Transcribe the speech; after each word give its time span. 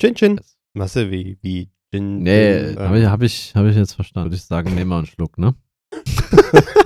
Chin 0.00 0.14
Chin. 0.14 0.40
Was 0.74 0.96
ist 0.96 1.10
wie, 1.10 1.38
wie 1.42 1.70
Gin? 1.92 2.22
Nee, 2.22 2.68
Gin, 2.74 2.78
habe 2.78 2.98
ich, 2.98 3.06
hab 3.06 3.22
ich, 3.22 3.52
hab 3.54 3.66
ich 3.66 3.76
jetzt 3.76 3.92
verstanden. 3.94 4.26
Würde 4.26 4.36
ich 4.36 4.42
sagen, 4.44 4.74
nehmen 4.74 4.90
wir 4.90 4.96
einen 4.96 5.06
Schluck, 5.06 5.38
ne? 5.38 5.54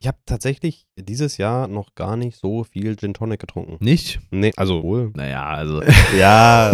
Ich 0.00 0.08
habe 0.08 0.18
tatsächlich 0.26 0.84
dieses 0.98 1.36
Jahr 1.36 1.68
noch 1.68 1.94
gar 1.94 2.16
nicht 2.16 2.36
so 2.36 2.64
viel 2.64 2.96
Gin 2.96 3.14
Tonic 3.14 3.38
getrunken. 3.38 3.76
Nicht? 3.78 4.18
Nee, 4.32 4.50
also 4.56 4.82
wohl. 4.82 5.12
Naja, 5.14 5.44
also 5.46 5.80
Ja. 6.18 6.72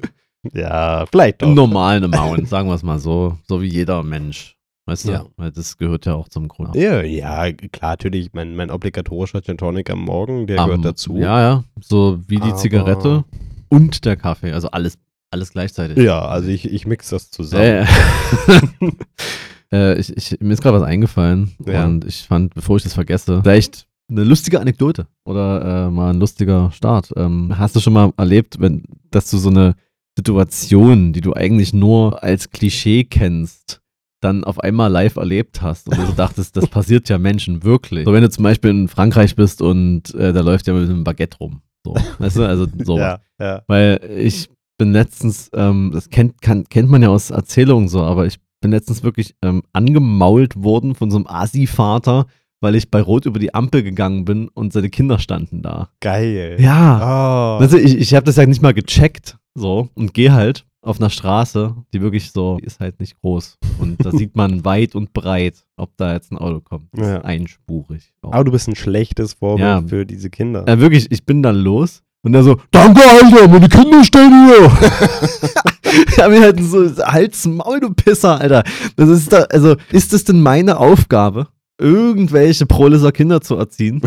ja, 0.52 1.04
vielleicht 1.10 1.42
im 1.42 1.48
doch. 1.48 1.54
normalen 1.56 2.04
Amount, 2.04 2.48
sagen 2.48 2.68
wir 2.68 2.76
es 2.76 2.84
mal 2.84 3.00
so. 3.00 3.36
So 3.48 3.60
wie 3.62 3.66
jeder 3.66 4.04
Mensch. 4.04 4.56
Weißt 4.86 5.08
du? 5.08 5.10
Ja. 5.12 5.26
Weil 5.36 5.50
das 5.50 5.76
gehört 5.76 6.06
ja 6.06 6.14
auch 6.14 6.28
zum 6.28 6.46
Grund. 6.46 6.76
Ja, 6.76 7.02
ja, 7.02 7.50
klar, 7.52 7.92
natürlich. 7.94 8.32
Mein, 8.32 8.54
mein 8.54 8.70
obligatorischer 8.70 9.42
Gin 9.42 9.58
Tonic 9.58 9.90
am 9.90 10.02
Morgen, 10.02 10.46
der 10.46 10.60
Am- 10.60 10.68
gehört 10.70 10.84
dazu. 10.84 11.16
Ja, 11.16 11.40
ja. 11.40 11.64
So 11.80 12.20
wie 12.28 12.36
die 12.36 12.42
Aber- 12.42 12.56
Zigarette 12.56 13.24
und 13.68 14.04
der 14.04 14.16
Kaffee. 14.16 14.52
Also 14.52 14.70
alles, 14.70 14.98
alles 15.30 15.52
gleichzeitig. 15.52 15.98
Ja, 15.98 16.20
also 16.26 16.48
ich, 16.48 16.70
ich 16.70 16.86
mix 16.86 17.10
das 17.10 17.30
zusammen. 17.30 17.62
Äh, 17.64 17.86
äh, 19.72 19.98
ich, 19.98 20.16
ich, 20.16 20.40
mir 20.40 20.52
ist 20.52 20.62
gerade 20.62 20.80
was 20.80 20.86
eingefallen 20.86 21.54
Ja. 21.66 21.84
und 21.84 22.04
ich 22.04 22.22
fand, 22.22 22.54
bevor 22.54 22.76
ich 22.76 22.82
das 22.82 22.94
vergesse, 22.94 23.40
vielleicht 23.42 23.86
eine 24.10 24.24
lustige 24.24 24.60
Anekdote 24.60 25.06
oder 25.24 25.86
äh, 25.86 25.90
mal 25.90 26.10
ein 26.10 26.20
lustiger 26.20 26.70
Start. 26.72 27.12
Ähm, 27.16 27.58
hast 27.58 27.76
du 27.76 27.80
schon 27.80 27.92
mal 27.92 28.12
erlebt, 28.16 28.56
wenn, 28.58 28.84
dass 29.10 29.30
du 29.30 29.36
so 29.38 29.50
eine 29.50 29.74
Situation, 30.16 31.12
die 31.12 31.20
du 31.20 31.34
eigentlich 31.34 31.72
nur 31.72 32.22
als 32.22 32.50
Klischee 32.50 33.04
kennst, 33.04 33.80
dann 34.20 34.42
auf 34.42 34.58
einmal 34.58 34.90
live 34.90 35.16
erlebt 35.16 35.62
hast 35.62 35.88
und 35.88 35.96
du 35.96 36.06
so 36.06 36.12
dachtest, 36.12 36.56
das 36.56 36.66
passiert 36.70 37.08
ja 37.08 37.18
Menschen 37.18 37.62
wirklich. 37.62 38.04
So 38.04 38.12
wenn 38.12 38.22
du 38.22 38.30
zum 38.30 38.42
Beispiel 38.42 38.70
in 38.70 38.88
Frankreich 38.88 39.36
bist 39.36 39.62
und 39.62 40.12
äh, 40.14 40.32
da 40.32 40.40
läuft 40.40 40.66
ja 40.66 40.74
mit 40.74 40.88
einem 40.88 41.04
Baguette 41.04 41.38
rum. 41.38 41.62
So, 41.94 41.96
weißt 42.18 42.36
du, 42.36 42.44
also 42.44 42.66
sowas. 42.84 43.20
Ja, 43.38 43.46
ja. 43.46 43.62
Weil 43.66 44.00
ich 44.18 44.48
bin 44.78 44.92
letztens, 44.92 45.50
ähm, 45.54 45.90
das 45.92 46.08
kennt, 46.10 46.40
kann, 46.40 46.64
kennt 46.64 46.90
man 46.90 47.02
ja 47.02 47.08
aus 47.08 47.30
Erzählungen 47.30 47.88
so, 47.88 48.02
aber 48.02 48.26
ich 48.26 48.38
bin 48.60 48.70
letztens 48.70 49.02
wirklich 49.02 49.34
ähm, 49.42 49.62
angemault 49.72 50.62
worden 50.62 50.94
von 50.94 51.10
so 51.10 51.16
einem 51.16 51.26
Asi-Vater, 51.26 52.26
weil 52.60 52.74
ich 52.74 52.90
bei 52.90 53.00
Rot 53.00 53.26
über 53.26 53.38
die 53.38 53.54
Ampel 53.54 53.82
gegangen 53.82 54.24
bin 54.24 54.48
und 54.48 54.72
seine 54.72 54.90
Kinder 54.90 55.18
standen 55.18 55.62
da. 55.62 55.90
Geil. 56.00 56.56
Ja. 56.60 57.56
Oh. 57.56 57.60
Also 57.60 57.76
ich, 57.76 57.96
ich 57.96 58.14
habe 58.14 58.24
das 58.24 58.36
ja 58.36 58.46
nicht 58.46 58.62
mal 58.62 58.74
gecheckt, 58.74 59.38
so, 59.54 59.88
und 59.94 60.14
gehe 60.14 60.32
halt 60.32 60.67
auf 60.82 61.00
einer 61.00 61.10
Straße, 61.10 61.74
die 61.92 62.00
wirklich 62.00 62.30
so, 62.30 62.56
die 62.58 62.64
ist 62.64 62.78
halt 62.80 63.00
nicht 63.00 63.20
groß. 63.20 63.58
Und 63.78 64.04
da 64.04 64.12
sieht 64.12 64.36
man 64.36 64.64
weit 64.64 64.94
und 64.94 65.12
breit, 65.12 65.64
ob 65.76 65.90
da 65.96 66.12
jetzt 66.12 66.30
ein 66.32 66.38
Auto 66.38 66.60
kommt. 66.60 66.88
Das 66.92 67.06
Ja. 67.06 67.16
ist 67.18 67.24
einspurig. 67.24 68.12
auch. 68.22 68.32
Aber 68.32 68.44
du 68.44 68.52
bist 68.52 68.68
ein 68.68 68.76
schlechtes 68.76 69.34
Vorbild 69.34 69.66
Ja. 69.66 69.82
für 69.86 70.06
diese 70.06 70.30
Kinder. 70.30 70.66
Äh, 70.68 70.78
wirklich, 70.78 71.10
ich 71.10 71.24
bin 71.24 71.42
dann 71.42 71.56
los 71.56 72.02
und 72.22 72.34
er 72.34 72.42
so, 72.44 72.56
danke, 72.70 73.00
Alter, 73.02 73.48
meine 73.48 73.68
Kinder 73.68 74.04
stehen 74.04 74.46
hier. 74.46 74.70
ich 76.08 76.18
hab 76.18 76.30
mir 76.30 76.40
halt 76.42 76.62
so, 76.62 76.84
Hals, 77.04 77.46
Maul, 77.46 77.80
du 77.80 77.90
Pisser, 77.92 78.40
Alter. 78.40 78.62
Das 78.96 79.08
ist 79.08 79.32
da, 79.32 79.42
also, 79.50 79.76
ist 79.90 80.12
es 80.12 80.24
denn 80.24 80.40
meine 80.40 80.78
Aufgabe, 80.78 81.48
irgendwelche 81.80 82.66
Proleser 82.66 83.12
Kinder 83.12 83.40
zu 83.40 83.56
erziehen, 83.56 84.00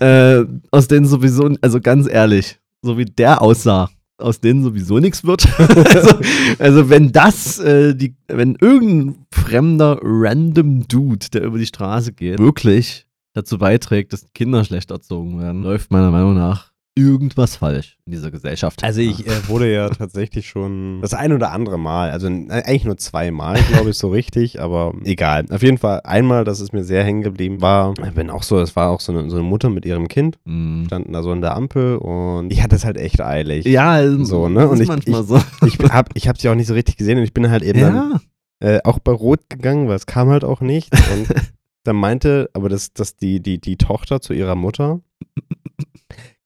äh, 0.00 0.44
aus 0.70 0.88
denen 0.88 1.06
sowieso, 1.06 1.50
also 1.62 1.80
ganz 1.80 2.08
ehrlich, 2.08 2.58
so 2.82 2.98
wie 2.98 3.04
der 3.06 3.40
aussah, 3.42 3.88
aus 4.18 4.40
denen 4.40 4.62
sowieso 4.62 4.98
nichts 4.98 5.24
wird. 5.24 5.48
also, 5.58 6.18
also 6.58 6.90
wenn 6.90 7.12
das, 7.12 7.58
äh, 7.58 7.94
die, 7.94 8.16
wenn 8.26 8.56
irgendein 8.60 9.26
fremder 9.32 9.98
random 10.02 10.86
Dude, 10.88 11.26
der 11.32 11.44
über 11.44 11.58
die 11.58 11.66
Straße 11.66 12.12
geht, 12.12 12.38
wirklich 12.38 13.06
dazu 13.32 13.58
beiträgt, 13.58 14.12
dass 14.12 14.32
Kinder 14.34 14.64
schlecht 14.64 14.90
erzogen 14.90 15.40
werden, 15.40 15.62
läuft 15.62 15.90
meiner 15.92 16.10
Meinung 16.10 16.34
nach 16.34 16.72
irgendwas 16.98 17.56
falsch 17.56 17.96
in 18.06 18.12
dieser 18.12 18.30
Gesellschaft. 18.30 18.82
Also 18.82 19.00
ich 19.00 19.26
äh, 19.26 19.48
wurde 19.48 19.72
ja 19.72 19.88
tatsächlich 19.90 20.48
schon 20.48 21.00
das 21.00 21.14
ein 21.14 21.32
oder 21.32 21.52
andere 21.52 21.78
Mal, 21.78 22.10
also 22.10 22.26
n- 22.26 22.50
eigentlich 22.50 22.84
nur 22.84 22.96
zweimal, 22.96 23.58
glaube 23.70 23.90
ich, 23.90 23.96
so 23.98 24.08
richtig, 24.08 24.60
aber 24.60 24.92
egal. 25.04 25.44
Auf 25.50 25.62
jeden 25.62 25.78
Fall 25.78 26.00
einmal, 26.04 26.44
das 26.44 26.60
ist 26.60 26.72
mir 26.72 26.82
sehr 26.84 27.04
hängen 27.04 27.22
geblieben, 27.22 27.60
war, 27.60 27.94
ich 28.04 28.12
bin 28.14 28.30
auch 28.30 28.42
so, 28.42 28.58
es 28.58 28.74
war 28.74 28.90
auch 28.90 29.00
so 29.00 29.12
eine, 29.12 29.30
so 29.30 29.36
eine 29.36 29.44
Mutter 29.46 29.70
mit 29.70 29.86
ihrem 29.86 30.08
Kind, 30.08 30.38
Mm. 30.44 30.86
standen 30.86 31.12
da 31.12 31.22
so 31.22 31.30
an 31.30 31.40
der 31.40 31.54
Ampel 31.56 31.96
und 31.98 32.52
ich 32.52 32.62
hatte 32.62 32.74
es 32.76 32.84
halt 32.84 32.96
echt 32.96 33.20
eilig. 33.20 33.64
Ja, 33.66 34.02
So, 34.24 34.48
ne? 34.48 34.66
Und 34.68 34.74
ist 34.76 34.80
ich- 34.82 34.88
manchmal 34.88 35.20
ich- 35.22 35.26
so. 35.28 35.40
Ich 35.66 35.78
hab, 35.78 36.10
ich 36.14 36.26
hab 36.28 36.38
sie 36.40 36.48
auch 36.48 36.54
nicht 36.56 36.66
so 36.66 36.74
richtig 36.74 36.96
gesehen 36.96 37.18
und 37.18 37.24
ich 37.24 37.32
bin 37.34 37.48
halt 37.50 37.62
eben 37.62 37.80
dann 37.80 37.94
Ja, 37.94 38.20
äh, 38.60 38.80
auch 38.84 38.98
bei 38.98 39.12
Rot 39.12 39.48
gegangen, 39.48 39.86
weil 39.88 39.96
es 39.96 40.06
kam 40.06 40.28
halt 40.30 40.42
auch 40.44 40.60
nicht. 40.60 40.92
Und 41.12 41.28
dann 41.84 41.96
meinte 41.96 42.50
aber 42.54 42.68
das, 42.68 42.92
das 42.92 43.16
die, 43.16 43.40
die, 43.40 43.60
die 43.60 43.76
Tochter 43.76 44.20
zu 44.20 44.32
ihrer 44.32 44.56
Mutter, 44.56 45.00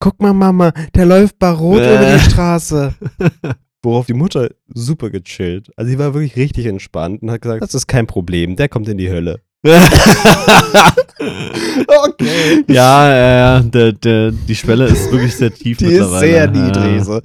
guck 0.03 0.21
mal 0.21 0.33
Mama, 0.33 0.73
der 0.97 1.07
läuft 1.07 1.39
bei 1.39 1.51
Rot 1.51 1.79
Äh. 1.81 1.95
über 1.95 2.13
die 2.15 2.19
Straße. 2.31 2.93
Worauf 3.85 4.07
die 4.07 4.15
Mutter 4.15 4.49
super 4.75 5.11
gechillt. 5.11 5.71
Also 5.77 5.91
sie 5.91 5.99
war 5.99 6.13
wirklich 6.15 6.37
richtig 6.37 6.67
entspannt 6.67 7.23
und 7.23 7.31
hat 7.31 7.41
gesagt, 7.43 7.63
das 7.63 7.75
ist 7.75 7.87
kein 7.87 8.07
Problem, 8.09 8.57
der 8.57 8.69
kommt 8.69 8.89
in 8.89 8.99
die 8.99 9.11
Hölle. 9.11 9.41
Okay. 11.87 12.65
ja, 12.69 13.09
ja, 13.09 13.37
ja, 13.37 13.61
der, 13.61 13.93
der, 13.93 14.33
die 14.33 14.55
Schwelle 14.55 14.87
ist 14.87 15.11
wirklich 15.13 15.37
sehr 15.37 15.53
tief 15.53 15.77
Die 15.79 15.85
ist 15.87 15.91
mittlerweile. 15.93 16.21
sehr 16.27 16.45
Ja. 16.45 16.51
niedrig. 16.51 17.05
So, 17.05 17.21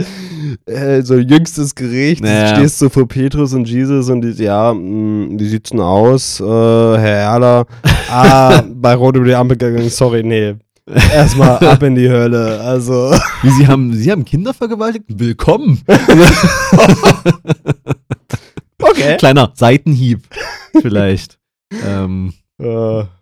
äh, 0.72 1.02
so 1.02 1.16
jüngstes 1.16 1.74
Gericht. 1.74 2.22
Naja. 2.22 2.52
Du 2.52 2.56
stehst 2.60 2.78
so 2.80 2.90
vor 2.90 3.08
Petrus 3.08 3.54
und 3.54 3.68
Jesus 3.68 4.10
und 4.10 4.22
die, 4.22 4.44
ja, 4.44 4.74
mh, 4.74 5.40
wie 5.40 5.48
sieht's 5.48 5.72
denn 5.72 5.80
aus, 5.80 6.40
äh, 6.40 6.44
Herr 6.44 7.00
Erler? 7.32 7.66
Ah, 8.12 8.62
bei 8.76 8.94
Rot 8.94 9.16
über 9.16 9.26
die 9.26 9.36
Ampel 9.36 9.58
gegangen, 9.58 9.90
sorry, 9.90 10.22
nee. 10.24 10.56
Erstmal 10.88 11.58
ab 11.66 11.84
in 11.84 11.96
die 11.96 12.10
Hölle. 12.10 12.60
Also. 12.62 13.12
Wie, 13.42 13.50
Sie 13.52 13.68
haben, 13.68 13.94
Sie 13.94 14.12
haben 14.12 14.24
Kinder 14.26 14.54
vergewaltigt? 14.54 15.06
Willkommen! 15.10 15.82
Okay. 18.80 19.18
Kleiner 19.18 19.52
Seitenhieb, 19.56 20.22
vielleicht. 20.82 21.40
ähm, 21.86 22.34
Äh, 22.60 22.66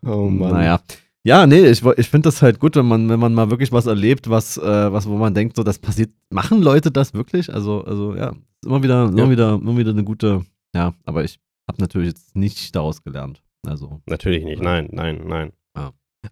oh 0.05 0.29
Mann. 0.29 0.51
Naja. 0.51 0.79
Ja, 1.23 1.47
nee, 1.47 1.65
ich, 1.65 1.83
ich 1.97 2.09
finde 2.09 2.27
das 2.27 2.41
halt 2.41 2.59
gut, 2.59 2.75
wenn 2.75 2.85
man, 2.85 3.09
wenn 3.09 3.19
man 3.19 3.33
mal 3.33 3.49
wirklich 3.49 3.71
was 3.71 3.85
erlebt, 3.87 4.29
was, 4.29 4.57
äh, 4.57 4.91
was, 4.91 5.07
wo 5.07 5.15
man 5.17 5.33
denkt, 5.33 5.55
so, 5.55 5.63
das 5.63 5.79
passiert. 5.79 6.11
Machen 6.29 6.61
Leute 6.61 6.91
das 6.91 7.13
wirklich? 7.13 7.51
Also, 7.53 7.83
also 7.83 8.15
ja, 8.15 8.33
immer 8.65 8.83
wieder, 8.83 9.05
immer 9.07 9.23
Ja. 9.23 9.29
wieder, 9.29 9.55
immer 9.55 9.77
wieder 9.77 9.91
eine 9.91 10.03
gute, 10.03 10.45
ja, 10.75 10.93
aber 11.05 11.23
ich 11.23 11.39
habe 11.69 11.81
natürlich 11.81 12.09
jetzt 12.09 12.35
nicht 12.35 12.75
daraus 12.75 13.01
gelernt. 13.01 13.41
Also, 13.65 14.01
Natürlich 14.07 14.43
nicht. 14.43 14.61
Nein, 14.61 14.89
nein, 14.91 15.21
nein. 15.25 15.51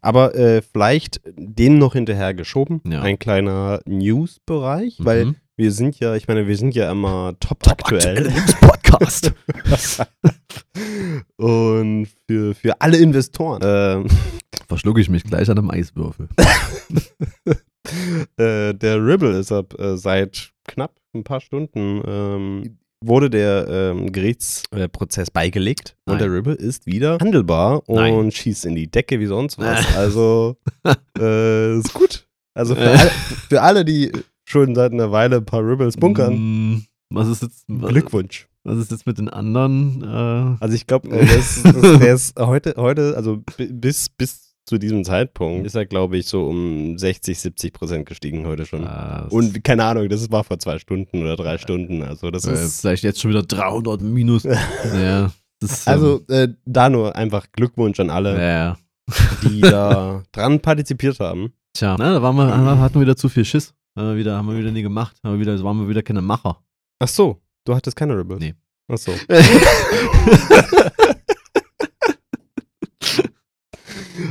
Aber 0.02 0.36
äh, 0.36 0.62
vielleicht 0.62 1.22
dem 1.26 1.78
noch 1.78 1.94
hinterher 1.94 2.34
geschoben. 2.34 2.82
Ja. 2.86 3.02
Ein 3.02 3.20
kleiner 3.20 3.82
News-Bereich, 3.86 4.98
weil 5.00 5.26
mhm. 5.26 5.36
wir 5.56 5.72
sind 5.72 6.00
ja, 6.00 6.16
ich 6.16 6.28
meine, 6.28 6.48
wir 6.48 6.58
sind 6.58 6.76
ja 6.76 6.92
immer 6.92 7.36
top, 7.40 7.68
aktuell. 7.68 8.32
Podcast. 8.62 9.34
Und 11.38 12.08
für, 12.28 12.56
für 12.56 12.82
alle 12.82 12.98
Investoren. 12.98 13.62
Ähm, 13.64 14.08
Verschlucke 14.68 15.02
ich 15.02 15.10
mich 15.10 15.24
gleich 15.24 15.50
an 15.50 15.58
einem 15.58 15.72
Eiswürfel. 15.72 16.30
äh, 18.38 18.74
der 18.74 19.06
Ribble 19.06 19.38
ist 19.38 19.52
ab 19.52 19.78
äh, 19.80 19.98
seit 19.98 20.52
knapp 20.68 20.96
ein 21.14 21.24
paar 21.24 21.42
Stunden 21.42 22.02
ähm, 22.06 22.78
wurde 23.06 23.30
der 23.30 23.68
ähm, 23.68 24.12
Gerichtsprozess 24.12 25.32
beigelegt 25.32 25.96
Nein. 26.06 26.14
und 26.14 26.22
der 26.22 26.32
Ribble 26.32 26.54
ist 26.56 26.86
wieder 26.86 27.18
handelbar 27.20 27.88
und 27.88 27.96
Nein. 27.96 28.32
schießt 28.32 28.66
in 28.66 28.76
die 28.76 28.90
Decke 28.90 29.20
wie 29.20 29.26
sonst 29.28 29.58
was. 29.58 29.86
Also 29.96 30.58
äh, 31.20 31.78
ist 31.78 31.94
gut. 31.94 32.28
Also 32.56 32.76
für, 32.76 32.82
alle, 32.90 33.12
für 33.50 33.62
alle, 33.62 33.86
die 33.86 34.12
schon 34.46 34.76
seit 34.76 34.92
einer 34.92 35.12
Weile 35.12 35.38
ein 35.38 35.46
paar 35.46 35.62
Ribbles 35.66 35.98
bunkern, 35.98 36.36
Mm, 36.36 36.84
Was 37.10 37.28
ist 37.28 37.42
jetzt, 37.42 37.64
was, 37.68 37.90
Glückwunsch. 37.90 38.48
was 38.64 38.78
ist 38.78 38.92
jetzt 38.92 39.06
mit 39.08 39.18
den 39.18 39.30
anderen? 39.30 40.04
Äh, 40.04 40.58
Also 40.64 40.76
ich 40.76 40.86
glaube, 40.88 41.10
äh, 41.12 41.26
der 42.00 42.14
ist 42.16 42.40
heute, 42.40 42.74
heute, 42.78 43.16
also 43.16 43.38
bi- 43.58 43.72
bis, 43.72 44.10
bis 44.10 44.53
zu 44.66 44.78
diesem 44.78 45.04
Zeitpunkt 45.04 45.66
ist 45.66 45.76
er, 45.76 45.86
glaube 45.86 46.18
ich, 46.18 46.26
so 46.28 46.46
um 46.48 46.98
60, 46.98 47.38
70 47.38 47.74
Prozent 47.74 48.06
gestiegen 48.08 48.46
heute 48.48 48.66
schon. 48.66 48.84
äh, 48.84 49.24
Und 49.30 49.62
keine 49.64 49.84
Ahnung, 49.84 50.08
das 50.10 50.32
war 50.32 50.44
vor 50.46 50.58
zwei 50.60 50.80
Stunden 50.80 51.22
oder 51.22 51.36
drei 51.36 51.58
Stunden. 51.58 52.02
Also 52.02 52.32
das 52.32 52.46
äh, 52.46 52.54
ist. 52.54 52.82
vielleicht 52.82 53.04
jetzt 53.04 53.20
schon 53.22 53.32
wieder 53.32 53.44
300 53.44 54.02
minus. 54.02 54.44
ja, 54.44 55.32
ist, 55.62 55.86
ähm, 55.88 55.94
Also 55.94 56.22
äh, 56.30 56.48
da 56.66 56.90
nur 56.90 57.16
einfach 57.16 57.48
Glückwunsch 57.52 58.00
an 58.00 58.10
alle, 58.10 58.42
ja. 58.42 58.78
die 59.44 59.60
da 59.62 60.24
dran 60.32 60.60
partizipiert 60.62 61.20
haben. 61.20 61.52
Tja, 61.74 61.96
na, 62.00 62.14
da 62.14 62.22
waren 62.22 62.36
wir, 62.38 62.48
wir- 62.48 62.80
hatten 62.80 62.96
wir 62.96 63.02
wieder 63.02 63.18
zu 63.18 63.28
viel 63.30 63.44
Schiss. 63.46 63.74
Haben 63.98 64.10
wir 64.12 64.18
wieder, 64.18 64.38
haben 64.38 64.48
wir 64.48 64.58
wieder 64.58 64.72
nie 64.72 64.82
gemacht. 64.82 65.18
Haben 65.24 65.34
wir 65.34 65.40
wieder, 65.46 65.62
waren 65.64 65.80
wir 65.82 65.90
wieder 65.90 66.04
keine 66.04 66.22
Macher. 66.22 66.58
Ach 67.00 67.08
so, 67.08 67.42
du 67.66 67.76
hattest 67.76 67.96
keine 67.98 68.18
Rebels. 68.18 68.40
Nee. 68.40 68.54
Ach 68.92 68.98
so. 68.98 69.12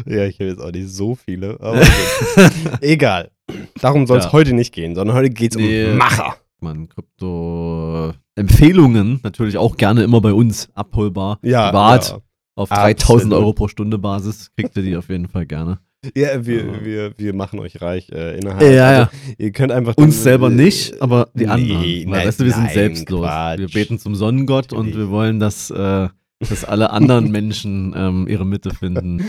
Ja, 0.06 0.25
ich 0.26 0.37
habe 0.40 0.50
jetzt 0.50 0.60
auch 0.60 0.72
nicht 0.72 0.88
so 0.88 1.14
viele, 1.14 1.58
aber 1.60 1.78
gut. 1.81 2.50
egal. 2.81 3.31
Darum 3.81 4.06
soll 4.06 4.19
es 4.19 4.25
Ja. 4.26 4.32
heute 4.32 4.52
nicht 4.54 4.72
gehen, 4.75 4.94
sondern 4.94 5.16
heute 5.16 5.31
geht 5.31 5.52
es 5.52 5.56
Nee. 5.58 5.90
um 5.90 5.96
Macher. 5.99 6.37
Man, 6.60 6.88
Krypto-Empfehlungen 6.88 9.20
natürlich 9.22 9.56
auch 9.58 9.76
gerne 9.76 10.02
immer 10.04 10.20
bei 10.20 10.32
uns 10.32 10.69
abholbar. 10.75 11.38
Ja, 11.43 11.70
Privat 11.70 12.08
ja. 12.10 12.19
auf 12.54 12.70
Absolut. 12.70 13.00
3000 13.00 13.32
Euro 13.34 13.52
pro 13.52 13.66
Stunde 13.69 13.99
Basis 13.99 14.50
kriegt 14.56 14.76
ihr 14.76 14.82
die 14.82 14.96
auf 14.96 15.08
jeden 15.08 15.28
Fall 15.28 15.46
gerne. 15.46 15.78
Ja, 16.16 16.44
wir, 16.44 16.62
Aber- 16.64 16.84
wir, 16.84 17.12
wir 17.16 17.32
machen 17.34 17.60
euch 17.60 17.81
reich 17.81 18.08
äh, 18.10 18.37
innerhalb. 18.38 18.60
Ja, 18.62 18.87
also, 18.87 19.02
ja. 19.02 19.10
Ihr 19.38 19.52
könnt 19.52 19.70
einfach. 19.70 19.96
Uns 19.96 20.16
dann, 20.16 20.22
selber 20.25 20.49
äh, 20.49 20.54
nicht, 20.54 21.00
aber 21.00 21.28
die 21.34 21.44
nee, 21.44 21.50
anderen. 21.50 21.81
Weil, 21.81 22.04
nein, 22.06 22.26
weißt 22.26 22.40
du, 22.40 22.44
wir 22.44 22.52
sind 22.52 22.64
nein, 22.64 22.75
selbstlos. 22.75 23.20
Quatsch. 23.25 23.58
Wir 23.60 23.69
beten 23.69 23.99
zum 24.00 24.16
Sonnengott 24.16 24.72
und 24.72 24.87
Natürlich. 24.87 24.99
wir 24.99 25.10
wollen, 25.10 25.38
dass, 25.38 25.70
äh, 25.70 26.08
dass 26.48 26.64
alle 26.64 26.90
anderen 26.90 27.30
Menschen 27.30 27.94
ähm, 27.96 28.26
ihre 28.28 28.46
Mitte 28.46 28.70
finden. 28.70 29.22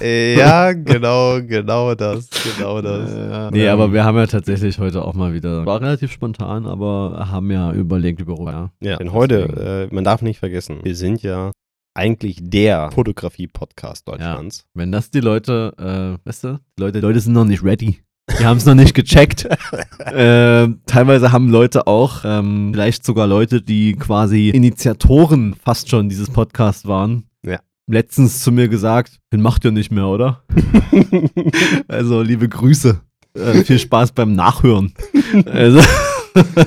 Äh, 0.00 0.38
ja, 0.38 0.72
genau, 0.72 1.40
genau 1.42 1.94
das. 1.94 2.28
Genau 2.56 2.80
das. 2.80 3.12
Äh, 3.12 3.50
nee, 3.50 3.68
aber 3.68 3.92
wir 3.92 4.04
haben 4.04 4.16
ja 4.16 4.26
tatsächlich 4.26 4.78
heute 4.78 5.04
auch 5.04 5.14
mal 5.14 5.34
wieder, 5.34 5.66
war 5.66 5.80
relativ 5.80 6.12
spontan, 6.12 6.66
aber 6.66 7.28
haben 7.30 7.50
ja 7.50 7.72
überlegt 7.72 8.20
über, 8.20 8.36
ja. 8.44 8.70
Ja, 8.80 8.96
denn 8.96 9.12
heute, 9.12 9.88
äh, 9.90 9.94
man 9.94 10.04
darf 10.04 10.22
nicht 10.22 10.38
vergessen, 10.38 10.78
wir 10.84 10.94
sind 10.94 11.22
ja 11.22 11.50
eigentlich 11.94 12.38
der 12.40 12.92
Fotografie-Podcast 12.92 14.06
Deutschlands. 14.06 14.66
Wenn 14.72 14.92
das 14.92 15.10
die 15.10 15.20
Leute, 15.20 15.74
äh, 15.78 16.26
weißt 16.28 16.44
du, 16.44 16.60
die 16.78 16.82
Leute, 16.82 17.00
die 17.00 17.06
Leute 17.06 17.18
sind 17.18 17.32
noch 17.32 17.44
nicht 17.44 17.64
ready. 17.64 17.98
Die 18.38 18.44
haben 18.44 18.56
es 18.58 18.66
noch 18.66 18.74
nicht 18.74 18.94
gecheckt. 18.94 19.44
äh, 19.98 20.68
teilweise 20.86 21.32
haben 21.32 21.48
Leute 21.50 21.86
auch, 21.86 22.22
ähm, 22.24 22.70
vielleicht 22.72 23.04
sogar 23.04 23.26
Leute, 23.26 23.62
die 23.62 23.94
quasi 23.94 24.50
Initiatoren 24.50 25.54
fast 25.54 25.88
schon 25.88 26.08
dieses 26.08 26.30
Podcast 26.30 26.86
waren, 26.86 27.24
Ja. 27.44 27.60
letztens 27.86 28.40
zu 28.42 28.52
mir 28.52 28.68
gesagt, 28.68 29.18
den 29.32 29.40
macht 29.40 29.64
ihr 29.64 29.70
nicht 29.72 29.90
mehr, 29.90 30.06
oder? 30.06 30.42
Also 31.88 32.22
liebe 32.22 32.48
Grüße. 32.48 33.00
Äh, 33.34 33.64
viel 33.64 33.78
Spaß 33.78 34.12
beim 34.12 34.32
Nachhören. 34.34 34.92
Also, 35.46 35.80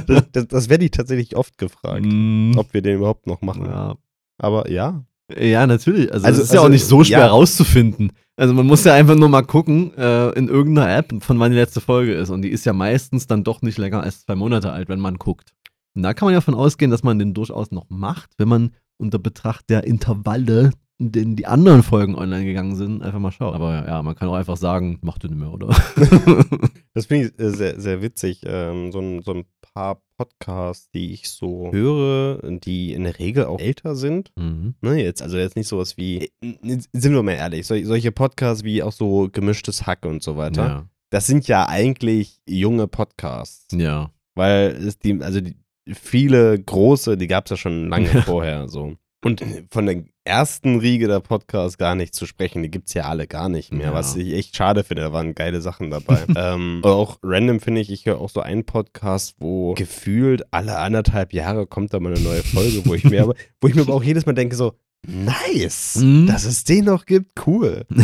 das 0.08 0.25
das, 0.34 0.48
das 0.48 0.69
werde 0.69 0.86
ich 0.86 0.92
tatsächlich 0.92 1.36
oft 1.36 1.58
gefragt, 1.58 2.06
mm, 2.06 2.54
ob 2.58 2.74
wir 2.74 2.81
den 2.84 2.98
überhaupt 2.98 3.25
noch 3.25 3.42
machen. 3.42 3.66
ja. 3.66 3.96
Aber 4.38 4.69
ja. 4.69 5.04
Ja, 5.39 5.68
natürlich. 5.68 6.12
Also, 6.12 6.25
Also- 6.25 6.42
es 6.42 6.48
ist 6.48 6.54
ja 6.54 6.60
also, 6.60 6.68
auch 6.68 6.72
nicht 6.72 6.86
so 6.86 7.04
schwer 7.04 7.19
ja. 7.19 7.28
rauszufinden. 7.28 8.12
Also 8.38 8.54
man 8.54 8.66
muss 8.66 8.83
ja 8.83 8.94
einfach 8.95 9.16
nur 9.16 9.30
mal 9.30 9.44
gucken 9.44 9.95
äh, 9.98 10.30
in 10.31 10.48
irgendeiner 10.48 10.95
App, 10.98 11.13
von 11.24 11.39
wann 11.39 11.51
die 11.51 11.57
letzte 11.57 11.80
Folge 11.81 12.13
ist. 12.13 12.30
Und 12.30 12.42
die 12.42 12.50
ist 12.50 12.66
ja 12.66 12.74
meistens 12.74 13.28
dann 13.28 13.44
doch 13.44 13.62
nicht 13.62 13.78
länger 13.78 14.01
als 14.01 14.25
zwei 14.25 14.36
Monate 14.36 14.72
alt, 14.72 14.89
wenn 14.89 15.00
man 15.00 15.18
guckt. 15.18 15.51
Und 15.94 16.04
da 16.04 16.13
kann 16.13 16.25
man 16.28 16.33
ja 16.33 16.42
von 16.42 16.56
ausgehen, 16.56 16.89
dass 16.89 17.04
man 17.04 17.19
den 17.19 17.33
durchaus 17.33 17.72
noch 17.72 17.86
macht, 17.89 18.31
wenn 18.38 18.48
man 18.48 18.72
unter 18.98 19.19
Betracht 19.19 19.69
der 19.69 19.83
Intervalle, 19.83 20.72
in 20.98 21.12
denen 21.12 21.36
die 21.36 21.45
anderen 21.45 21.84
Folgen 21.84 22.16
online 22.16 22.45
gegangen 22.45 22.75
sind, 22.75 23.04
einfach 23.04 23.19
mal 23.19 23.31
schaut. 23.31 23.54
Aber 23.54 23.86
ja, 23.88 24.01
man 24.01 24.16
kann 24.16 24.30
auch 24.30 24.36
einfach 24.36 24.57
sagen, 24.57 24.98
macht 25.01 25.24
ihr 25.24 25.30
nicht 25.30 25.39
mehr, 25.39 25.51
oder? 25.51 25.69
Das 26.94 27.06
finde 27.06 27.27
ich 27.27 27.39
äh, 27.39 27.50
sehr, 27.51 27.80
sehr 27.80 28.01
witzig. 28.01 28.42
Ähm, 28.45 28.92
so, 28.92 29.00
ein, 29.00 29.22
so 29.22 29.34
ein 29.34 29.45
paar 29.74 30.02
Podcasts, 30.18 30.90
die 30.92 31.14
ich 31.14 31.30
so 31.30 31.72
höre, 31.72 32.40
die 32.60 32.94
in 32.94 33.04
der 33.06 33.18
Regel 33.20 33.46
auch 33.46 33.60
älter 33.60 33.96
sind. 33.96 34.32
mhm. 34.38 34.76
Ne, 34.82 35.02
jetzt, 35.04 35.22
also 35.22 35.38
jetzt 35.38 35.56
nicht 35.56 35.68
sowas 35.68 35.98
wie, 35.98 36.32
äh, 36.42 36.80
sind 36.94 37.14
wir 37.14 37.24
mal 37.24 37.34
ehrlich, 37.34 37.66
sol 37.68 37.84
solche 37.86 38.12
Podcasts 38.12 38.64
wie 38.64 38.84
auch 38.84 38.92
so 38.92 39.30
gemischtes 39.32 39.86
Hack 39.88 40.06
und 40.06 40.22
so 40.24 40.38
weiter, 40.38 40.66
Ja. 40.68 40.86
das 41.10 41.28
sind 41.28 41.48
ja 41.48 41.68
eigentlich 41.68 42.40
junge 42.48 42.88
Podcasts. 42.88 43.68
Ja. 43.76 44.12
Weil 44.36 44.72
es 44.86 45.00
die, 45.00 45.20
also 45.22 45.42
die, 45.42 45.56
viele 45.94 46.60
große, 46.60 47.18
die 47.18 47.28
gab 47.28 47.46
es 47.46 47.52
ja 47.52 47.58
schon 47.58 47.90
lange 47.90 48.08
vorher 48.24 48.68
so. 48.70 48.96
Und 49.24 49.44
von 49.70 49.86
der 49.86 50.04
ersten 50.24 50.80
Riege 50.80 51.08
der 51.08 51.20
Podcasts 51.20 51.78
gar 51.78 51.94
nicht 51.96 52.16
zu 52.16 52.26
sprechen, 52.26 52.64
die 52.64 52.72
gibt 52.72 52.88
es 52.88 52.96
ja 52.96 53.04
alle 53.04 53.28
gar 53.28 53.50
nicht 53.50 53.72
mehr, 53.72 53.88
Ja. 53.88 53.94
was 53.94 54.16
ich 54.16 54.34
echt 54.34 54.56
schade 54.56 54.84
finde. 54.84 55.04
Da 55.04 55.14
waren 55.14 55.36
geile 55.36 55.62
Sachen 55.62 55.92
dabei. 55.92 56.24
ähm, 56.36 56.80
aber 56.84 56.96
auch 56.96 57.20
random 57.22 57.60
finde 57.60 57.82
ich, 57.82 57.92
ich 57.92 58.06
höre 58.08 58.20
auch 58.20 58.30
so 58.30 58.42
einen 58.42 58.66
Podcast, 58.66 59.36
wo 59.40 59.74
gefühlt 59.76 60.44
alle 60.52 60.78
anderthalb 60.80 61.34
Jahre 61.34 61.68
kommt 61.68 61.94
da 61.94 62.00
mal 62.00 62.14
eine 62.14 62.22
neue 62.24 62.42
Folge, 62.44 62.82
wo 62.86 62.96
ich 62.96 63.04
mir 63.04 63.22
aber, 63.24 63.36
wo 63.62 63.68
ich 63.68 63.76
mir 63.76 63.82
aber 63.82 63.94
auch 63.94 64.04
jedes 64.04 64.26
Mal 64.26 64.34
denke, 64.34 64.56
so, 64.56 64.74
nice, 65.08 65.98
Mhm. 65.98 66.26
dass 66.28 66.46
es 66.46 66.64
den 66.64 66.86
noch 66.86 67.06
gibt, 67.06 67.46
cool. 67.46 67.86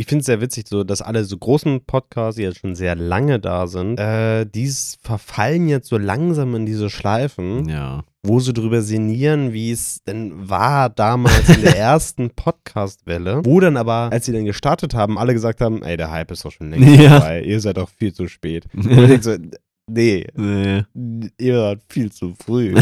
Ich 0.00 0.06
finde 0.06 0.20
es 0.20 0.26
sehr 0.26 0.40
witzig, 0.40 0.66
so, 0.66 0.82
dass 0.82 1.02
alle 1.02 1.24
so 1.26 1.36
großen 1.36 1.84
Podcasts, 1.84 2.36
die 2.36 2.42
jetzt 2.44 2.60
schon 2.60 2.74
sehr 2.74 2.94
lange 2.96 3.38
da 3.38 3.66
sind, 3.66 4.00
äh, 4.00 4.46
die 4.46 4.66
verfallen 5.02 5.68
jetzt 5.68 5.88
so 5.90 5.98
langsam 5.98 6.54
in 6.54 6.64
diese 6.64 6.88
Schleifen, 6.88 7.68
Ja. 7.68 8.02
wo 8.22 8.40
sie 8.40 8.54
drüber 8.54 8.80
sinnieren, 8.80 9.52
wie 9.52 9.70
es 9.70 10.02
denn 10.04 10.48
war 10.48 10.88
damals 10.88 11.50
in 11.50 11.60
der 11.60 11.76
ersten 11.76 12.30
Podcast-Welle, 12.30 13.42
wo 13.44 13.60
dann 13.60 13.76
aber, 13.76 14.08
als 14.10 14.24
sie 14.24 14.32
dann 14.32 14.46
gestartet 14.46 14.94
haben, 14.94 15.18
alle 15.18 15.34
gesagt 15.34 15.60
haben, 15.60 15.82
ey, 15.82 15.98
der 15.98 16.10
Hype 16.10 16.30
ist 16.30 16.46
doch 16.46 16.50
schon 16.52 16.70
längst 16.70 16.88
Ja. 16.98 17.20
vorbei, 17.20 17.42
ihr 17.42 17.60
seid 17.60 17.76
doch 17.76 17.90
viel 17.90 18.14
zu 18.14 18.26
spät. 18.26 18.64
Und 18.74 18.88
ich 18.90 19.06
denk 19.06 19.22
so, 19.22 19.36
nee, 19.90 20.26
Nee. 20.34 20.82
ihr 21.38 21.58
wart 21.58 21.82
viel 21.90 22.10
zu 22.10 22.32
früh. 22.42 22.74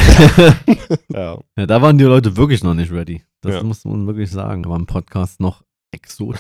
ja. 1.09 1.37
Ja, 1.57 1.67
da 1.67 1.83
waren 1.83 1.99
die 1.99 2.05
Leute 2.05 2.37
wirklich 2.37 2.63
noch 2.63 2.75
nicht 2.75 2.93
ready. 2.93 3.23
Das 3.41 3.55
Ja. 3.55 3.63
muss 3.65 3.85
man 3.85 4.07
wirklich 4.07 4.31
sagen. 4.31 4.63
Da 4.63 4.71
war 4.71 4.79
ein 4.79 4.87
Podcast 4.87 5.41
noch 5.41 5.65
exot. 5.91 6.37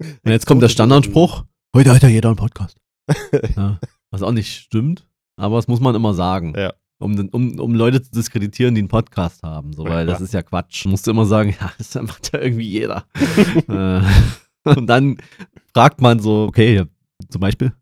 Und 0.00 0.30
jetzt 0.30 0.46
kommt 0.46 0.62
der 0.62 0.68
Standardspruch: 0.68 1.44
Heute 1.76 1.94
hat 1.94 2.02
ja 2.02 2.08
jeder 2.08 2.28
einen 2.30 2.36
Podcast. 2.36 2.76
Ja, 3.56 3.78
was 4.10 4.22
auch 4.22 4.32
nicht 4.32 4.52
stimmt, 4.52 5.06
aber 5.36 5.56
das 5.56 5.68
muss 5.68 5.80
man 5.80 5.94
immer 5.94 6.14
sagen. 6.14 6.54
Ja. 6.56 6.72
Um, 6.98 7.18
um, 7.32 7.58
um 7.58 7.74
Leute 7.74 8.02
zu 8.02 8.10
diskreditieren, 8.10 8.74
die 8.74 8.80
einen 8.80 8.88
Podcast 8.88 9.42
haben. 9.42 9.72
So, 9.72 9.84
Ja, 9.86 9.90
weil 9.90 10.06
das 10.06 10.16
klar. 10.16 10.24
ist 10.26 10.34
ja 10.34 10.42
Quatsch. 10.42 10.84
Musst 10.86 11.06
du 11.06 11.12
immer 11.12 11.24
sagen, 11.24 11.54
ja, 11.60 11.72
das 11.78 11.94
macht 11.94 12.32
ja 12.32 12.40
irgendwie 12.40 12.68
jeder. 12.68 13.04
Äh, 13.68 14.02
und 14.78 14.86
dann 14.86 15.16
fragt 15.72 16.02
man 16.02 16.18
so, 16.20 16.44
okay, 16.44 16.74
ja, 16.74 16.84
zum 17.30 17.40
Beispiel. 17.40 17.72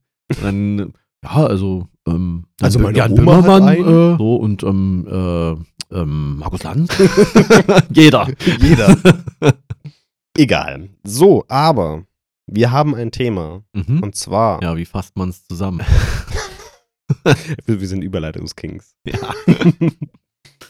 Dann, 0.41 0.93
ja, 1.25 1.31
also, 1.31 1.89
ähm, 2.07 2.45
Also 2.61 2.79
meine 2.79 2.97
Jan 2.97 3.13
Oma 3.19 3.41
Böhmermann, 3.41 3.69
äh, 4.15 4.17
so 4.17 4.37
und 4.37 4.63
ähm, 4.63 5.07
äh, 5.11 5.97
ähm, 5.99 6.37
Markus 6.39 6.63
Lanz. 6.63 6.91
Jeder. 7.93 8.29
Jeder. 8.61 8.97
Egal. 10.39 10.89
So, 11.03 11.45
aber 11.49 12.05
wir 12.47 12.71
haben 12.71 12.95
ein 12.95 13.11
Thema. 13.11 13.65
Mhm. 13.73 14.05
Und 14.05 14.15
zwar, 14.15 14.63
Ja, 14.63 14.77
wie 14.77 14.85
fasst 14.85 15.17
man 15.17 15.31
es 15.31 15.45
zusammen? 15.45 15.81
wir, 17.67 17.89
sind 17.89 18.03
Überleitungskings. 18.03 18.95
Ja. 19.05 19.19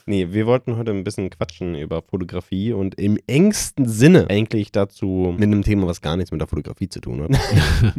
Nee, 0.05 0.29
wir 0.31 0.47
wollten 0.47 0.79
heute 0.79 0.91
ein 0.91 1.05
bisschen 1.05 1.29
quatschen 1.29 1.75
über 1.75 2.01
Fotografie 2.01 2.73
und 2.73 2.95
im 2.95 3.19
engsten 3.27 3.87
Sinne 3.87 4.31
eigentlich 4.31 4.73
dazu 4.73 5.35
mit 5.37 5.45
einem 5.45 5.63
Thema, 5.63 5.87
was 5.87 6.01
gar 6.01 6.17
nichts 6.17 6.31
mit 6.31 6.41
der 6.41 6.49
Fotografie 6.49 6.89
zu 6.89 7.01
tun 7.01 7.23
hat. 7.23 7.39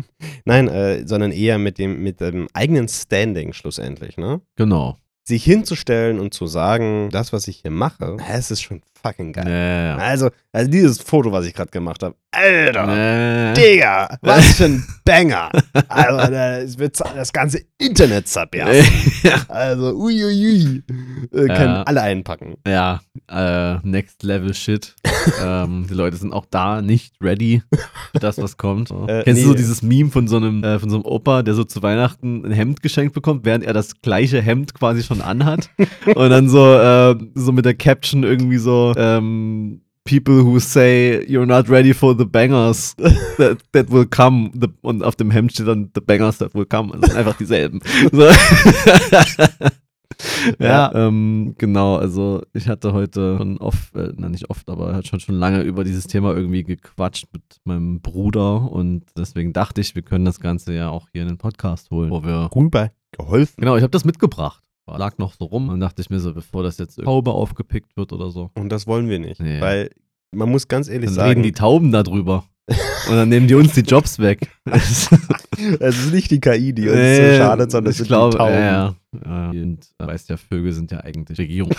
Nein, 0.46 0.68
äh, 0.70 1.06
sondern 1.06 1.32
eher 1.32 1.60
mit 1.60 1.78
dem, 1.78 2.02
mit 2.02 2.20
dem 2.20 2.48
eigenen 2.54 2.88
Standing 2.88 3.54
schlussendlich, 3.54 4.18
ne? 4.18 4.42
genau. 4.56 4.98
Sich 5.24 5.44
hinzustellen 5.44 6.20
und 6.20 6.34
zu 6.34 6.48
sagen, 6.48 7.10
das, 7.12 7.32
was 7.32 7.48
ich 7.48 7.58
hier 7.58 7.70
mache, 7.70 8.18
es 8.28 8.50
ist 8.50 8.62
schon 8.62 8.82
fucking 9.02 9.34
geil. 9.34 9.48
Ja. 9.48 9.98
Also, 9.98 10.30
also 10.52 10.70
dieses 10.70 11.02
Foto, 11.02 11.32
was 11.32 11.46
ich 11.46 11.54
gerade 11.54 11.72
gemacht 11.72 12.02
habe, 12.04 12.16
Alter, 12.32 12.88
Äh, 12.88 13.54
Digga, 13.54 14.18
was 14.22 14.56
für 14.56 14.66
ein 14.66 14.86
Banger. 15.06 15.50
Also, 15.88 16.32
da- 16.32 16.58
es 16.60 16.78
wird 16.78 17.00
das 17.00 17.34
ganze 17.34 17.62
Internet 17.80 18.28
zerbersten. 18.28 18.86
ja. 19.24 19.38
Also, 19.48 19.94
uiuiui. 19.96 20.84
Äh, 20.88 21.28
können 21.32 21.50
Ja. 21.50 21.84
alle 21.84 22.02
einpacken. 22.02 22.56
Ja, 22.68 23.00
äh, 23.32 23.78
Next 23.88 24.22
Level 24.24 24.54
Shit. 24.54 24.96
ähm, 25.44 25.88
die 25.90 25.94
Leute 25.96 26.18
sind 26.18 26.32
auch 26.34 26.46
da 26.50 26.82
nicht 26.82 27.16
ready 27.22 27.64
für 28.12 28.20
das, 28.20 28.38
was 28.40 28.58
kommt. 28.58 28.92
Äh, 28.92 29.24
Kennst 29.24 29.42
du 29.42 29.48
nee. 29.48 29.52
so 29.52 29.54
dieses 29.56 29.82
Meme 29.82 30.12
von 30.12 30.28
so 30.28 30.38
einem 30.38 30.64
äh, 30.64 30.78
von 30.80 30.90
so 30.90 30.98
einem 30.98 31.06
Opa, 31.06 31.42
der 31.44 31.56
so 31.56 31.64
zu 31.64 31.82
Weihnachten 31.82 32.46
ein 32.46 32.52
Hemd 32.52 32.82
geschenkt 32.84 33.14
bekommt, 33.14 33.44
während 33.46 33.64
er 33.66 33.74
das 33.74 34.02
gleiche 34.02 34.42
Hemd 34.42 34.74
quasi 34.76 35.04
schon 35.04 35.22
anhat 35.22 35.70
und 36.06 36.30
dann 36.30 36.48
so 36.50 36.76
äh, 36.76 37.16
so 37.36 37.52
mit 37.52 37.66
der 37.66 37.74
Caption 37.74 38.24
irgendwie 38.24 38.58
so 38.58 38.89
ähm, 38.98 39.82
People 40.06 40.44
who 40.44 40.60
say 40.60 41.24
you're 41.28 41.46
not 41.46 41.70
ready 41.70 41.94
for 41.94 42.18
the 42.18 42.26
bangers 42.26 42.96
that, 43.38 43.60
that 43.74 43.92
will 43.92 44.08
come 44.08 44.50
the, 44.60 44.68
und 44.82 45.04
auf 45.04 45.16
dem 45.16 45.30
Hemd 45.30 45.52
steht 45.52 45.68
dann 45.68 45.92
the 45.94 46.02
bangers 46.02 46.40
that 46.40 46.56
will 46.56 46.66
come. 46.66 46.98
Das 47.00 47.12
sind 47.12 47.20
einfach 47.20 47.38
dieselben. 47.38 47.80
So. 48.12 48.28
Ja, 50.60 50.92
ähm, 50.94 51.56
genau. 51.58 51.96
Also 51.96 52.42
ich 52.54 52.68
hatte 52.68 52.92
heute 52.92 53.38
schon 53.38 53.58
oft, 53.60 53.96
äh, 53.96 54.12
na 54.18 54.28
nicht 54.28 54.50
oft, 54.50 54.70
aber 54.70 54.94
hat 54.94 55.08
schon 55.08 55.22
schon 55.22 55.36
lange 55.36 55.62
über 55.62 55.86
dieses 55.86 56.08
Thema 56.08 56.36
irgendwie 56.36 56.64
gequatscht 56.64 57.28
mit 57.32 57.42
meinem 57.64 58.02
Bruder 58.02 58.70
und 58.70 59.06
deswegen 59.18 59.54
dachte 59.54 59.80
ich, 59.80 59.96
wir 59.96 60.02
können 60.02 60.26
das 60.26 60.42
Ganze 60.42 60.74
ja 60.74 60.90
auch 60.90 61.08
hier 61.14 61.22
in 61.22 61.30
den 61.30 61.38
Podcast 61.38 61.90
holen, 61.92 62.10
wo 62.10 62.24
wir 62.24 62.50
Rüber 62.54 62.92
geholfen. 63.12 63.56
Genau, 63.60 63.78
ich 63.78 63.84
habe 63.84 63.92
das 63.92 64.04
mitgebracht. 64.04 64.62
Lag 64.98 65.18
noch 65.18 65.34
so 65.34 65.46
rum 65.46 65.70
und 65.70 65.80
dachte 65.80 66.02
ich 66.02 66.10
mir 66.10 66.20
so, 66.20 66.34
bevor 66.34 66.64
das 66.64 66.78
jetzt 66.78 66.96
Taube 66.96 67.32
aufgepickt 67.32 67.96
wird 67.98 68.14
oder 68.14 68.30
so. 68.30 68.52
Und 68.56 68.70
das 68.70 68.88
wollen 68.88 69.10
wir 69.10 69.20
nicht. 69.20 69.42
Nee. 69.42 69.62
Weil 69.62 69.90
man 70.32 70.50
muss 70.50 70.68
ganz 70.68 70.88
ehrlich 70.88 71.08
Dann 71.08 71.16
sagen, 71.16 71.30
reden 71.30 71.44
die 71.44 71.52
Tauben 71.52 71.92
darüber. 71.92 72.46
und 72.68 73.16
dann 73.16 73.30
nehmen 73.30 73.48
die 73.48 73.56
uns 73.56 73.74
die 73.74 73.82
Jobs 73.82 74.20
weg. 74.20 74.48
es 74.66 75.12
ist 75.80 76.14
nicht 76.14 76.30
die 76.32 76.40
KI, 76.40 76.74
die 76.74 76.88
uns 76.88 76.98
Nee, 76.98 77.32
so 77.32 77.38
schadet, 77.38 77.72
sondern 77.72 77.90
es 77.90 77.96
ich 77.96 77.98
sind 78.00 78.08
glaube, 78.08 78.32
die 78.32 78.38
Tauben. 78.38 78.54
Ja, 78.54 78.62
ja. 78.62 78.96
ja. 79.26 79.50
Und 79.50 79.80
äh, 79.98 80.08
weißt 80.08 80.30
ja, 80.30 80.38
Vögel 80.38 80.72
sind 80.74 80.92
ja 80.92 81.00
eigentlich 81.00 81.38
Regierung. 81.40 81.74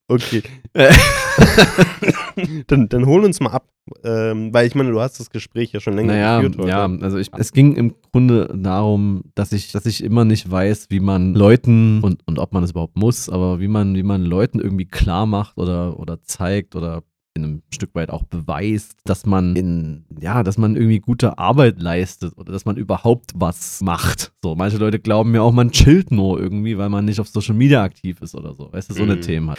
Okay. 0.08 0.44
Dann, 2.68 2.90
dann 2.90 3.06
hol 3.06 3.24
uns 3.24 3.40
mal 3.40 3.52
ab. 3.52 3.68
Ähm, 4.06 4.54
weil 4.54 4.66
ich 4.66 4.76
meine, 4.76 4.92
du 4.92 5.02
hast 5.02 5.20
das 5.20 5.30
Gespräch 5.30 5.74
ja 5.74 5.82
schon 5.82 5.96
länger 5.96 6.14
Naja, 6.14 6.38
geführt 6.42 6.58
heute. 6.58 6.70
ja, 6.70 6.86
also 7.02 7.18
ich, 7.18 7.30
es 7.38 7.52
ging 7.52 7.76
im 7.76 7.94
Grunde 8.14 8.48
darum, 8.58 9.24
dass 9.36 9.52
ich, 9.52 9.74
dass 9.74 9.86
ich 9.86 10.02
immer 10.04 10.24
nicht 10.24 10.50
weiß, 10.50 10.88
wie 10.90 11.02
man 11.02 11.34
Leuten 11.36 12.02
und, 12.02 12.26
und 12.26 12.40
ob 12.40 12.54
man 12.54 12.64
es 12.64 12.72
überhaupt 12.72 12.96
muss, 12.98 13.28
aber 13.28 13.60
wie 13.60 13.68
man, 13.68 13.94
wie 13.96 14.04
man 14.04 14.24
Leuten 14.24 14.60
irgendwie 14.62 14.86
klar 14.86 15.26
macht 15.26 15.58
oder, 15.58 16.00
oder 16.00 16.22
zeigt 16.22 16.78
oder 16.78 17.04
in 17.36 17.44
einem 17.44 17.62
Stück 17.74 17.94
weit 17.96 18.10
auch 18.12 18.24
beweist, 18.24 18.96
dass 19.06 19.26
man 19.26 19.56
in, 19.56 20.06
ja, 20.22 20.44
dass 20.44 20.58
man 20.58 20.76
irgendwie 20.78 21.00
gute 21.00 21.38
Arbeit 21.40 21.82
leistet 21.82 22.38
oder 22.38 22.54
dass 22.54 22.64
man 22.64 22.78
überhaupt 22.78 23.32
was 23.36 23.82
macht. 23.82 24.32
So, 24.44 24.56
manche 24.56 24.78
Leute 24.78 25.00
glauben 25.00 25.34
ja 25.36 25.42
auch, 25.42 25.52
man 25.52 25.72
chillt 25.72 26.12
nur 26.12 26.40
irgendwie, 26.40 26.78
weil 26.78 26.90
man 26.90 27.04
nicht 27.06 27.20
auf 27.20 27.28
Social 27.28 27.56
Media 27.56 27.84
aktiv 27.84 28.22
ist 28.22 28.36
oder 28.36 28.54
so. 28.54 28.72
Weißt 28.72 28.92
du, 28.92 28.94
so 28.94 29.04
eine 29.04 29.16
Mhm. 29.16 29.22
Themen 29.22 29.50
hat. 29.50 29.58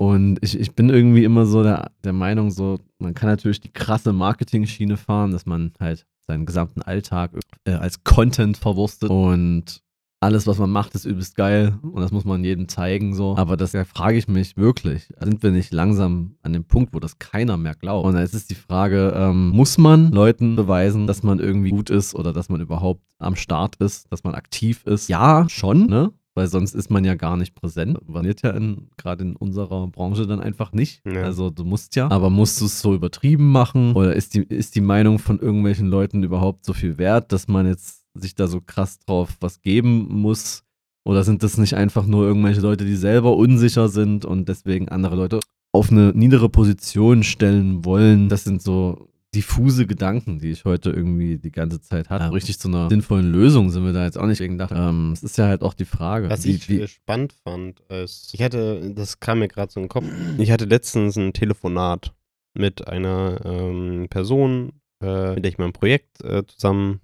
Und 0.00 0.38
ich, 0.40 0.58
ich 0.58 0.74
bin 0.74 0.88
irgendwie 0.88 1.24
immer 1.24 1.44
so 1.44 1.62
der, 1.62 1.90
der 2.04 2.14
Meinung, 2.14 2.50
so, 2.50 2.78
man 2.98 3.12
kann 3.12 3.28
natürlich 3.28 3.60
die 3.60 3.70
krasse 3.70 4.14
Marketing-Schiene 4.14 4.96
fahren, 4.96 5.30
dass 5.30 5.44
man 5.44 5.72
halt 5.78 6.06
seinen 6.26 6.46
gesamten 6.46 6.80
Alltag 6.80 7.32
äh, 7.66 7.72
als 7.72 8.02
Content 8.02 8.56
verwurstet 8.56 9.10
und 9.10 9.82
alles, 10.20 10.46
was 10.46 10.56
man 10.56 10.70
macht, 10.70 10.94
ist 10.94 11.04
übelst 11.04 11.36
geil 11.36 11.78
und 11.82 12.00
das 12.00 12.12
muss 12.12 12.24
man 12.24 12.42
jedem 12.44 12.66
zeigen 12.66 13.14
so. 13.14 13.36
Aber 13.36 13.58
das 13.58 13.72
da 13.72 13.84
frage 13.84 14.16
ich 14.16 14.26
mich 14.26 14.56
wirklich, 14.56 15.12
sind 15.20 15.42
wir 15.42 15.50
nicht 15.50 15.70
langsam 15.70 16.36
an 16.42 16.54
dem 16.54 16.64
Punkt, 16.64 16.94
wo 16.94 16.98
das 16.98 17.18
keiner 17.18 17.58
mehr 17.58 17.74
glaubt? 17.74 18.06
Und 18.06 18.16
jetzt 18.16 18.34
ist 18.34 18.48
die 18.48 18.54
Frage, 18.54 19.12
ähm, 19.14 19.50
muss 19.50 19.76
man 19.76 20.12
Leuten 20.12 20.56
beweisen, 20.56 21.06
dass 21.08 21.22
man 21.22 21.40
irgendwie 21.40 21.70
gut 21.70 21.90
ist 21.90 22.14
oder 22.14 22.32
dass 22.32 22.48
man 22.48 22.62
überhaupt 22.62 23.02
am 23.18 23.36
Start 23.36 23.76
ist, 23.76 24.10
dass 24.10 24.24
man 24.24 24.34
aktiv 24.34 24.86
ist? 24.86 25.08
Ja, 25.08 25.46
schon, 25.50 25.88
ne? 25.88 26.10
Weil 26.40 26.48
sonst 26.48 26.74
ist 26.74 26.88
man 26.88 27.04
ja 27.04 27.16
gar 27.16 27.36
nicht 27.36 27.54
präsent. 27.54 27.98
Funktioniert 27.98 28.40
ja 28.40 28.52
in, 28.52 28.88
gerade 28.96 29.24
in 29.24 29.36
unserer 29.36 29.86
Branche 29.88 30.26
dann 30.26 30.40
einfach 30.40 30.72
nicht. 30.72 31.02
Ja. 31.04 31.24
Also 31.24 31.50
du 31.50 31.66
musst 31.66 31.96
ja. 31.96 32.10
Aber 32.10 32.30
musst 32.30 32.62
du 32.62 32.64
es 32.64 32.80
so 32.80 32.94
übertrieben 32.94 33.52
machen? 33.52 33.92
Oder 33.92 34.16
ist 34.16 34.32
die, 34.32 34.44
ist 34.44 34.74
die 34.74 34.80
Meinung 34.80 35.18
von 35.18 35.38
irgendwelchen 35.38 35.88
Leuten 35.88 36.22
überhaupt 36.22 36.64
so 36.64 36.72
viel 36.72 36.96
wert, 36.96 37.30
dass 37.32 37.46
man 37.46 37.66
jetzt 37.66 38.06
sich 38.14 38.36
da 38.36 38.46
so 38.46 38.62
krass 38.62 39.00
drauf 39.00 39.36
was 39.40 39.60
geben 39.60 40.08
muss? 40.08 40.64
Oder 41.04 41.24
sind 41.24 41.42
das 41.42 41.58
nicht 41.58 41.74
einfach 41.74 42.06
nur 42.06 42.24
irgendwelche 42.24 42.62
Leute, 42.62 42.86
die 42.86 42.96
selber 42.96 43.36
unsicher 43.36 43.90
sind 43.90 44.24
und 44.24 44.48
deswegen 44.48 44.88
andere 44.88 45.16
Leute 45.16 45.40
auf 45.72 45.90
eine 45.90 46.14
niedere 46.14 46.48
Position 46.48 47.22
stellen 47.22 47.84
wollen? 47.84 48.30
Das 48.30 48.44
sind 48.44 48.62
so 48.62 49.09
diffuse 49.34 49.86
Gedanken, 49.86 50.38
die 50.40 50.50
ich 50.50 50.64
heute 50.64 50.90
irgendwie 50.90 51.38
die 51.38 51.52
ganze 51.52 51.80
Zeit 51.80 52.10
hatte. 52.10 52.32
Richtig 52.32 52.58
zu 52.58 52.68
einer 52.68 52.88
sinnvollen 52.88 53.30
Lösung 53.30 53.70
sind 53.70 53.84
wir 53.84 53.92
da 53.92 54.04
jetzt 54.04 54.18
auch 54.18 54.26
nicht 54.26 54.38
gedacht. 54.40 54.72
Ähm, 54.74 55.12
es 55.12 55.22
ist 55.22 55.38
ja 55.38 55.46
halt 55.46 55.62
auch 55.62 55.74
die 55.74 55.84
Frage. 55.84 56.28
Was 56.28 56.44
wie- 56.44 56.50
ich 56.52 56.68
wie, 56.68 56.86
spannend 56.88 57.34
fand, 57.44 57.80
ist, 57.88 58.34
ich 58.34 58.42
hatte, 58.42 58.92
das 58.94 59.20
kam 59.20 59.38
mir 59.38 59.48
gerade 59.48 59.70
so 59.72 59.78
in 59.80 59.84
den 59.84 59.88
Kopf, 59.90 60.06
ich 60.38 60.50
hatte 60.50 60.64
letztens 60.64 61.16
ein 61.16 61.32
Telefonat 61.32 62.12
mit 62.54 62.88
einer 62.88 63.40
ähm, 63.44 64.08
Person, 64.10 64.72
äh, 65.02 65.34
mit 65.34 65.44
der 65.44 65.52
ich 65.52 65.58
mein 65.58 65.72
Projekt 65.72 66.22
äh, 66.24 66.44
zusammen, 66.46 67.00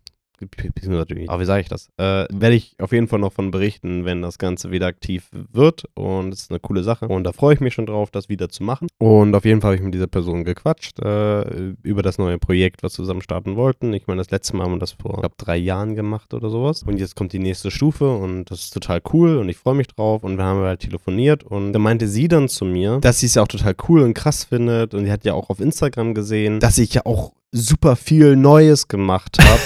aber 1.28 1.40
wie 1.40 1.46
sage 1.46 1.62
ich 1.62 1.68
das, 1.68 1.88
äh, 1.96 2.26
werde 2.30 2.54
ich 2.54 2.74
auf 2.78 2.92
jeden 2.92 3.08
Fall 3.08 3.18
noch 3.18 3.32
von 3.32 3.50
berichten, 3.50 4.04
wenn 4.04 4.22
das 4.22 4.38
Ganze 4.38 4.70
wieder 4.70 4.86
aktiv 4.86 5.28
wird 5.32 5.84
und 5.94 6.32
es 6.32 6.42
ist 6.42 6.50
eine 6.50 6.60
coole 6.60 6.82
Sache 6.82 7.08
und 7.08 7.24
da 7.24 7.32
freue 7.32 7.54
ich 7.54 7.60
mich 7.60 7.74
schon 7.74 7.86
drauf, 7.86 8.10
das 8.10 8.28
wieder 8.28 8.48
zu 8.48 8.62
machen 8.62 8.88
und 8.98 9.34
auf 9.34 9.44
jeden 9.44 9.60
Fall 9.60 9.68
habe 9.68 9.76
ich 9.76 9.82
mit 9.82 9.94
dieser 9.94 10.06
Person 10.06 10.44
gequatscht 10.44 10.98
äh, 11.00 11.74
über 11.82 12.02
das 12.02 12.18
neue 12.18 12.38
Projekt, 12.38 12.82
was 12.82 12.94
wir 12.94 13.04
zusammen 13.04 13.22
starten 13.22 13.56
wollten. 13.56 13.92
Ich 13.92 14.06
meine, 14.06 14.18
das 14.18 14.30
letzte 14.30 14.56
Mal 14.56 14.64
haben 14.64 14.72
wir 14.72 14.78
das 14.78 14.92
vor, 14.92 15.20
glaube, 15.20 15.34
drei 15.36 15.56
Jahren 15.56 15.94
gemacht 15.94 16.34
oder 16.34 16.50
sowas 16.50 16.82
und 16.82 16.98
jetzt 16.98 17.16
kommt 17.16 17.32
die 17.32 17.38
nächste 17.38 17.70
Stufe 17.70 18.10
und 18.10 18.50
das 18.50 18.64
ist 18.64 18.74
total 18.74 19.00
cool 19.12 19.38
und 19.38 19.48
ich 19.48 19.56
freue 19.56 19.74
mich 19.74 19.88
drauf 19.88 20.24
und 20.24 20.36
wir 20.36 20.44
haben 20.44 20.60
halt 20.60 20.80
telefoniert 20.80 21.44
und 21.44 21.72
da 21.72 21.78
meinte 21.78 22.08
sie 22.08 22.28
dann 22.28 22.48
zu 22.48 22.64
mir, 22.64 22.98
dass 23.00 23.20
sie 23.20 23.26
es 23.26 23.34
ja 23.34 23.42
auch 23.42 23.48
total 23.48 23.74
cool 23.88 24.02
und 24.02 24.14
krass 24.14 24.44
findet 24.44 24.94
und 24.94 25.04
sie 25.04 25.12
hat 25.12 25.24
ja 25.24 25.34
auch 25.34 25.50
auf 25.50 25.60
Instagram 25.60 26.14
gesehen, 26.14 26.60
dass 26.60 26.78
ich 26.78 26.94
ja 26.94 27.02
auch 27.04 27.32
super 27.56 27.96
viel 27.96 28.36
Neues 28.36 28.88
gemacht 28.88 29.38
habe 29.40 29.60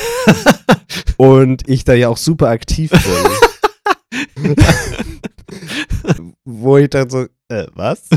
und 1.16 1.68
ich 1.68 1.84
da 1.84 1.94
ja 1.94 2.08
auch 2.08 2.16
super 2.16 2.48
aktiv 2.48 2.90
bin. 2.90 3.00
Wo 6.44 6.76
ich 6.78 6.90
dann 6.90 7.10
so, 7.10 7.26
äh, 7.48 7.66
was? 7.74 8.08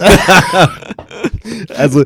also, 1.76 2.06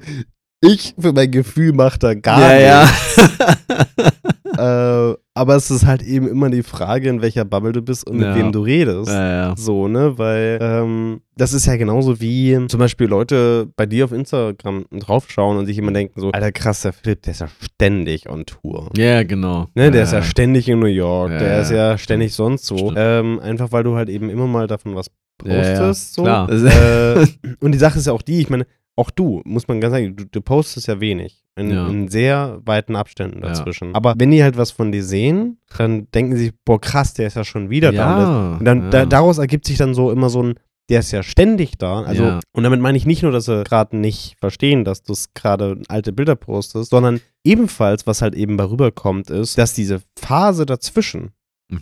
ich 0.61 0.95
für 0.99 1.13
mein 1.13 1.31
Gefühl 1.31 1.73
mache 1.73 1.99
da 1.99 2.13
gar 2.13 2.55
ja, 2.57 2.83
nichts. 2.83 3.37
ja. 3.37 3.85
Äh, 4.57 5.15
aber 5.35 5.55
es 5.55 5.69
ist 5.69 5.85
halt 5.85 6.01
eben 6.01 6.27
immer 6.27 6.49
die 6.49 6.63
Frage, 6.63 7.09
in 7.09 7.21
welcher 7.21 7.45
Bubble 7.45 7.73
du 7.73 7.83
bist 7.83 8.09
und 8.09 8.19
Ja. 8.19 8.29
mit 8.29 8.37
wem 8.37 8.51
du 8.51 8.61
redest. 8.61 9.07
ja, 9.07 9.29
ja. 9.49 9.55
So, 9.55 9.87
ne? 9.87 10.17
Weil 10.17 10.57
ähm, 10.59 11.21
das 11.35 11.53
ist 11.53 11.67
ja 11.67 11.75
genauso 11.75 12.19
wie 12.21 12.57
zum 12.67 12.79
Beispiel 12.79 13.05
Leute 13.07 13.67
bei 13.75 13.85
dir 13.85 14.05
auf 14.05 14.11
Instagram 14.11 14.85
draufschauen 14.91 15.57
und 15.57 15.67
sich 15.67 15.77
immer 15.77 15.91
denken 15.91 16.19
so, 16.19 16.31
alter 16.31 16.51
krass, 16.51 16.81
der 16.81 16.93
Philipp, 16.93 17.21
der 17.21 17.31
ist 17.33 17.41
ja 17.41 17.49
ständig 17.61 18.27
on 18.29 18.47
Tour. 18.47 18.89
Ja, 18.97 19.21
genau. 19.21 19.67
Ne, 19.75 19.91
der 19.91 20.03
ist 20.03 20.13
ja 20.13 20.23
ständig 20.23 20.67
in 20.69 20.79
New 20.79 20.87
York, 20.87 21.29
der 21.37 21.61
ist 21.61 21.69
ja 21.69 21.97
ständig 21.99 22.33
sonst 22.33 22.65
so. 22.65 22.93
Ähm, 22.95 23.39
einfach 23.39 23.71
weil 23.71 23.83
du 23.83 23.95
halt 23.95 24.09
eben 24.09 24.27
immer 24.29 24.47
mal 24.47 24.65
davon 24.65 24.95
was 24.95 25.11
postest. 25.37 26.15
so. 26.15 26.23
klar. 26.23 26.49
Äh, 26.49 27.27
und 27.59 27.73
die 27.73 27.77
Sache 27.77 27.99
ist 27.99 28.07
ja 28.07 28.13
auch 28.13 28.23
die, 28.23 28.41
ich 28.41 28.49
meine, 28.49 28.65
auch 28.97 29.09
du, 29.11 29.41
muss 29.45 29.67
man 29.69 29.79
ganz 29.79 29.93
sagen, 29.93 30.15
du, 30.15 30.25
du 30.25 30.41
postest 30.41 30.87
ja 30.87 30.99
wenig. 30.99 31.43
In, 31.55 31.71
Ja. 31.71 31.87
in 31.87 32.07
sehr 32.07 32.59
weiten 32.65 32.95
Abständen 32.95 33.39
Ja. 33.41 33.47
dazwischen. 33.49 33.95
Aber 33.95 34.13
wenn 34.17 34.29
die 34.29 34.43
halt 34.43 34.57
was 34.57 34.69
von 34.71 34.91
dir 34.91 35.03
sehen, 35.03 35.57
dann 35.75 36.07
denken 36.11 36.35
sie, 36.35 36.51
boah, 36.65 36.79
krass, 36.79 37.13
der 37.15 37.27
ist 37.27 37.35
ja 37.35 37.43
schon 37.43 37.69
wieder 37.71 37.91
da. 37.91 38.17
Und, 38.17 38.59
ja, 38.59 38.63
dann 38.63 38.81
ja. 38.83 38.89
da, 38.91 39.05
daraus 39.05 39.37
ergibt 39.39 39.65
sich 39.65 39.77
dann 39.77 39.95
so 39.95 40.11
immer 40.11 40.29
so 40.29 40.43
ein, 40.43 40.53
der 40.89 40.99
ist 40.99 41.11
ja 41.11 41.23
ständig 41.23 41.77
da. 41.79 42.01
Also, 42.03 42.23
Ja. 42.23 42.39
und 42.53 42.63
damit 42.63 42.79
meine 42.79 42.95
ich 42.97 43.05
nicht 43.07 43.23
nur, 43.23 43.31
dass 43.31 43.45
sie 43.45 43.63
gerade 43.63 43.97
nicht 43.97 44.35
verstehen, 44.39 44.85
dass 44.85 45.01
du 45.01 45.13
gerade 45.33 45.81
alte 45.87 46.11
Bilder 46.13 46.35
postest, 46.35 46.91
sondern 46.91 47.21
ebenfalls, 47.43 48.05
was 48.05 48.21
halt 48.21 48.35
eben 48.35 48.55
darüber 48.57 48.91
kommt, 48.91 49.29
ist, 49.31 49.57
dass 49.57 49.73
diese 49.73 50.01
Phase 50.17 50.65
dazwischen, 50.67 51.31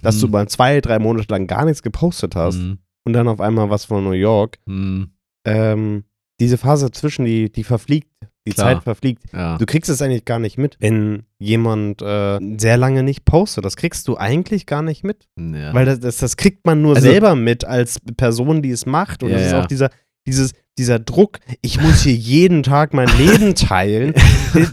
dass 0.01 0.19
du 0.21 0.27
Mhm. 0.27 0.31
mal 0.31 0.47
zwei, 0.47 0.79
drei 0.79 0.99
Monate 0.99 1.27
lang 1.29 1.47
gar 1.47 1.65
nichts 1.65 1.81
gepostet 1.83 2.35
hast 2.35 2.57
Mhm. 2.59 2.77
und 3.03 3.11
dann 3.13 3.27
auf 3.27 3.41
einmal 3.41 3.69
was 3.69 3.83
von 3.85 4.03
New 4.05 4.11
York, 4.11 4.57
Mhm. 4.65 5.09
ähm, 5.45 6.03
diese 6.39 6.57
Phase 6.57 6.85
dazwischen, 6.87 7.25
die, 7.25 7.51
die 7.51 7.63
verfliegt, 7.63 8.09
die 8.47 8.51
Klar. 8.51 8.73
Zeit 8.75 8.83
verfliegt. 8.83 9.23
Ja. 9.33 9.57
Du 9.57 9.65
kriegst 9.65 9.89
es 9.89 10.01
eigentlich 10.01 10.25
gar 10.25 10.39
nicht 10.39 10.57
mit, 10.57 10.77
wenn 10.79 11.23
jemand 11.39 12.01
äh, 12.01 12.39
sehr 12.57 12.77
lange 12.77 13.01
nicht 13.03 13.25
postet. 13.25 13.65
Das 13.65 13.75
kriegst 13.75 14.07
du 14.07 14.17
eigentlich 14.17 14.65
gar 14.65 14.81
nicht 14.81 15.03
mit. 15.03 15.27
ja. 15.37 15.73
Weil 15.73 15.85
das, 15.85 15.99
das, 15.99 16.17
das 16.17 16.37
kriegt 16.37 16.65
man 16.65 16.81
nur 16.81 16.95
Also- 16.95 17.07
selber 17.09 17.35
mit 17.35 17.65
als 17.65 17.99
Person, 18.17 18.61
die 18.61 18.71
es 18.71 18.85
macht. 18.85 19.23
Und 19.23 19.29
Ja, 19.29 19.37
das 19.37 19.47
ist 19.47 19.53
auch 19.53 19.65
dieser, 19.65 19.89
dieses, 20.27 20.51
dieser 20.77 20.99
Druck, 20.99 21.39
ich 21.61 21.79
muss 21.81 22.01
hier 22.03 22.13
jeden 22.15 22.61
Tag 22.63 22.93
mein 22.93 23.07
Leben 23.17 23.55
teilen. 23.55 24.13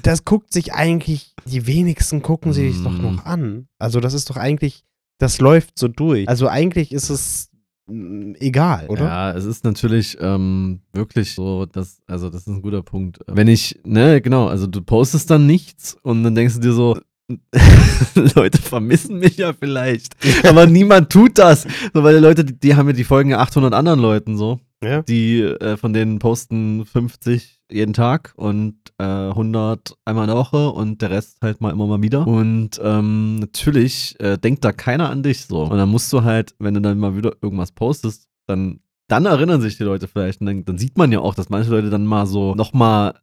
Das 0.02 0.24
guckt 0.24 0.52
sich 0.52 0.74
eigentlich, 0.74 1.34
die 1.46 1.66
wenigsten 1.66 2.22
gucken 2.22 2.52
sich 2.52 2.76
Mm. 2.78 2.84
doch 2.84 2.98
noch 2.98 3.24
an. 3.24 3.68
Also 3.78 4.00
das 4.00 4.12
ist 4.12 4.28
doch 4.28 4.36
eigentlich, 4.36 4.82
das 5.18 5.40
läuft 5.40 5.78
so 5.78 5.88
durch. 5.88 6.28
Also 6.28 6.48
eigentlich 6.48 6.92
ist 6.92 7.08
es 7.10 7.50
egal, 7.88 8.86
oder? 8.88 9.04
Ja, 9.04 9.32
es 9.32 9.44
ist 9.44 9.64
natürlich 9.64 10.16
ähm, 10.20 10.80
wirklich 10.92 11.34
so, 11.34 11.66
dass, 11.66 12.00
also 12.06 12.30
das 12.30 12.42
ist 12.42 12.48
ein 12.48 12.62
guter 12.62 12.82
Punkt. 12.82 13.18
Wenn 13.26 13.48
ich, 13.48 13.80
ne, 13.84 14.20
genau, 14.20 14.46
also 14.46 14.66
du 14.66 14.82
postest 14.82 15.30
dann 15.30 15.46
nichts 15.46 15.96
und 16.02 16.22
dann 16.22 16.34
denkst 16.34 16.54
du 16.54 16.60
dir 16.60 16.72
so, 16.72 16.98
Leute 18.34 18.60
vermissen 18.60 19.18
mich 19.18 19.36
ja 19.36 19.52
vielleicht. 19.52 20.16
Aber 20.46 20.66
niemand 20.66 21.10
tut 21.10 21.38
das. 21.38 21.66
So, 21.94 22.02
weil 22.02 22.16
die 22.16 22.20
Leute, 22.20 22.44
die, 22.44 22.58
die 22.58 22.74
haben 22.74 22.88
ja 22.88 22.92
die 22.92 23.04
folgen 23.04 23.30
ja 23.30 23.38
800 23.38 23.72
anderen 23.74 24.00
Leuten 24.00 24.36
so. 24.36 24.60
Ja. 24.82 25.02
Die 25.02 25.40
äh, 25.42 25.76
von 25.76 25.92
denen 25.92 26.18
posten 26.18 26.84
50 26.84 27.60
jeden 27.70 27.92
Tag 27.92 28.32
und 28.36 28.74
äh, 28.98 29.04
100 29.04 29.96
einmal 30.04 30.24
in 30.24 30.28
der 30.28 30.36
Woche 30.36 30.70
und 30.70 31.00
der 31.00 31.10
Rest 31.10 31.38
halt 31.40 31.60
mal 31.60 31.70
immer 31.70 31.86
mal 31.86 32.02
wieder. 32.02 32.26
Und 32.26 32.80
ähm, 32.82 33.36
natürlich 33.36 34.16
äh, 34.20 34.36
denkt 34.38 34.64
da 34.64 34.72
keiner 34.72 35.08
an 35.08 35.22
dich 35.22 35.46
so. 35.46 35.62
Und 35.62 35.78
dann 35.78 35.88
musst 35.88 36.12
du 36.12 36.22
halt, 36.24 36.54
wenn 36.58 36.74
du 36.74 36.80
dann 36.80 36.98
mal 36.98 37.16
wieder 37.16 37.32
irgendwas 37.40 37.72
postest, 37.72 38.26
dann, 38.46 38.80
dann 39.08 39.24
erinnern 39.26 39.60
sich 39.60 39.76
die 39.78 39.84
Leute 39.84 40.08
vielleicht. 40.08 40.40
Und 40.40 40.46
dann, 40.48 40.64
dann 40.64 40.78
sieht 40.78 40.98
man 40.98 41.12
ja 41.12 41.20
auch, 41.20 41.34
dass 41.34 41.48
manche 41.48 41.70
Leute 41.70 41.88
dann 41.90 42.04
mal 42.04 42.26
so 42.26 42.54
nochmal 42.54 43.14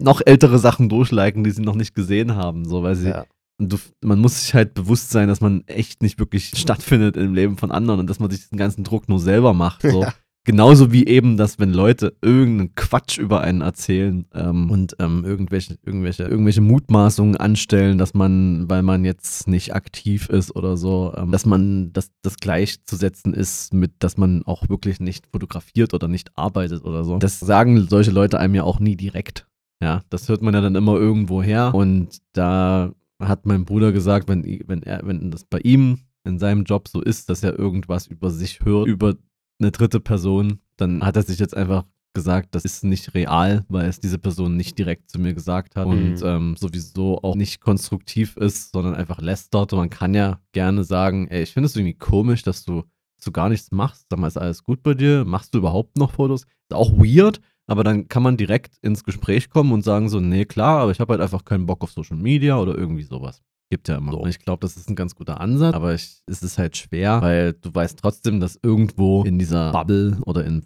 noch 0.00 0.20
ältere 0.24 0.58
Sachen 0.58 0.88
durchliken, 0.88 1.42
die 1.44 1.50
sie 1.50 1.62
noch 1.62 1.74
nicht 1.74 1.94
gesehen 1.94 2.36
haben, 2.36 2.64
so 2.64 2.82
weil 2.84 2.94
sie 2.94 3.08
Ja. 3.08 3.24
du, 3.58 3.76
man 4.02 4.20
muss 4.20 4.40
sich 4.42 4.54
halt 4.54 4.74
bewusst 4.74 5.10
sein, 5.10 5.26
dass 5.28 5.40
man 5.40 5.64
echt 5.66 6.02
nicht 6.02 6.18
wirklich 6.20 6.52
stattfindet 6.56 7.16
im 7.16 7.34
Leben 7.34 7.56
von 7.58 7.72
anderen 7.72 7.98
und 8.00 8.08
dass 8.08 8.20
man 8.20 8.30
sich 8.30 8.40
diesen 8.42 8.58
ganzen 8.58 8.84
Druck 8.84 9.08
nur 9.08 9.18
selber 9.18 9.52
macht. 9.54 9.82
So. 9.82 10.02
Ja. 10.06 10.14
Genauso 10.46 10.92
wie 10.92 11.04
eben, 11.06 11.36
dass 11.36 11.58
wenn 11.58 11.72
Leute 11.72 12.16
irgendeinen 12.22 12.72
Quatsch 12.76 13.18
über 13.18 13.40
einen 13.40 13.62
erzählen 13.62 14.26
ähm, 14.32 14.70
und 14.70 14.94
ähm, 15.00 15.24
irgendwelche, 15.24 15.76
irgendwelche, 15.84 16.22
irgendwelche 16.22 16.60
Mutmaßungen 16.60 17.36
anstellen, 17.36 17.98
dass 17.98 18.14
man, 18.14 18.70
weil 18.70 18.84
man 18.84 19.04
jetzt 19.04 19.48
nicht 19.48 19.74
aktiv 19.74 20.28
ist 20.28 20.54
oder 20.54 20.76
so, 20.76 21.12
ähm, 21.16 21.32
dass 21.32 21.46
man 21.46 21.92
das, 21.92 22.12
das 22.22 22.36
gleichzusetzen 22.36 23.34
ist 23.34 23.74
mit, 23.74 23.94
dass 23.98 24.18
man 24.18 24.44
auch 24.44 24.68
wirklich 24.68 25.00
nicht 25.00 25.26
fotografiert 25.32 25.94
oder 25.94 26.06
nicht 26.06 26.30
arbeitet 26.36 26.84
oder 26.84 27.02
so. 27.02 27.18
Das 27.18 27.40
sagen 27.40 27.88
solche 27.88 28.12
Leute 28.12 28.38
einem 28.38 28.54
ja 28.54 28.62
auch 28.62 28.78
nie 28.78 28.94
direkt. 28.94 29.48
Ja, 29.82 30.02
das 30.10 30.28
hört 30.28 30.42
man 30.42 30.54
ja 30.54 30.60
dann 30.60 30.76
immer 30.76 30.94
irgendwo 30.94 31.42
her. 31.42 31.74
Und 31.74 32.18
da 32.34 32.92
hat 33.18 33.46
mein 33.46 33.64
Bruder 33.64 33.90
gesagt, 33.90 34.28
wenn, 34.28 34.44
wenn, 34.68 34.84
er, 34.84 35.00
wenn 35.04 35.32
das 35.32 35.44
bei 35.44 35.58
ihm 35.58 35.98
in 36.22 36.38
seinem 36.38 36.64
Job 36.64 36.88
so 36.88 37.00
ist, 37.00 37.30
dass 37.30 37.42
er 37.42 37.58
irgendwas 37.58 38.06
über 38.06 38.30
sich 38.30 38.60
hört, 38.64 38.86
über 38.86 39.16
eine 39.58 39.70
dritte 39.70 40.00
Person, 40.00 40.60
dann 40.76 41.04
hat 41.04 41.16
er 41.16 41.22
sich 41.22 41.38
jetzt 41.38 41.56
einfach 41.56 41.84
gesagt, 42.14 42.54
das 42.54 42.64
ist 42.64 42.82
nicht 42.82 43.14
real, 43.14 43.64
weil 43.68 43.88
es 43.88 44.00
diese 44.00 44.18
Person 44.18 44.56
nicht 44.56 44.78
direkt 44.78 45.10
zu 45.10 45.18
mir 45.18 45.34
gesagt 45.34 45.76
hat 45.76 45.86
und 45.86 46.14
Mhm. 46.20 46.26
ähm, 46.26 46.56
sowieso 46.56 47.20
auch 47.22 47.34
nicht 47.34 47.60
konstruktiv 47.60 48.36
ist, 48.38 48.72
sondern 48.72 48.94
einfach 48.94 49.20
lästert. 49.20 49.72
Und 49.74 49.78
man 49.80 49.90
kann 49.90 50.14
ja 50.14 50.40
gerne 50.52 50.82
sagen, 50.84 51.28
ey, 51.28 51.42
ich 51.42 51.52
finde 51.52 51.66
es 51.66 51.76
irgendwie 51.76 51.92
komisch, 51.94 52.42
dass 52.42 52.64
du, 52.64 52.84
dass 53.16 53.24
du 53.26 53.32
gar 53.32 53.50
nichts 53.50 53.70
machst. 53.70 54.06
Sag 54.08 54.18
mal, 54.18 54.28
ist 54.28 54.38
alles 54.38 54.62
gut 54.64 54.82
bei 54.82 54.94
dir? 54.94 55.24
Machst 55.26 55.52
du 55.54 55.58
überhaupt 55.58 55.98
noch 55.98 56.12
Fotos? 56.12 56.44
Ist 56.44 56.72
auch 56.74 56.92
weird, 56.92 57.40
aber 57.66 57.84
dann 57.84 58.08
kann 58.08 58.22
man 58.22 58.38
direkt 58.38 58.78
ins 58.80 59.04
Gespräch 59.04 59.50
kommen 59.50 59.72
und 59.72 59.82
sagen 59.84 60.08
so, 60.08 60.18
nee, 60.18 60.46
klar, 60.46 60.80
aber 60.80 60.92
ich 60.92 61.00
habe 61.00 61.12
halt 61.12 61.20
einfach 61.20 61.44
keinen 61.44 61.66
Bock 61.66 61.82
auf 61.82 61.92
Social 61.92 62.16
Media 62.16 62.58
oder 62.58 62.76
irgendwie 62.78 63.02
sowas. 63.02 63.42
Gibt 63.70 63.88
ja 63.88 63.96
immer. 63.96 64.12
So. 64.12 64.18
Und 64.18 64.28
ich 64.28 64.38
glaube, 64.38 64.60
das 64.60 64.76
ist 64.76 64.88
ein 64.88 64.96
ganz 64.96 65.14
guter 65.14 65.40
Ansatz, 65.40 65.74
aber 65.74 65.94
ich, 65.94 66.22
es 66.26 66.42
ist 66.42 66.58
halt 66.58 66.76
schwer, 66.76 67.20
weil 67.20 67.52
du 67.54 67.74
weißt 67.74 67.98
trotzdem, 67.98 68.38
dass 68.40 68.58
irgendwo 68.62 69.24
in 69.24 69.38
dieser 69.38 69.72
Bubble 69.72 70.18
oder 70.24 70.44
in 70.44 70.62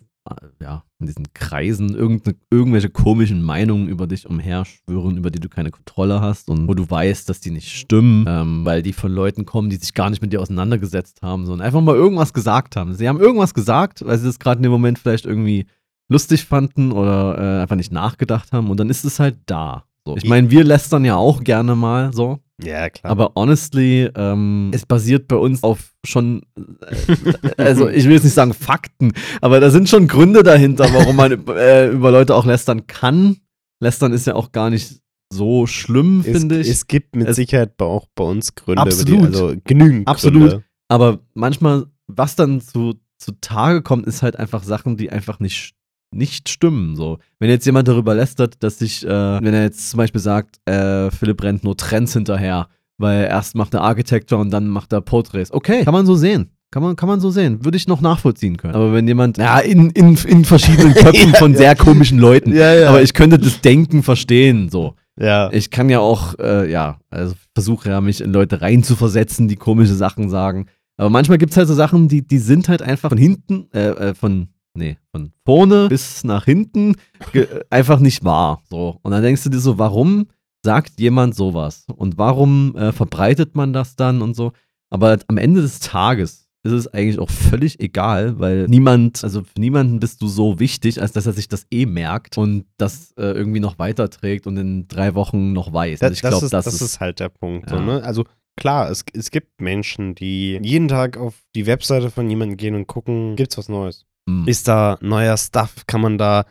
ja, 0.60 0.84
in 0.98 1.06
diesen 1.06 1.32
Kreisen 1.34 1.94
irgendwelche 1.94 2.90
komischen 2.90 3.42
Meinungen 3.42 3.88
über 3.88 4.06
dich 4.06 4.28
umherschwören, 4.28 5.16
über 5.16 5.30
die 5.30 5.40
du 5.40 5.48
keine 5.48 5.70
Kontrolle 5.70 6.20
hast 6.20 6.48
und 6.50 6.68
wo 6.68 6.74
du 6.74 6.88
weißt, 6.88 7.28
dass 7.28 7.40
die 7.40 7.50
nicht 7.50 7.70
stimmen, 7.70 8.26
ähm, 8.28 8.64
weil 8.64 8.82
die 8.82 8.92
von 8.92 9.12
Leuten 9.12 9.46
kommen, 9.46 9.70
die 9.70 9.76
sich 9.76 9.94
gar 9.94 10.10
nicht 10.10 10.22
mit 10.22 10.32
dir 10.32 10.40
auseinandergesetzt 10.40 11.22
haben, 11.22 11.46
sondern 11.46 11.66
einfach 11.66 11.80
mal 11.80 11.96
irgendwas 11.96 12.32
gesagt 12.32 12.76
haben. 12.76 12.94
Sie 12.94 13.08
haben 13.08 13.20
irgendwas 13.20 13.54
gesagt, 13.54 14.04
weil 14.04 14.18
sie 14.18 14.26
das 14.26 14.38
gerade 14.38 14.58
in 14.58 14.64
dem 14.64 14.72
Moment 14.72 14.98
vielleicht 14.98 15.24
irgendwie 15.24 15.66
lustig 16.08 16.44
fanden 16.44 16.92
oder 16.92 17.38
äh, 17.38 17.62
einfach 17.62 17.76
nicht 17.76 17.92
nachgedacht 17.92 18.52
haben 18.52 18.70
und 18.70 18.78
dann 18.78 18.90
ist 18.90 19.04
es 19.04 19.18
halt 19.18 19.38
da. 19.46 19.84
So. 20.04 20.16
Ich 20.16 20.28
meine, 20.28 20.50
wir 20.50 20.64
lästern 20.64 21.04
ja 21.04 21.16
auch 21.16 21.42
gerne 21.44 21.74
mal 21.74 22.12
so. 22.12 22.38
Ja, 22.64 22.90
klar. 22.90 23.10
Aber 23.10 23.32
honestly, 23.36 24.10
ähm, 24.14 24.70
es 24.72 24.84
basiert 24.86 25.28
bei 25.28 25.36
uns 25.36 25.62
auf 25.62 25.92
schon, 26.04 26.42
äh, 26.56 27.32
also 27.62 27.88
ich 27.88 28.04
will 28.04 28.12
jetzt 28.12 28.24
nicht 28.24 28.34
sagen 28.34 28.54
Fakten, 28.54 29.12
aber 29.40 29.60
da 29.60 29.70
sind 29.70 29.88
schon 29.88 30.06
Gründe 30.08 30.42
dahinter, 30.42 30.84
warum 30.92 31.16
man 31.16 31.32
äh, 31.48 31.88
über 31.88 32.10
Leute 32.10 32.34
auch 32.34 32.46
lästern 32.46 32.86
kann. 32.86 33.38
Lästern 33.82 34.12
ist 34.12 34.26
ja 34.26 34.34
auch 34.34 34.52
gar 34.52 34.70
nicht 34.70 35.00
so 35.32 35.66
schlimm, 35.66 36.22
finde 36.24 36.60
ich. 36.60 36.68
Es 36.68 36.86
gibt 36.86 37.14
mit 37.16 37.28
Es- 37.28 37.36
Sicherheit 37.36 37.80
auch 37.80 38.06
bei 38.14 38.24
uns 38.24 38.54
Gründe, 38.54 38.82
Absolut. 38.82 39.20
Die, 39.22 39.26
also 39.26 39.54
genügend 39.64 40.08
Absolut. 40.08 40.40
Gründe. 40.50 40.64
Aber 40.88 41.20
manchmal, 41.34 41.86
was 42.08 42.34
dann 42.34 42.60
zu, 42.60 42.94
zu 43.16 43.32
Tage 43.40 43.80
kommt, 43.82 44.06
ist 44.06 44.22
halt 44.22 44.36
einfach 44.36 44.64
Sachen, 44.64 44.96
die 44.96 45.10
einfach 45.10 45.38
nicht, 45.38 45.74
nicht 46.12 46.48
stimmen. 46.48 46.96
So. 46.96 47.18
Wenn 47.38 47.50
jetzt 47.50 47.66
jemand 47.66 47.88
darüber 47.88 48.14
lästert, 48.14 48.62
dass 48.62 48.78
sich, 48.78 49.04
äh, 49.04 49.08
wenn 49.08 49.54
er 49.54 49.62
jetzt 49.62 49.90
zum 49.90 49.98
Beispiel 49.98 50.20
sagt, 50.20 50.56
äh, 50.68 51.10
Philipp 51.10 51.42
rennt 51.42 51.64
nur 51.64 51.76
Trends 51.76 52.12
hinterher, 52.12 52.68
weil 52.98 53.24
erst 53.24 53.54
macht 53.54 53.74
er 53.74 53.82
Architecture 53.82 54.40
und 54.40 54.50
dann 54.50 54.68
macht 54.68 54.92
er 54.92 55.00
Portraits. 55.00 55.52
Okay, 55.52 55.84
kann 55.84 55.94
man 55.94 56.06
so 56.06 56.14
sehen. 56.16 56.50
Kann 56.72 56.84
man, 56.84 56.94
kann 56.94 57.08
man 57.08 57.18
so 57.18 57.30
sehen. 57.30 57.64
Würde 57.64 57.76
ich 57.76 57.88
noch 57.88 58.00
nachvollziehen 58.00 58.56
können. 58.56 58.74
Aber 58.76 58.92
wenn 58.92 59.08
jemand, 59.08 59.38
ja, 59.38 59.58
in, 59.58 59.90
in, 59.90 60.16
in 60.16 60.44
verschiedenen 60.44 60.94
Köpfen 60.94 61.32
Ja, 61.32 61.38
von 61.38 61.52
ja. 61.52 61.58
sehr 61.58 61.76
komischen 61.76 62.18
Leuten. 62.18 62.54
Ja, 62.54 62.72
ja. 62.74 62.88
Aber 62.90 63.02
ich 63.02 63.12
könnte 63.12 63.38
das 63.38 63.60
Denken 63.60 64.04
verstehen, 64.04 64.68
so. 64.68 64.94
ja. 65.18 65.50
Ich 65.52 65.70
kann 65.70 65.90
ja 65.90 65.98
auch, 65.98 66.38
äh, 66.38 66.70
ja, 66.70 66.98
also 67.10 67.34
versuche 67.54 67.88
ja, 67.88 68.00
mich 68.00 68.20
in 68.20 68.32
Leute 68.32 68.60
reinzuversetzen, 68.62 69.48
die 69.48 69.56
komische 69.56 69.94
Sachen 69.94 70.28
sagen. 70.30 70.66
Aber 70.96 71.10
manchmal 71.10 71.38
gibt 71.38 71.50
es 71.50 71.56
halt 71.56 71.66
so 71.66 71.74
Sachen, 71.74 72.06
die, 72.06 72.24
die 72.24 72.38
sind 72.38 72.68
halt 72.68 72.82
einfach 72.82 73.08
von 73.08 73.18
hinten, 73.18 73.66
äh, 73.72 73.88
äh, 73.88 74.14
von, 74.14 74.48
nee, 74.80 74.98
von 75.12 75.32
vorne 75.44 75.88
bis 75.88 76.24
nach 76.24 76.44
hinten 76.44 76.96
einfach 77.70 78.00
nicht 78.00 78.24
wahr. 78.24 78.62
So. 78.68 78.98
Und 79.02 79.12
dann 79.12 79.22
denkst 79.22 79.44
du 79.44 79.50
dir 79.50 79.60
so, 79.60 79.78
warum 79.78 80.26
sagt 80.64 80.98
jemand 80.98 81.34
sowas? 81.34 81.84
Und 81.94 82.18
warum 82.18 82.74
äh, 82.76 82.92
verbreitet 82.92 83.54
man 83.54 83.72
das 83.72 83.96
dann 83.96 84.22
und 84.22 84.34
so? 84.34 84.52
Aber 84.90 85.18
am 85.28 85.38
Ende 85.38 85.62
des 85.62 85.78
Tages 85.78 86.48
ist 86.62 86.72
es 86.72 86.88
eigentlich 86.88 87.18
auch 87.18 87.30
völlig 87.30 87.80
egal, 87.80 88.38
weil 88.38 88.66
niemand, 88.66 89.24
also 89.24 89.42
für 89.42 89.60
niemanden 89.60 89.98
bist 89.98 90.20
du 90.20 90.28
so 90.28 90.60
wichtig, 90.60 91.00
als 91.00 91.12
dass 91.12 91.26
er 91.26 91.32
sich 91.32 91.48
das 91.48 91.66
eh 91.70 91.86
merkt 91.86 92.36
und 92.36 92.66
das 92.76 93.12
äh, 93.12 93.22
irgendwie 93.22 93.60
noch 93.60 93.78
weiterträgt 93.78 94.46
und 94.46 94.58
in 94.58 94.86
drei 94.86 95.14
Wochen 95.14 95.52
noch 95.52 95.72
weiß. 95.72 96.00
Das, 96.00 96.08
Also 96.08 96.12
ich 96.14 96.20
das, 96.20 96.30
glaube, 96.30 96.44
ist, 96.46 96.52
das, 96.52 96.64
das 96.66 96.74
ist, 96.74 96.80
ist 96.82 97.00
halt 97.00 97.20
der 97.20 97.30
Punkt. 97.30 97.70
Ja. 97.70 97.78
So, 97.78 97.82
ne? 97.82 98.02
Also 98.02 98.24
klar, 98.56 98.90
es, 98.90 99.04
es 99.14 99.30
gibt 99.30 99.60
Menschen, 99.60 100.14
die 100.14 100.58
jeden 100.62 100.88
Tag 100.88 101.16
auf 101.16 101.34
die 101.54 101.66
Webseite 101.66 102.10
von 102.10 102.28
jemandem 102.28 102.58
gehen 102.58 102.74
und 102.74 102.86
gucken, 102.86 103.36
gibt's 103.36 103.56
was 103.56 103.70
Neues? 103.70 104.04
Mm, 104.44 104.48
Ist 104.48 104.68
da 104.68 104.98
neuer 105.00 105.36
Stuff? 105.36 105.84
Kann 105.86 106.00
man 106.00 106.18
da. 106.18 106.44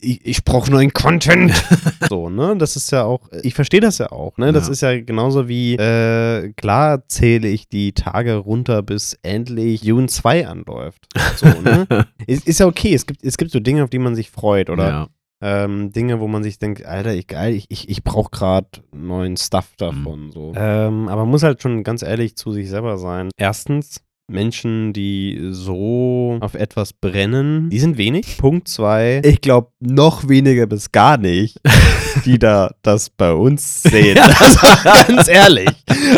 Ich, 0.00 0.26
ich 0.26 0.44
brauche 0.44 0.68
neuen 0.70 0.92
Content. 0.92 1.52
so, 2.08 2.28
ne? 2.28 2.56
Das 2.58 2.74
ist 2.74 2.90
ja 2.90 3.04
auch. 3.04 3.20
Ich 3.42 3.54
verstehe 3.54 3.78
das 3.80 3.98
ja 3.98 4.10
auch, 4.10 4.36
ne? 4.36 4.52
Das 4.52 4.66
Ja. 4.66 4.72
ist 4.72 4.80
ja 4.80 5.00
genauso 5.00 5.46
wie, 5.46 5.74
äh, 5.76 6.52
klar 6.56 7.06
zähle 7.08 7.46
ich 7.46 7.68
die 7.68 7.92
Tage 7.92 8.34
runter, 8.34 8.82
bis 8.82 9.16
endlich 9.22 9.84
June 9.84 10.08
2 10.08 10.48
anläuft. 10.48 11.06
So, 11.36 11.46
ne? 11.46 11.86
ist, 12.26 12.48
ist 12.48 12.58
ja 12.58 12.66
okay. 12.66 12.94
Es 12.94 13.06
gibt, 13.06 13.22
es 13.22 13.36
gibt 13.36 13.52
so 13.52 13.60
Dinge, 13.60 13.84
auf 13.84 13.90
die 13.90 14.00
man 14.00 14.16
sich 14.16 14.28
freut 14.32 14.70
oder 14.70 14.88
ja. 14.88 15.08
ähm, 15.40 15.92
Dinge, 15.92 16.18
wo 16.18 16.26
man 16.26 16.42
sich 16.42 16.58
denkt, 16.58 16.84
Alter, 16.84 17.14
ich, 17.14 17.28
geil, 17.28 17.54
ich, 17.54 17.66
ich, 17.68 17.88
ich 17.88 18.02
brauche 18.02 18.30
gerade 18.32 18.66
neuen 18.92 19.36
Stuff 19.36 19.68
davon. 19.78 20.32
So. 20.32 20.52
Ähm, 20.56 21.06
aber 21.08 21.22
man 21.22 21.30
muss 21.30 21.44
halt 21.44 21.62
schon 21.62 21.84
ganz 21.84 22.02
ehrlich 22.02 22.34
zu 22.36 22.50
sich 22.50 22.68
selber 22.68 22.98
sein. 22.98 23.30
Erstens, 23.36 24.00
Menschen, 24.28 24.92
die 24.92 25.38
so 25.50 26.38
auf 26.40 26.54
etwas 26.54 26.92
brennen, 26.92 27.70
die 27.70 27.78
sind 27.78 27.96
wenig. 27.96 28.38
Punkt 28.38 28.66
zwei, 28.66 29.22
ich 29.24 29.40
glaube 29.40 29.68
noch 29.80 30.28
weniger 30.28 30.66
bis 30.66 30.90
gar 30.90 31.16
nicht, 31.16 31.60
die 32.24 32.38
da 32.38 32.72
das 32.82 33.08
bei 33.10 33.32
uns 33.32 33.82
sehen. 33.84 34.18
Also, 34.38 35.06
ganz 35.08 35.28
ehrlich. 35.28 35.70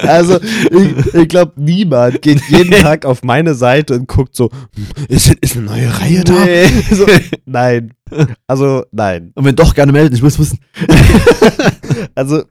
Also 0.02 0.38
ich, 0.40 1.14
ich 1.14 1.28
glaube, 1.28 1.52
niemand 1.56 2.22
geht 2.22 2.40
jeden 2.48 2.70
Tag 2.72 3.04
auf 3.04 3.22
meine 3.22 3.54
Seite 3.54 3.94
und 3.94 4.08
guckt 4.08 4.34
so, 4.34 4.50
"Hm, 4.74 4.86
ist, 5.08 5.34
ist 5.40 5.56
eine 5.56 5.66
neue 5.66 6.00
Reihe 6.00 6.24
da? 6.24 6.44
Nee. 6.44 6.66
So, 6.90 7.06
nein. 7.44 7.92
Also, 8.46 8.84
nein. 8.90 9.32
Und 9.34 9.44
wenn 9.44 9.54
doch, 9.56 9.74
gerne 9.74 9.92
melden, 9.92 10.14
ich 10.14 10.22
muss 10.22 10.38
wissen. 10.38 10.58
Also, 12.14 12.44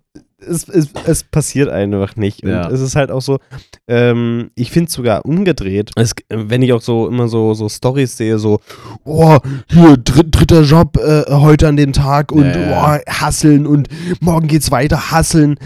es, 0.48 0.68
es, 0.70 0.90
es 1.06 1.24
passiert 1.24 1.70
einfach 1.70 2.16
nicht. 2.16 2.44
Und 2.44 2.50
Ja. 2.50 2.70
es 2.70 2.82
ist 2.82 2.96
halt 2.96 3.12
auch 3.12 3.22
so, 3.22 3.40
ähm, 3.88 4.50
ich 4.56 4.72
finde 4.72 4.88
es 4.88 4.94
sogar 4.94 5.26
umgedreht. 5.26 5.92
Es, 5.96 6.14
wenn 6.30 6.62
ich 6.62 6.74
auch 6.74 6.82
so 6.82 7.08
immer 7.08 7.28
so, 7.28 7.54
so 7.54 7.70
Stories 7.70 8.18
sehe, 8.18 8.40
so, 8.40 8.60
oh, 9.04 9.38
hier, 9.70 9.98
dritt, 9.98 10.28
dritter 10.32 10.62
Job 10.62 10.98
äh, 10.98 11.24
heute 11.30 11.68
an 11.68 11.78
dem 11.78 11.94
Tag 11.94 12.32
und 12.32 12.46
Ja, 12.46 13.00
oh, 13.00 13.12
hasseln 13.12 13.68
und 13.68 13.88
morgen 14.22 14.48
geht's 14.48 14.72
weiter, 14.72 15.12
hasseln. 15.12 15.58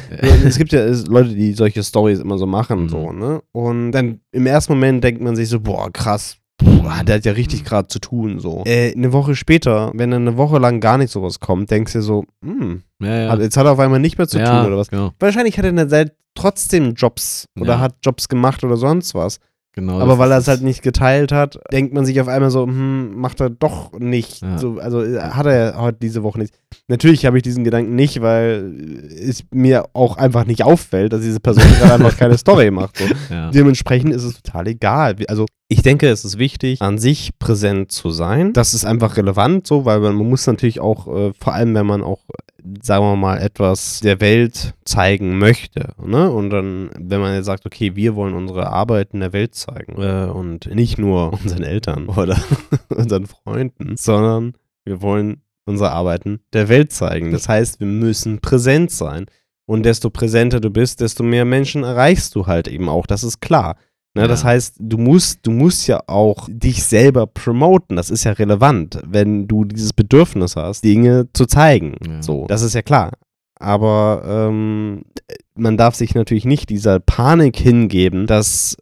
es 0.46 0.58
gibt 0.58 0.72
ja 0.74 0.82
es- 0.82 1.08
Leute, 1.08 1.30
die 1.36 1.54
solche 1.54 1.84
Stories 1.84 2.20
immer 2.20 2.38
so 2.38 2.46
machen, 2.46 2.84
Mhm. 2.84 2.89
so, 2.89 3.12
ne? 3.12 3.41
Und 3.52 3.91
dann 3.91 4.20
im 4.32 4.46
ersten 4.46 4.74
Moment 4.74 5.04
denkt 5.04 5.22
man 5.22 5.36
sich 5.36 5.50
so, 5.50 5.60
boah, 5.60 5.91
krass. 5.91 6.38
Boah, 6.62 7.04
der 7.04 7.15
hat 7.15 7.26
ja 7.26 7.32
richtig 7.34 7.63
gerade 7.63 7.88
zu 7.88 8.00
tun, 8.00 8.39
so. 8.39 8.63
Äh, 8.65 8.93
eine 8.93 9.13
Woche 9.13 9.36
später, 9.36 9.91
wenn 9.95 10.12
dann 10.12 10.28
eine 10.28 10.38
Woche 10.38 10.60
lang 10.60 10.80
gar 10.80 10.97
nicht 10.97 11.12
sowas 11.12 11.39
kommt, 11.39 11.71
denkst 11.71 11.93
du 11.93 12.00
dir 12.00 12.04
so, 12.04 12.26
hm, 12.43 12.84
Ja, 13.02 13.15
ja. 13.15 13.36
jetzt 13.38 13.58
hat 13.58 13.65
er 13.65 13.71
auf 13.71 13.80
einmal 13.80 14.00
nicht 14.00 14.17
mehr 14.17 14.28
zu 14.28 14.39
ja, 14.39 14.45
tun 14.62 14.67
oder 14.67 14.78
was. 14.78 14.89
Genau, 14.89 15.12
Wahrscheinlich 15.19 15.58
hat 15.58 15.65
er 15.65 15.89
Zeit 15.89 16.13
trotzdem 16.36 16.93
Jobs 16.93 17.47
oder 17.60 17.80
hat 17.80 17.95
Jobs 18.04 18.30
gemacht 18.30 18.63
oder 18.63 18.78
sonst 18.78 19.13
was. 19.15 19.39
Genau. 19.73 19.99
Aber 19.99 20.19
weil 20.19 20.31
er 20.31 20.38
es 20.38 20.47
halt 20.47 20.62
nicht 20.62 20.81
geteilt 20.81 21.31
hat, 21.31 21.60
denkt 21.71 21.93
man 21.93 22.05
sich 22.05 22.19
auf 22.21 22.27
einmal 22.27 22.51
so, 22.51 22.65
hm, 22.65 23.15
macht 23.15 23.39
er 23.41 23.49
doch 23.49 23.91
nicht. 23.99 24.41
Ja. 24.41 24.57
So, 24.57 24.79
also 24.79 25.03
äh, 25.03 25.19
hat 25.19 25.45
er 25.45 25.75
heute 25.77 25.99
diese 26.01 26.23
Woche 26.23 26.39
nicht. 26.39 26.53
Natürlich 26.88 27.25
habe 27.25 27.38
ich 27.38 27.43
diesen 27.43 27.63
Gedanken 27.63 27.95
nicht, 27.95 28.21
weil 28.21 29.10
es 29.10 29.43
mir 29.51 29.86
auch 29.93 30.17
einfach 30.17 30.45
nicht 30.45 30.63
auffällt, 30.63 31.13
dass 31.13 31.21
diese 31.21 31.39
Person 31.39 31.63
gerade 31.79 31.93
einfach 31.93 32.17
keine 32.17 32.38
Story 32.38 32.71
macht. 32.71 32.97
So. 32.97 33.05
Ja. 33.29 33.51
Dementsprechend 33.51 34.13
ist 34.13 34.23
es 34.23 34.41
total 34.41 34.67
egal. 34.67 35.15
Also 35.27 35.45
ich 35.71 35.84
denke, 35.84 36.10
es 36.10 36.25
ist 36.25 36.38
wichtig, 36.38 36.81
an 36.81 36.97
sich 36.97 37.31
präsent 37.39 37.93
zu 37.93 38.12
sein. 38.12 38.51
Das 38.51 38.73
ist 38.73 38.84
einfach 38.84 39.15
relevant 39.15 39.65
so, 39.65 39.86
weil 39.86 40.01
man, 40.01 40.15
man 40.15 40.27
muss 40.27 40.45
natürlich 40.45 40.81
auch, 40.81 41.07
äh, 41.07 41.31
vor 41.39 41.53
allem 41.53 41.73
wenn 41.75 41.86
man 41.86 42.03
auch, 42.03 42.19
äh, 42.27 42.40
sagen 42.82 43.06
wir 43.06 43.15
mal, 43.15 43.38
etwas 43.38 44.00
der 44.02 44.21
Welt 44.21 44.74
zeigen 44.86 45.38
möchte. 45.38 45.93
Ne? 46.04 46.30
Und 46.30 46.50
dann, 46.50 46.89
wenn 46.97 47.21
man 47.21 47.36
jetzt 47.36 47.45
sagt, 47.45 47.65
okay, 47.65 47.95
wir 47.95 48.15
wollen 48.15 48.34
unsere 48.34 48.67
Arbeit 48.67 49.10
in 49.13 49.19
der 49.19 49.34
Welt 49.34 49.56
zeigen 49.56 50.02
äh, 50.02 50.30
und 50.32 50.74
nicht 50.74 50.97
nur 50.97 51.34
unseren 51.43 51.63
Eltern 51.63 52.08
oder 52.08 52.38
unseren 52.89 53.26
Freunden, 53.26 53.97
sondern 53.97 54.54
wir 54.86 55.02
wollen 55.02 55.41
unsere 55.65 55.91
Arbeiten 55.91 56.39
der 56.54 56.69
Welt 56.69 56.91
zeigen. 56.91 57.32
Das 57.32 57.47
heißt, 57.47 57.80
wir 57.80 57.88
müssen 57.88 58.39
präsent 58.39 58.91
sein. 58.91 59.26
Und 59.65 59.84
desto 59.84 60.10
präsenter 60.10 60.60
du 60.60 60.69
bist, 60.69 61.00
desto 61.00 61.24
mehr 61.24 61.45
Menschen 61.45 61.84
erreichst 61.84 62.36
du 62.36 62.47
halt 62.47 62.67
eben 62.67 62.89
auch. 62.89 63.06
Das 63.06 63.24
ist 63.24 63.39
klar. 63.39 63.78
Ne, 64.13 64.28
Das 64.28 64.41
Ja. 64.41 64.50
heißt, 64.50 64.76
du 64.80 64.97
musst, 64.97 65.39
du 65.43 65.52
musst 65.52 65.88
ja 65.88 66.02
auch 66.08 66.47
dich 66.52 66.84
selber 66.84 67.28
promoten. 67.28 67.95
Das 67.95 68.10
ist 68.10 68.26
ja 68.26 68.34
relevant, 68.34 69.00
wenn 69.08 69.47
du 69.47 69.63
dieses 69.63 69.93
Bedürfnis 69.93 70.56
hast, 70.58 70.84
Dinge 70.84 71.28
zu 71.34 71.45
zeigen. 71.45 71.95
Ja. 72.06 72.21
So, 72.21 72.45
das 72.47 72.62
ist 72.62 72.76
ja 72.76 72.82
klar. 72.82 73.12
Aber 73.58 74.24
ähm, 74.50 75.04
man 75.56 75.78
darf 75.78 75.95
sich 75.95 76.13
natürlich 76.15 76.45
nicht 76.45 76.69
dieser 76.69 77.00
Panik 77.00 77.56
hingeben, 77.58 78.26
dass, 78.28 78.76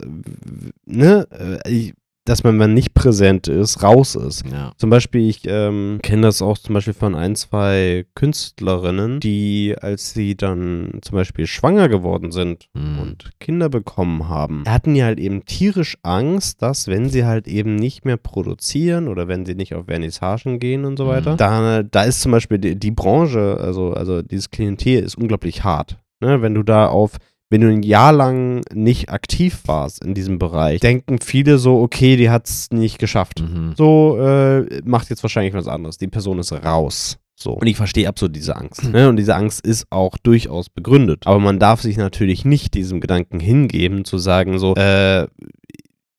ne, 0.86 1.28
äh, 1.32 1.70
ich- 1.70 1.94
dass 2.26 2.44
man, 2.44 2.54
wenn 2.54 2.58
man 2.60 2.74
nicht 2.76 2.94
präsent 2.94 3.48
ist, 3.48 3.82
raus 3.82 4.14
ist. 4.16 4.44
ja. 4.52 4.72
Zum 4.78 4.90
Beispiel, 4.92 5.28
ich 5.28 5.42
ähm, 5.48 6.00
kenne 6.04 6.24
das 6.24 6.42
auch 6.42 6.58
zum 6.58 6.74
Beispiel 6.76 6.94
von 6.94 7.16
ein, 7.16 7.36
zwei 7.36 8.06
Künstlerinnen, 8.14 9.20
die, 9.20 9.76
als 9.80 10.14
sie 10.14 10.36
dann 10.36 11.00
zum 11.02 11.16
Beispiel 11.16 11.48
schwanger 11.48 11.90
geworden 11.90 12.32
sind 12.32 12.68
Mhm. 12.74 13.00
und 13.00 13.30
Kinder 13.40 13.70
bekommen 13.70 14.30
haben, 14.30 14.64
hatten 14.68 14.96
ja 14.96 15.06
halt 15.06 15.20
eben 15.20 15.46
tierisch 15.46 15.98
Angst, 16.04 16.62
dass 16.62 16.88
wenn 16.88 17.10
sie 17.10 17.26
halt 17.26 17.48
eben 17.48 17.76
nicht 17.76 18.06
mehr 18.06 18.18
produzieren 18.18 19.08
oder 19.08 19.28
wenn 19.28 19.46
sie 19.46 19.56
nicht 19.56 19.74
auf 19.76 19.86
Vernissagen 19.86 20.60
gehen 20.60 20.86
und 20.86 20.98
so 20.98 21.06
Mhm. 21.06 21.10
weiter, 21.10 21.36
da, 21.36 21.84
da 21.84 22.04
ist 22.04 22.22
zum 22.22 22.32
Beispiel 22.32 22.60
die, 22.60 22.76
die 22.76 22.92
Branche, 22.92 23.58
also, 23.60 23.94
also 23.94 24.22
dieses 24.22 24.50
Klientel 24.52 25.04
ist 25.04 25.16
unglaublich 25.18 25.64
hart. 25.64 25.98
Ne? 26.22 26.42
Wenn 26.42 26.54
du 26.54 26.64
da 26.64 26.88
auf 26.88 27.18
wenn 27.50 27.62
du 27.62 27.68
ein 27.68 27.84
Jahr 27.84 28.14
lang 28.14 28.62
nicht 28.74 29.10
aktiv 29.10 29.62
warst 29.66 30.04
in 30.04 30.14
diesem 30.14 30.38
Bereich, 30.38 30.80
denken 30.82 31.20
viele 31.20 31.58
so, 31.58 31.82
okay, 31.82 32.16
die 32.16 32.30
hat 32.30 32.48
es 32.48 32.70
nicht 32.72 33.00
geschafft. 33.00 33.42
Mhm. 33.42 33.74
So, 33.76 34.18
äh, 34.20 34.82
macht 34.86 35.10
jetzt 35.10 35.24
wahrscheinlich 35.24 35.54
was 35.54 35.68
anderes. 35.68 35.98
Die 35.98 36.08
Person 36.08 36.40
ist 36.40 36.52
raus. 36.52 37.18
So. 37.36 37.54
Und 37.54 37.68
ich 37.68 37.78
verstehe 37.78 38.08
absolut 38.08 38.36
diese 38.36 38.56
Angst. 38.56 38.84
Ne? 38.84 39.08
Und 39.08 39.16
diese 39.16 39.34
Angst 39.34 39.66
ist 39.66 39.88
auch 39.90 40.18
durchaus 40.18 40.70
begründet. 40.70 41.26
Aber 41.26 41.40
man 41.40 41.58
darf 41.58 41.82
sich 41.82 41.98
natürlich 41.98 42.44
nicht 42.44 42.74
diesem 42.74 43.00
Gedanken 43.00 43.40
hingeben, 43.40 44.04
zu 44.04 44.18
sagen, 44.18 44.60
so, 44.60 44.76
äh, 44.76 45.28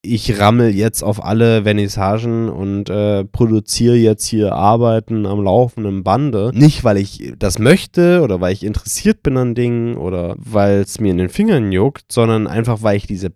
ich 0.03 0.41
rammel 0.41 0.75
jetzt 0.75 1.03
auf 1.03 1.23
alle 1.23 1.65
Vernissagen 1.65 2.49
und 2.49 2.89
äh, 2.89 3.25
produziere 3.25 3.97
jetzt 3.97 4.27
hier 4.27 4.55
Arbeiten 4.55 5.27
am 5.27 5.43
laufenden 5.45 6.03
Bande. 6.05 6.53
Nicht, 6.55 6.85
weil 6.85 6.97
ich 6.97 7.35
das 7.39 7.59
möchte 7.59 8.23
oder 8.23 8.41
weil 8.41 8.53
ich 8.53 8.65
interessiert 8.65 9.23
bin 9.23 9.37
an 9.37 9.55
Dingen 9.55 9.97
oder 9.97 10.37
weil 10.39 10.81
es 10.81 11.01
mir 11.01 11.11
in 11.11 11.19
den 11.19 11.29
Fingern 11.29 11.71
juckt, 11.71 12.11
sondern 12.11 12.47
einfach, 12.47 12.83
weil 12.83 12.97
ich 12.97 13.07
diese 13.07 13.33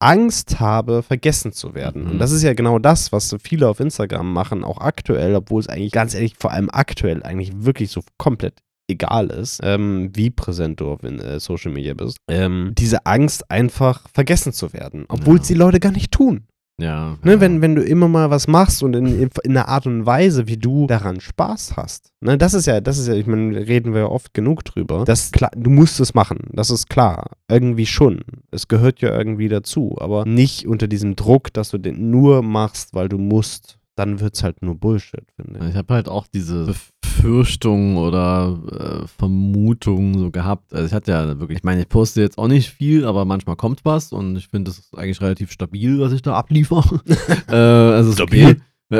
Angst 0.00 0.58
habe, 0.58 1.02
vergessen 1.02 1.52
zu 1.52 1.74
werden. 1.74 2.04
Mhm. 2.04 2.10
Und 2.12 2.18
das 2.18 2.32
ist 2.32 2.42
ja 2.42 2.54
genau 2.54 2.78
das, 2.78 3.12
was 3.12 3.28
so 3.28 3.38
viele 3.38 3.68
auf 3.68 3.80
Instagram 3.80 4.32
machen, 4.32 4.64
auch 4.64 4.78
aktuell, 4.78 5.34
obwohl 5.36 5.60
es 5.60 5.68
eigentlich 5.68 5.92
ganz 5.92 6.14
ehrlich, 6.14 6.34
vor 6.38 6.50
allem 6.50 6.70
aktuell, 6.72 7.22
eigentlich 7.22 7.52
wirklich 7.54 7.90
so 7.90 8.00
komplett 8.16 8.54
egal 8.90 9.28
ist, 9.28 9.60
ähm, 9.62 10.10
wie 10.14 10.30
präsent 10.30 10.80
du 10.80 10.90
auf 10.90 11.02
in, 11.02 11.18
äh, 11.20 11.40
Social 11.40 11.72
Media 11.72 11.94
bist. 11.94 12.18
Ähm, 12.28 12.72
diese 12.76 13.06
Angst, 13.06 13.50
einfach 13.50 14.06
vergessen 14.12 14.52
zu 14.52 14.72
werden, 14.72 15.04
obwohl 15.08 15.38
es 15.38 15.48
Ja. 15.48 15.54
die 15.54 15.58
Leute 15.58 15.80
gar 15.80 15.92
nicht 15.92 16.12
tun. 16.12 16.44
Ja. 16.80 17.18
Ne, 17.22 17.32
ja. 17.32 17.40
wenn, 17.40 17.60
wenn 17.60 17.74
du 17.74 17.82
immer 17.82 18.08
mal 18.08 18.30
was 18.30 18.48
machst 18.48 18.82
und 18.82 18.94
in, 18.94 19.06
in 19.06 19.30
einer 19.50 19.68
Art 19.68 19.86
und 19.86 20.06
Weise, 20.06 20.46
wie 20.46 20.56
du 20.56 20.86
daran 20.86 21.20
Spaß 21.20 21.76
hast. 21.76 22.10
Ne, 22.22 22.38
das 22.38 22.54
ist 22.54 22.64
ja, 22.66 22.80
das 22.80 22.96
ist 22.96 23.06
ja, 23.06 23.12
ich 23.14 23.26
meine, 23.26 23.54
reden 23.68 23.92
wir 23.92 24.00
ja 24.00 24.06
oft 24.06 24.32
genug 24.32 24.64
drüber. 24.64 25.04
Das, 25.04 25.30
klar, 25.30 25.50
du 25.54 25.68
musst 25.68 26.00
es 26.00 26.14
machen, 26.14 26.38
das 26.52 26.70
ist 26.70 26.88
klar. 26.88 27.32
Irgendwie 27.50 27.84
schon. 27.84 28.20
Es 28.50 28.66
gehört 28.66 29.02
ja 29.02 29.10
irgendwie 29.14 29.48
dazu, 29.48 29.96
aber 30.00 30.24
nicht 30.24 30.66
unter 30.66 30.88
diesem 30.88 31.16
Druck, 31.16 31.52
dass 31.52 31.68
du 31.70 31.76
den 31.76 32.10
nur 32.10 32.42
machst, 32.42 32.94
weil 32.94 33.10
du 33.10 33.18
musst. 33.18 33.76
Dann 33.96 34.20
wird 34.20 34.34
es 34.36 34.42
halt 34.42 34.62
nur 34.62 34.76
Bullshit, 34.76 35.24
finde 35.36 35.60
ich. 35.60 35.70
Ich 35.72 35.76
habe 35.76 35.92
halt 35.92 36.08
auch 36.08 36.26
diese 36.26 36.74
Befürchtung 37.20 37.96
oder 37.96 38.58
äh, 38.72 39.06
Vermutung 39.18 40.18
so 40.18 40.30
gehabt. 40.30 40.72
Also 40.72 40.86
ich 40.86 40.92
hatte 40.92 41.12
ja 41.12 41.38
wirklich, 41.38 41.58
ich 41.58 41.64
meine, 41.64 41.82
ich 41.82 41.88
poste 41.88 42.20
jetzt 42.20 42.38
auch 42.38 42.48
nicht 42.48 42.70
viel, 42.70 43.04
aber 43.04 43.24
manchmal 43.24 43.56
kommt 43.56 43.84
was 43.84 44.12
und 44.12 44.36
ich 44.36 44.48
finde, 44.48 44.70
das 44.70 44.78
ist 44.78 44.96
eigentlich 44.96 45.20
relativ 45.20 45.52
stabil, 45.52 46.00
was 46.00 46.12
ich 46.12 46.22
da 46.22 46.34
abliefere. 46.34 47.00
äh, 47.48 47.54
also 47.54 48.10
ist 48.10 48.20
okay. 48.20 48.56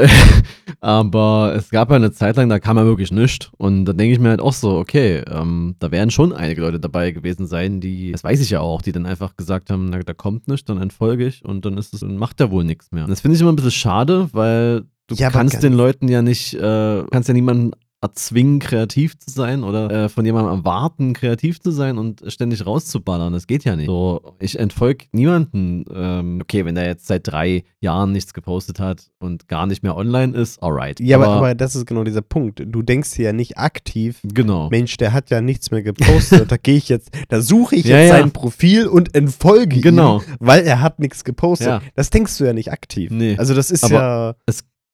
aber 0.81 1.55
es 1.57 1.71
gab 1.71 1.91
ja 1.91 1.97
eine 1.97 2.13
Zeit 2.13 2.37
lang, 2.37 2.49
da 2.49 2.61
kam 2.61 2.77
ja 2.77 2.85
wirklich 2.85 3.11
nichts. 3.11 3.51
Und 3.57 3.87
da 3.87 3.93
denke 3.93 4.13
ich 4.13 4.21
mir 4.21 4.29
halt 4.29 4.41
auch 4.41 4.53
so, 4.53 4.79
okay, 4.79 5.25
ähm, 5.29 5.75
da 5.81 5.91
werden 5.91 6.11
schon 6.11 6.33
einige 6.33 6.61
Leute 6.61 6.79
dabei 6.79 7.11
gewesen 7.11 7.47
sein, 7.47 7.81
die, 7.81 8.13
das 8.13 8.23
weiß 8.23 8.41
ich 8.41 8.51
ja 8.51 8.61
auch, 8.61 8.83
die 8.83 8.93
dann 8.93 9.07
einfach 9.07 9.37
gesagt 9.37 9.69
haben, 9.71 9.87
na, 9.87 9.99
da 9.99 10.15
kommt 10.15 10.47
nichts, 10.47 10.65
dann 10.67 10.81
entfolge 10.81 11.27
ich 11.27 11.45
und 11.45 11.65
dann 11.65 11.77
ist 11.77 11.93
es, 11.93 12.03
macht 12.03 12.41
er 12.41 12.53
wohl 12.53 12.63
nichts 12.63 12.93
mehr. 12.93 13.05
Und 13.05 13.11
das 13.11 13.21
finde 13.21 13.35
ich 13.35 13.41
immer 13.41 13.51
ein 13.51 13.57
bisschen 13.57 13.73
schade, 13.73 14.29
weil 14.33 14.85
du 15.09 15.17
Ja, 15.17 15.31
kannst 15.31 15.61
den 15.63 15.73
Leuten 15.73 16.07
ja 16.07 16.23
nicht, 16.23 16.55
äh, 16.55 17.03
kannst 17.11 17.29
ja 17.29 17.35
niemanden 17.35 17.73
erzwingen, 18.03 18.61
kreativ 18.61 19.19
zu 19.19 19.31
sein 19.31 19.63
oder 19.63 19.91
äh, 19.91 20.09
von 20.09 20.25
jemandem 20.25 20.55
erwarten, 20.55 21.13
kreativ 21.13 21.61
zu 21.61 21.71
sein 21.71 21.99
und 21.99 22.23
ständig 22.29 22.65
rauszuballern. 22.65 23.33
Das 23.33 23.47
geht 23.47 23.65
ja 23.65 23.77
nicht. 23.77 23.87
So, 23.87 24.35
ich 24.39 24.59
entfolge 24.59 25.05
niemanden. 25.13 25.85
Ähm, 25.95 26.39
okay, 26.43 26.65
wenn 26.65 26.75
der 26.77 26.87
jetzt 26.87 27.07
seit 27.07 27.27
drei 27.27 27.63
Jahren 27.81 28.13
nichts 28.13 28.33
gepostet 28.33 28.81
hat 28.81 29.11
und 29.19 29.49
gar 29.49 29.67
nicht 29.67 29.83
mehr 29.83 29.97
online 29.97 30.35
ist, 30.35 30.63
alright. 30.63 30.99
Ja, 31.01 31.19
aber, 31.19 31.29
aber 31.29 31.55
das 31.55 31.77
ist 31.77 31.87
genau 31.87 32.05
dieser 32.05 32.23
Punkt. 32.23 32.63
Du 32.65 32.81
denkst 32.83 33.13
dir 33.13 33.27
ja 33.27 33.33
nicht 33.35 33.59
aktiv, 33.59 34.21
genau. 34.23 34.71
Mensch, 34.71 34.97
der 34.97 35.13
hat 35.13 35.29
ja 35.29 35.43
nichts 35.43 35.71
mehr 35.71 35.83
gepostet. 35.83 36.51
da 36.51 36.57
gehe 36.57 36.77
ich 36.77 36.89
jetzt, 36.89 37.11
da 37.29 37.43
suche 37.43 37.77
ich 37.77 37.85
Ja, 37.85 37.99
jetzt 37.99 38.11
ja. 38.13 38.19
sein 38.19 38.31
Profil 38.33 38.87
und 38.87 39.15
entfolge 39.15 39.81
Genau. 39.81 40.21
ihm, 40.21 40.25
weil 40.41 40.65
er 40.65 40.81
hat 40.81 41.01
nichts 41.01 41.23
gepostet. 41.25 41.67
Ja. 41.69 41.83
Das 41.95 42.09
denkst 42.09 42.39
du 42.39 42.45
ja 42.45 42.55
nicht 42.55 42.73
aktiv. 42.73 43.11
Nee. 43.11 43.37
Also 43.37 43.55
das 43.55 43.71
ist 43.71 43.85
Aber 43.85 43.95
ja, 43.95 44.35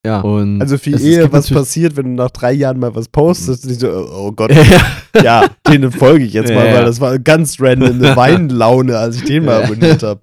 Ja. 0.07 0.21
Und 0.21 0.61
also 0.61 0.77
für 0.77 0.91
es- 0.91 1.01
es 1.01 1.05
eher 1.07 1.21
gibt 1.23 1.33
was 1.33 1.49
passiert, 1.49 1.97
wenn 1.97 2.05
du 2.15 2.23
nach 2.23 2.31
drei 2.31 2.53
Jahren 2.53 2.79
mal 2.79 2.95
was 2.95 3.09
postest, 3.09 3.65
und 3.65 3.71
ich 3.71 3.79
so, 3.79 3.89
oh, 3.89 4.07
oh 4.27 4.31
Gott, 4.31 4.51
ja. 5.15 5.21
ja, 5.23 5.45
den 5.69 5.83
entfolge 5.83 6.23
ich 6.23 6.31
jetzt 6.33 6.49
Ja, 6.49 6.55
mal, 6.55 6.67
ja. 6.67 6.73
weil 6.75 6.85
das 6.85 7.01
war 7.01 7.19
ganz 7.19 7.57
random 7.59 8.01
eine 8.01 8.15
Weinlaune, 8.15 8.97
als 8.97 9.17
ich 9.17 9.23
den 9.25 9.43
mal 9.45 9.63
abonniert 9.63 10.03
habe. 10.03 10.21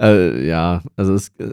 Äh, 0.00 0.46
ja, 0.46 0.82
also 0.96 1.14
es 1.14 1.28
äh, 1.38 1.48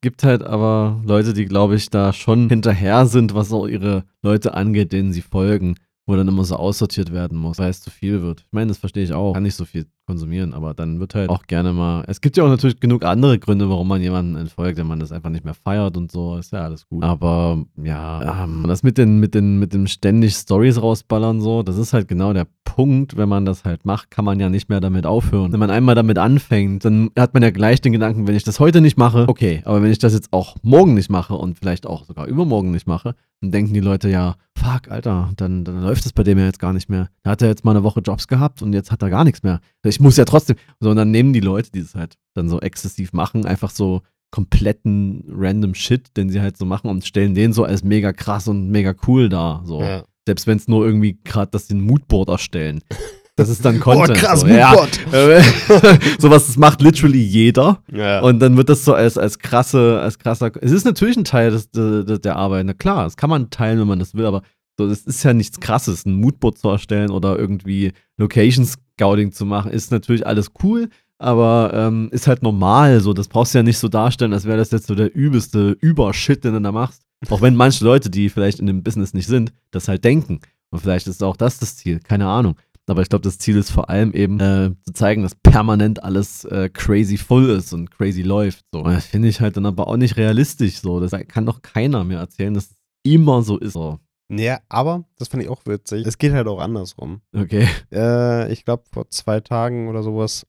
gibt 0.00 0.22
halt 0.22 0.42
aber 0.44 1.00
Leute, 1.04 1.34
die, 1.34 1.44
glaube 1.46 1.74
ich, 1.74 1.90
da 1.90 2.12
schon 2.12 2.48
hinterher 2.48 3.06
sind, 3.06 3.34
was 3.34 3.52
auch 3.52 3.66
ihre 3.66 4.04
Leute 4.22 4.54
angeht, 4.54 4.92
denen 4.92 5.12
sie 5.12 5.22
folgen, 5.22 5.74
wo 6.06 6.16
dann 6.16 6.28
immer 6.28 6.44
so 6.44 6.56
aussortiert 6.56 7.12
werden 7.12 7.38
muss, 7.38 7.58
weil 7.58 7.70
es 7.70 7.80
zu 7.80 7.90
viel 7.90 8.22
wird. 8.22 8.40
Ich 8.40 8.52
meine, 8.52 8.68
das 8.68 8.78
verstehe 8.78 9.04
ich 9.04 9.12
auch. 9.12 9.34
Kann 9.34 9.42
nicht 9.42 9.54
so 9.54 9.64
viel 9.64 9.86
konsumieren, 10.06 10.54
aber 10.54 10.74
dann 10.74 10.98
wird 10.98 11.14
halt 11.14 11.30
auch 11.30 11.44
gerne 11.44 11.72
mal. 11.72 12.02
Es 12.08 12.20
gibt 12.20 12.36
ja 12.36 12.42
auch 12.42 12.48
natürlich 12.48 12.80
genug 12.80 13.04
andere 13.04 13.38
Gründe, 13.38 13.70
warum 13.70 13.86
man 13.86 14.02
jemanden 14.02 14.34
entfolgt, 14.34 14.76
wenn 14.78 14.88
man 14.88 14.98
das 14.98 15.12
einfach 15.12 15.30
nicht 15.30 15.44
mehr 15.44 15.54
feiert 15.54 15.96
und 15.96 16.10
so, 16.10 16.36
ist 16.36 16.52
ja 16.52 16.62
alles 16.64 16.88
gut. 16.88 17.04
Aber 17.04 17.64
ja, 17.80 18.42
ähm, 18.42 18.64
das 18.66 18.82
mit 18.82 18.98
den, 18.98 19.20
mit 19.20 19.36
den, 19.36 19.60
mit 19.60 19.72
dem 19.72 19.86
ständig 19.86 20.34
Stories 20.34 20.82
rausballern 20.82 21.40
so, 21.40 21.62
das 21.62 21.76
ist 21.76 21.92
halt 21.92 22.08
genau 22.08 22.32
der 22.32 22.48
Punkt, 22.64 23.16
wenn 23.16 23.28
man 23.28 23.44
das 23.44 23.64
halt 23.64 23.84
macht, 23.84 24.10
kann 24.10 24.24
man 24.24 24.40
ja 24.40 24.48
nicht 24.48 24.68
mehr 24.68 24.80
damit 24.80 25.06
aufhören. 25.06 25.52
Wenn 25.52 25.60
man 25.60 25.70
einmal 25.70 25.94
damit 25.94 26.18
anfängt, 26.18 26.84
dann 26.84 27.10
hat 27.16 27.32
man 27.34 27.44
ja 27.44 27.50
gleich 27.50 27.80
den 27.80 27.92
Gedanken, 27.92 28.26
wenn 28.26 28.34
ich 28.34 28.44
das 28.44 28.58
heute 28.58 28.80
nicht 28.80 28.98
mache, 28.98 29.26
okay, 29.28 29.62
aber 29.64 29.82
wenn 29.82 29.92
ich 29.92 29.98
das 29.98 30.12
jetzt 30.12 30.32
auch 30.32 30.56
morgen 30.62 30.94
nicht 30.94 31.10
mache 31.10 31.34
und 31.34 31.56
vielleicht 31.58 31.86
auch 31.86 32.04
sogar 32.04 32.26
übermorgen 32.26 32.72
nicht 32.72 32.88
mache, 32.88 33.14
dann 33.40 33.52
denken 33.52 33.74
die 33.74 33.80
Leute 33.80 34.08
ja, 34.08 34.34
fuck, 34.60 34.90
Alter, 34.90 35.30
dann, 35.36 35.64
dann 35.64 35.82
läuft 35.82 36.06
es 36.06 36.12
bei 36.12 36.22
dem 36.22 36.38
ja 36.38 36.44
jetzt 36.44 36.58
gar 36.58 36.72
nicht 36.72 36.88
mehr. 36.88 37.08
Da 37.22 37.30
hat 37.30 37.42
er 37.42 37.48
jetzt 37.48 37.64
mal 37.64 37.72
eine 37.72 37.82
Woche 37.82 38.00
Jobs 38.00 38.28
gehabt 38.28 38.62
und 38.62 38.72
jetzt 38.72 38.90
hat 38.90 39.02
er 39.02 39.10
gar 39.10 39.24
nichts 39.24 39.42
mehr. 39.42 39.60
Ich 39.84 40.00
muss 40.00 40.16
ja 40.16 40.24
trotzdem. 40.24 40.56
So, 40.80 40.90
und 40.90 40.96
dann 40.96 41.10
nehmen 41.10 41.32
die 41.32 41.40
Leute, 41.40 41.70
die 41.72 41.80
es 41.80 41.94
halt 41.94 42.16
dann 42.34 42.48
so 42.48 42.60
exzessiv 42.60 43.12
machen, 43.12 43.46
einfach 43.46 43.70
so 43.70 44.02
kompletten 44.30 45.24
random 45.28 45.74
Shit, 45.74 46.16
den 46.16 46.30
sie 46.30 46.40
halt 46.40 46.56
so 46.56 46.64
machen 46.64 46.88
und 46.88 47.04
stellen 47.04 47.34
den 47.34 47.52
so 47.52 47.64
als 47.64 47.82
mega 47.82 48.12
krass 48.12 48.48
und 48.48 48.68
mega 48.68 48.94
cool 49.06 49.28
dar. 49.28 49.62
So. 49.64 49.82
Ja. 49.82 50.04
Selbst 50.26 50.46
wenn 50.46 50.58
es 50.58 50.68
nur 50.68 50.84
irgendwie 50.84 51.18
gerade 51.24 51.50
das 51.50 51.66
den 51.66 51.80
Moodboard 51.80 52.28
erstellen. 52.28 52.80
Das 53.36 53.48
ist 53.48 53.64
dann 53.64 53.80
Content. 53.80 54.10
oh, 54.10 54.20
krass, 54.20 54.40
so. 54.40 54.46
Ja. 54.46 54.74
Sowas, 56.18 56.46
das 56.46 56.56
macht 56.56 56.82
literally 56.82 57.22
jeder. 57.22 57.82
Ja. 57.92 58.20
Und 58.20 58.40
dann 58.40 58.56
wird 58.56 58.68
das 58.68 58.84
so 58.84 58.92
als, 58.94 59.16
als 59.16 59.38
krasse, 59.38 60.00
als 60.00 60.18
krasser. 60.18 60.50
Es 60.60 60.72
ist 60.72 60.84
natürlich 60.84 61.16
ein 61.16 61.24
Teil 61.24 61.50
des, 61.50 61.70
des, 61.70 62.20
der 62.20 62.36
Arbeit. 62.36 62.66
Na 62.66 62.74
klar, 62.74 63.04
das 63.04 63.16
kann 63.16 63.30
man 63.30 63.50
teilen, 63.50 63.80
wenn 63.80 63.86
man 63.86 63.98
das 63.98 64.14
will, 64.14 64.26
aber 64.26 64.42
so, 64.78 64.88
das 64.88 65.00
ist 65.00 65.22
ja 65.22 65.32
nichts 65.32 65.60
krasses. 65.60 66.06
Ein 66.06 66.14
Moodboard 66.14 66.58
zu 66.58 66.68
erstellen 66.68 67.10
oder 67.10 67.38
irgendwie 67.38 67.92
Location 68.16 68.66
Scouting 68.66 69.32
zu 69.32 69.44
machen, 69.44 69.70
ist 69.70 69.90
natürlich 69.90 70.26
alles 70.26 70.50
cool, 70.62 70.88
aber 71.18 71.72
ähm, 71.74 72.08
ist 72.12 72.26
halt 72.26 72.42
normal. 72.42 73.00
So, 73.00 73.12
das 73.12 73.28
brauchst 73.28 73.54
du 73.54 73.58
ja 73.58 73.62
nicht 73.62 73.78
so 73.78 73.88
darstellen, 73.88 74.32
als 74.32 74.44
wäre 74.46 74.58
das 74.58 74.70
jetzt 74.70 74.86
so 74.86 74.94
der 74.94 75.14
übelste 75.14 75.76
Übershit, 75.80 76.44
den 76.44 76.54
du 76.54 76.60
da 76.60 76.72
machst. 76.72 77.02
Auch 77.28 77.42
wenn 77.42 77.54
manche 77.54 77.84
Leute, 77.84 78.08
die 78.08 78.30
vielleicht 78.30 78.60
in 78.60 78.66
dem 78.66 78.82
Business 78.82 79.12
nicht 79.12 79.26
sind, 79.26 79.52
das 79.70 79.88
halt 79.88 80.04
denken. 80.04 80.40
Und 80.70 80.80
vielleicht 80.80 81.06
ist 81.06 81.22
auch 81.22 81.36
das 81.36 81.58
das 81.58 81.76
Ziel, 81.76 82.00
keine 82.00 82.26
Ahnung. 82.26 82.56
Aber 82.86 83.02
ich 83.02 83.08
glaube, 83.08 83.22
das 83.22 83.38
Ziel 83.38 83.56
ist 83.56 83.70
vor 83.70 83.88
allem 83.88 84.12
eben 84.12 84.40
äh, 84.40 84.72
zu 84.84 84.92
zeigen, 84.92 85.22
dass 85.22 85.34
permanent 85.34 86.02
alles 86.02 86.44
äh, 86.44 86.68
crazy 86.70 87.16
voll 87.16 87.50
ist 87.50 87.72
und 87.72 87.90
crazy 87.90 88.22
läuft. 88.22 88.64
So. 88.72 88.84
Finde 89.00 89.28
ich 89.28 89.40
halt 89.40 89.56
dann 89.56 89.66
aber 89.66 89.86
auch 89.86 89.96
nicht 89.96 90.16
realistisch. 90.16 90.80
So. 90.80 90.98
Das 90.98 91.12
kann 91.28 91.46
doch 91.46 91.62
keiner 91.62 92.02
mir 92.04 92.18
erzählen, 92.18 92.54
dass 92.54 92.70
es 92.70 92.76
immer 93.04 93.42
so 93.42 93.58
ist. 93.58 93.74
So. 93.74 94.00
Ja, 94.30 94.60
aber, 94.68 95.04
das 95.18 95.28
fand 95.28 95.42
ich 95.42 95.48
auch 95.48 95.60
witzig, 95.66 96.06
es 96.06 96.18
geht 96.18 96.32
halt 96.32 96.46
auch 96.46 96.60
andersrum. 96.60 97.20
Okay. 97.36 97.68
Äh, 97.92 98.52
ich 98.52 98.64
glaube, 98.64 98.84
vor 98.92 99.10
zwei 99.10 99.40
Tagen 99.40 99.88
oder 99.88 100.02
sowas 100.02 100.46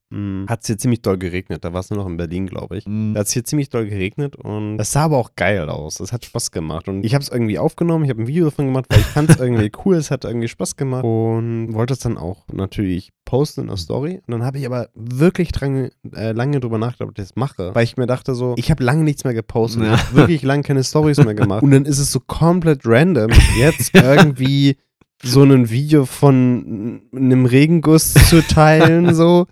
hat 0.48 0.60
es 0.62 0.68
hier 0.68 0.78
ziemlich 0.78 1.02
doll 1.02 1.18
geregnet. 1.18 1.64
Da 1.64 1.72
war 1.72 1.80
es 1.80 1.90
nur 1.90 2.00
noch 2.00 2.08
in 2.08 2.18
Berlin, 2.18 2.46
glaube 2.46 2.78
ich. 2.78 2.86
Mm, 2.86 3.14
Da 3.14 3.22
hat 3.22 3.28
es 3.28 3.34
hier 3.34 3.46
ziemlich 3.46 3.70
doll 3.70 3.86
geregnet 3.88 4.36
und 4.36 4.78
es 4.78 4.92
sah 4.92 5.06
aber 5.06 5.18
auch 5.18 5.36
geil 5.36 5.70
aus. 5.70 6.02
Es 6.02 6.12
hat 6.12 6.26
Spaß 6.26 6.52
gemacht. 6.52 6.90
Und 6.90 7.06
ich 7.06 7.14
habe 7.14 7.24
es 7.24 7.30
irgendwie 7.30 7.58
aufgenommen, 7.58 8.04
ich 8.04 8.10
habe 8.10 8.22
ein 8.22 8.28
Video 8.28 8.46
davon 8.46 8.66
gemacht, 8.68 8.88
weil 8.90 9.00
ich 9.00 9.06
fand 9.06 9.30
es 9.30 9.36
irgendwie 9.40 9.72
cool, 9.86 9.96
es 9.96 10.12
hat 10.12 10.26
irgendwie 10.26 10.50
Spaß 10.50 10.76
gemacht 10.76 11.06
und 11.06 11.74
wollte 11.74 11.94
es 11.94 12.00
dann 12.00 12.18
auch 12.18 12.46
natürlich 12.52 13.12
posten 13.32 13.62
in 13.62 13.68
der 13.68 13.78
Story. 13.78 14.22
Und 14.28 14.32
dann 14.34 14.44
habe 14.44 14.60
ich 14.60 14.66
aber 14.66 14.90
wirklich 14.94 15.54
dran, 15.54 15.90
äh, 16.14 16.34
lange 16.34 16.60
drüber 16.60 16.78
nachgedacht, 16.78 17.10
ob 17.12 17.18
ich 17.18 17.24
das 17.24 17.38
mache, 17.38 17.74
weil 17.74 17.86
ich 17.86 17.96
mir 17.96 18.06
dachte 18.08 18.36
so, 18.36 18.56
ich 18.58 18.70
habe 18.70 18.84
lange 18.84 19.06
nichts 19.06 19.24
mehr 19.24 19.34
gepostet, 19.34 19.84
Ja. 19.84 19.94
ich 19.96 20.00
habe 20.08 20.16
wirklich 20.18 20.44
lange 20.44 20.64
keine 20.64 20.84
Stories 20.84 21.18
mehr 21.18 21.34
gemacht. 21.34 21.64
Und 21.64 21.72
dann 21.72 21.86
ist 21.86 21.98
es 22.00 22.12
so 22.12 22.20
komplett 22.20 22.82
random, 22.86 23.30
jetzt 23.58 23.92
irgendwie 23.96 24.76
so 25.24 25.44
ein 25.44 25.70
Video 25.70 26.06
von 26.06 27.02
einem 27.16 27.46
Regenguss 27.46 28.14
zu 28.14 28.42
teilen, 28.46 29.14
so. 29.16 29.48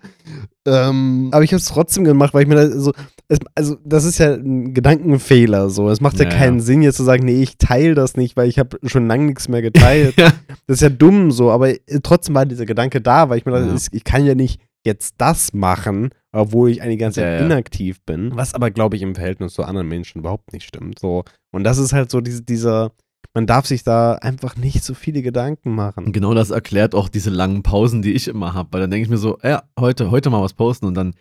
Ähm, 0.66 1.28
aber 1.32 1.42
ich 1.42 1.52
habe 1.52 1.58
es 1.60 1.64
trotzdem 1.66 2.04
gemacht, 2.04 2.34
weil 2.34 2.42
ich 2.42 2.48
mir 2.48 2.54
da 2.56 2.68
so, 2.70 2.92
es, 3.28 3.38
also 3.54 3.76
das 3.84 4.04
ist 4.04 4.18
ja 4.18 4.34
ein 4.34 4.74
Gedankenfehler, 4.74 5.70
so. 5.70 5.88
Es 5.88 6.00
macht 6.00 6.18
ja, 6.18 6.24
Ja, 6.24 6.30
keinen 6.30 6.58
ja. 6.58 6.64
Sinn, 6.64 6.82
jetzt 6.82 6.96
zu 6.96 7.02
sagen, 7.04 7.24
nee, 7.24 7.42
ich 7.42 7.56
teile 7.56 7.94
das 7.94 8.16
nicht, 8.16 8.36
weil 8.36 8.48
ich 8.48 8.58
habe 8.58 8.78
schon 8.84 9.06
lange 9.06 9.26
nichts 9.26 9.48
mehr 9.48 9.62
geteilt. 9.62 10.14
Ja. 10.20 10.32
Das 10.66 10.76
ist 10.76 10.82
ja 10.82 10.90
dumm, 10.90 11.30
so. 11.30 11.50
Aber 11.50 11.70
äh, 11.70 11.78
trotzdem 12.02 12.34
war 12.34 12.44
dieser 12.44 12.66
Gedanke 12.66 13.00
da, 13.00 13.28
weil 13.30 13.38
ich 13.38 13.46
mir 13.46 13.52
dachte, 13.52 13.74
ich 13.92 14.04
kann 14.04 14.26
ja 14.26 14.34
nicht 14.34 14.60
jetzt 14.84 15.14
das 15.18 15.52
machen, 15.52 16.10
obwohl 16.32 16.70
ich 16.70 16.82
eine 16.82 16.96
ganze 16.96 17.20
Zeit 17.20 17.26
Ja, 17.34 17.38
ja. 17.40 17.46
inaktiv 17.46 18.00
bin. 18.04 18.30
Was 18.34 18.54
aber, 18.54 18.70
glaube 18.70 18.96
ich, 18.96 19.02
im 19.02 19.14
Verhältnis 19.14 19.54
zu 19.54 19.62
anderen 19.64 19.88
Menschen 19.88 20.18
überhaupt 20.20 20.52
nicht 20.52 20.66
stimmt. 20.66 20.98
So. 20.98 21.24
Und 21.52 21.64
das 21.64 21.78
ist 21.78 21.92
halt 21.92 22.10
so 22.10 22.20
diese, 22.20 22.42
dieser, 22.42 22.92
man 23.34 23.46
darf 23.46 23.66
sich 23.66 23.84
da 23.84 24.14
einfach 24.14 24.56
nicht 24.56 24.82
so 24.82 24.94
viele 24.94 25.22
Gedanken 25.22 25.74
machen. 25.74 26.12
Genau 26.12 26.34
das 26.34 26.50
erklärt 26.50 26.94
auch 26.94 27.08
diese 27.08 27.30
langen 27.30 27.62
Pausen, 27.62 28.02
die 28.02 28.12
ich 28.12 28.28
immer 28.28 28.54
habe. 28.54 28.68
Weil 28.72 28.80
dann 28.80 28.90
denke 28.90 29.04
ich 29.04 29.10
mir 29.10 29.18
so, 29.18 29.38
ja, 29.42 29.62
heute, 29.78 30.10
heute 30.10 30.30
mal 30.30 30.42
was 30.42 30.54
posten 30.54 30.86
und 30.86 30.94
dann 30.94 31.14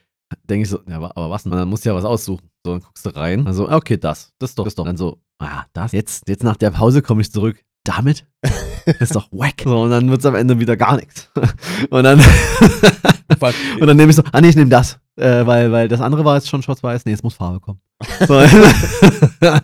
denke 0.50 0.64
ich 0.64 0.70
so, 0.70 0.80
ja, 0.88 0.98
aber 0.98 1.30
was? 1.30 1.46
Und 1.46 1.52
dann 1.52 1.68
musst 1.70 1.86
du 1.86 1.90
ja 1.90 1.96
was 1.96 2.06
aussuchen. 2.06 2.50
So, 2.66 2.74
dann 2.74 2.82
guckst 2.82 3.06
du 3.06 3.16
rein. 3.16 3.48
Also, 3.48 3.70
okay, 3.70 3.98
das. 3.98 4.34
Das 4.40 4.52
ist 4.52 4.60
doch, 4.60 4.66
das 4.66 4.76
doch. 4.76 4.86
Dann 4.86 4.98
so, 4.98 5.20
ah, 5.40 5.66
das. 5.74 5.92
Jetzt, 5.92 6.28
jetzt 6.28 6.44
nach 6.44 6.58
der 6.58 6.72
Pause 6.72 7.02
komme 7.02 7.22
ich 7.22 7.32
zurück. 7.32 7.64
Damit? 7.84 8.26
Das 8.42 8.96
ist 9.00 9.16
doch 9.16 9.32
wack. 9.32 9.62
So, 9.64 9.84
und 9.84 9.92
dann 9.92 10.10
wird 10.10 10.20
es 10.20 10.26
am 10.26 10.36
Ende 10.36 10.60
wieder 10.60 10.78
gar 10.78 10.98
nichts. 10.98 11.30
Und 11.90 12.04
dann, 12.04 12.20
und 13.80 13.88
dann 13.88 13.96
nehme 13.96 14.10
ich 14.10 14.16
so, 14.16 14.24
ah 14.32 14.42
nee, 14.42 14.50
ich 14.50 14.56
nehme 14.56 14.70
das. 14.70 15.00
Äh, 15.20 15.46
weil, 15.46 15.72
weil 15.72 15.88
das 15.88 16.02
andere 16.02 16.24
war 16.26 16.36
jetzt 16.36 16.50
schon 16.50 16.62
schwarz-weiß. 16.62 17.06
Nee, 17.06 17.12
es 17.14 17.24
muss 17.24 17.34
Farbe 17.36 17.60
kommen. 17.60 17.80
So. 18.28 18.40
ja. 19.42 19.62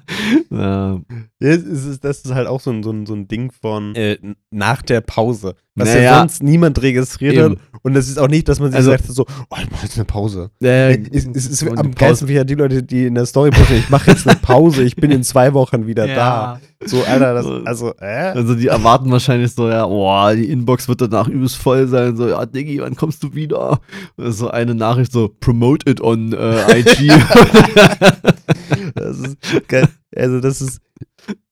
Ja, 0.51 0.99
es 1.39 1.63
ist, 1.63 2.03
das 2.03 2.19
ist 2.21 2.33
halt 2.33 2.47
auch 2.47 2.59
so 2.61 2.71
ein, 2.71 2.83
so 2.83 2.91
ein, 2.91 3.05
so 3.05 3.13
ein 3.13 3.27
Ding 3.27 3.51
von 3.51 3.93
äh, 3.95 4.17
nach 4.51 4.81
der 4.81 5.01
Pause, 5.01 5.55
was 5.75 5.89
Naja. 5.89 6.01
ja 6.01 6.19
sonst 6.19 6.43
niemand 6.43 6.81
registriert 6.81 7.35
Eben. 7.35 7.51
hat. 7.51 7.57
Und 7.83 7.93
das 7.93 8.07
ist 8.07 8.17
auch 8.19 8.27
nicht, 8.27 8.47
dass 8.47 8.59
man 8.59 8.71
sich 8.71 8.77
Also- 8.77 8.91
sagt, 8.91 9.05
so, 9.07 9.25
oh, 9.49 9.55
ich 9.61 9.69
mache 9.71 9.83
jetzt 9.83 9.95
eine 9.97 10.05
Pause. 10.05 10.49
Äh, 10.61 10.97
es, 11.11 11.25
es 11.25 11.45
ist 11.47 11.67
am 11.67 11.91
die 11.91 11.95
geilsten 11.95 12.27
wie 12.27 12.33
ja 12.33 12.43
die 12.43 12.55
Leute, 12.55 12.83
die 12.83 13.05
in 13.05 13.15
der 13.15 13.25
Story 13.25 13.51
posten, 13.51 13.75
ich 13.75 13.89
mache 13.89 14.11
jetzt 14.11 14.27
eine 14.27 14.37
Pause, 14.39 14.83
ich 14.83 14.95
bin 14.95 15.11
in 15.11 15.23
zwei 15.23 15.53
Wochen 15.53 15.87
wieder 15.87 16.07
da. 16.07 16.59
So, 16.85 17.03
Alter, 17.03 17.33
das, 17.33 17.45
also, 17.65 17.93
äh? 17.99 18.05
Also 18.33 18.55
die 18.55 18.67
erwarten 18.67 19.11
wahrscheinlich 19.11 19.51
so, 19.53 19.69
ja, 19.69 19.85
boah, 19.85 20.33
die 20.35 20.49
Inbox 20.49 20.87
wird 20.87 21.01
danach 21.01 21.27
übelst 21.27 21.55
voll 21.57 21.87
sein. 21.87 22.15
So, 22.15 22.27
ja, 22.27 22.45
Diggi, 22.45 22.79
wann 22.81 22.95
kommst 22.95 23.23
du 23.23 23.33
wieder? 23.33 23.79
So 24.17 24.49
eine 24.49 24.75
Nachricht 24.75 25.11
so, 25.11 25.29
promote 25.45 25.87
it 25.87 26.01
on 26.01 26.33
äh, 26.33 26.79
IG. 26.79 27.07
Das 28.95 29.19
ist 29.19 29.37
geil. 29.67 29.87
Also, 30.15 30.39
das 30.39 30.59
ist, 30.61 30.81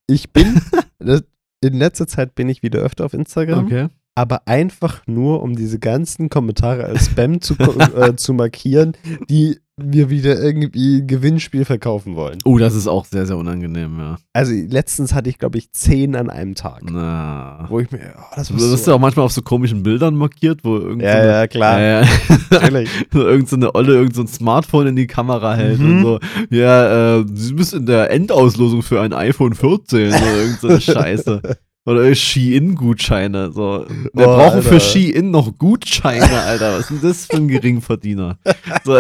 ich 0.08 0.32
bin, 0.32 0.60
das, 0.98 1.24
in 1.62 1.74
letzter 1.74 2.08
Zeit 2.08 2.34
bin 2.34 2.50
ich 2.50 2.64
wieder 2.64 2.80
öfter 2.80 3.06
auf 3.06 3.14
Instagram. 3.14 3.66
okay. 3.66 3.88
aber 4.16 4.48
einfach 4.48 5.06
nur, 5.06 5.44
um 5.44 5.56
diese 5.56 5.78
ganzen 5.78 6.30
Kommentare 6.30 6.86
als 6.86 7.06
Spam 7.06 7.40
zu, 7.42 7.56
äh, 7.56 8.16
zu 8.16 8.34
markieren, 8.34 8.94
die 9.30 9.60
mir 9.78 10.10
wieder 10.12 10.40
irgendwie 10.40 11.00
ein 11.00 11.08
Gewinnspiel 11.08 11.66
verkaufen 11.66 12.16
wollen. 12.16 12.38
Oh, 12.46 12.60
das 12.60 12.76
ist 12.76 12.88
auch 12.88 13.06
sehr, 13.06 13.26
sehr 13.26 13.38
unangenehm, 13.38 13.98
ja. 13.98 14.18
Also 14.32 14.54
letztens 14.54 15.14
hatte 15.16 15.30
ich, 15.32 15.40
glaube 15.40 15.58
ich, 15.58 15.72
zehn 15.72 16.16
an 16.16 16.30
einem 16.30 16.54
Tag. 16.54 16.84
Na. 16.92 17.66
Wo 17.70 17.80
ich 17.80 17.90
mir, 17.92 18.14
oh, 18.18 18.22
das 18.36 18.50
Du 18.50 18.56
wirst 18.56 18.86
so, 18.86 18.92
ja 18.92 18.96
auch 18.98 19.02
manchmal 19.02 19.26
auf 19.26 19.32
so 19.32 19.42
komischen 19.42 19.82
Bildern 19.82 20.16
markiert, 20.16 20.60
wo 20.64 20.78
irgend 20.78 21.02
so 21.02 21.08
ja, 21.08 21.14
eine, 21.16 21.28
ja, 21.28 21.48
klar. 21.48 21.80
Ja, 21.80 22.02
ja. 22.02 22.08
So 23.12 23.28
irgend 23.28 23.50
so 23.50 23.56
eine 23.56 23.74
Olle 23.74 23.94
irgend 23.96 24.16
so 24.16 24.22
ein 24.22 24.28
Smartphone 24.28 24.88
in 24.88 24.96
die 24.96 25.08
Kamera 25.08 25.56
hält 25.56 25.80
Mhm. 25.80 25.98
und 25.98 26.04
so, 26.04 26.20
ja, 26.52 27.18
äh, 27.20 27.26
sie 27.34 27.54
bist 27.54 27.74
in 27.74 27.86
der 27.88 28.12
Endauslosung 28.12 28.84
für 28.84 29.02
ein 29.02 29.14
iPhone 29.14 29.56
14 29.56 30.10
oder 30.10 30.36
irgend 30.38 30.60
so 30.60 30.68
eine 30.68 30.82
Scheiße. 30.82 31.42
Oder 31.86 32.16
Shein-Gutscheine. 32.16 33.52
So. 33.52 33.86
Wir 33.90 34.26
Boah, 34.26 34.38
brauchen 34.38 34.62
für 34.62 34.76
Alter. 34.76 34.80
Shein 34.80 35.32
noch 35.32 35.58
Gutscheine, 35.58 36.42
Alter. 36.42 36.74
Was 36.74 36.80
ist 36.82 36.90
denn 36.92 37.02
das 37.02 37.26
für 37.26 37.38
ein 37.38 37.48
Geringverdiener? 37.48 38.40
So, 38.86 39.00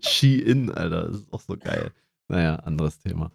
Shein, 0.00 0.70
Alter. 0.70 1.08
Das 1.08 1.16
ist 1.16 1.32
auch 1.32 1.40
so 1.40 1.56
geil. 1.56 1.90
Naja, 2.28 2.56
anderes 2.56 2.98
Thema. 2.98 3.32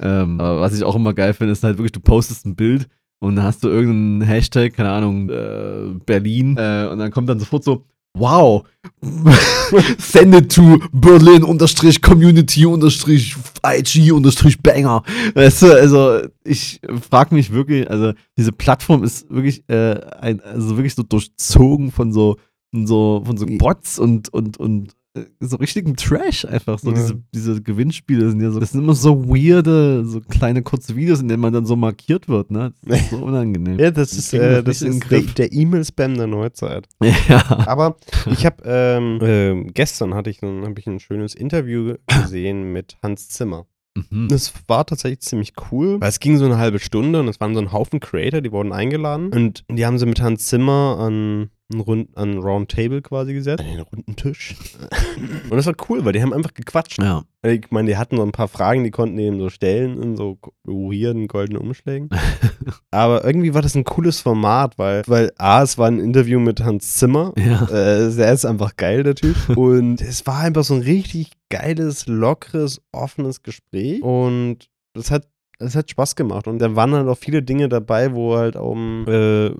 Ähm, 0.00 0.40
aber 0.40 0.60
was 0.60 0.74
ich 0.74 0.84
auch 0.84 0.94
immer 0.94 1.14
geil 1.14 1.34
finde, 1.34 1.52
ist 1.52 1.64
halt 1.64 1.78
wirklich, 1.78 1.92
du 1.92 2.00
postest 2.00 2.46
ein 2.46 2.56
Bild 2.56 2.88
und 3.18 3.36
dann 3.36 3.44
hast 3.44 3.62
du 3.62 3.68
irgendeinen 3.68 4.22
Hashtag, 4.22 4.74
keine 4.74 4.90
Ahnung, 4.90 5.28
äh, 5.28 5.98
Berlin, 6.06 6.56
äh, 6.56 6.88
und 6.90 6.98
dann 6.98 7.10
kommt 7.10 7.28
dann 7.28 7.38
sofort 7.38 7.64
so, 7.64 7.84
wow, 8.14 8.64
send 9.98 10.34
it 10.34 10.52
to 10.52 10.78
Berlin 10.92 11.44
unterstrich 11.44 12.00
Community 12.02 12.66
unterstrich 12.66 13.36
IG 13.64 14.12
unterstrich 14.12 14.62
Banger. 14.62 15.02
Weißt 15.34 15.62
du, 15.62 15.72
also 15.72 16.20
ich 16.44 16.80
frage 17.10 17.34
mich 17.34 17.52
wirklich, 17.52 17.88
also 17.90 18.12
diese 18.36 18.52
Plattform 18.52 19.02
ist 19.04 19.30
wirklich, 19.30 19.68
äh, 19.68 20.00
ein, 20.20 20.40
also 20.40 20.76
wirklich 20.76 20.94
so 20.94 21.02
durchzogen 21.02 21.90
von 21.90 22.12
so, 22.12 22.36
von 22.72 22.86
so, 22.86 23.22
von 23.24 23.36
so 23.36 23.46
Bots 23.46 23.98
und, 23.98 24.32
und, 24.32 24.58
und 24.58 24.94
so 25.40 25.56
richtigen 25.56 25.94
Trash 25.96 26.44
einfach. 26.46 26.78
So 26.78 26.88
Ja. 26.90 26.94
diese, 26.94 27.22
diese 27.34 27.62
Gewinnspiele 27.62 28.30
sind 28.30 28.40
ja 28.40 28.50
so, 28.50 28.60
das 28.60 28.72
sind 28.72 28.82
immer 28.82 28.94
so 28.94 29.28
weirde, 29.28 30.04
so 30.06 30.20
kleine 30.20 30.62
kurze 30.62 30.96
Videos, 30.96 31.20
in 31.20 31.28
denen 31.28 31.42
man 31.42 31.52
dann 31.52 31.66
so 31.66 31.76
markiert 31.76 32.28
wird, 32.28 32.50
ne? 32.50 32.72
Das 32.82 33.00
ist 33.00 33.10
so 33.10 33.16
unangenehm. 33.22 33.78
Ja, 33.78 33.90
das 33.90 34.14
ist, 34.14 34.32
äh, 34.32 34.62
das 34.62 34.80
ist 34.80 35.10
der, 35.10 35.20
Griff. 35.20 35.34
der 35.34 35.52
E-Mail-Spam 35.52 36.14
der 36.16 36.26
Neuzeit. 36.26 36.88
Ja. 37.28 37.66
Aber 37.66 37.96
ich 38.30 38.46
habe 38.46 38.62
ähm, 38.64 39.18
ähm, 39.22 39.70
gestern 39.74 40.14
hatte 40.14 40.30
ich 40.30 40.42
ein, 40.42 40.64
hab 40.64 40.78
ich 40.78 40.86
ein 40.86 40.98
schönes 40.98 41.34
Interview 41.34 41.94
gesehen 42.22 42.72
mit 42.72 42.96
Hans 43.02 43.28
Zimmer. 43.28 43.66
Mhm. 44.10 44.28
Das 44.28 44.52
war 44.66 44.86
tatsächlich 44.86 45.20
ziemlich 45.20 45.52
cool, 45.70 46.00
weil 46.00 46.08
es 46.08 46.18
ging 46.20 46.38
so 46.38 46.46
eine 46.46 46.56
halbe 46.56 46.78
Stunde 46.78 47.20
und 47.20 47.28
es 47.28 47.38
waren 47.40 47.54
so 47.54 47.60
ein 47.60 47.72
Haufen 47.72 48.00
Creator, 48.00 48.40
die 48.40 48.50
wurden 48.50 48.72
eingeladen 48.72 49.28
und 49.32 49.64
die 49.70 49.84
haben 49.84 49.98
sie 49.98 50.06
mit 50.06 50.22
Hans 50.22 50.46
Zimmer 50.46 50.96
an 50.98 51.50
einen 51.72 51.80
Rund, 51.80 52.16
an 52.16 52.32
ein 52.32 52.38
Roundtable 52.38 53.02
quasi 53.02 53.34
gesetzt, 53.34 53.64
den 53.64 53.80
runden 53.80 54.16
Tisch. 54.16 54.54
und 55.50 55.56
das 55.56 55.66
war 55.66 55.74
cool, 55.88 56.04
weil 56.04 56.12
die 56.12 56.22
haben 56.22 56.32
einfach 56.32 56.54
gequatscht. 56.54 57.00
Ja. 57.00 57.24
Ich 57.44 57.70
meine, 57.70 57.88
die 57.88 57.96
hatten 57.96 58.16
so 58.16 58.22
ein 58.22 58.30
paar 58.30 58.46
Fragen, 58.46 58.84
die 58.84 58.92
konnten 58.92 59.16
die 59.16 59.24
eben 59.24 59.40
so 59.40 59.48
stellen 59.48 60.00
in 60.00 60.16
so 60.16 60.38
weirden 60.64 61.26
goldenen 61.26 61.60
Umschlägen. 61.60 62.08
Aber 62.92 63.24
irgendwie 63.24 63.52
war 63.52 63.62
das 63.62 63.74
ein 63.74 63.84
cooles 63.84 64.20
Format, 64.20 64.78
weil, 64.78 65.02
weil 65.06 65.32
A, 65.38 65.62
es 65.62 65.76
war 65.76 65.88
ein 65.88 65.98
Interview 65.98 66.38
mit 66.38 66.62
Hans 66.62 66.94
Zimmer. 66.94 67.32
Ja. 67.36 67.64
Äh, 67.64 68.14
der 68.14 68.32
ist 68.32 68.44
einfach 68.44 68.76
geil, 68.76 69.02
der 69.02 69.16
Typ. 69.16 69.36
Und 69.56 70.00
es 70.00 70.26
war 70.26 70.38
einfach 70.38 70.62
so 70.62 70.74
ein 70.74 70.82
richtig 70.82 71.32
geiles, 71.50 72.06
lockeres, 72.06 72.80
offenes 72.92 73.42
Gespräch. 73.42 74.02
Und 74.02 74.68
es 74.94 75.10
hat, 75.10 75.26
es 75.62 75.74
hat 75.76 75.90
Spaß 75.90 76.16
gemacht. 76.16 76.46
Und 76.46 76.58
da 76.58 76.74
waren 76.76 76.92
halt 76.92 77.08
auch 77.08 77.16
viele 77.18 77.42
Dinge 77.42 77.68
dabei, 77.68 78.12
wo 78.14 78.36
halt 78.36 78.56
auch, 78.56 78.74
äh, 79.06 79.50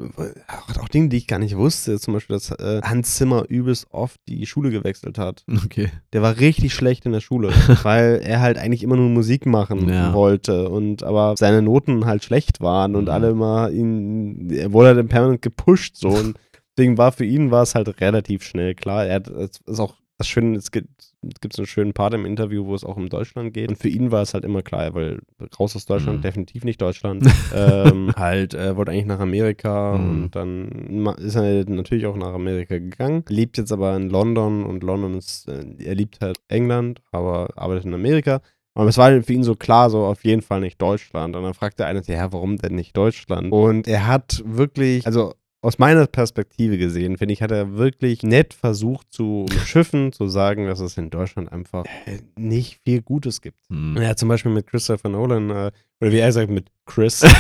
auch 0.81 0.89
Dinge, 0.89 1.09
die 1.09 1.17
ich 1.17 1.27
gar 1.27 1.39
nicht 1.39 1.57
wusste. 1.57 1.99
Zum 1.99 2.15
Beispiel, 2.15 2.37
dass 2.37 2.51
äh, 2.51 2.81
Hans 2.83 3.17
Zimmer 3.17 3.45
übelst 3.49 3.87
oft 3.91 4.21
die 4.29 4.45
Schule 4.47 4.71
gewechselt 4.71 5.19
hat. 5.19 5.45
Okay. 5.65 5.91
Der 6.13 6.23
war 6.23 6.39
richtig 6.39 6.75
schlecht 6.75 7.07
in 7.07 7.13
der 7.13 7.21
Schule, 7.21 7.49
weil 7.83 8.21
er 8.25 8.41
halt 8.41 8.59
eigentlich 8.59 8.83
immer 8.83 8.97
nur 8.97 9.09
Musik 9.09 9.47
machen 9.47 9.89
Ja. 9.89 10.13
wollte 10.13 10.69
und 10.69 11.03
aber 11.03 11.35
seine 11.37 11.63
Noten 11.63 12.07
halt 12.07 12.25
schlecht 12.25 12.61
waren 12.61 12.95
und 12.97 13.05
Mhm. 13.05 13.11
alle 13.11 13.31
immer 13.31 13.71
ihn, 13.71 14.51
er 14.51 14.73
wurde 14.73 14.89
halt 14.89 14.99
dann 14.99 15.09
permanent 15.09 15.43
gepusht 15.43 15.97
so 15.97 16.09
und 16.09 16.37
deswegen 16.77 16.99
war 16.99 17.13
für 17.13 17.25
ihn 17.25 17.51
war 17.51 17.63
es 17.63 17.75
halt 17.75 18.01
relativ 18.01 18.43
schnell 18.45 18.75
klar. 18.75 19.07
Er 19.07 19.17
hat, 19.17 19.29
es 19.29 19.61
ist 19.67 19.81
auch 19.81 19.95
das 20.19 20.27
Schöne, 20.29 20.57
es 20.57 20.71
gibt 20.71 21.12
gibt 21.41 21.55
so 21.55 21.63
einen 21.63 21.67
schönen 21.67 21.93
Part 21.93 22.15
im 22.15 22.25
Interview, 22.27 22.67
wo 22.67 22.75
es 22.75 22.85
auch 22.85 22.97
um 22.97 23.09
Deutschland 23.09 23.55
geht 23.55 23.69
und 23.69 23.77
für 23.77 23.89
ihn 23.89 24.11
war 24.11 24.23
es 24.23 24.35
halt 24.35 24.45
immer 24.45 24.63
klar, 24.63 24.93
weil 24.95 25.21
raus 25.59 25.77
aus 25.77 25.87
Deutschland, 25.87 26.19
Mhm. 26.19 26.23
definitiv 26.23 26.65
nicht 26.65 26.81
Deutschland, 26.83 27.25
ähm, 27.55 28.11
halt 28.17 28.55
äh, 28.55 28.77
wollte 28.77 28.91
eigentlich 28.93 29.07
nach 29.07 29.21
Amerika 29.21 29.97
Mhm. 29.97 30.11
und 30.11 30.31
dann 30.37 31.07
ist 31.19 31.35
er 31.37 31.65
natürlich 31.69 32.07
auch 32.07 32.17
nach 32.17 32.33
Amerika 32.35 32.79
gegangen, 32.79 33.25
lebt 33.29 33.59
jetzt 33.59 33.73
aber 33.73 33.95
in 33.97 34.11
London 34.11 34.65
und 34.65 34.83
London 34.83 35.15
ist, 35.15 35.49
äh, 35.49 35.65
er 35.79 35.95
liebt 35.95 36.21
halt 36.21 36.39
England, 36.49 37.01
aber 37.13 37.51
arbeitet 37.57 37.85
in 37.85 37.95
Amerika. 37.95 38.41
Aber 38.75 38.89
es 38.89 38.97
war 38.97 39.05
halt 39.07 39.27
für 39.27 39.35
ihn 39.35 39.45
so 39.45 39.55
klar, 39.55 39.91
so 39.91 40.07
auf 40.07 40.25
jeden 40.25 40.41
Fall 40.41 40.61
nicht 40.61 40.81
Deutschland. 40.81 41.37
Und 41.37 41.43
dann 41.43 41.53
fragte 41.53 41.85
einer, 41.85 42.01
ja, 42.07 42.33
warum 42.33 42.57
denn 42.57 42.75
nicht 42.75 42.97
Deutschland? 42.97 43.53
Und 43.53 43.87
er 43.87 44.07
hat 44.07 44.43
wirklich, 44.47 45.05
also 45.07 45.35
aus 45.63 45.79
meiner 45.79 46.07
Perspektive 46.09 46.77
gesehen, 46.77 47.17
finde 47.17 47.33
ich, 47.33 47.41
hat 47.41 47.53
er 47.53 47.77
wirklich 47.77 48.25
nett 48.25 48.53
versucht 48.53 49.13
zu 49.13 49.47
umschiffen, 49.49 50.13
zu 50.13 50.27
sagen, 50.27 50.67
dass 50.67 50.81
es 50.81 50.99
in 50.99 51.09
Deutschland 51.09 51.53
einfach 51.53 51.85
äh, 52.05 52.19
nicht 52.37 52.81
viel 52.85 53.01
Gutes 53.01 53.41
gibt. 53.41 53.59
Hm. 53.71 53.97
Ja, 53.97 54.17
zum 54.17 54.29
Beispiel 54.29 54.51
mit 54.53 54.67
Christopher 54.67 55.09
Nolan, 55.09 55.51
äh, 55.51 55.71
oder 56.03 56.11
wie 56.13 56.19
er 56.19 56.33
sagt, 56.33 56.51
mit 56.51 56.67
Chris. 56.85 57.21
Sa 57.21 57.31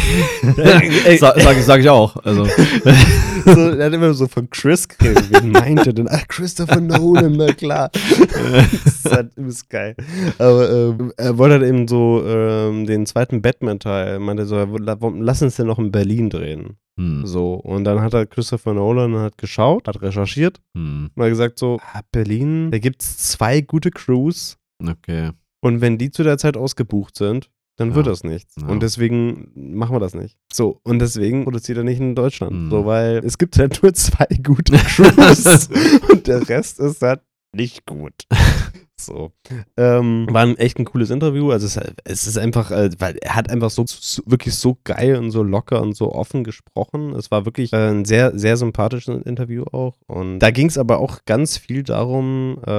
sag, 1.36 1.56
ich- 1.58 1.64
sag 1.64 1.80
ich 1.80 1.88
auch. 1.88 2.16
Also. 2.24 2.44
so, 3.44 3.60
er 3.70 3.86
hat 3.86 3.92
immer 3.92 4.14
so 4.14 4.28
von 4.28 4.48
Chris 4.50 4.86
geredet. 4.88 5.24
Wen 5.32 5.50
meinte 5.50 5.92
denn? 5.92 6.06
Ach, 6.08 6.26
Christopher 6.28 6.80
Nolan, 6.80 7.32
na 7.32 7.52
klar. 7.52 7.90
das 7.92 8.72
ist 8.86 9.10
halt 9.10 9.36
übelst 9.36 9.68
geil. 9.68 9.96
Aber 10.38 10.70
ähm, 10.70 11.12
er 11.16 11.36
wollte 11.38 11.54
halt 11.58 11.64
eben 11.64 11.88
so 11.88 12.22
ähm, 12.26 12.86
den 12.86 13.04
zweiten 13.06 13.42
Batman-Teil, 13.42 14.20
meinte 14.20 14.46
so, 14.46 14.56
er 14.56 14.70
wollte- 14.70 14.96
lass 15.18 15.42
uns 15.42 15.56
den 15.56 15.66
noch 15.66 15.78
in 15.80 15.90
Berlin 15.90 16.30
drehen. 16.30 16.76
Hm. 16.98 17.26
So, 17.26 17.54
und 17.54 17.84
dann 17.84 18.00
hat 18.00 18.14
er 18.14 18.26
Christopher 18.26 18.74
Nolan 18.74 19.16
hat 19.16 19.38
geschaut, 19.38 19.88
hat 19.88 20.02
recherchiert 20.02 20.60
Hm. 20.76 21.10
und 21.14 21.22
hat 21.22 21.30
gesagt 21.30 21.58
so, 21.58 21.80
ah, 21.94 22.02
Berlin, 22.12 22.70
da 22.70 22.78
gibt 22.78 23.02
es 23.02 23.16
zwei 23.18 23.60
gute 23.62 23.90
Crews 23.90 24.56
Okay. 24.86 25.30
und 25.62 25.80
wenn 25.80 25.96
die 25.98 26.10
zu 26.10 26.22
der 26.22 26.36
Zeit 26.38 26.56
ausgebucht 26.56 27.16
sind, 27.16 27.48
dann 27.76 27.90
Ja. 27.90 27.94
wird 27.96 28.06
das 28.06 28.22
nichts. 28.24 28.54
Ja. 28.60 28.66
Und 28.68 28.82
deswegen 28.82 29.50
machen 29.54 29.94
wir 29.94 30.00
das 30.00 30.14
nicht. 30.14 30.36
So, 30.52 30.80
und 30.84 30.98
deswegen 30.98 31.44
produziert 31.44 31.78
er 31.78 31.84
nicht 31.84 32.00
in 32.00 32.14
Deutschland. 32.14 32.52
Mhm. 32.52 32.70
So, 32.70 32.84
weil 32.86 33.18
es 33.24 33.38
gibt 33.38 33.58
halt 33.58 33.82
nur 33.82 33.92
zwei 33.94 34.26
gute 34.42 34.72
Crews 34.76 35.68
und 36.10 36.26
der 36.26 36.48
Rest 36.48 36.80
ist 36.80 37.02
halt 37.02 37.20
nicht 37.54 37.86
gut. 37.86 38.14
So. 39.06 39.32
Ähm, 39.76 40.26
war 40.30 40.42
ein 40.42 40.56
echt 40.56 40.78
ein 40.78 40.84
cooles 40.84 41.10
Interview. 41.10 41.50
Also 41.50 41.66
es, 41.66 41.78
es 42.04 42.26
ist 42.26 42.38
einfach, 42.38 42.70
äh, 42.70 42.90
weil 42.98 43.16
er 43.18 43.34
hat 43.34 43.50
einfach 43.50 43.70
so, 43.70 43.84
so, 43.86 44.22
wirklich 44.26 44.54
so 44.54 44.78
geil 44.84 45.16
und 45.16 45.30
so 45.30 45.42
locker 45.42 45.82
und 45.82 45.96
so 45.96 46.12
offen 46.12 46.44
gesprochen. 46.44 47.14
Es 47.14 47.30
war 47.30 47.44
wirklich 47.44 47.72
äh, 47.72 47.90
ein 47.90 48.04
sehr, 48.04 48.36
sehr 48.38 48.56
sympathisches 48.56 49.22
Interview 49.24 49.64
auch. 49.72 49.96
Und 50.06 50.38
da 50.38 50.50
ging 50.50 50.68
es 50.68 50.78
aber 50.78 50.98
auch 50.98 51.20
ganz 51.26 51.56
viel 51.56 51.82
darum, 51.82 52.58
äh, 52.66 52.70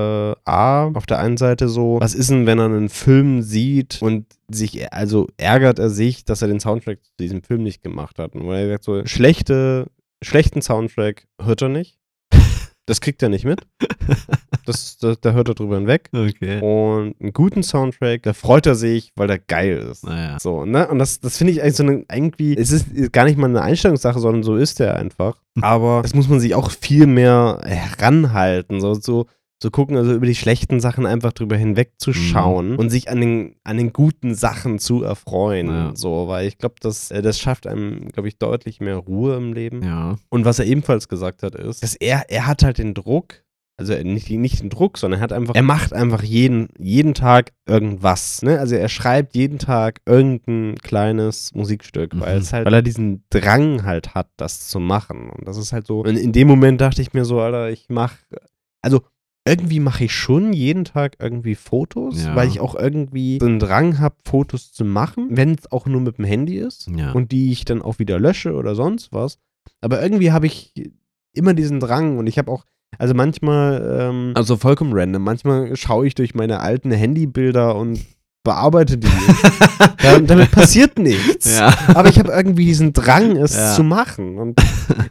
A, 0.46 0.88
auf 0.94 1.06
der 1.06 1.20
einen 1.20 1.38
Seite 1.38 1.70
so, 1.70 1.98
was 2.00 2.16
ist 2.16 2.30
denn, 2.30 2.46
wenn 2.46 2.60
er 2.60 2.66
einen 2.66 2.90
Film 2.90 3.42
sieht 3.42 4.02
und 4.02 4.26
sich, 4.50 4.92
also 4.94 5.28
ärgert 5.38 5.80
er 5.80 5.90
sich, 5.90 6.26
dass 6.26 6.42
er 6.42 6.48
den 6.48 6.60
Soundtrack 6.60 7.04
zu 7.04 7.12
diesem 7.20 7.44
Film 7.44 7.64
nicht 7.64 7.84
gemacht 7.84 8.20
hat. 8.20 8.36
Und 8.36 8.50
er 8.50 8.68
sagt 8.70 8.84
so, 8.84 9.06
schlechte, 9.06 9.88
schlechten 10.22 10.62
Soundtrack 10.62 11.28
hört 11.42 11.62
er 11.62 11.70
nicht. 11.70 11.98
Das 12.86 13.00
kriegt 13.00 13.24
er 13.24 13.30
nicht 13.30 13.46
mit. 13.46 13.62
Das, 14.66 14.98
da, 14.98 15.16
da 15.20 15.34
hört 15.34 15.50
er 15.50 15.56
drüber 15.56 15.76
hinweg. 15.76 16.10
Okay. 16.14 16.62
Und 16.62 17.20
einen 17.20 17.34
guten 17.34 17.64
Soundtrack, 17.64 18.24
da 18.24 18.32
freut 18.32 18.66
er 18.66 18.76
sich, 18.76 19.12
weil 19.18 19.28
der 19.28 19.40
geil 19.40 19.78
ist. 19.92 20.06
Naja. 20.06 20.40
So, 20.40 20.64
ne? 20.64 20.88
Und 20.88 21.00
das, 21.00 21.20
das 21.20 21.38
finde 21.38 21.52
ich 21.52 21.62
eigentlich 21.62 21.76
so 21.76 21.84
eine, 21.84 22.06
irgendwie, 22.10 22.56
es 22.56 22.72
ist 22.72 23.12
gar 23.12 23.26
nicht 23.26 23.38
mal 23.38 23.48
eine 23.48 23.62
Einstellungssache, 23.62 24.20
sondern 24.20 24.44
so 24.44 24.56
ist 24.56 24.80
er 24.80 24.96
einfach. 24.96 25.36
Aber 25.62 26.02
das 26.02 26.14
muss 26.14 26.30
man 26.30 26.40
sich 26.40 26.56
auch 26.56 26.72
viel 26.72 27.08
mehr 27.08 27.60
heranhalten. 27.66 28.80
So, 28.80 28.94
so, 28.94 29.26
so 29.64 29.72
gucken, 29.72 29.98
also 29.98 30.14
über 30.14 30.26
die 30.28 30.36
schlechten 30.36 30.80
Sachen 30.80 31.06
einfach 31.08 31.34
drüber 31.34 31.56
hinwegzuschauen 31.58 32.72
Mhm. 32.74 32.80
und 32.80 32.90
sich 32.90 33.10
an 33.10 33.22
den, 33.22 33.56
an 33.64 33.78
den 33.78 33.94
guten 33.94 34.36
Sachen 34.36 34.78
zu 34.78 35.04
erfreuen. 35.04 35.68
Ja. 35.68 35.92
So, 35.96 36.28
weil 36.28 36.48
ich 36.48 36.58
glaube, 36.58 36.76
das, 36.82 37.10
äh, 37.12 37.22
das 37.22 37.40
schafft 37.40 37.66
einem, 37.66 38.10
glaube 38.10 38.28
ich, 38.28 38.38
deutlich 38.38 38.80
mehr 38.82 38.98
Ruhe 38.98 39.36
im 39.38 39.54
Leben. 39.54 39.82
Ja. 39.84 40.18
Und 40.30 40.46
was 40.46 40.60
er 40.60 40.66
ebenfalls 40.66 41.08
gesagt 41.08 41.42
hat, 41.44 41.56
ist, 41.56 41.82
dass 41.82 41.96
er, 41.96 42.26
er 42.30 42.46
hat 42.46 42.62
halt 42.64 42.78
den 42.78 42.94
Druck, 42.94 43.44
also 43.78 43.94
nicht, 44.04 44.30
nicht 44.30 44.62
den 44.62 44.70
Druck, 44.70 44.98
sondern 45.00 45.20
er 45.20 45.24
hat 45.24 45.34
einfach, 45.34 45.56
er 45.56 45.64
macht 45.64 45.94
einfach 45.94 46.22
jeden, 46.22 46.68
jeden 46.78 47.14
Tag 47.16 47.54
irgendwas. 47.66 48.42
Ne? 48.44 48.60
Also 48.60 48.76
er 48.76 48.88
schreibt 48.90 49.34
jeden 49.36 49.58
Tag 49.60 50.02
irgendein 50.06 50.76
kleines 50.84 51.54
Musikstück, 51.56 52.12
weil 52.20 52.36
Mhm. 52.36 52.42
es 52.42 52.54
halt, 52.54 52.66
weil 52.66 52.74
er 52.76 52.82
diesen 52.84 53.24
Drang 53.32 53.84
halt 53.84 54.14
hat, 54.14 54.28
das 54.38 54.68
zu 54.68 54.80
machen. 54.80 55.30
Und 55.32 55.48
das 55.48 55.58
ist 55.58 55.72
halt 55.74 55.88
so. 55.88 56.02
Und 56.02 56.18
in 56.18 56.34
dem 56.34 56.48
Moment 56.50 56.82
dachte 56.82 57.02
ich 57.02 57.14
mir 57.14 57.24
so, 57.26 57.40
Alter, 57.40 57.70
ich 57.72 57.86
mach, 57.90 58.14
also 58.82 59.02
irgendwie 59.46 59.80
mache 59.80 60.06
ich 60.06 60.14
schon 60.16 60.54
jeden 60.54 60.86
Tag 60.86 61.18
irgendwie 61.20 61.56
Fotos, 61.56 62.24
Ja. 62.24 62.36
weil 62.36 62.48
ich 62.48 62.60
auch 62.60 62.76
irgendwie 62.76 63.40
so 63.42 63.46
einen 63.46 63.60
Drang 63.60 64.00
habe, 64.00 64.16
Fotos 64.24 64.72
zu 64.72 64.86
machen, 64.86 65.28
wenn 65.32 65.52
es 65.56 65.72
auch 65.72 65.86
nur 65.86 66.02
mit 66.02 66.18
dem 66.18 66.26
Handy 66.26 66.58
ist 66.58 66.88
Ja. 66.96 67.12
und 67.12 67.32
die 67.32 67.52
ich 67.52 67.66
dann 67.66 67.82
auch 67.82 68.00
wieder 68.00 68.20
lösche 68.20 68.54
oder 68.54 68.74
sonst 68.76 69.12
was. 69.12 69.40
Aber 69.82 70.02
irgendwie 70.02 70.32
habe 70.32 70.48
ich 70.48 70.74
immer 71.34 71.54
diesen 71.54 71.80
Drang 71.80 72.18
und 72.18 72.28
ich 72.28 72.38
habe 72.38 72.50
auch, 72.52 72.64
also 73.00 73.14
manchmal, 73.14 73.98
ähm, 74.00 74.32
also 74.36 74.56
vollkommen 74.56 74.94
random, 74.94 75.24
manchmal 75.24 75.76
schaue 75.76 76.08
ich 76.08 76.16
durch 76.16 76.36
meine 76.36 76.60
alten 76.62 76.92
Handybilder 76.92 77.76
und 77.76 78.00
bearbeite 78.44 78.98
die. 78.98 79.08
da, 80.02 80.20
damit 80.20 80.52
passiert 80.52 81.00
nichts. 81.00 81.58
ja. 81.58 81.74
Aber 81.94 82.10
ich 82.10 82.20
habe 82.20 82.32
irgendwie 82.32 82.66
diesen 82.66 82.94
Drang, 82.94 83.38
es 83.38 83.56
Ja. 83.56 83.74
zu 83.74 83.84
machen. 83.84 84.38
Und 84.38 84.60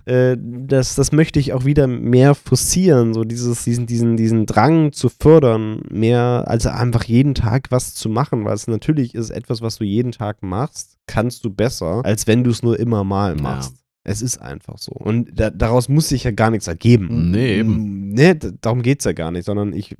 äh, 0.04 0.36
das, 0.38 0.94
das 0.94 1.12
möchte 1.12 1.38
ich 1.40 1.52
auch 1.52 1.64
wieder 1.64 1.86
mehr 1.86 2.34
forcieren, 2.34 3.14
so 3.14 3.24
dieses, 3.24 3.64
diesen, 3.64 3.86
diesen, 3.86 4.16
diesen 4.16 4.46
Drang 4.46 4.92
zu 4.92 5.08
fördern, 5.08 5.80
mehr 5.90 6.44
als 6.46 6.66
einfach 6.66 7.04
jeden 7.04 7.34
Tag 7.34 7.68
was 7.70 7.94
zu 7.94 8.08
machen, 8.08 8.44
weil 8.44 8.54
es 8.54 8.66
natürlich 8.68 9.14
ist 9.14 9.30
etwas, 9.30 9.62
was 9.62 9.76
du 9.76 9.84
jeden 9.84 10.12
Tag 10.12 10.42
machst, 10.42 10.96
kannst 11.06 11.44
du 11.44 11.50
besser, 11.50 12.02
als 12.04 12.26
wenn 12.26 12.44
du 12.44 12.50
es 12.50 12.62
nur 12.62 12.78
immer 12.78 13.02
mal 13.04 13.36
Ja. 13.36 13.68
Es 14.04 14.20
ist 14.20 14.38
einfach 14.38 14.78
so. 14.78 14.92
Und 14.92 15.30
da, 15.32 15.50
daraus 15.50 15.88
muss 15.88 16.08
sich 16.08 16.24
ja 16.24 16.32
gar 16.32 16.50
nichts 16.50 16.66
ergeben. 16.66 17.30
Nee, 17.30 17.60
eben. 17.60 18.08
Nee, 18.10 18.34
darum 18.60 18.82
geht 18.82 18.98
es 18.98 19.04
ja 19.04 19.12
gar 19.12 19.30
nicht, 19.30 19.44
sondern 19.44 19.72
ich, 19.72 19.96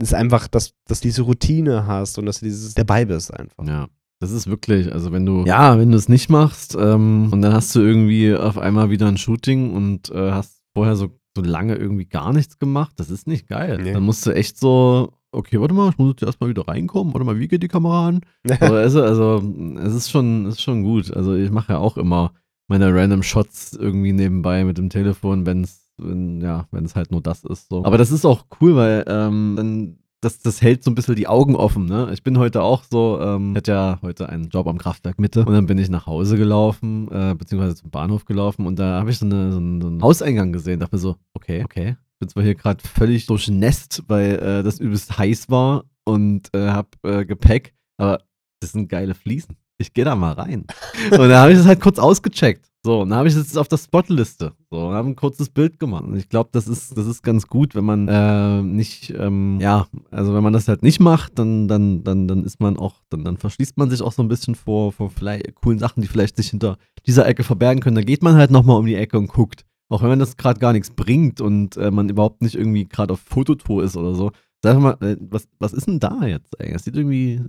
es 0.00 0.08
ist 0.08 0.14
einfach, 0.14 0.48
dass, 0.48 0.74
dass 0.86 1.00
du 1.00 1.08
diese 1.08 1.22
Routine 1.22 1.86
hast 1.86 2.18
und 2.18 2.26
dass 2.26 2.40
du 2.40 2.44
dieses 2.44 2.74
dabei 2.74 3.06
bist 3.06 3.32
einfach. 3.32 3.66
Ja. 3.66 3.88
Das 4.20 4.32
ist 4.32 4.48
wirklich, 4.48 4.92
also 4.92 5.12
wenn 5.12 5.24
du, 5.24 5.44
ja, 5.46 5.78
wenn 5.78 5.92
du 5.92 5.96
es 5.96 6.08
nicht 6.08 6.28
machst 6.28 6.76
ähm, 6.78 7.28
und 7.30 7.40
dann 7.40 7.52
hast 7.52 7.74
du 7.76 7.80
irgendwie 7.80 8.34
auf 8.34 8.58
einmal 8.58 8.90
wieder 8.90 9.06
ein 9.06 9.16
Shooting 9.16 9.72
und 9.72 10.10
äh, 10.10 10.32
hast 10.32 10.60
vorher 10.74 10.96
so, 10.96 11.10
so 11.36 11.42
lange 11.42 11.76
irgendwie 11.76 12.06
gar 12.06 12.32
nichts 12.32 12.58
gemacht, 12.58 12.94
das 12.96 13.10
ist 13.10 13.28
nicht 13.28 13.46
geil. 13.46 13.78
Nee. 13.80 13.92
Dann 13.92 14.02
musst 14.02 14.26
du 14.26 14.32
echt 14.32 14.58
so, 14.58 15.12
okay, 15.30 15.60
warte 15.60 15.72
mal, 15.72 15.90
ich 15.90 15.98
muss 15.98 16.10
jetzt 16.10 16.24
erstmal 16.24 16.50
wieder 16.50 16.66
reinkommen, 16.66 17.14
warte 17.14 17.24
mal, 17.24 17.38
wie 17.38 17.46
geht 17.46 17.62
die 17.62 17.68
Kamera 17.68 18.08
an? 18.08 18.20
So, 18.60 18.74
also, 18.74 19.02
also, 19.02 19.42
es 19.84 19.94
ist 19.94 20.10
schon, 20.10 20.46
es 20.46 20.56
ist 20.56 20.62
schon 20.62 20.82
gut. 20.82 21.14
Also 21.14 21.34
ich 21.34 21.50
mache 21.52 21.74
ja 21.74 21.78
auch 21.78 21.96
immer 21.96 22.32
meine 22.68 22.94
random 22.94 23.22
Shots 23.22 23.72
irgendwie 23.72 24.12
nebenbei 24.12 24.64
mit 24.64 24.78
dem 24.78 24.90
Telefon, 24.90 25.46
wenn 25.46 25.64
es, 25.64 25.90
wenn, 25.96 26.40
ja, 26.40 26.68
wenn 26.70 26.84
es 26.84 26.94
halt 26.94 27.10
nur 27.10 27.22
das 27.22 27.44
ist. 27.44 27.68
So. 27.68 27.84
Aber 27.84 27.98
das 27.98 28.10
ist 28.12 28.24
auch 28.24 28.46
cool, 28.60 28.76
weil 28.76 29.04
ähm, 29.08 29.54
dann 29.56 29.98
das, 30.20 30.40
das 30.40 30.62
hält 30.62 30.82
so 30.82 30.90
ein 30.90 30.94
bisschen 30.94 31.14
die 31.14 31.28
Augen 31.28 31.54
offen, 31.54 31.86
ne? 31.86 32.10
Ich 32.12 32.22
bin 32.22 32.38
heute 32.38 32.62
auch 32.62 32.82
so, 32.82 33.20
ähm, 33.20 33.52
ich 33.52 33.58
hatte 33.58 33.70
ja 33.72 33.98
heute 34.02 34.28
einen 34.28 34.48
Job 34.48 34.66
am 34.66 34.78
Kraftwerk 34.78 35.18
Mitte 35.18 35.44
und 35.44 35.52
dann 35.52 35.66
bin 35.66 35.78
ich 35.78 35.88
nach 35.90 36.06
Hause 36.06 36.36
gelaufen, 36.36 37.08
äh, 37.12 37.34
beziehungsweise 37.36 37.76
zum 37.76 37.90
Bahnhof 37.90 38.24
gelaufen 38.24 38.66
und 38.66 38.78
da 38.78 38.98
habe 38.98 39.10
ich 39.10 39.18
so, 39.18 39.26
eine, 39.26 39.52
so, 39.52 39.58
einen, 39.58 39.80
so 39.80 39.86
einen 39.86 40.02
Hauseingang 40.02 40.52
gesehen, 40.52 40.80
dachte 40.80 40.96
mir 40.96 41.00
so, 41.00 41.16
okay, 41.34 41.62
okay. 41.64 41.96
Ich 42.14 42.18
bin 42.18 42.28
zwar 42.28 42.42
hier 42.42 42.56
gerade 42.56 42.82
völlig 42.82 43.26
durchnässt, 43.26 44.02
weil 44.08 44.40
äh, 44.40 44.62
das 44.64 44.80
übelst 44.80 45.18
heiß 45.18 45.50
war 45.50 45.84
und 46.04 46.52
äh, 46.52 46.70
hab 46.70 46.96
äh, 47.04 47.24
Gepäck, 47.24 47.74
aber 47.96 48.18
das 48.60 48.72
sind 48.72 48.88
geile 48.88 49.14
Fliesen. 49.14 49.56
Ich 49.78 49.94
gehe 49.94 50.04
da 50.04 50.16
mal 50.16 50.32
rein. 50.32 50.66
Und 51.12 51.28
da 51.28 51.40
habe 51.40 51.52
ich 51.52 51.58
das 51.58 51.66
halt 51.66 51.80
kurz 51.80 51.98
ausgecheckt. 52.00 52.68
So, 52.84 53.02
und 53.02 53.10
dann 53.10 53.18
habe 53.18 53.28
ich 53.28 53.34
das 53.34 53.56
auf 53.56 53.68
der 53.68 53.76
Spotliste. 53.76 54.52
So, 54.70 54.88
und 54.88 54.94
habe 54.94 55.08
ein 55.08 55.16
kurzes 55.16 55.50
Bild 55.50 55.78
gemacht. 55.78 56.04
Und 56.04 56.16
ich 56.16 56.28
glaube, 56.28 56.50
das 56.52 56.66
ist, 56.66 56.96
das 56.96 57.06
ist 57.06 57.22
ganz 57.22 57.46
gut, 57.46 57.74
wenn 57.74 57.84
man 57.84 58.08
äh, 58.08 58.62
nicht, 58.62 59.10
ähm, 59.10 59.58
ja, 59.60 59.86
also 60.10 60.34
wenn 60.34 60.42
man 60.42 60.52
das 60.52 60.68
halt 60.68 60.82
nicht 60.82 60.98
macht, 60.98 61.38
dann, 61.38 61.68
dann, 61.68 62.02
dann, 62.02 62.26
dann 62.26 62.44
ist 62.44 62.60
man 62.60 62.76
auch, 62.76 62.96
dann, 63.08 63.24
dann 63.24 63.36
verschließt 63.36 63.76
man 63.78 63.90
sich 63.90 64.02
auch 64.02 64.12
so 64.12 64.22
ein 64.22 64.28
bisschen 64.28 64.54
vor, 64.54 64.92
vor 64.92 65.10
vielleicht 65.10 65.54
coolen 65.56 65.78
Sachen, 65.78 66.00
die 66.00 66.08
vielleicht 66.08 66.36
sich 66.36 66.50
hinter 66.50 66.76
dieser 67.06 67.26
Ecke 67.26 67.44
verbergen 67.44 67.82
können. 67.82 67.96
Da 67.96 68.02
geht 68.02 68.22
man 68.22 68.34
halt 68.34 68.50
nochmal 68.50 68.78
um 68.78 68.86
die 68.86 68.96
Ecke 68.96 69.18
und 69.18 69.28
guckt. 69.28 69.64
Auch 69.90 70.02
wenn 70.02 70.10
man 70.10 70.18
das 70.18 70.36
gerade 70.36 70.60
gar 70.60 70.72
nichts 70.72 70.90
bringt 70.90 71.40
und 71.40 71.76
äh, 71.76 71.90
man 71.90 72.08
überhaupt 72.08 72.42
nicht 72.42 72.54
irgendwie 72.54 72.86
gerade 72.86 73.14
auf 73.14 73.20
Fototour 73.20 73.82
ist 73.84 73.96
oder 73.96 74.14
so. 74.14 74.32
Sag 74.62 74.78
mal, 74.80 74.96
äh, 75.00 75.16
was, 75.20 75.48
was 75.60 75.72
ist 75.72 75.86
denn 75.86 76.00
da 76.00 76.24
jetzt 76.26 76.58
eigentlich? 76.60 76.74
Es 76.76 76.84
sieht 76.84 76.96
irgendwie, 76.96 77.40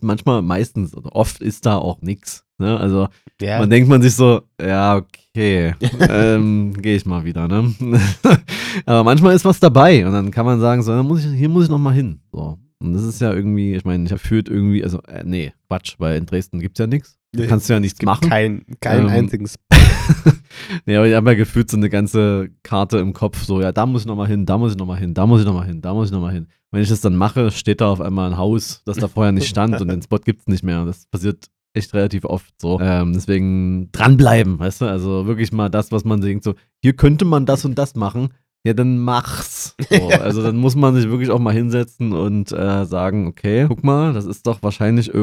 manchmal, 0.00 0.42
meistens, 0.42 0.94
oder 0.94 1.14
oft 1.16 1.40
ist 1.40 1.64
da 1.64 1.76
auch 1.76 2.02
nichts. 2.02 2.44
Ne? 2.58 2.78
Also 2.78 3.08
Ja, 3.40 3.60
man 3.60 3.70
denkt 3.70 3.88
man 3.88 4.02
sich 4.02 4.14
so, 4.14 4.42
ja, 4.60 4.96
okay, 4.96 5.74
ähm, 6.08 6.74
gehe 6.74 6.96
ich 6.96 7.06
mal 7.06 7.24
wieder, 7.24 7.48
ne? 7.48 7.72
Aber 8.86 9.04
manchmal 9.04 9.34
ist 9.34 9.44
was 9.44 9.60
dabei 9.60 10.04
und 10.06 10.12
dann 10.12 10.30
kann 10.30 10.44
man 10.44 10.60
sagen, 10.60 10.82
so, 10.82 10.92
dann 10.92 11.06
muss 11.06 11.24
ich, 11.24 11.32
hier 11.32 11.48
muss 11.48 11.64
ich 11.64 11.70
noch 11.70 11.78
mal 11.78 11.94
hin. 11.94 12.20
So. 12.32 12.58
Und 12.80 12.92
das 12.94 13.02
ist 13.04 13.20
ja 13.20 13.32
irgendwie, 13.32 13.74
ich 13.74 13.84
meine, 13.84 14.04
ich 14.04 14.10
habe 14.10 14.20
führt 14.20 14.48
irgendwie, 14.48 14.84
also, 14.84 15.00
äh, 15.04 15.22
nee, 15.24 15.52
Quatsch, 15.68 15.94
weil 15.98 16.18
in 16.18 16.26
Dresden 16.26 16.60
gibt's 16.60 16.78
ja 16.78 16.86
nichts. 16.86 17.16
Nee, 17.34 17.46
kannst 17.46 17.68
du 17.68 17.72
ja 17.74 17.80
nichts 17.80 18.00
machen. 18.02 18.28
kein, 18.28 18.64
kein 18.80 19.00
Ähm, 19.02 19.08
einziges. 19.08 19.56
nee, 20.86 20.96
aber 20.96 21.06
ich 21.06 21.14
habe 21.14 21.30
ja 21.30 21.36
gefühlt 21.36 21.70
so 21.70 21.76
eine 21.76 21.90
ganze 21.90 22.50
Karte 22.62 22.98
im 22.98 23.12
Kopf, 23.12 23.42
so, 23.42 23.60
ja, 23.60 23.72
da 23.72 23.86
muss 23.86 24.02
ich 24.02 24.06
noch 24.06 24.16
mal 24.16 24.26
hin, 24.26 24.46
da 24.46 24.58
muss 24.58 24.72
ich 24.72 24.78
noch 24.78 24.86
mal 24.86 24.98
hin, 24.98 25.14
da 25.14 25.26
muss 25.26 25.40
ich 25.40 25.46
noch 25.46 25.54
mal 25.54 25.66
hin, 25.66 25.80
da 25.80 25.94
muss 25.94 26.08
ich 26.08 26.12
noch 26.12 26.20
mal 26.20 26.32
hin. 26.32 26.46
Wenn 26.70 26.82
ich 26.82 26.88
das 26.88 27.00
dann 27.00 27.16
mache, 27.16 27.50
steht 27.50 27.80
da 27.80 27.90
auf 27.90 28.00
einmal 28.00 28.30
ein 28.30 28.36
Haus, 28.36 28.82
das 28.84 28.98
da 28.98 29.08
vorher 29.08 29.32
nicht 29.32 29.48
stand 29.48 29.80
und 29.80 29.88
den 29.88 30.02
Spot 30.02 30.18
gibt's 30.18 30.46
nicht 30.46 30.62
mehr. 30.62 30.84
Das 30.84 31.06
passiert 31.06 31.46
echt 31.72 31.94
relativ 31.94 32.24
oft 32.24 32.52
so. 32.60 32.78
Ähm, 32.80 33.14
deswegen 33.14 33.90
dranbleiben, 33.92 34.58
weißt 34.58 34.82
du? 34.82 34.86
Also 34.86 35.26
wirklich 35.26 35.52
mal 35.52 35.70
das, 35.70 35.92
was 35.92 36.04
man 36.04 36.20
denkt, 36.20 36.44
so, 36.44 36.54
hier 36.82 36.94
könnte 36.94 37.24
man 37.24 37.46
das 37.46 37.64
und 37.64 37.76
das 37.76 37.94
machen. 37.94 38.28
Ja, 38.64 38.74
dann 38.74 38.98
mach's. 38.98 39.76
So, 39.88 40.08
also 40.20 40.42
dann 40.42 40.56
muss 40.56 40.76
man 40.76 40.94
sich 40.94 41.08
wirklich 41.08 41.30
auch 41.30 41.38
mal 41.38 41.54
hinsetzen 41.54 42.12
und 42.12 42.52
äh, 42.52 42.84
sagen, 42.84 43.26
okay, 43.26 43.66
guck 43.68 43.84
mal, 43.84 44.12
das 44.12 44.26
ist 44.26 44.46
doch 44.46 44.62
wahrscheinlich 44.62 45.14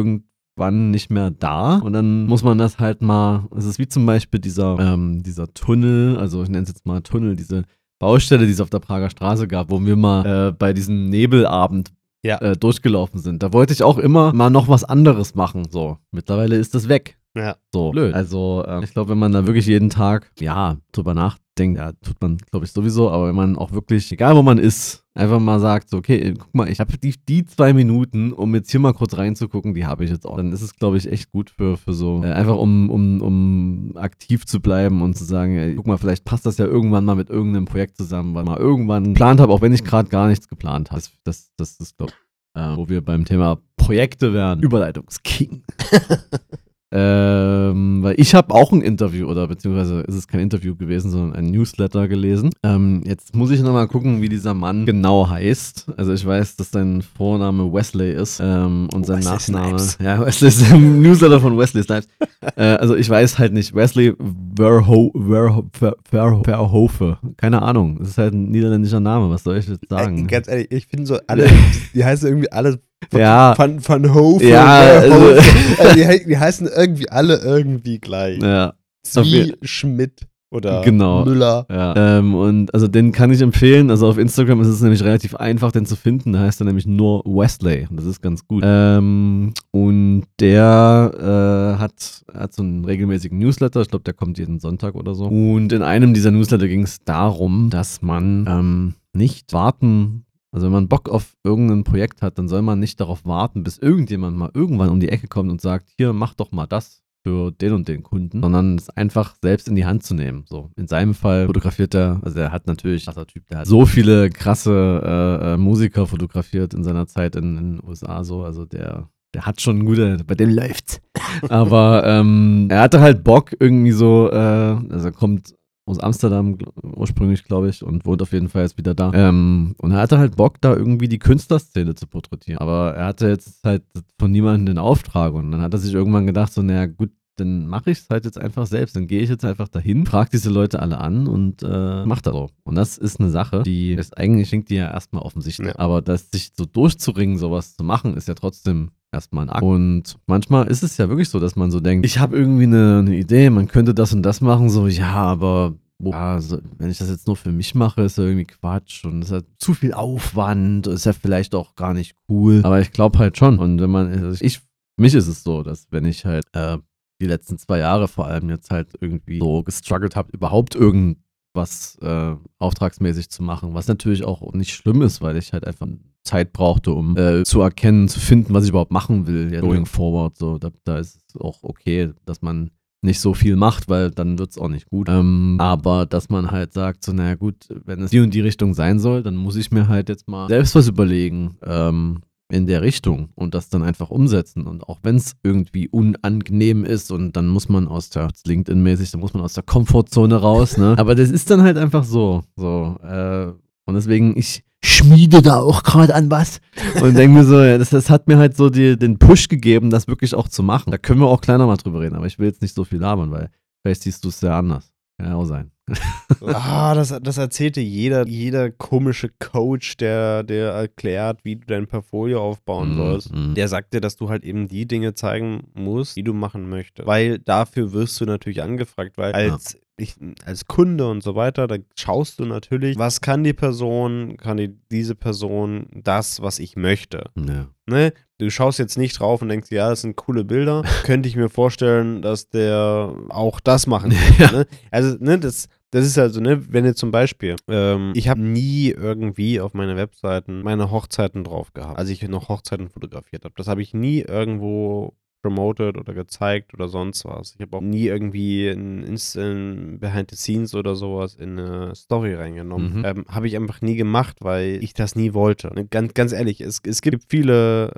irgendwann 0.58 0.92
nicht 0.92 1.12
mehr 1.12 1.32
da. 1.32 1.78
Und 1.78 1.94
dann 1.94 2.26
muss 2.28 2.44
man 2.44 2.58
das 2.58 2.80
halt 2.80 3.02
mal, 3.02 3.46
es 3.56 3.66
ist 3.66 3.80
wie 3.80 3.88
zum 3.88 4.06
Beispiel 4.06 4.40
dieser, 4.40 4.78
ähm, 4.80 5.22
dieser 5.24 5.54
Tunnel, 5.54 6.18
also 6.18 6.44
ich 6.44 6.50
nenne 6.50 6.64
es 6.64 6.70
jetzt 6.70 6.86
mal 6.86 7.02
Tunnel, 7.02 7.36
diese 7.36 7.64
Baustelle, 8.00 8.46
die 8.46 8.52
es 8.52 8.62
auf 8.62 8.70
der 8.70 8.80
Prager 8.80 9.10
Straße 9.10 9.48
gab, 9.48 9.70
wo 9.70 9.84
wir 9.84 9.96
mal 9.96 10.50
äh, 10.50 10.52
bei 10.52 10.74
diesem 10.74 11.06
Nebelabend 11.10 11.92
Ja. 12.24 12.38
äh, 12.40 12.56
durchgelaufen 12.58 13.20
sind. 13.20 13.44
Da 13.44 13.54
wollte 13.54 13.74
ich 13.74 13.84
auch 13.84 13.98
immer 13.98 14.34
mal 14.34 14.50
noch 14.50 14.68
was 14.68 14.84
anderes 14.84 15.36
machen. 15.36 15.68
So, 15.70 15.98
mittlerweile 16.12 16.56
ist 16.56 16.74
das 16.76 16.88
weg. 16.90 17.18
Ja. 17.36 17.58
So, 17.74 17.92
blöd. 17.92 18.14
Also, 18.14 18.64
ähm, 18.66 18.84
ich 18.84 18.92
glaube, 18.92 19.10
wenn 19.10 19.20
man 19.20 19.32
da 19.32 19.46
wirklich 19.46 19.66
jeden 19.66 19.90
Tag, 19.90 20.32
ja, 20.40 20.78
drüber 20.94 21.14
nachdenkt, 21.14 21.78
ja, 21.78 21.92
tut 21.92 22.22
man, 22.22 22.38
glaube 22.50 22.66
ich, 22.66 22.72
sowieso, 22.72 23.10
aber 23.12 23.28
wenn 23.28 23.36
man 23.36 23.58
auch 23.58 23.74
wirklich, 23.74 24.12
egal 24.12 24.36
wo 24.36 24.42
man 24.42 24.58
ist, 24.58 25.06
einfach 25.14 25.40
mal 25.40 25.60
sagt, 25.60 25.90
so, 25.90 25.98
okay, 25.98 26.34
guck 26.38 26.54
mal, 26.56 26.70
ich 26.70 26.80
habe 26.80 26.98
die, 26.98 27.14
die 27.28 27.46
zwei 27.46 27.74
Minuten, 27.74 28.32
um 28.32 28.56
jetzt 28.56 28.72
hier 28.72 28.80
mal 28.80 28.94
kurz 28.94 29.18
reinzugucken, 29.18 29.74
die 29.74 29.86
habe 29.86 30.06
ich 30.06 30.12
jetzt 30.12 30.26
auch. 30.26 30.38
Dann 30.38 30.54
ist 30.54 30.62
es, 30.62 30.76
glaube 30.76 30.98
ich, 30.98 31.12
echt 31.12 31.32
gut 31.32 31.50
für, 31.50 31.78
für 31.78 31.94
so, 31.94 32.24
äh, 32.24 32.32
einfach 32.32 32.58
um, 32.58 32.90
um, 32.90 33.22
um 33.22 33.92
aktiv 33.96 34.46
zu 34.46 34.62
bleiben 34.62 35.02
und 35.02 35.18
zu 35.18 35.26
sagen, 35.26 35.58
ey, 35.58 35.76
guck 35.76 35.88
mal, 35.88 35.98
vielleicht 35.98 36.24
passt 36.24 36.46
das 36.46 36.58
ja 36.58 36.66
irgendwann 36.66 37.06
mal 37.06 37.16
mit 37.16 37.30
irgendeinem 37.30 37.66
Projekt 37.66 37.98
zusammen, 37.98 38.34
weil 38.34 38.46
man 38.46 38.58
irgendwann 38.58 39.06
geplant 39.06 39.42
habe, 39.42 39.52
auch 39.52 39.62
wenn 39.62 39.74
ich 39.74 39.84
gerade 39.84 40.10
gar 40.10 40.28
nichts 40.30 40.48
geplant 40.48 40.92
habe. 40.92 41.02
Das, 41.02 41.12
das, 41.24 41.52
das 41.58 41.80
ist, 41.80 41.98
glaube 41.98 42.14
ich, 42.14 42.62
äh, 42.62 42.78
wo 42.78 42.88
wir 42.88 43.02
beim 43.04 43.26
Thema 43.26 43.60
Projekte 43.76 44.34
wären. 44.34 44.62
Überleitungsking. 44.62 45.64
Ähm, 46.98 48.04
weil 48.04 48.16
ich 48.18 48.34
habe 48.34 48.54
auch 48.54 48.72
ein 48.72 48.82
Interview, 48.82 49.28
oder 49.28 49.50
beziehungsweise 49.50 50.00
ist 50.02 50.16
es 50.16 50.30
kein 50.30 50.40
Interview 50.40 50.78
gewesen, 50.78 51.12
sondern 51.12 51.34
ein 51.34 51.52
Newsletter 51.52 52.08
gelesen. 52.08 52.52
Ähm, 52.64 53.02
jetzt 53.06 53.36
muss 53.36 53.52
ich 53.52 53.60
nochmal 53.60 53.90
gucken, 53.90 54.22
wie 54.22 54.30
dieser 54.30 54.54
Mann 54.54 54.86
genau 54.86 55.30
heißt. 55.30 55.88
Also 55.98 56.14
ich 56.14 56.26
weiß, 56.26 56.56
dass 56.56 56.72
sein 56.72 57.02
Vorname 57.02 57.72
Wesley 57.74 58.14
ist 58.14 58.40
ähm, 58.42 58.88
und 58.94 59.06
sein 59.06 59.18
Wesley 59.18 59.56
Nachname. 59.56 59.80
Snipes. 59.80 59.98
Ja, 60.06 60.26
Wesley 60.26 60.48
ist 60.48 60.72
ein 60.72 61.02
Newsletter 61.02 61.42
von 61.42 61.58
Wesley 61.58 61.84
Snipes. 61.84 62.08
äh, 62.56 62.64
also 62.64 62.96
ich 62.96 63.10
weiß 63.10 63.40
halt 63.40 63.52
nicht. 63.52 63.76
Wesley 63.76 64.14
Verho 64.56 65.12
Verho 65.14 65.66
Ver 65.74 65.96
Ver 66.10 66.42
Verhofe. 66.46 67.18
Keine 67.36 67.62
Ahnung. 67.62 67.98
Das 68.00 68.10
ist 68.10 68.18
halt 68.18 68.34
ein 68.34 68.52
niederländischer 68.52 69.02
Name. 69.02 69.30
Was 69.30 69.44
soll 69.44 69.58
ich 69.58 69.68
jetzt 69.68 69.90
sagen? 69.90 70.20
Ey, 70.20 70.24
ganz 70.24 70.48
ehrlich, 70.48 70.72
ich 70.72 70.88
finde 70.88 71.08
so 71.08 71.20
alle, 71.28 71.50
die 71.94 72.06
heißen 72.06 72.26
irgendwie 72.26 72.52
alle 72.54 72.80
von, 73.12 73.20
Ja. 73.20 73.56
von, 73.56 73.80
von 73.80 74.14
Hofe. 74.14 74.46
Ja, 74.48 74.66
also- 75.00 75.16
also 75.80 75.96
die, 75.96 76.26
die 76.28 76.38
heißen 76.38 76.68
irgendwie 76.68 77.10
alle 77.10 77.38
irgendwie 77.38 78.00
gleich. 78.00 78.42
ja. 78.42 78.74
Zwie 79.04 79.54
Schmidt 79.62 80.22
oder 80.50 80.82
Genau. 80.82 81.26
Müller. 81.26 81.68
Ja. 81.70 82.18
Ähm, 82.18 82.34
und 82.34 82.74
also 82.74 82.88
den 82.88 83.12
kann 83.12 83.30
ich 83.32 83.40
empfehlen. 83.42 83.92
Also 83.92 84.08
auf 84.08 84.18
Instagram 84.18 84.62
ist 84.62 84.68
es 84.68 84.82
nämlich 84.82 85.04
relativ 85.04 85.36
einfach, 85.36 85.72
den 85.72 85.86
zu 85.86 85.96
finden. 85.96 86.34
Da 86.34 86.40
heißt 86.40 86.60
er 86.62 86.66
nämlich 86.66 86.88
nur 86.88 87.22
Wesley. 87.24 87.86
Und 87.88 87.98
Das 87.98 88.06
ist 88.08 88.22
ganz 88.24 88.48
gut. 88.48 88.64
Ähm, 88.66 89.54
und 89.70 90.24
der 90.40 91.76
äh, 91.78 91.80
hat, 91.80 92.24
hat 92.34 92.54
so 92.54 92.64
einen 92.64 92.84
regelmäßigen 92.84 93.38
Newsletter. 93.38 93.82
Ich 93.82 93.90
glaube, 93.90 94.04
der 94.06 94.14
kommt 94.16 94.40
jeden 94.40 94.60
Sonntag 94.60 94.96
oder 94.96 95.14
so. 95.14 95.26
Und 95.26 95.72
in 95.72 95.84
einem 95.84 96.16
dieser 96.16 96.32
Newsletter 96.32 96.68
ging 96.68 96.82
es 96.82 96.98
darum, 97.06 97.70
dass 97.70 98.02
man 98.02 98.46
ähm, 98.50 98.94
nicht 99.14 99.54
warten 99.54 100.25
also 100.56 100.68
wenn 100.68 100.74
man 100.74 100.88
Bock 100.88 101.10
auf 101.10 101.36
irgendein 101.44 101.84
Projekt 101.84 102.22
hat, 102.22 102.38
dann 102.40 102.48
soll 102.48 102.62
man 102.62 102.80
nicht 102.80 103.02
darauf 103.02 103.26
warten, 103.26 103.64
bis 103.64 103.78
irgendjemand 103.78 104.38
mal 104.38 104.52
irgendwann 104.54 104.88
um 104.88 105.02
die 105.02 105.10
Ecke 105.10 105.28
kommt 105.28 105.52
und 105.52 105.60
sagt, 105.60 105.90
hier, 105.98 106.14
mach 106.14 106.34
doch 106.34 106.54
mal 106.54 106.66
das 106.66 107.04
für 107.24 107.52
den 107.52 107.74
und 107.74 107.90
den 107.90 108.04
Kunden, 108.04 108.42
sondern 108.42 108.78
es 108.78 108.90
einfach 108.90 109.36
selbst 109.42 109.68
in 109.68 109.76
die 109.76 109.86
Hand 109.86 110.04
zu 110.04 110.14
nehmen. 110.14 110.46
So, 110.48 110.72
in 110.78 110.88
seinem 110.88 111.14
Fall 111.14 111.48
fotografiert 111.48 111.94
er, 111.94 112.22
also 112.24 112.40
er 112.40 112.54
hat 112.54 112.68
natürlich, 112.68 113.04
krasser 113.04 113.28
Typ, 113.28 113.46
der 113.50 113.60
hat 113.60 113.68
so 113.68 113.86
viele 113.86 114.30
krasse 114.30 115.02
äh, 115.04 115.54
äh, 115.54 115.58
Musiker 115.58 116.08
fotografiert 116.08 116.74
in 116.74 116.86
seiner 116.86 117.06
Zeit 117.06 117.36
in 117.36 117.58
in 117.58 117.72
den 117.74 117.86
USA 117.86 118.24
so, 118.24 118.44
also 118.44 118.64
der 118.64 119.10
der 119.34 119.46
hat 119.46 119.60
schon 119.60 119.84
gute, 119.84 120.20
bei 120.26 120.36
dem 120.36 120.52
läuft's. 120.52 121.02
Aber 121.50 122.04
ähm, 122.06 122.68
er 122.70 122.80
hatte 122.80 123.02
halt 123.02 123.26
Bock 123.26 123.54
irgendwie 123.60 123.92
so, 123.92 124.32
äh, 124.32 124.36
also 124.38 125.10
er 125.10 125.12
kommt 125.12 125.54
aus 125.86 126.00
Amsterdam 126.00 126.56
gl- 126.56 126.72
ursprünglich, 126.96 127.44
glaube 127.44 127.70
ich, 127.70 127.84
und 127.84 128.06
wohnt 128.06 128.22
auf 128.22 128.34
jeden 128.34 128.50
Fall 128.50 128.64
jetzt 128.64 128.78
wieder 128.78 128.96
da. 128.96 129.12
Ähm, 129.14 129.76
und 129.78 129.92
er 129.92 130.00
hatte 130.00 130.18
halt 130.18 130.36
Bock, 130.36 130.60
da 130.62 130.76
irgendwie 130.76 131.08
die 131.08 131.20
Künstlerszene 131.20 131.96
zu 131.96 132.08
porträtieren. 132.08 132.60
Aber 132.60 132.96
er 132.96 133.06
hatte 133.08 133.28
jetzt 133.28 133.64
halt 133.64 133.84
von 134.20 134.32
niemandem 134.32 134.66
den 134.66 134.78
Auftrag. 134.78 135.34
Und 135.34 135.52
dann 135.52 135.62
hat 135.62 135.74
er 135.74 135.80
sich 135.80 135.94
irgendwann 135.94 136.26
gedacht, 136.26 136.52
so, 136.54 136.62
naja, 136.62 136.88
gut, 136.88 137.12
dann 137.38 137.68
mache 137.68 137.92
ich 137.92 138.00
es 138.00 138.10
halt 138.10 138.26
jetzt 138.26 138.40
einfach 138.40 138.66
selbst. 138.66 138.96
Dann 138.96 139.08
gehe 139.08 139.22
ich 139.22 139.30
jetzt 139.30 139.46
einfach 139.46 139.68
dahin, 139.68 140.06
frage 140.06 140.30
diese 140.32 140.50
Leute 140.50 140.82
alle 140.82 140.98
an 141.00 141.28
und 141.28 141.64
äh, 141.64 142.06
mach 142.06 142.22
das 142.22 142.34
so. 142.34 142.50
Und 142.64 142.76
das 142.76 142.98
ist 142.98 143.20
eine 143.20 143.30
Sache, 143.30 143.64
die 143.64 143.92
ist 143.92 144.18
eigentlich 144.18 144.50
klingt 144.50 144.70
die 144.70 144.76
ja 144.76 144.90
erstmal 144.90 145.22
offensichtlich. 145.22 145.68
Ja. 145.68 145.80
Aber 145.80 146.02
das 146.02 146.32
sich 146.32 146.54
so 146.56 146.66
durchzuringen, 146.66 147.38
sowas 147.38 147.76
zu 147.76 147.84
machen, 147.84 148.16
ist 148.16 148.28
ja 148.28 148.36
trotzdem 148.36 148.92
erstmal 149.12 149.46
ein 149.46 149.50
Akt. 149.50 149.64
Und 149.64 150.18
manchmal 150.28 150.68
ist 150.68 150.84
es 150.84 150.98
ja 150.98 151.10
wirklich 151.10 151.30
so, 151.30 151.40
dass 151.40 151.56
man 151.56 151.72
so 151.72 151.80
denkt, 151.80 152.06
ich 152.06 152.20
habe 152.20 152.38
irgendwie 152.38 152.64
eine, 152.64 153.00
eine 153.00 153.16
Idee, 153.16 153.50
man 153.50 153.68
könnte 153.68 153.94
das 153.94 154.14
und 154.14 154.24
das 154.24 154.42
machen, 154.42 154.70
so, 154.70 154.88
ja, 154.88 155.14
aber 155.14 155.76
ja, 156.04 156.42
so, 156.42 156.60
wenn 156.78 156.90
ich 156.90 156.98
das 156.98 157.10
jetzt 157.10 157.28
nur 157.28 157.36
für 157.36 157.52
mich 157.52 157.74
mache, 157.74 158.02
ist 158.02 158.18
ja 158.18 158.26
irgendwie 158.26 158.46
Quatsch 158.46 159.06
und 159.06 159.22
ist 159.22 159.32
ja 159.32 159.42
zu 159.58 159.74
viel 159.74 159.94
Aufwand, 159.94 160.88
ist 160.88 161.06
ja 161.06 161.14
vielleicht 161.14 161.56
auch 161.56 161.76
gar 161.76 161.94
nicht 161.94 162.16
cool. 162.30 162.62
Aber 162.64 162.82
ich 162.82 162.92
glaube 162.92 163.18
halt 163.18 163.38
schon. 163.38 163.60
Und 163.60 163.80
wenn 163.80 163.90
man, 163.90 164.12
also 164.12 164.44
ich, 164.44 164.62
mich 164.98 165.14
ist 165.14 165.28
es 165.28 165.44
so, 165.44 165.64
dass 165.64 165.88
wenn 165.92 166.06
ich 166.06 166.26
halt 166.26 166.46
äh, 166.54 166.78
die 167.22 167.28
letzten 167.28 167.58
zwei 167.58 167.80
Jahre 167.80 168.08
vor 168.08 168.28
allem 168.28 168.50
jetzt 168.50 168.72
halt 168.72 168.94
irgendwie 169.00 169.40
so 169.40 169.64
gestruggelt 169.64 170.16
habe, 170.16 170.32
überhaupt 170.34 170.76
irgendwas 170.76 171.98
äh, 172.02 172.36
auftragsmäßig 172.60 173.30
zu 173.30 173.42
machen, 173.42 173.74
was 173.74 173.88
natürlich 173.88 174.26
auch 174.26 174.54
nicht 174.54 174.74
schlimm 174.74 175.02
ist, 175.02 175.22
weil 175.22 175.38
ich 175.38 175.54
halt 175.54 175.66
einfach 175.66 175.88
Zeit 176.26 176.52
brauchte, 176.52 176.92
um 176.92 177.16
äh, 177.16 177.44
zu 177.44 177.62
erkennen, 177.62 178.08
zu 178.08 178.20
finden, 178.20 178.54
was 178.54 178.66
ich 178.66 178.72
überhaupt 178.72 178.92
machen 178.92 179.28
will, 179.28 179.54
ja, 179.54 179.62
going 179.62 179.86
forward. 179.86 180.38
So, 180.38 180.58
da, 180.58 180.72
da 180.84 180.98
ist 180.98 181.20
es 181.28 181.40
auch 181.40 181.60
okay, 181.64 182.12
dass 182.26 182.42
man 182.42 182.72
nicht 183.02 183.20
so 183.20 183.34
viel 183.34 183.56
macht, 183.56 183.88
weil 183.88 184.12
dann 184.12 184.38
wird 184.38 184.50
es 184.50 184.58
auch 184.58 184.68
nicht 184.68 184.88
gut. 184.88 185.08
Ähm, 185.08 185.58
aber 185.60 186.06
dass 186.06 186.30
man 186.30 186.52
halt 186.52 186.74
sagt, 186.74 187.04
so, 187.04 187.14
naja 187.14 187.36
gut, 187.36 187.68
wenn 187.86 188.02
es 188.02 188.12
die 188.12 188.20
und 188.20 188.34
die 188.34 188.42
Richtung 188.42 188.74
sein 188.74 189.00
soll, 189.00 189.24
dann 189.24 189.36
muss 189.36 189.56
ich 189.56 189.72
mir 189.72 189.88
halt 189.88 190.10
jetzt 190.10 190.28
mal 190.28 190.48
selbst 190.50 190.76
was 190.76 190.88
überlegen 190.88 191.58
ähm, 191.64 192.22
in 192.52 192.68
der 192.68 192.82
Richtung 192.82 193.30
und 193.36 193.54
das 193.54 193.70
dann 193.70 193.84
einfach 193.84 194.10
umsetzen. 194.10 194.68
Und 194.68 194.84
auch 194.84 195.00
wenn 195.04 195.16
es 195.16 195.36
irgendwie 195.44 195.88
unangenehm 195.88 196.84
ist 196.84 197.12
und 197.12 197.38
dann 197.38 197.48
muss 197.48 197.70
man 197.70 197.88
aus 197.88 198.10
der, 198.10 198.30
LinkedIn-mäßig, 198.46 199.12
dann 199.12 199.22
muss 199.22 199.34
man 199.34 199.44
aus 199.44 199.54
der 199.54 199.64
Komfortzone 199.64 200.36
raus, 200.36 200.78
ne? 200.78 200.96
Aber 200.98 201.16
das 201.16 201.30
ist 201.30 201.50
dann 201.50 201.62
halt 201.62 201.78
einfach 201.78 202.04
so. 202.04 202.44
so 202.56 202.98
äh, 203.04 203.48
und 203.88 203.94
deswegen, 203.94 204.36
ich 204.36 204.64
schmiede 204.86 205.42
da 205.42 205.60
auch 205.60 205.84
gerade 205.84 206.14
an 206.16 206.30
was 206.30 206.62
und 207.02 207.16
denke 207.16 207.38
mir 207.38 207.44
so, 207.44 207.62
ja, 207.62 207.78
das, 207.78 207.90
das 207.90 208.10
hat 208.10 208.28
mir 208.28 208.38
halt 208.38 208.56
so 208.56 208.70
die, 208.70 208.98
den 208.98 209.18
Push 209.18 209.48
gegeben, 209.48 209.90
das 209.90 210.08
wirklich 210.08 210.36
auch 210.36 210.48
zu 210.48 210.64
machen. 210.64 210.92
Da 210.92 210.98
können 210.98 211.20
wir 211.20 211.28
auch 211.28 211.42
kleiner 211.42 211.66
mal 211.66 211.78
drüber 211.78 212.02
reden, 212.02 212.16
aber 212.16 212.28
ich 212.28 212.40
will 212.40 212.48
jetzt 212.48 212.62
nicht 212.62 212.76
so 212.76 212.84
viel 212.84 213.00
labern, 213.00 213.32
weil 213.32 213.50
vielleicht 213.82 214.04
siehst 214.04 214.24
du 214.24 214.30
es 214.30 214.40
sehr 214.40 214.54
anders. 214.54 214.92
Kann 215.18 215.30
ja 215.30 215.36
auch 215.36 215.46
sein. 215.46 215.72
Ah, 216.42 216.94
das, 216.96 217.16
das 217.22 217.38
erzählte 217.38 217.80
jeder, 217.82 218.28
jeder 218.28 218.70
komische 218.72 219.30
Coach, 219.40 219.98
der, 219.98 220.44
der 220.44 220.72
erklärt, 220.72 221.40
wie 221.44 221.56
du 221.56 221.66
dein 221.66 221.88
Portfolio 221.88 222.42
aufbauen 222.42 222.94
Mhm, 222.94 222.98
sollst. 222.98 223.34
mhm. 223.34 223.54
Der 223.56 223.68
sagt 223.68 223.94
dir, 223.94 224.02
dass 224.02 224.16
du 224.16 224.30
halt 224.30 224.44
eben 224.44 224.68
die 224.68 224.88
Dinge 224.88 225.14
zeigen 225.14 225.64
musst, 225.74 226.18
die 226.18 226.24
du 226.24 226.34
machen 226.34 226.70
möchtest. 226.70 227.08
Weil 227.08 227.40
dafür 227.40 227.94
wirst 227.94 228.20
du 228.20 228.26
natürlich 228.26 228.62
angefragt, 228.62 229.18
weil 229.18 229.34
als, 229.34 229.78
ich, 229.98 230.16
als 230.46 230.66
Kunde 230.66 231.08
und 231.10 231.24
so 231.24 231.36
weiter, 231.36 231.68
da 231.68 231.78
schaust 231.96 232.40
du 232.40 232.46
natürlich, 232.46 232.98
was 232.98 233.22
kann 233.22 233.44
die 233.44 233.54
Person, 233.54 234.38
kann 234.38 234.58
die, 234.58 234.76
diese 234.92 235.16
Person 235.16 235.88
das, 235.94 236.42
was 236.42 236.60
ich 236.60 236.76
möchte. 236.76 237.30
Ja. 237.38 237.68
Ne? 237.88 238.14
Du 238.38 238.50
schaust 238.50 238.80
jetzt 238.80 238.98
nicht 238.98 239.18
drauf 239.20 239.42
und 239.42 239.48
denkst, 239.48 239.72
ja, 239.72 239.90
das 239.90 240.02
sind 240.02 240.18
coole 240.18 240.44
Bilder. 240.44 240.82
Könnte 241.06 241.30
ich 241.30 241.38
mir 241.38 241.48
vorstellen, 241.50 242.22
dass 242.22 242.50
der 242.50 243.14
auch 243.30 243.60
das 243.62 243.88
machen 243.88 244.12
kann. 244.38 244.54
Ne? 244.56 244.68
Also, 244.92 245.16
ne, 245.20 245.40
das, 245.40 245.70
das 245.92 246.06
ist 246.06 246.18
also, 246.18 246.42
ne, 246.42 246.72
wenn 246.72 246.86
ihr 246.86 246.96
zum 246.96 247.12
Beispiel, 247.12 247.56
ähm, 247.68 248.12
ich 248.16 248.28
habe 248.28 248.42
nie 248.42 248.90
irgendwie 248.90 249.60
auf 249.60 249.74
meine 249.74 249.96
Webseiten 249.96 250.62
meine 250.62 250.92
Hochzeiten 250.92 251.44
drauf 251.44 251.74
gehabt, 251.74 251.98
als 251.98 252.10
ich 252.10 252.28
noch 252.28 252.50
Hochzeiten 252.50 252.90
fotografiert 252.90 253.46
habe. 253.46 253.56
Das 253.58 253.68
habe 253.68 253.82
ich 253.82 253.94
nie 253.94 254.22
irgendwo 254.22 255.16
promoted 255.46 255.96
oder 255.96 256.16
gezeigt 256.16 256.74
oder 256.74 256.88
sonst 256.88 257.24
was. 257.24 257.54
Ich 257.54 257.62
habe 257.62 257.78
auch 257.78 257.82
nie 257.82 258.08
irgendwie 258.08 258.68
ein 258.68 259.04
Instant 259.04 260.00
Behind 260.00 260.32
the 260.32 260.36
Scenes 260.36 260.74
oder 260.74 260.96
sowas 260.96 261.36
in 261.36 261.60
eine 261.60 261.94
Story 261.94 262.34
reingenommen. 262.34 262.98
Mhm. 262.98 263.06
Ähm, 263.06 263.26
habe 263.30 263.46
ich 263.48 263.56
einfach 263.56 263.80
nie 263.82 263.96
gemacht, 263.96 264.38
weil 264.42 264.84
ich 264.84 264.96
das 264.96 265.16
nie 265.16 265.36
wollte. 265.36 265.72
Ne, 265.76 265.86
Ganz, 265.86 266.16
ganz 266.16 266.34
ehrlich, 266.34 266.62
es, 266.62 266.82
es 266.84 267.02
gibt 267.04 267.26
viele 267.30 267.92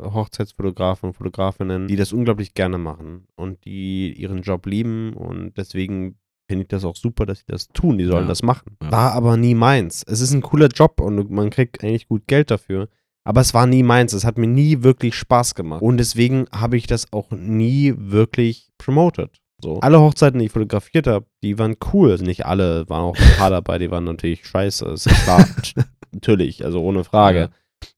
äh, 0.00 0.14
Hochzeitsfotografen 0.14 1.08
und 1.08 1.14
Fotografinnen, 1.14 1.88
die 1.88 1.96
das 1.96 2.12
unglaublich 2.12 2.54
gerne 2.54 2.78
machen 2.78 3.26
und 3.34 3.64
die 3.64 4.12
ihren 4.12 4.42
Job 4.42 4.64
lieben 4.66 5.12
und 5.14 5.56
deswegen 5.56 6.16
finde 6.48 6.62
ich 6.62 6.68
das 6.68 6.84
auch 6.84 6.96
super, 6.96 7.26
dass 7.26 7.38
sie 7.40 7.44
das 7.48 7.68
tun. 7.68 7.98
Die 7.98 8.04
sollen 8.04 8.24
Ja. 8.24 8.28
das 8.28 8.42
machen. 8.42 8.76
Ja. 8.82 8.90
War 8.92 9.12
aber 9.12 9.36
nie 9.36 9.54
meins. 9.54 10.02
Es 10.06 10.20
ist 10.20 10.32
ein 10.32 10.42
cooler 10.42 10.68
Job 10.68 11.00
und 11.00 11.30
man 11.30 11.50
kriegt 11.50 11.82
eigentlich 11.82 12.08
gut 12.08 12.26
Geld 12.26 12.50
dafür. 12.50 12.88
Aber 13.24 13.40
es 13.40 13.54
war 13.54 13.66
nie 13.66 13.82
meins. 13.82 14.12
Es 14.12 14.24
hat 14.24 14.38
mir 14.38 14.46
nie 14.46 14.82
wirklich 14.84 15.14
Spaß 15.16 15.54
gemacht. 15.56 15.82
Und 15.82 15.96
deswegen 15.98 16.46
habe 16.52 16.76
ich 16.76 16.86
das 16.86 17.12
auch 17.12 17.30
nie 17.32 17.92
wirklich 17.96 18.70
promoted. 18.78 19.30
So. 19.60 19.80
Alle 19.80 20.00
Hochzeiten, 20.00 20.38
die 20.38 20.46
ich 20.46 20.52
fotografiert 20.52 21.06
habe, 21.06 21.26
die 21.42 21.58
waren 21.58 21.76
cool. 21.92 22.12
Also 22.12 22.24
nicht 22.24 22.46
alle, 22.46 22.88
waren 22.88 23.02
auch 23.02 23.16
ein 23.16 23.36
paar 23.38 23.50
dabei, 23.50 23.78
die 23.78 23.90
waren 23.90 24.04
natürlich 24.04 24.46
scheiße. 24.46 24.84
Ist 24.86 25.08
klar. 25.08 25.44
natürlich, 26.12 26.64
also 26.64 26.80
ohne 26.82 27.04
Frage. 27.04 27.38
Ja. 27.38 27.48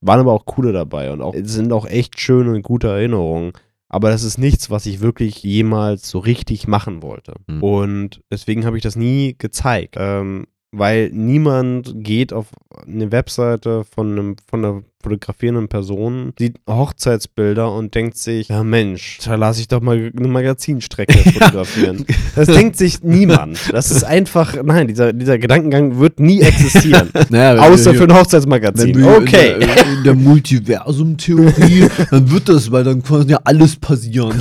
Waren 0.01 0.19
aber 0.21 0.33
auch 0.33 0.45
coole 0.45 0.73
dabei 0.73 1.11
und 1.11 1.21
auch, 1.21 1.33
es 1.33 1.53
sind 1.53 1.71
auch 1.71 1.85
echt 1.85 2.19
schöne 2.19 2.51
und 2.53 2.63
gute 2.63 2.87
Erinnerungen. 2.87 3.53
Aber 3.89 4.11
das 4.11 4.23
ist 4.23 4.37
nichts, 4.37 4.69
was 4.69 4.85
ich 4.85 5.01
wirklich 5.01 5.43
jemals 5.43 6.09
so 6.09 6.19
richtig 6.19 6.67
machen 6.67 7.01
wollte. 7.01 7.33
Mhm. 7.47 7.63
Und 7.63 8.21
deswegen 8.31 8.65
habe 8.65 8.77
ich 8.77 8.83
das 8.83 8.95
nie 8.95 9.35
gezeigt. 9.37 9.95
Ähm, 9.97 10.45
weil 10.71 11.09
niemand 11.11 11.91
geht 11.95 12.31
auf 12.33 12.47
eine 12.87 13.11
Webseite 13.11 13.83
von, 13.95 14.11
einem, 14.11 14.35
von 14.47 14.63
einer 14.65 14.81
fotografierenden 15.01 15.69
Person, 15.69 16.33
sieht 16.37 16.57
Hochzeitsbilder 16.69 17.71
und 17.73 17.95
denkt 17.95 18.17
sich, 18.17 18.49
ja 18.49 18.63
Mensch, 18.65 19.17
da 19.23 19.35
lasse 19.35 19.61
ich 19.61 19.69
doch 19.69 19.79
mal 19.81 20.11
eine 20.15 20.27
Magazinstrecke 20.27 21.17
fotografieren. 21.33 22.05
Das 22.35 22.47
denkt 22.47 22.75
sich 22.75 23.01
niemand. 23.01 23.57
Das 23.71 23.91
ist 23.91 24.03
einfach, 24.03 24.61
nein, 24.61 24.89
dieser, 24.89 25.13
dieser 25.13 25.37
Gedankengang 25.39 25.99
wird 25.99 26.19
nie 26.19 26.41
existieren. 26.41 27.09
Naja, 27.29 27.61
Außer 27.61 27.93
du- 27.93 27.97
für 27.97 28.03
ein 28.05 28.13
Hochzeitsmagazin. 28.13 28.93
Wenn 28.93 29.01
du 29.03 29.09
Okay. 29.09 29.53
in 29.53 29.59
der, 29.61 29.87
in 29.97 30.03
der 30.03 30.15
Multiversum-Theorie, 30.15 31.87
dann 32.11 32.31
wird 32.31 32.49
das, 32.49 32.71
weil 32.71 32.83
dann 32.83 33.01
kann 33.03 33.27
ja 33.29 33.39
alles 33.43 33.75
passieren. 33.77 34.35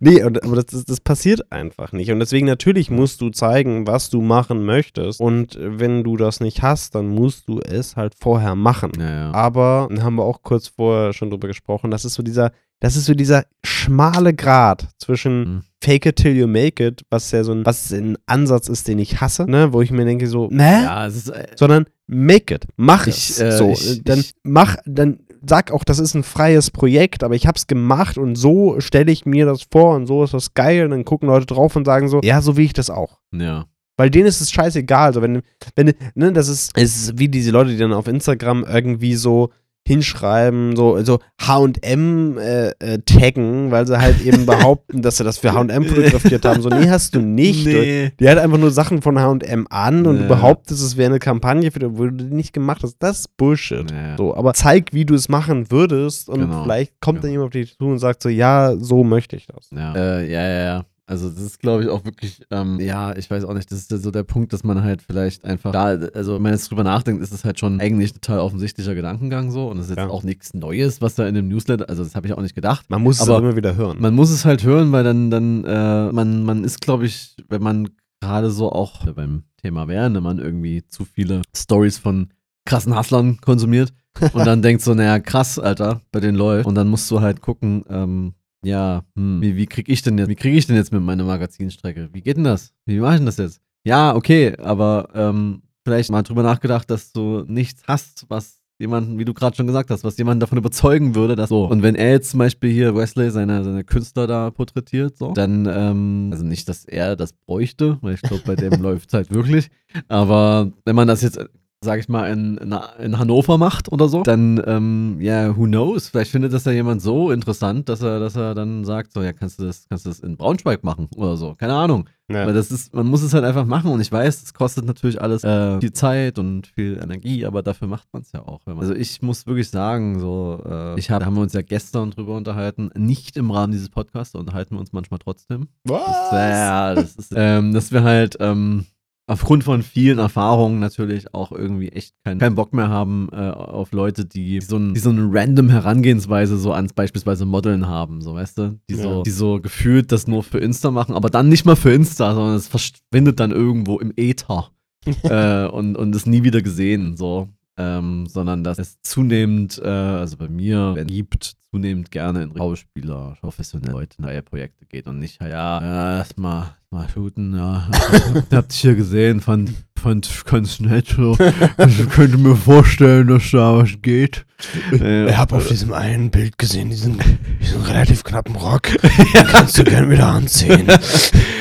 Nee, 0.00 0.22
und, 0.22 0.42
aber 0.44 0.56
das, 0.62 0.84
das, 0.84 1.00
passiert 1.00 1.50
einfach 1.52 1.92
nicht. 1.92 2.10
Und 2.10 2.18
deswegen 2.20 2.46
natürlich 2.46 2.90
musst 2.90 3.20
du 3.20 3.30
zeigen, 3.30 3.86
was 3.86 4.10
du 4.10 4.20
machen 4.20 4.64
möchtest. 4.64 5.20
Und 5.20 5.58
wenn 5.60 6.04
du 6.04 6.16
das 6.16 6.40
nicht 6.40 6.62
hast, 6.62 6.94
dann 6.94 7.08
musst 7.08 7.48
du 7.48 7.60
es 7.60 7.96
halt 7.96 8.14
vorher 8.18 8.54
machen. 8.54 8.92
Ja, 8.98 9.10
ja. 9.10 9.32
Aber, 9.32 9.88
da 9.94 10.02
haben 10.02 10.16
wir 10.16 10.24
auch 10.24 10.42
kurz 10.42 10.68
vorher 10.68 11.12
schon 11.12 11.30
drüber 11.30 11.48
gesprochen, 11.48 11.90
das 11.90 12.04
ist 12.04 12.14
so 12.14 12.22
dieser, 12.22 12.52
das 12.80 12.96
ist 12.96 13.06
so 13.06 13.14
dieser 13.14 13.44
schmale 13.64 14.34
Grat 14.34 14.88
zwischen 14.98 15.38
Mhm. 15.54 15.62
Fake 15.80 16.06
it 16.06 16.16
till 16.16 16.36
you 16.36 16.48
make 16.48 16.84
it, 16.84 17.02
was 17.08 17.30
ja 17.30 17.44
so 17.44 17.52
ein, 17.52 17.64
was 17.64 17.92
ein 17.92 18.18
Ansatz 18.26 18.68
ist, 18.68 18.88
den 18.88 18.98
ich 18.98 19.20
hasse, 19.20 19.48
ne, 19.48 19.72
wo 19.72 19.80
ich 19.80 19.92
mir 19.92 20.04
denke 20.04 20.26
so, 20.26 20.48
ne, 20.50 20.82
ja, 20.82 21.06
ist, 21.06 21.28
äh, 21.30 21.46
sondern 21.54 21.86
make 22.08 22.52
it, 22.52 22.66
mach 22.76 23.06
Ich, 23.06 23.30
es. 23.30 23.40
äh, 23.40 23.52
so, 23.52 23.70
ich- 23.70 24.02
dann 24.02 24.18
ich- 24.18 24.34
mach, 24.42 24.74
dann 24.86 25.20
sag 25.46 25.70
auch, 25.70 25.84
das 25.84 25.98
ist 25.98 26.14
ein 26.14 26.22
freies 26.22 26.70
Projekt, 26.70 27.22
aber 27.24 27.34
ich 27.34 27.46
hab's 27.46 27.66
gemacht 27.66 28.18
und 28.18 28.36
so 28.36 28.80
stelle 28.80 29.12
ich 29.12 29.26
mir 29.26 29.46
das 29.46 29.66
vor 29.70 29.94
und 29.94 30.06
so 30.06 30.24
ist 30.24 30.34
das 30.34 30.54
geil 30.54 30.84
und 30.84 30.90
dann 30.90 31.04
gucken 31.04 31.28
Leute 31.28 31.46
drauf 31.46 31.76
und 31.76 31.84
sagen 31.84 32.08
so, 32.08 32.20
ja, 32.22 32.40
so 32.40 32.56
wie 32.56 32.64
ich 32.64 32.72
das 32.72 32.90
auch. 32.90 33.18
ja. 33.32 33.66
Weil 33.98 34.10
denen 34.10 34.26
ist 34.26 34.40
es 34.40 34.52
scheißegal. 34.52 35.12
So, 35.12 35.22
wenn, 35.22 35.42
wenn, 35.74 35.92
ne, 36.14 36.32
das 36.32 36.46
ist, 36.46 36.70
es 36.76 36.96
ist 36.96 37.18
wie 37.18 37.28
diese 37.28 37.50
Leute, 37.50 37.70
die 37.70 37.76
dann 37.78 37.92
auf 37.92 38.06
Instagram 38.06 38.64
irgendwie 38.64 39.16
so 39.16 39.50
hinschreiben, 39.88 40.76
so, 40.76 41.02
so 41.02 41.18
HM 41.40 42.38
äh, 42.38 42.68
äh, 42.78 42.98
taggen, 43.04 43.70
weil 43.70 43.86
sie 43.86 43.98
halt 44.00 44.20
eben 44.24 44.46
behaupten, 44.46 45.02
dass 45.02 45.16
sie 45.16 45.24
das 45.24 45.38
für 45.38 45.52
HM 45.52 45.84
fotografiert 45.84 46.44
haben. 46.44 46.62
So, 46.62 46.68
nee, 46.68 46.88
hast 46.88 47.14
du 47.14 47.20
nicht. 47.20 47.66
Nee. 47.66 48.12
Die 48.20 48.28
hat 48.28 48.38
einfach 48.38 48.58
nur 48.58 48.70
Sachen 48.70 49.02
von 49.02 49.18
HM 49.18 49.66
an 49.70 50.06
und 50.06 50.16
Ja. 50.16 50.22
du 50.22 50.28
behauptest, 50.28 50.82
es 50.82 50.96
wäre 50.96 51.10
eine 51.10 51.18
Kampagne, 51.18 51.70
für 51.70 51.78
die, 51.80 51.86
wo 51.98 52.04
du 52.04 52.12
die 52.12 52.24
nicht 52.34 52.52
gemacht 52.52 52.82
hast. 52.82 52.96
Das 53.00 53.20
ist 53.20 53.36
Bullshit. 53.36 53.90
Ja. 53.90 54.16
So, 54.16 54.36
aber 54.36 54.54
zeig, 54.54 54.92
wie 54.92 55.04
du 55.04 55.14
es 55.14 55.28
machen 55.28 55.70
würdest 55.70 56.28
und 56.28 56.40
Genau. 56.40 56.62
vielleicht 56.62 57.00
kommt 57.00 57.18
dann 57.24 57.30
Genau. 57.32 57.44
jemand 57.44 57.46
auf 57.48 57.52
dich 57.52 57.76
zu 57.76 57.84
und 57.86 57.98
sagt 57.98 58.22
so, 58.22 58.28
ja, 58.28 58.74
so 58.78 59.02
möchte 59.04 59.36
ich 59.36 59.46
das. 59.46 59.68
Ja, 59.74 59.94
äh, 59.94 60.30
ja, 60.30 60.42
ja, 60.48 60.64
ja. 60.64 60.84
Also 61.08 61.30
das 61.30 61.40
ist, 61.40 61.58
glaube 61.58 61.84
ich, 61.84 61.88
auch 61.88 62.04
wirklich, 62.04 62.42
ähm, 62.50 62.78
ja, 62.80 63.16
ich 63.16 63.30
weiß 63.30 63.44
auch 63.44 63.54
nicht, 63.54 63.72
das 63.72 63.90
ist 63.90 64.02
so 64.02 64.10
der 64.10 64.24
Punkt, 64.24 64.52
dass 64.52 64.62
man 64.62 64.82
halt 64.84 65.00
vielleicht 65.00 65.44
einfach 65.46 65.72
da, 65.72 65.86
also 65.86 66.34
wenn 66.34 66.42
man 66.42 66.52
jetzt 66.52 66.70
drüber 66.70 66.84
nachdenkt, 66.84 67.22
ist 67.22 67.32
es 67.32 67.46
halt 67.46 67.58
schon 67.58 67.80
eigentlich 67.80 68.10
ein 68.12 68.20
total 68.20 68.40
offensichtlicher 68.40 68.94
Gedankengang 68.94 69.50
so 69.50 69.68
und 69.70 69.78
es 69.78 69.84
ist 69.84 69.90
jetzt 69.96 69.98
Ja. 69.98 70.08
auch 70.10 70.22
nichts 70.22 70.52
Neues, 70.52 71.00
was 71.00 71.14
da 71.14 71.26
in 71.26 71.34
dem 71.34 71.48
Newsletter, 71.48 71.88
also 71.88 72.04
das 72.04 72.14
habe 72.14 72.26
ich 72.26 72.34
auch 72.34 72.42
nicht 72.42 72.54
gedacht. 72.54 72.84
Man 72.90 73.02
muss 73.02 73.16
es 73.16 73.22
Aber 73.22 73.36
auch 73.36 73.40
immer 73.40 73.56
wieder 73.56 73.74
hören. 73.74 73.96
Man 74.00 74.14
muss 74.14 74.28
es 74.30 74.44
halt 74.44 74.64
hören, 74.64 74.92
weil 74.92 75.02
dann, 75.02 75.30
dann, 75.30 75.64
äh, 75.64 76.12
man, 76.12 76.42
man 76.44 76.62
ist, 76.62 76.82
glaube 76.82 77.06
ich, 77.06 77.36
wenn 77.48 77.62
man 77.62 77.88
gerade 78.20 78.50
so 78.50 78.70
auch 78.70 79.06
beim 79.12 79.44
Thema 79.62 79.88
wäre, 79.88 80.12
wenn 80.12 80.22
man 80.22 80.38
irgendwie 80.38 80.84
zu 80.86 81.06
viele 81.06 81.40
Stories 81.56 81.96
von 81.96 82.28
krassen 82.66 82.94
Hustlern 82.94 83.38
konsumiert 83.40 83.94
und 84.34 84.46
dann 84.46 84.60
denkt 84.60 84.82
so, 84.82 84.92
naja, 84.92 85.20
krass, 85.20 85.58
Alter, 85.58 86.02
bei 86.12 86.20
den 86.20 86.34
läuft. 86.34 86.66
Und 86.66 86.74
dann 86.74 86.88
musst 86.88 87.10
du 87.10 87.20
halt 87.22 87.40
gucken, 87.40 87.84
ähm, 87.88 88.34
ja, 88.64 89.04
hm, 89.16 89.40
wie, 89.40 89.56
wie 89.56 89.66
krieg 89.66 89.88
ich 89.88 90.02
denn 90.02 90.18
jetzt, 90.18 90.28
wie 90.28 90.34
kriege 90.34 90.56
ich 90.56 90.66
denn 90.66 90.76
jetzt 90.76 90.92
mit 90.92 91.02
meiner 91.02 91.24
Magazinstrecke? 91.24 92.10
Wie 92.12 92.22
geht 92.22 92.36
denn 92.36 92.44
das? 92.44 92.72
Wie 92.86 92.98
mache 92.98 93.14
ich 93.14 93.18
denn 93.18 93.26
das 93.26 93.36
jetzt? 93.36 93.60
Ja, 93.84 94.14
okay, 94.14 94.56
aber 94.58 95.08
ähm, 95.14 95.62
vielleicht 95.84 96.10
mal 96.10 96.22
drüber 96.22 96.42
nachgedacht, 96.42 96.90
dass 96.90 97.12
du 97.12 97.44
nichts 97.46 97.82
hast, 97.86 98.26
was 98.28 98.58
jemanden, 98.78 99.18
wie 99.18 99.24
du 99.24 99.34
gerade 99.34 99.56
schon 99.56 99.66
gesagt 99.66 99.90
hast, 99.90 100.04
was 100.04 100.16
jemanden 100.18 100.40
davon 100.40 100.58
überzeugen 100.58 101.14
würde, 101.14 101.34
dass 101.34 101.48
so. 101.48 101.66
Und 101.66 101.82
wenn 101.82 101.94
er 101.94 102.12
jetzt 102.12 102.30
zum 102.30 102.38
Beispiel 102.38 102.70
hier 102.70 102.94
Wesley 102.94 103.30
seine, 103.30 103.64
seine 103.64 103.84
Künstler 103.84 104.26
da 104.26 104.50
porträtiert, 104.50 105.16
so, 105.16 105.32
dann, 105.32 105.66
ähm, 105.66 106.28
also 106.30 106.44
nicht, 106.44 106.68
dass 106.68 106.84
er 106.84 107.16
das 107.16 107.32
bräuchte, 107.32 107.98
weil 108.02 108.14
ich 108.14 108.22
glaube, 108.22 108.42
bei 108.46 108.54
dem 108.54 108.72
läuft 108.82 109.08
es 109.08 109.14
halt 109.14 109.32
wirklich. 109.32 109.70
Aber 110.06 110.70
wenn 110.84 110.94
man 110.96 111.08
das 111.08 111.22
jetzt 111.22 111.40
sag 111.80 112.00
ich 112.00 112.08
mal, 112.08 112.30
in, 112.30 112.58
in, 112.58 113.18
Hannover 113.18 113.56
macht 113.56 113.92
oder 113.92 114.08
so, 114.08 114.22
dann, 114.22 114.60
ähm, 114.66 115.18
ja, 115.20 115.56
who 115.56 115.64
knows? 115.64 116.08
Vielleicht 116.08 116.32
findet 116.32 116.52
das 116.52 116.64
ja 116.64 116.72
jemand 116.72 117.02
so 117.02 117.30
interessant, 117.30 117.88
dass 117.88 118.02
er, 118.02 118.18
dass 118.18 118.34
er 118.34 118.54
dann 118.54 118.84
sagt, 118.84 119.12
so, 119.12 119.22
ja, 119.22 119.32
kannst 119.32 119.60
du 119.60 119.64
das, 119.64 119.86
kannst 119.88 120.04
du 120.04 120.10
das 120.10 120.18
in 120.18 120.36
Braunschweig 120.36 120.82
machen 120.82 121.08
oder 121.14 121.36
so. 121.36 121.54
Keine 121.54 121.74
Ahnung. 121.74 122.08
Ja. 122.30 122.46
Weil 122.46 122.52
das 122.52 122.70
ist, 122.70 122.92
man 122.92 123.06
muss 123.06 123.22
es 123.22 123.32
halt 123.32 123.44
einfach 123.44 123.64
machen 123.64 123.90
und 123.90 124.00
ich 124.00 124.12
weiß, 124.12 124.42
es 124.42 124.52
kostet 124.52 124.84
natürlich 124.84 125.22
alles 125.22 125.44
äh, 125.44 125.80
viel 125.80 125.92
Zeit 125.92 126.38
und 126.38 126.66
viel 126.66 127.00
Energie, 127.02 127.46
aber 127.46 127.62
dafür 127.62 127.88
macht 127.88 128.08
man 128.12 128.20
es 128.20 128.32
ja 128.32 128.42
auch. 128.42 128.60
Also 128.66 128.94
ich 128.94 129.22
muss 129.22 129.46
wirklich 129.46 129.70
sagen, 129.70 130.18
so, 130.20 130.62
äh, 130.68 130.98
ich 130.98 131.10
hab, 131.10 131.20
da 131.20 131.26
haben 131.26 131.36
wir 131.36 131.42
uns 131.42 131.54
ja 131.54 131.62
gestern 131.62 132.10
drüber 132.10 132.36
unterhalten, 132.36 132.90
nicht 132.96 133.38
im 133.38 133.50
Rahmen 133.50 133.72
dieses 133.72 133.88
Podcasts, 133.88 134.32
da 134.32 134.40
unterhalten 134.40 134.74
wir 134.74 134.80
uns 134.80 134.92
manchmal 134.92 135.20
trotzdem. 135.20 135.68
Das, 135.84 136.00
ja, 136.32 136.94
das 136.94 137.14
ist, 137.14 137.32
ähm, 137.34 137.72
dass 137.72 137.92
wir 137.92 138.02
halt 138.02 138.36
ähm, 138.40 138.84
aufgrund 139.28 139.62
von 139.64 139.82
vielen 139.82 140.18
Erfahrungen 140.18 140.80
natürlich 140.80 141.34
auch 141.34 141.52
irgendwie 141.52 141.88
echt 141.88 142.14
keinen 142.24 142.38
keinen 142.38 142.54
Bock 142.56 142.72
mehr 142.72 142.88
haben 142.88 143.28
äh, 143.32 143.36
auf 143.36 143.92
Leute, 143.92 144.24
die 144.24 144.60
so, 144.60 144.76
ein, 144.76 144.94
die 144.94 145.00
so 145.00 145.10
eine 145.10 145.28
random 145.30 145.68
Herangehensweise 145.68 146.58
so 146.58 146.72
ans 146.72 146.92
beispielsweise 146.92 147.44
Modeln 147.46 147.86
haben, 147.86 148.20
so 148.22 148.34
weißt 148.34 148.58
du, 148.58 148.80
die 148.90 148.94
so, 148.94 149.08
Ja. 149.18 149.22
die 149.22 149.30
so 149.30 149.60
gefühlt 149.60 150.10
das 150.10 150.26
nur 150.26 150.42
für 150.42 150.58
Insta 150.58 150.90
machen, 150.90 151.14
aber 151.14 151.30
dann 151.30 151.48
nicht 151.48 151.64
mal 151.64 151.76
für 151.76 151.92
Insta, 151.92 152.34
sondern 152.34 152.56
es 152.56 152.66
verschwindet 152.68 153.38
dann 153.38 153.52
irgendwo 153.52 153.98
im 153.98 154.12
Äther 154.16 154.70
äh, 155.22 155.66
und, 155.68 155.96
und 155.96 156.16
ist 156.16 156.26
nie 156.26 156.42
wieder 156.42 156.62
gesehen, 156.62 157.16
so. 157.16 157.48
Ähm, 157.80 158.26
sondern 158.26 158.64
dass 158.64 158.80
es 158.80 159.00
zunehmend, 159.02 159.80
äh, 159.80 159.86
also 159.88 160.36
bei 160.36 160.48
mir 160.48 160.96
gibt, 161.06 161.54
zunehmend 161.70 162.10
gerne 162.10 162.44
in 162.44 162.56
Schauspieler, 162.56 163.36
professionelle 163.40 163.92
Leute, 163.92 164.20
neue 164.22 164.42
Projekte 164.42 164.86
geht 164.86 165.06
und 165.06 165.18
nicht, 165.18 165.40
ja, 165.40 165.48
ja, 165.48 166.18
erstmal 166.18 166.74
mal 166.90 167.08
shooten, 167.08 167.54
ja. 167.54 167.88
Habt 168.52 168.72
ihr 168.72 168.80
hier 168.80 168.94
gesehen, 168.94 169.40
fand, 169.40 169.72
fand 169.98 170.44
ganz 170.46 170.80
nett 170.80 171.08
so. 171.08 171.36
Also 171.76 172.06
könnte 172.06 172.38
mir 172.38 172.56
vorstellen, 172.56 173.28
dass 173.28 173.50
da 173.50 173.76
was 173.76 174.00
geht. 174.00 174.46
Ich 174.92 175.36
habe 175.36 175.56
auf 175.56 175.68
diesem 175.68 175.92
einen 175.92 176.30
Bild 176.30 176.56
gesehen, 176.56 176.88
diesen, 176.88 177.18
diesen 177.60 177.82
relativ 177.82 178.24
knappen 178.24 178.56
Rock. 178.56 178.88
Den 179.02 179.46
kannst 179.46 179.76
du 179.76 179.84
gerne 179.84 180.10
wieder 180.10 180.28
anziehen. 180.28 180.88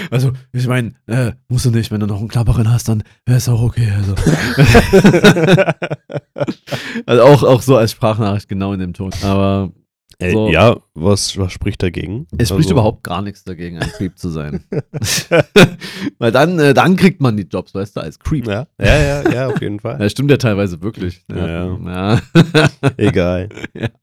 Also, 0.09 0.31
ich 0.53 0.67
meine, 0.67 0.93
äh, 1.07 1.33
musst 1.49 1.65
du 1.65 1.69
nicht, 1.69 1.91
wenn 1.91 1.99
du 1.99 2.07
noch 2.07 2.19
einen 2.19 2.29
knapperen 2.29 2.71
hast, 2.71 2.87
dann 2.87 3.03
wäre 3.25 3.39
es 3.39 3.49
auch 3.49 3.61
okay. 3.61 3.91
Also. 3.91 4.15
also 7.05 7.23
auch, 7.23 7.43
auch 7.43 7.61
so 7.61 7.75
als 7.75 7.91
Sprachnachricht 7.91 8.47
genau 8.47 8.71
in 8.71 8.79
dem 8.79 8.93
Ton. 8.93 9.11
Aber 9.21 9.71
Ey, 10.20 10.32
So. 10.32 10.49
Ja, 10.49 10.78
was, 10.95 11.38
was 11.38 11.51
spricht 11.53 11.84
dagegen? 11.84 12.26
es 12.38 12.49
spricht 12.49 12.63
Also- 12.63 12.72
überhaupt 12.72 13.03
gar 13.03 13.22
nichts 13.22 13.43
dagegen, 13.43 13.78
ein 13.78 13.89
Creep 13.91 14.18
zu 14.18 14.30
sein. 14.30 14.63
Weil 16.18 16.32
dann, 16.32 16.57
äh, 16.57 16.74
dann 16.74 16.95
kriegt 16.95 17.22
man 17.22 17.38
die 17.38 17.43
Jobs, 17.43 17.76
weißt 17.76 17.95
du, 17.97 18.01
als 18.01 18.18
Creep. 18.18 18.47
Ja, 18.47 18.65
ja, 18.82 18.97
ja, 18.97 19.30
ja 19.32 19.47
auf 19.47 19.61
jeden 19.61 19.80
Fall. 19.80 19.97
Das 19.99 20.11
stimmt 20.11 20.32
ja 20.32 20.38
teilweise 20.38 20.82
wirklich. 20.82 21.24
Ja, 21.30 21.68
ja. 21.76 22.20
Egal. 22.97 23.49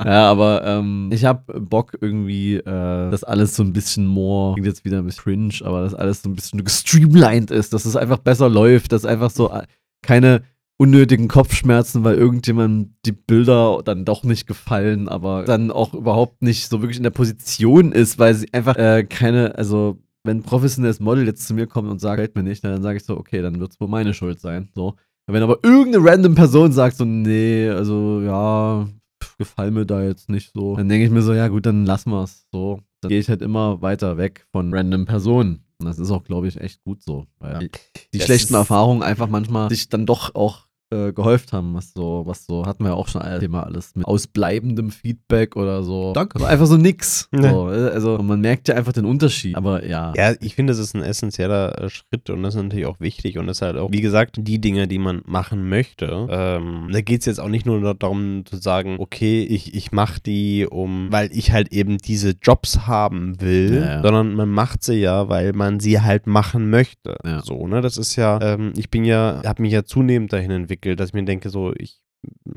Ja, 0.04 0.30
aber 0.30 0.64
ähm, 0.64 1.10
ich 1.12 1.24
habe 1.24 1.60
Bock 1.60 1.96
irgendwie, 2.00 2.56
äh, 2.56 2.62
dass 3.10 3.24
alles 3.24 3.56
so 3.56 3.62
ein 3.64 3.72
bisschen 3.72 4.06
more, 4.06 4.54
klingt 4.54 4.66
jetzt 4.68 4.84
wieder 4.84 4.98
ein 4.98 5.04
bisschen 5.06 5.24
cringe, 5.24 5.54
aber 5.64 5.82
dass 5.82 5.94
alles 5.94 6.22
so 6.22 6.28
ein 6.28 6.34
bisschen 6.36 6.62
gestreamlined 6.64 7.50
ist, 7.50 7.72
dass 7.72 7.84
es 7.86 7.96
einfach 7.96 8.18
besser 8.18 8.48
läuft, 8.48 8.92
dass 8.92 9.04
einfach 9.04 9.30
so 9.30 9.50
äh, 9.50 9.62
keine 10.02 10.42
unnötigen 10.76 11.28
Kopfschmerzen, 11.28 12.02
weil 12.02 12.16
irgendjemand 12.16 12.90
die 13.04 13.12
Bilder 13.12 13.80
dann 13.84 14.04
doch 14.04 14.24
nicht 14.24 14.46
gefallen, 14.46 15.08
aber 15.08 15.44
dann 15.44 15.70
auch 15.70 15.94
überhaupt 15.94 16.42
nicht 16.42 16.68
so 16.68 16.82
wirklich 16.82 16.96
in 16.96 17.04
der 17.04 17.10
Position 17.10 17.92
ist, 17.92 18.18
weil 18.18 18.34
sie 18.34 18.52
einfach 18.52 18.76
äh, 18.76 19.04
keine, 19.04 19.56
also 19.56 19.98
wenn 20.24 20.38
ein 20.38 20.42
professionelles 20.42 21.00
Model 21.00 21.26
jetzt 21.26 21.46
zu 21.46 21.54
mir 21.54 21.66
kommt 21.66 21.90
und 21.90 22.00
sagt, 22.00 22.16
gefällt 22.16 22.36
mir 22.36 22.42
nicht, 22.42 22.64
dann 22.64 22.82
sage 22.82 22.96
ich 22.96 23.04
so, 23.04 23.16
okay, 23.16 23.42
dann 23.42 23.60
wird 23.60 23.72
es 23.72 23.80
wohl 23.80 23.88
meine 23.88 24.14
Schuld 24.14 24.40
sein. 24.40 24.70
So. 24.74 24.94
Wenn 25.26 25.42
aber 25.42 25.58
irgendeine 25.62 26.04
random 26.04 26.34
Person 26.34 26.72
sagt 26.72 26.96
so, 26.96 27.04
nee, 27.04 27.68
also 27.68 28.20
ja, 28.20 28.86
pff, 29.22 29.56
mir 29.70 29.86
da 29.86 30.02
jetzt 30.02 30.28
nicht 30.28 30.52
so, 30.52 30.76
dann 30.76 30.88
denke 30.88 31.06
ich 31.06 31.10
mir 31.10 31.22
so, 31.22 31.32
ja 31.32 31.48
gut, 31.48 31.66
dann 31.66 31.86
lassen 31.86 32.10
wir. 32.10 32.26
So, 32.52 32.80
dann 33.00 33.08
gehe 33.08 33.20
ich 33.20 33.28
halt 33.28 33.42
immer 33.42 33.80
weiter 33.80 34.16
weg 34.16 34.46
von 34.52 34.72
random 34.74 35.06
Personen. 35.06 35.63
Und 35.84 35.90
das 35.90 35.98
ist 35.98 36.10
auch, 36.10 36.24
glaube 36.24 36.48
ich, 36.48 36.58
echt 36.58 36.82
gut 36.82 37.02
so. 37.02 37.26
Weil 37.38 37.58
die, 37.58 37.70
die 38.14 38.18
Das 38.18 38.26
schlechten 38.26 38.54
Erfahrungen 38.54 39.02
einfach 39.02 39.28
manchmal 39.28 39.68
sich 39.68 39.88
dann 39.88 40.06
doch 40.06 40.34
auch 40.34 40.66
äh, 40.94 41.12
gehäuft 41.12 41.52
haben, 41.52 41.74
was 41.74 41.92
so, 41.92 42.22
was 42.26 42.46
so, 42.46 42.64
hatten 42.66 42.84
wir 42.84 42.90
ja 42.90 42.94
auch 42.94 43.08
schon 43.08 43.22
ein 43.22 43.40
Thema 43.40 43.64
alles 43.64 43.94
mit 43.94 44.06
ausbleibendem 44.06 44.90
Feedback 44.90 45.56
oder 45.56 45.82
so. 45.82 46.12
Danke. 46.12 46.36
Also 46.36 46.46
einfach 46.46 46.66
so 46.66 46.76
nix. 46.76 47.28
Nee. 47.32 47.48
So, 47.48 47.70
äh, 47.70 47.90
also 47.90 48.18
man 48.18 48.40
merkt 48.40 48.68
ja 48.68 48.74
einfach 48.76 48.92
den 48.92 49.04
Unterschied. 49.04 49.56
Aber 49.56 49.84
ja. 49.84 50.12
Ja, 50.16 50.34
ich 50.40 50.54
finde, 50.54 50.72
das 50.72 50.78
ist 50.78 50.94
ein 50.94 51.02
essentieller 51.02 51.82
äh, 51.82 51.88
Schritt 51.90 52.30
und 52.30 52.42
das 52.42 52.54
ist 52.54 52.62
natürlich 52.62 52.86
auch 52.86 53.00
wichtig 53.00 53.38
und 53.38 53.46
das 53.46 53.58
ist 53.58 53.62
halt 53.62 53.76
auch, 53.76 53.90
wie 53.90 54.00
gesagt, 54.00 54.36
die 54.38 54.60
Dinge, 54.60 54.86
die 54.86 54.98
man 54.98 55.22
machen 55.26 55.68
möchte. 55.68 56.26
Ähm, 56.30 56.88
da 56.92 57.00
geht 57.00 57.20
es 57.20 57.26
jetzt 57.26 57.40
auch 57.40 57.48
nicht 57.48 57.66
nur 57.66 57.94
darum 57.94 58.44
zu 58.46 58.56
sagen, 58.56 58.96
okay, 58.98 59.42
ich, 59.42 59.74
ich 59.74 59.92
mache 59.92 60.20
die, 60.20 60.66
um, 60.70 61.08
weil 61.10 61.30
ich 61.32 61.52
halt 61.52 61.72
eben 61.72 61.98
diese 61.98 62.34
Jobs 62.40 62.86
haben 62.86 63.40
will, 63.40 63.74
Ja, 63.74 63.86
ja. 63.96 64.02
sondern 64.02 64.34
man 64.34 64.48
macht 64.50 64.82
sie 64.82 64.94
ja, 64.94 65.28
weil 65.28 65.52
man 65.52 65.80
sie 65.80 66.00
halt 66.00 66.26
machen 66.26 66.70
möchte. 66.70 67.16
Ja. 67.24 67.40
So, 67.42 67.66
ne? 67.66 67.80
Das 67.80 67.96
ist 67.96 68.16
ja, 68.16 68.38
ähm, 68.40 68.72
ich 68.76 68.90
bin 68.90 69.04
ja, 69.04 69.42
habe 69.44 69.62
mich 69.62 69.72
ja 69.72 69.84
zunehmend 69.84 70.32
dahin 70.32 70.50
entwickelt, 70.50 70.83
dass 70.96 71.08
ich 71.10 71.14
mir 71.14 71.24
denke, 71.24 71.50
so, 71.50 71.72
ich, 71.76 72.00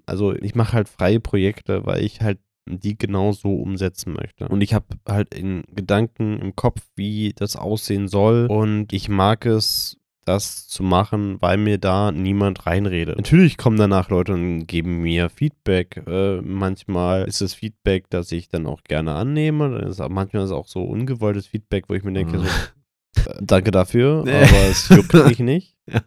also 0.05 0.33
ich 0.33 0.55
mache 0.55 0.73
halt 0.73 0.89
freie 0.89 1.19
Projekte, 1.19 1.85
weil 1.85 2.03
ich 2.03 2.21
halt 2.21 2.39
die 2.69 2.97
genau 2.97 3.31
so 3.31 3.55
umsetzen 3.55 4.13
möchte. 4.13 4.47
Und 4.49 4.59
ich 4.61 4.73
habe 4.73 4.85
halt 5.07 5.33
in 5.33 5.63
Gedanken 5.73 6.37
im 6.39 6.55
Kopf, 6.55 6.81
wie 6.95 7.33
das 7.33 7.55
aussehen 7.55 8.07
soll. 8.09 8.47
Und 8.49 8.91
ich 8.91 9.07
mag 9.07 9.45
es, 9.45 9.97
das 10.25 10.67
zu 10.67 10.83
machen, 10.83 11.37
weil 11.39 11.55
mir 11.57 11.77
da 11.77 12.11
niemand 12.11 12.65
reinredet. 12.65 13.15
Natürlich 13.15 13.55
kommen 13.57 13.77
danach 13.77 14.09
Leute 14.09 14.33
und 14.33 14.67
geben 14.67 15.01
mir 15.01 15.29
Feedback. 15.29 16.03
Äh, 16.05 16.41
manchmal 16.41 17.23
ist 17.23 17.39
es 17.41 17.53
Feedback, 17.53 18.09
das 18.09 18.33
ich 18.33 18.49
dann 18.49 18.65
auch 18.65 18.83
gerne 18.83 19.15
annehme. 19.15 19.79
Ist, 19.87 19.99
manchmal 20.09 20.43
ist 20.43 20.49
es 20.49 20.55
auch 20.55 20.67
so 20.67 20.83
ungewolltes 20.83 21.47
Feedback, 21.47 21.85
wo 21.87 21.93
ich 21.93 22.03
mir 22.03 22.11
denke, 22.11 22.39
so, 22.39 22.45
äh, 22.45 23.35
danke 23.39 23.71
dafür, 23.71 24.23
Nee. 24.25 24.31
aber 24.33 24.67
es 24.69 24.89
juckt 24.89 25.13
mich 25.13 25.39
nicht. 25.39 25.77
Ja. 25.89 26.01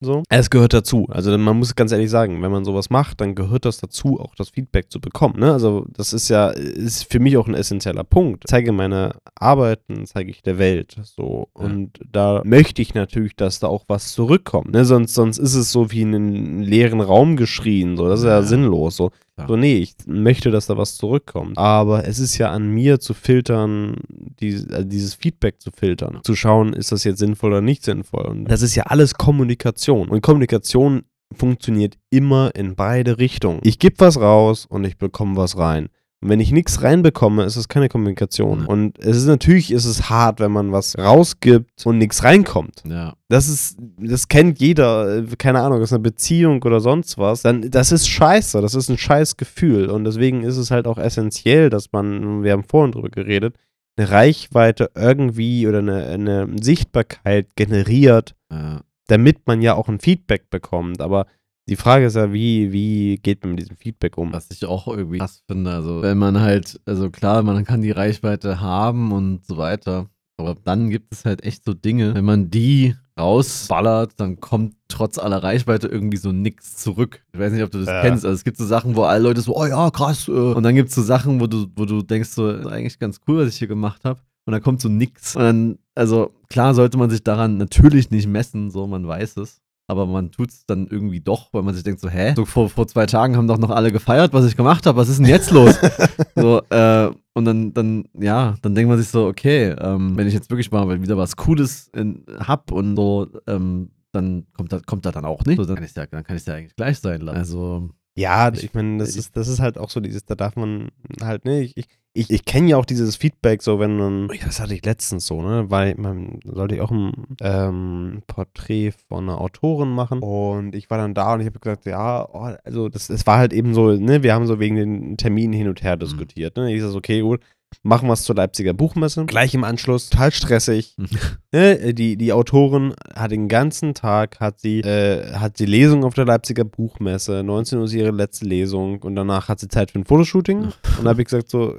So. 0.00 0.22
Es 0.28 0.48
gehört 0.48 0.74
dazu. 0.74 1.06
Also 1.10 1.36
man 1.36 1.58
muss 1.58 1.74
ganz 1.74 1.90
ehrlich 1.90 2.08
sagen, 2.08 2.40
wenn 2.40 2.52
man 2.52 2.64
sowas 2.64 2.88
macht, 2.88 3.20
dann 3.20 3.34
gehört 3.34 3.64
das 3.64 3.78
dazu, 3.78 4.20
auch 4.20 4.36
das 4.36 4.50
Feedback 4.50 4.92
zu 4.92 5.00
bekommen. 5.00 5.40
Ne? 5.40 5.52
Also 5.52 5.86
das 5.90 6.12
ist 6.12 6.28
ja, 6.28 6.50
ist 6.50 7.10
für 7.10 7.18
mich 7.18 7.36
auch 7.36 7.48
ein 7.48 7.54
essentieller 7.54 8.04
Punkt. 8.04 8.44
Ich 8.44 8.50
zeige 8.50 8.70
meine 8.70 9.16
Arbeiten, 9.34 10.06
zeige 10.06 10.30
ich 10.30 10.42
der 10.42 10.58
Welt. 10.58 10.96
So. 11.02 11.48
Ja. 11.58 11.64
Und 11.64 11.98
da 12.12 12.42
möchte 12.44 12.80
ich 12.80 12.94
natürlich, 12.94 13.34
dass 13.34 13.58
da 13.58 13.66
auch 13.66 13.84
was 13.88 14.12
zurückkommt. 14.12 14.70
Ne? 14.70 14.84
Sonst, 14.84 15.14
sonst 15.14 15.38
ist 15.38 15.54
es 15.56 15.72
so 15.72 15.90
wie 15.90 16.02
in 16.02 16.14
einen 16.14 16.62
leeren 16.62 17.00
Raum 17.00 17.36
geschrien. 17.36 17.96
So. 17.96 18.08
Das 18.08 18.20
ist 18.20 18.26
ja, 18.26 18.36
Ja. 18.36 18.42
sinnlos. 18.42 18.96
So. 18.96 19.10
So, 19.46 19.56
nee, 19.56 19.76
ich 19.76 19.94
möchte, 20.06 20.50
dass 20.50 20.66
da 20.66 20.76
was 20.76 20.96
zurückkommt. 20.96 21.56
Aber 21.58 22.06
es 22.06 22.18
ist 22.18 22.38
ja 22.38 22.50
an 22.50 22.68
mir 22.68 22.98
zu 23.00 23.14
filtern, 23.14 23.96
die, 24.08 24.54
also 24.70 24.84
dieses 24.84 25.14
Feedback 25.14 25.60
zu 25.60 25.70
filtern. 25.70 26.20
Zu 26.24 26.34
schauen, 26.34 26.72
ist 26.72 26.92
das 26.92 27.04
jetzt 27.04 27.18
sinnvoll 27.18 27.52
oder 27.52 27.60
nicht 27.60 27.84
sinnvoll. 27.84 28.26
Und 28.26 28.44
das 28.46 28.62
ist 28.62 28.74
ja 28.74 28.84
alles 28.84 29.14
Kommunikation. 29.14 30.08
Und 30.08 30.20
Kommunikation 30.22 31.02
funktioniert 31.36 31.98
immer 32.10 32.54
in 32.54 32.74
beide 32.74 33.18
Richtungen. 33.18 33.60
Ich 33.62 33.78
gebe 33.78 33.96
was 33.98 34.18
raus 34.18 34.66
und 34.66 34.84
ich 34.84 34.98
bekomme 34.98 35.36
was 35.36 35.58
rein. 35.58 35.88
Und 36.20 36.30
wenn 36.30 36.40
ich 36.40 36.50
nichts 36.50 36.82
reinbekomme, 36.82 37.44
ist 37.44 37.54
es 37.54 37.68
keine 37.68 37.88
Kommunikation. 37.88 38.62
Ja. 38.62 38.66
Und 38.66 38.98
es 38.98 39.16
ist 39.16 39.26
natürlich 39.26 39.70
ist 39.70 39.84
es 39.84 40.10
hart, 40.10 40.40
wenn 40.40 40.50
man 40.50 40.72
was 40.72 40.98
rausgibt 40.98 41.86
und 41.86 41.98
nichts 41.98 42.24
reinkommt. 42.24 42.82
Ja. 42.84 43.14
Das 43.28 43.48
ist, 43.48 43.78
das 43.98 44.26
kennt 44.26 44.58
jeder, 44.58 45.18
äh, 45.18 45.26
keine 45.38 45.60
Ahnung, 45.60 45.78
das 45.78 45.90
ist 45.90 45.94
eine 45.94 46.02
Beziehung 46.02 46.60
oder 46.64 46.80
sonst 46.80 47.18
was. 47.18 47.42
Dann, 47.42 47.70
das 47.70 47.92
ist 47.92 48.08
scheiße, 48.08 48.60
das 48.60 48.74
ist 48.74 48.88
ein 48.88 48.98
scheiß 48.98 49.36
Gefühl. 49.36 49.90
Und 49.90 50.04
deswegen 50.04 50.42
ist 50.42 50.56
es 50.56 50.72
halt 50.72 50.88
auch 50.88 50.98
essentiell, 50.98 51.70
dass 51.70 51.92
man, 51.92 52.42
wir 52.42 52.52
haben 52.52 52.64
vorhin 52.64 52.92
drüber 52.92 53.10
geredet, 53.10 53.54
eine 53.96 54.10
Reichweite 54.10 54.90
irgendwie 54.96 55.68
oder 55.68 55.78
eine, 55.78 56.06
eine 56.06 56.48
Sichtbarkeit 56.60 57.54
generiert, 57.54 58.34
ja. 58.50 58.80
damit 59.06 59.46
man 59.46 59.62
ja 59.62 59.74
auch 59.74 59.88
ein 59.88 60.00
Feedback 60.00 60.50
bekommt. 60.50 61.00
Aber 61.00 61.26
die 61.68 61.76
Frage 61.76 62.06
ist 62.06 62.16
ja, 62.16 62.32
wie, 62.32 62.72
wie 62.72 63.18
geht 63.18 63.42
man 63.42 63.52
mit 63.52 63.60
diesem 63.60 63.76
Feedback 63.76 64.16
um? 64.18 64.32
Was 64.32 64.50
ich 64.50 64.64
auch 64.64 64.88
irgendwie 64.88 65.18
krass 65.18 65.42
finde. 65.46 65.70
Also, 65.70 66.02
wenn 66.02 66.18
man 66.18 66.40
halt, 66.40 66.80
also 66.86 67.10
klar, 67.10 67.42
man 67.42 67.64
kann 67.64 67.82
die 67.82 67.90
Reichweite 67.90 68.60
haben 68.60 69.12
und 69.12 69.44
so 69.46 69.56
weiter. 69.56 70.08
Aber 70.40 70.54
dann 70.54 70.88
gibt 70.90 71.12
es 71.12 71.24
halt 71.24 71.42
echt 71.42 71.64
so 71.64 71.74
Dinge, 71.74 72.14
wenn 72.14 72.24
man 72.24 72.48
die 72.50 72.94
rausballert, 73.18 74.12
dann 74.20 74.38
kommt 74.40 74.74
trotz 74.86 75.18
aller 75.18 75.42
Reichweite 75.42 75.88
irgendwie 75.88 76.16
so 76.16 76.30
nix 76.32 76.76
zurück. 76.76 77.24
Ich 77.32 77.40
weiß 77.40 77.52
nicht, 77.52 77.62
ob 77.64 77.70
du 77.72 77.78
das 77.78 77.88
Ja. 77.88 78.02
kennst. 78.02 78.24
Also 78.24 78.34
es 78.36 78.44
gibt 78.44 78.56
so 78.56 78.64
Sachen, 78.64 78.94
wo 78.96 79.02
alle 79.02 79.24
Leute 79.24 79.40
so, 79.40 79.56
oh 79.56 79.66
ja, 79.66 79.90
krass. 79.90 80.28
Äh. 80.28 80.30
Und 80.30 80.62
dann 80.62 80.74
gibt 80.76 80.90
es 80.90 80.94
so 80.94 81.02
Sachen, 81.02 81.40
wo 81.40 81.48
du, 81.48 81.66
wo 81.76 81.84
du 81.84 82.02
denkst, 82.02 82.30
so, 82.30 82.48
ist 82.50 82.66
eigentlich 82.66 82.98
ganz 82.98 83.20
cool, 83.26 83.38
was 83.38 83.48
ich 83.48 83.58
hier 83.58 83.68
gemacht 83.68 84.04
habe. 84.04 84.20
Und 84.46 84.52
dann 84.52 84.62
kommt 84.62 84.80
so 84.80 84.88
nix. 84.88 85.36
Und 85.36 85.42
dann, 85.42 85.78
also 85.94 86.30
klar 86.48 86.72
sollte 86.74 86.96
man 86.96 87.10
sich 87.10 87.22
daran 87.22 87.56
natürlich 87.58 88.10
nicht 88.10 88.28
messen, 88.28 88.70
so 88.70 88.86
man 88.86 89.06
weiß 89.06 89.36
es. 89.38 89.60
Aber 89.90 90.06
man 90.06 90.30
tut 90.30 90.50
es 90.50 90.66
dann 90.66 90.86
irgendwie 90.86 91.20
doch, 91.20 91.52
weil 91.54 91.62
man 91.62 91.74
sich 91.74 91.82
denkt 91.82 92.00
so, 92.00 92.10
hä? 92.10 92.34
So 92.36 92.44
vor, 92.44 92.68
vor 92.68 92.86
zwei 92.86 93.06
Tagen 93.06 93.38
haben 93.38 93.48
doch 93.48 93.56
noch 93.56 93.70
alle 93.70 93.90
gefeiert, 93.90 94.34
was 94.34 94.44
ich 94.44 94.54
gemacht 94.54 94.84
habe. 94.84 94.98
Was 94.98 95.08
ist 95.08 95.18
denn 95.18 95.26
jetzt 95.26 95.50
los? 95.50 95.76
so, 96.36 96.60
äh, 96.68 97.10
und 97.32 97.44
dann, 97.46 97.72
dann, 97.72 98.04
ja, 98.12 98.54
dann 98.60 98.74
denkt 98.74 98.90
man 98.90 98.98
sich 98.98 99.08
so, 99.08 99.26
okay, 99.26 99.74
ähm, 99.80 100.14
wenn 100.14 100.26
ich 100.26 100.34
jetzt 100.34 100.50
wirklich 100.50 100.70
mal 100.70 101.00
wieder 101.00 101.16
was 101.16 101.36
Cooles 101.36 101.88
in, 101.96 102.22
hab 102.38 102.70
und 102.70 102.96
so, 102.96 103.28
ähm, 103.46 103.90
dann 104.12 104.46
kommt 104.54 104.72
das, 104.72 104.82
kommt 104.82 105.06
das 105.06 105.14
dann 105.14 105.24
auch 105.24 105.44
nicht. 105.46 105.56
So, 105.56 105.64
dann 105.64 105.76
kann 105.76 105.84
ich 105.84 105.94
ja, 105.94 106.06
dann 106.06 106.24
kann 106.24 106.36
ich 106.36 106.44
ja 106.44 106.54
eigentlich 106.54 106.76
gleich 106.76 106.98
sein 106.98 107.22
lassen. 107.22 107.38
Also, 107.38 107.90
Ja, 108.18 108.50
Ich- 108.52 108.64
ich 108.64 108.74
meine, 108.74 108.98
das 108.98 109.10
ich- 109.10 109.16
ist, 109.18 109.36
das 109.36 109.46
ist 109.48 109.60
halt 109.60 109.78
auch 109.78 109.90
so 109.90 110.00
dieses, 110.00 110.24
da 110.26 110.34
darf 110.34 110.56
man 110.56 110.88
halt, 111.22 111.44
ne, 111.44 111.60
ich, 111.62 111.74
ich, 112.14 112.30
ich, 112.30 112.44
kenne 112.44 112.68
ja 112.70 112.76
auch 112.76 112.84
dieses 112.84 113.14
Feedback, 113.14 113.62
so 113.62 113.78
wenn 113.78 113.96
man, 113.96 114.28
das 114.44 114.58
hatte 114.58 114.74
ich 114.74 114.84
letztens 114.84 115.26
so, 115.26 115.40
ne, 115.40 115.66
weil 115.70 115.94
man 115.96 116.40
sollte 116.44 116.74
ich 116.74 116.80
auch 116.80 116.90
ein 116.90 117.12
ähm, 117.40 118.22
Porträt 118.26 118.92
von 119.08 119.28
einer 119.28 119.40
Autorin 119.40 119.90
machen 119.90 120.18
und 120.18 120.74
ich 120.74 120.90
war 120.90 120.98
dann 120.98 121.14
da 121.14 121.34
und 121.34 121.40
ich 121.40 121.46
habe 121.46 121.60
gesagt, 121.60 121.86
ja, 121.86 122.28
oh, 122.28 122.56
also 122.64 122.88
das, 122.88 123.08
es 123.08 123.24
war 123.26 123.38
halt 123.38 123.52
eben 123.52 123.72
so, 123.72 123.92
ne, 123.92 124.22
wir 124.24 124.34
haben 124.34 124.46
so 124.48 124.58
wegen 124.58 124.74
den 124.74 125.16
Terminen 125.16 125.52
hin 125.52 125.68
und 125.68 125.82
her 125.84 125.96
diskutiert, 125.96 126.56
ne, 126.56 126.74
ich 126.74 126.82
so, 126.82 126.96
okay, 126.96 127.20
gut, 127.20 127.40
machen 127.82 128.08
wir 128.08 128.14
es 128.14 128.24
zur 128.24 128.36
Leipziger 128.36 128.72
Buchmesse, 128.72 129.24
gleich 129.26 129.54
im 129.54 129.64
Anschluss, 129.64 130.10
total 130.10 130.32
stressig, 130.32 130.96
Ne, 131.52 131.94
die, 131.94 132.16
die 132.16 132.32
Autorin 132.34 132.94
hat 133.14 133.30
den 133.30 133.48
ganzen 133.48 133.94
Tag, 133.94 134.38
hat 134.38 134.60
sie, 134.60 134.80
äh, 134.80 135.32
hat 135.34 135.58
die 135.58 135.66
Lesung 135.66 136.04
auf 136.04 136.12
der 136.12 136.26
Leipziger 136.26 136.64
Buchmesse, 136.64 137.42
19 137.42 137.78
Uhr 137.78 137.84
ist 137.86 137.94
ihre 137.94 138.10
letzte 138.10 138.44
Lesung 138.44 139.02
und 139.02 139.14
danach 139.14 139.48
hat 139.48 139.58
sie 139.58 139.68
Zeit 139.68 139.90
für 139.90 139.98
ein 139.98 140.04
Fotoshooting. 140.04 140.64
Und 140.64 141.04
da 141.04 141.08
habe 141.10 141.22
ich 141.22 141.26
gesagt, 141.26 141.48
so, 141.48 141.74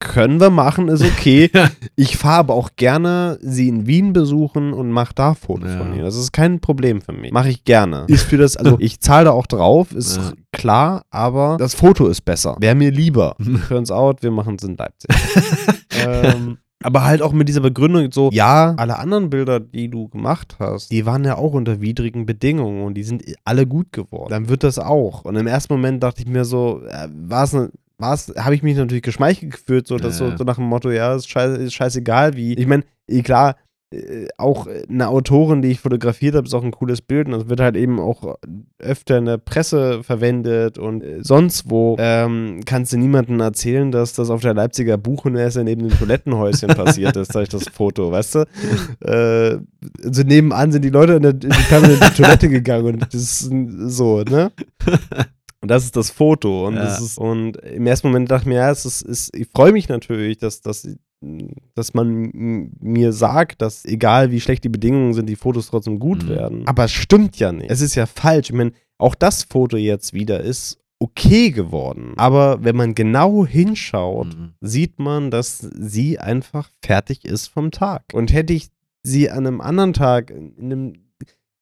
können 0.00 0.40
wir 0.40 0.50
machen, 0.50 0.88
ist 0.88 1.04
okay. 1.04 1.50
Ich 1.96 2.16
fahre 2.16 2.38
aber 2.38 2.54
auch 2.54 2.70
gerne 2.76 3.38
sie 3.42 3.68
in 3.68 3.86
Wien 3.86 4.12
besuchen 4.14 4.72
und 4.72 4.90
mache 4.90 5.14
da 5.14 5.34
Fotos 5.34 5.70
Ja. 5.70 5.78
von 5.78 5.94
ihr. 5.94 6.02
Das 6.02 6.16
ist 6.16 6.32
kein 6.32 6.60
Problem 6.60 7.00
für 7.02 7.12
mich. 7.12 7.30
Mache 7.32 7.50
ich 7.50 7.64
gerne. 7.64 8.04
Ist 8.08 8.24
für 8.24 8.38
das, 8.38 8.56
also 8.56 8.76
ich 8.80 9.00
zahle 9.00 9.26
da 9.26 9.30
auch 9.32 9.46
drauf, 9.46 9.92
ist 9.92 10.16
Ja. 10.16 10.32
klar, 10.52 11.04
aber 11.10 11.56
das 11.58 11.74
Foto 11.74 12.08
ist 12.08 12.22
besser. 12.22 12.56
Wäre 12.58 12.74
mir 12.74 12.90
lieber. 12.90 13.36
Turns 13.68 13.90
out, 13.90 14.22
wir 14.22 14.30
machen 14.30 14.56
es 14.56 14.64
in 14.66 14.76
Leipzig. 14.76 15.10
ähm, 16.06 16.58
aber 16.82 17.04
halt 17.04 17.20
auch 17.20 17.32
mit 17.32 17.46
dieser 17.48 17.60
Begründung 17.60 18.10
so, 18.10 18.30
ja, 18.32 18.72
alle 18.78 18.98
anderen 18.98 19.28
Bilder, 19.28 19.60
die 19.60 19.88
du 19.90 20.08
gemacht 20.08 20.56
hast, 20.58 20.90
die 20.90 21.04
waren 21.04 21.24
ja 21.24 21.36
auch 21.36 21.52
unter 21.52 21.82
widrigen 21.82 22.24
Bedingungen 22.24 22.84
und 22.84 22.94
die 22.94 23.02
sind 23.02 23.22
alle 23.44 23.66
gut 23.66 23.92
geworden. 23.92 24.30
Dann 24.30 24.48
wird 24.48 24.62
das 24.64 24.78
auch. 24.78 25.26
Und 25.26 25.36
im 25.36 25.46
ersten 25.46 25.74
Moment 25.74 26.02
dachte 26.02 26.22
ich 26.22 26.28
mir 26.28 26.46
so, 26.46 26.80
äh, 26.88 27.08
war 27.12 27.44
es 27.44 27.54
eine 27.54 27.70
habe 28.00 28.54
ich 28.54 28.62
mich 28.62 28.76
natürlich 28.76 29.02
geschmeichelt 29.02 29.52
gefühlt, 29.52 29.86
so, 29.86 29.96
dass 29.98 30.18
Ja. 30.18 30.30
so, 30.30 30.36
so 30.38 30.44
nach 30.44 30.56
dem 30.56 30.64
Motto, 30.64 30.90
ja, 30.90 31.14
ist, 31.14 31.28
scheiß, 31.28 31.58
ist 31.58 31.74
scheißegal, 31.74 32.36
wie. 32.36 32.54
Ich 32.54 32.66
meine, 32.66 32.84
eh, 33.08 33.22
klar, 33.22 33.56
äh, 33.92 34.28
auch 34.38 34.68
eine 34.88 35.08
Autorin, 35.08 35.62
die 35.62 35.68
ich 35.72 35.80
fotografiert 35.80 36.36
habe, 36.36 36.46
ist 36.46 36.54
auch 36.54 36.62
ein 36.62 36.70
cooles 36.70 37.02
Bild 37.02 37.26
und 37.26 37.32
das 37.32 37.48
wird 37.48 37.58
halt 37.58 37.74
eben 37.76 37.98
auch 37.98 38.36
öfter 38.78 39.18
in 39.18 39.24
der 39.24 39.38
Presse 39.38 40.04
verwendet 40.04 40.78
und 40.78 41.02
äh, 41.02 41.18
sonst 41.22 41.68
wo. 41.68 41.96
Ähm, 41.98 42.60
kannst 42.64 42.92
du 42.92 42.98
niemandem 42.98 43.40
erzählen, 43.40 43.90
dass 43.90 44.12
das 44.12 44.30
auf 44.30 44.42
der 44.42 44.54
Leipziger 44.54 44.96
Buchmesse 44.96 45.64
neben 45.64 45.88
dem 45.88 45.98
Toilettenhäuschen 45.98 46.68
passiert 46.68 47.16
ist, 47.16 47.32
sag 47.32 47.42
ich 47.42 47.48
das 47.48 47.64
Foto, 47.68 48.12
weißt 48.12 48.34
du? 48.36 48.44
Äh, 49.00 49.58
so 50.02 50.22
nebenan 50.22 50.70
sind 50.70 50.82
die 50.84 50.90
Leute 50.90 51.14
in, 51.14 51.22
der, 51.22 51.32
in 51.32 51.40
die 51.40 52.14
Toilette 52.16 52.48
gegangen 52.48 52.86
und 52.94 53.02
das 53.02 53.14
ist 53.14 53.50
so, 53.88 54.22
ne? 54.22 54.52
Und 55.62 55.70
das 55.70 55.84
ist 55.84 55.96
das 55.96 56.10
Foto. 56.10 56.66
Und, 56.66 56.74
Ja. 56.76 56.84
das 56.84 57.00
ist, 57.00 57.18
und 57.18 57.56
im 57.58 57.86
ersten 57.86 58.08
Moment 58.08 58.30
dachte 58.30 58.42
ich 58.44 58.48
mir, 58.48 58.56
ja, 58.56 58.70
es 58.70 58.84
ist, 58.86 59.02
ist, 59.02 59.36
ich 59.36 59.46
freue 59.48 59.72
mich 59.72 59.88
natürlich, 59.88 60.38
dass, 60.38 60.60
dass, 60.62 60.88
dass 61.74 61.92
man 61.94 62.70
mir 62.80 63.12
sagt, 63.12 63.60
dass 63.60 63.84
egal 63.84 64.30
wie 64.30 64.40
schlecht 64.40 64.64
die 64.64 64.68
Bedingungen 64.70 65.12
sind, 65.12 65.26
die 65.28 65.36
Fotos 65.36 65.66
trotzdem 65.68 65.98
gut 65.98 66.24
Mhm. 66.24 66.28
werden. 66.28 66.66
Aber 66.66 66.84
es 66.84 66.92
stimmt 66.92 67.38
ja 67.38 67.52
nicht. 67.52 67.70
Es 67.70 67.82
ist 67.82 67.94
ja 67.94 68.06
falsch. 68.06 68.48
Ich 68.50 68.56
meine, 68.56 68.72
auch 68.98 69.14
das 69.14 69.42
Foto 69.44 69.76
jetzt 69.76 70.14
wieder 70.14 70.40
ist 70.40 70.78
okay 70.98 71.50
geworden. 71.50 72.12
Aber 72.16 72.62
wenn 72.64 72.76
man 72.76 72.94
genau 72.94 73.46
hinschaut, 73.46 74.28
Mhm. 74.36 74.52
sieht 74.60 74.98
man, 74.98 75.30
dass 75.30 75.58
sie 75.58 76.18
einfach 76.18 76.70
fertig 76.82 77.24
ist 77.26 77.48
vom 77.48 77.70
Tag. 77.70 78.04
Und 78.14 78.32
hätte 78.32 78.52
ich 78.54 78.68
sie 79.02 79.30
an 79.30 79.46
einem 79.46 79.60
anderen 79.60 79.92
Tag, 79.94 80.30
in 80.30 80.54
einem, 80.58 80.92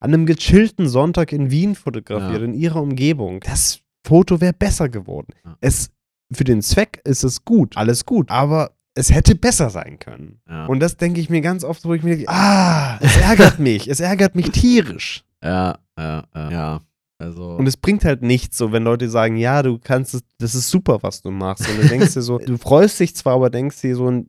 an 0.01 0.13
einem 0.13 0.25
gechillten 0.25 0.87
Sonntag 0.87 1.31
in 1.33 1.51
Wien 1.51 1.75
fotografiert, 1.75 2.39
Ja. 2.39 2.45
in 2.45 2.53
ihrer 2.53 2.81
Umgebung, 2.81 3.39
das 3.41 3.79
Foto 4.09 4.41
wäre 4.41 4.53
besser 4.53 4.89
geworden. 4.89 5.33
Ja. 5.45 5.55
Es, 5.61 5.91
für 6.31 6.43
den 6.43 6.61
Zweck 6.61 7.01
ist 7.05 7.23
es 7.23 7.45
gut, 7.45 7.77
alles 7.77 8.05
gut, 8.05 8.29
aber 8.29 8.71
es 8.95 9.13
hätte 9.13 9.35
besser 9.35 9.69
sein 9.69 9.99
können. 9.99 10.41
Ja. 10.49 10.65
Und 10.65 10.79
das 10.79 10.97
denke 10.97 11.21
ich 11.21 11.29
mir 11.29 11.41
ganz 11.41 11.63
oft, 11.63 11.85
wo 11.85 11.93
ich 11.93 12.03
mir 12.03 12.17
denke, 12.17 12.31
ah, 12.31 12.97
es 13.01 13.15
ärgert 13.17 13.59
mich, 13.69 13.87
es 13.87 13.99
ärgert 13.99 14.35
mich 14.35 14.49
tierisch. 14.51 15.23
ja, 15.43 15.77
ja, 15.97 16.23
ja, 16.35 16.51
ja. 16.51 16.81
Also, 17.21 17.55
Und 17.57 17.67
es 17.67 17.75
bringt 17.75 18.05
halt 18.05 18.21
nichts, 18.21 18.57
so 18.57 18.71
wenn 18.71 18.83
Leute 18.83 19.09
sagen, 19.09 19.35
ja, 19.35 19.61
du 19.61 19.77
kannst 19.77 20.13
es, 20.13 20.23
das 20.37 20.55
ist 20.55 20.69
super, 20.69 20.99
was 21.01 21.21
du 21.21 21.31
machst. 21.31 21.69
Und 21.69 21.83
du 21.83 21.87
denkst 21.89 22.13
dir 22.13 22.21
so, 22.21 22.37
du 22.45 22.57
freust 22.57 22.97
dich 22.97 23.13
zwar, 23.13 23.33
aber 23.35 23.49
denkst 23.49 23.81
dir 23.81 23.93
so, 23.95 24.23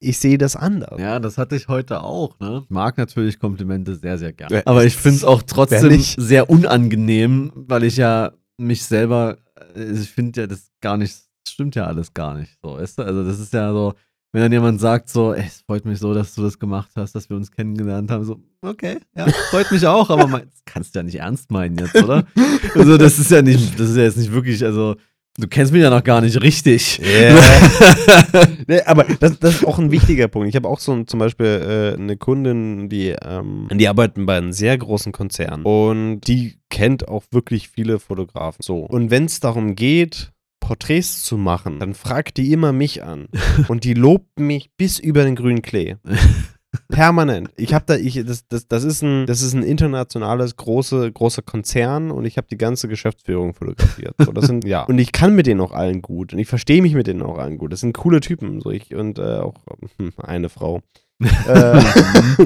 ich 0.00 0.18
sehe 0.18 0.38
das 0.38 0.56
anders. 0.56 1.00
Ja, 1.00 1.20
das 1.20 1.38
hatte 1.38 1.54
ich 1.54 1.68
heute 1.68 2.02
auch, 2.02 2.38
ne? 2.40 2.62
Ich 2.64 2.70
mag 2.70 2.98
natürlich 2.98 3.38
Komplimente 3.38 3.94
sehr, 3.94 4.18
sehr 4.18 4.32
gerne. 4.32 4.62
Aber 4.66 4.84
ich 4.84 4.96
finde 4.96 5.18
es 5.18 5.24
auch 5.24 5.42
trotzdem 5.42 6.00
sehr 6.00 6.50
unangenehm, 6.50 7.52
weil 7.54 7.84
ich 7.84 7.96
ja 7.96 8.32
mich 8.58 8.84
selber, 8.84 9.38
äh, 9.74 9.92
ich 9.92 10.10
finde 10.10 10.42
ja 10.42 10.46
das 10.46 10.70
gar 10.80 10.96
nicht, 10.96 11.14
das 11.44 11.52
stimmt 11.52 11.74
ja 11.74 11.86
alles 11.86 12.14
gar 12.14 12.34
nicht. 12.34 12.58
So, 12.62 12.76
weißt 12.76 12.98
du? 12.98 13.02
Also, 13.02 13.24
das 13.24 13.40
ist 13.40 13.52
ja 13.52 13.72
so, 13.72 13.94
wenn 14.32 14.42
dann 14.42 14.52
jemand 14.52 14.80
sagt, 14.80 15.08
so, 15.10 15.34
ey, 15.34 15.44
es 15.46 15.60
freut 15.60 15.84
mich 15.84 15.98
so, 15.98 16.14
dass 16.14 16.34
du 16.34 16.42
das 16.42 16.58
gemacht 16.58 16.90
hast, 16.96 17.14
dass 17.14 17.28
wir 17.28 17.36
uns 17.36 17.50
kennengelernt 17.50 18.10
haben, 18.10 18.24
so, 18.24 18.40
okay, 18.62 18.98
ja, 19.14 19.26
freut 19.50 19.70
mich 19.70 19.86
auch, 19.86 20.08
aber 20.08 20.26
mein, 20.26 20.48
das 20.48 20.62
kannst 20.64 20.94
du 20.94 21.00
ja 21.00 21.02
nicht 21.02 21.16
ernst 21.16 21.50
meinen 21.50 21.78
jetzt, 21.78 21.94
oder? 21.96 22.26
Also, 22.74 22.96
das 22.96 23.18
ist 23.18 23.30
ja 23.30 23.42
nicht, 23.42 23.78
das 23.78 23.90
ist 23.90 23.96
ja 23.96 24.04
jetzt 24.04 24.16
nicht 24.16 24.32
wirklich, 24.32 24.64
also, 24.64 24.96
Du 25.38 25.48
kennst 25.48 25.72
mich 25.72 25.80
ja 25.80 25.88
noch 25.88 26.04
gar 26.04 26.20
nicht 26.20 26.42
richtig. 26.42 27.00
Yeah. 27.02 27.40
nee, 28.66 28.82
aber 28.82 29.04
das, 29.04 29.38
das 29.38 29.54
ist 29.56 29.64
auch 29.64 29.78
ein 29.78 29.90
wichtiger 29.90 30.28
Punkt. 30.28 30.48
Ich 30.48 30.56
habe 30.56 30.68
auch 30.68 30.78
so 30.78 30.92
ein, 30.92 31.06
zum 31.06 31.20
Beispiel 31.20 31.46
äh, 31.96 31.98
eine 31.98 32.18
Kundin, 32.18 32.90
die, 32.90 33.16
ähm, 33.22 33.68
die 33.72 33.88
arbeiten 33.88 34.26
bei 34.26 34.36
einem 34.36 34.52
sehr 34.52 34.76
großen 34.76 35.10
Konzern 35.10 35.62
und 35.62 36.20
die 36.22 36.58
kennt 36.68 37.08
auch 37.08 37.24
wirklich 37.30 37.70
viele 37.70 37.98
Fotografen. 37.98 38.58
So. 38.62 38.80
Und 38.80 39.10
wenn 39.10 39.24
es 39.24 39.40
darum 39.40 39.74
geht, 39.74 40.32
Porträts 40.60 41.22
zu 41.22 41.38
machen, 41.38 41.80
dann 41.80 41.94
fragt 41.94 42.36
die 42.36 42.52
immer 42.52 42.72
mich 42.72 43.02
an 43.02 43.28
und 43.68 43.84
die 43.84 43.94
lobt 43.94 44.38
mich 44.38 44.70
bis 44.76 44.98
über 44.98 45.24
den 45.24 45.34
grünen 45.34 45.62
Klee. 45.62 45.96
Permanent. 46.92 47.50
Ich 47.56 47.74
habe 47.74 47.84
da, 47.86 47.96
ich, 47.96 48.22
das, 48.24 48.46
das, 48.48 48.68
das, 48.68 48.84
ist 48.84 49.02
ein, 49.02 49.26
das 49.26 49.42
ist 49.42 49.54
ein 49.54 49.62
internationales, 49.62 50.56
große, 50.56 51.10
großer 51.10 51.42
Konzern 51.42 52.10
und 52.10 52.24
ich 52.24 52.36
habe 52.36 52.46
die 52.50 52.58
ganze 52.58 52.88
Geschäftsführung 52.88 53.54
fotografiert. 53.54 54.14
So, 54.18 54.32
das 54.32 54.46
sind, 54.46 54.64
ja. 54.66 54.84
Und 54.84 54.98
ich 54.98 55.12
kann 55.12 55.34
mit 55.34 55.46
denen 55.46 55.60
auch 55.60 55.72
allen 55.72 56.02
gut 56.02 56.32
und 56.32 56.38
ich 56.38 56.48
verstehe 56.48 56.82
mich 56.82 56.94
mit 56.94 57.06
denen 57.06 57.22
auch 57.22 57.38
allen 57.38 57.58
gut. 57.58 57.72
Das 57.72 57.80
sind 57.80 57.94
coole 57.94 58.20
Typen. 58.20 58.60
So 58.60 58.70
ich, 58.70 58.94
und 58.94 59.18
äh, 59.18 59.38
auch 59.38 59.54
hm, 59.98 60.12
eine 60.18 60.48
Frau. 60.48 60.82
äh, 61.48 61.82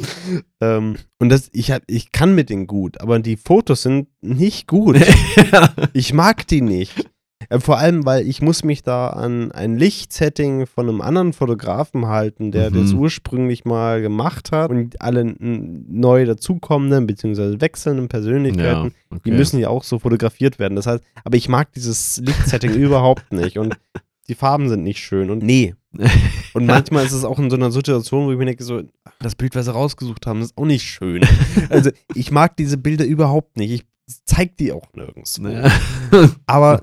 ähm, 0.60 0.96
und 1.18 1.28
das, 1.28 1.48
ich, 1.52 1.70
hab, 1.70 1.82
ich 1.86 2.12
kann 2.12 2.34
mit 2.34 2.50
denen 2.50 2.66
gut, 2.66 3.00
aber 3.00 3.18
die 3.18 3.36
Fotos 3.36 3.82
sind 3.82 4.08
nicht 4.20 4.66
gut. 4.66 4.98
Ich 5.92 6.12
mag 6.12 6.46
die 6.46 6.60
nicht. 6.60 7.08
Äh, 7.48 7.60
vor 7.60 7.78
allem, 7.78 8.04
weil 8.04 8.26
ich 8.26 8.42
muss 8.42 8.64
mich 8.64 8.82
da 8.82 9.08
an 9.08 9.52
ein 9.52 9.76
Lichtsetting 9.76 10.66
von 10.66 10.88
einem 10.88 11.00
anderen 11.00 11.32
Fotografen 11.32 12.06
halten, 12.06 12.50
der 12.52 12.70
Mhm. 12.70 12.74
das 12.74 12.92
ursprünglich 12.92 13.64
mal 13.64 14.02
gemacht 14.02 14.52
hat 14.52 14.70
und 14.70 15.00
alle 15.00 15.34
neu 15.38 16.24
dazukommenden 16.24 17.06
bzw. 17.06 17.60
wechselnden 17.60 18.08
Persönlichkeiten, 18.08 18.92
okay. 19.10 19.20
die 19.24 19.30
müssen 19.30 19.58
ja 19.60 19.68
auch 19.68 19.84
so 19.84 19.98
fotografiert 19.98 20.58
werden. 20.58 20.76
Das 20.76 20.86
heißt, 20.86 21.02
aber 21.24 21.36
ich 21.36 21.48
mag 21.48 21.72
dieses 21.72 22.18
Lichtsetting 22.24 22.74
überhaupt 22.74 23.32
nicht 23.32 23.58
und 23.58 23.76
die 24.28 24.34
Farben 24.34 24.68
sind 24.68 24.82
nicht 24.82 24.98
schön 24.98 25.30
und 25.30 25.42
nee. 25.42 25.74
Und 26.52 26.66
manchmal 26.66 27.06
ist 27.06 27.12
es 27.12 27.24
auch 27.24 27.38
in 27.38 27.48
so 27.48 27.56
einer 27.56 27.70
Situation, 27.70 28.26
wo 28.26 28.32
ich 28.32 28.38
mir 28.38 28.44
denke, 28.46 28.64
so, 28.64 28.82
das 29.20 29.36
Bild, 29.36 29.54
was 29.54 29.66
sie 29.66 29.72
rausgesucht 29.72 30.26
haben, 30.26 30.42
ist 30.42 30.56
auch 30.58 30.66
nicht 30.66 30.82
schön. 30.84 31.22
Also 31.70 31.90
ich 32.14 32.30
mag 32.30 32.56
diese 32.56 32.76
Bilder 32.76 33.04
überhaupt 33.04 33.56
nicht. 33.56 33.70
Ich 33.70 33.84
zeig 34.24 34.56
die 34.56 34.72
auch 34.72 34.86
nirgends. 34.94 35.40
Ja. 35.42 35.70
Aber 36.46 36.82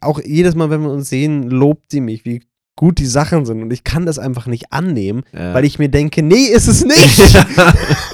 auch 0.00 0.20
jedes 0.22 0.54
Mal, 0.54 0.70
wenn 0.70 0.82
wir 0.82 0.90
uns 0.90 1.08
sehen, 1.08 1.48
lobt 1.50 1.90
sie 1.90 2.00
mich, 2.00 2.24
wie 2.24 2.42
gut 2.76 2.98
die 2.98 3.06
Sachen 3.06 3.44
sind. 3.44 3.62
Und 3.62 3.72
ich 3.72 3.84
kann 3.84 4.06
das 4.06 4.18
einfach 4.18 4.46
nicht 4.46 4.72
annehmen, 4.72 5.22
Ja. 5.32 5.52
weil 5.54 5.64
ich 5.64 5.78
mir 5.78 5.88
denke, 5.88 6.22
nee, 6.22 6.46
ist 6.46 6.66
es 6.66 6.84
nicht. 6.84 7.44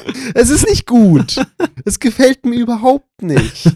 es 0.35 0.51
ist 0.51 0.69
nicht 0.69 0.87
gut. 0.87 1.37
Es 1.85 2.01
gefällt 2.01 2.45
mir 2.45 2.59
überhaupt 2.59 3.23
nicht. 3.23 3.71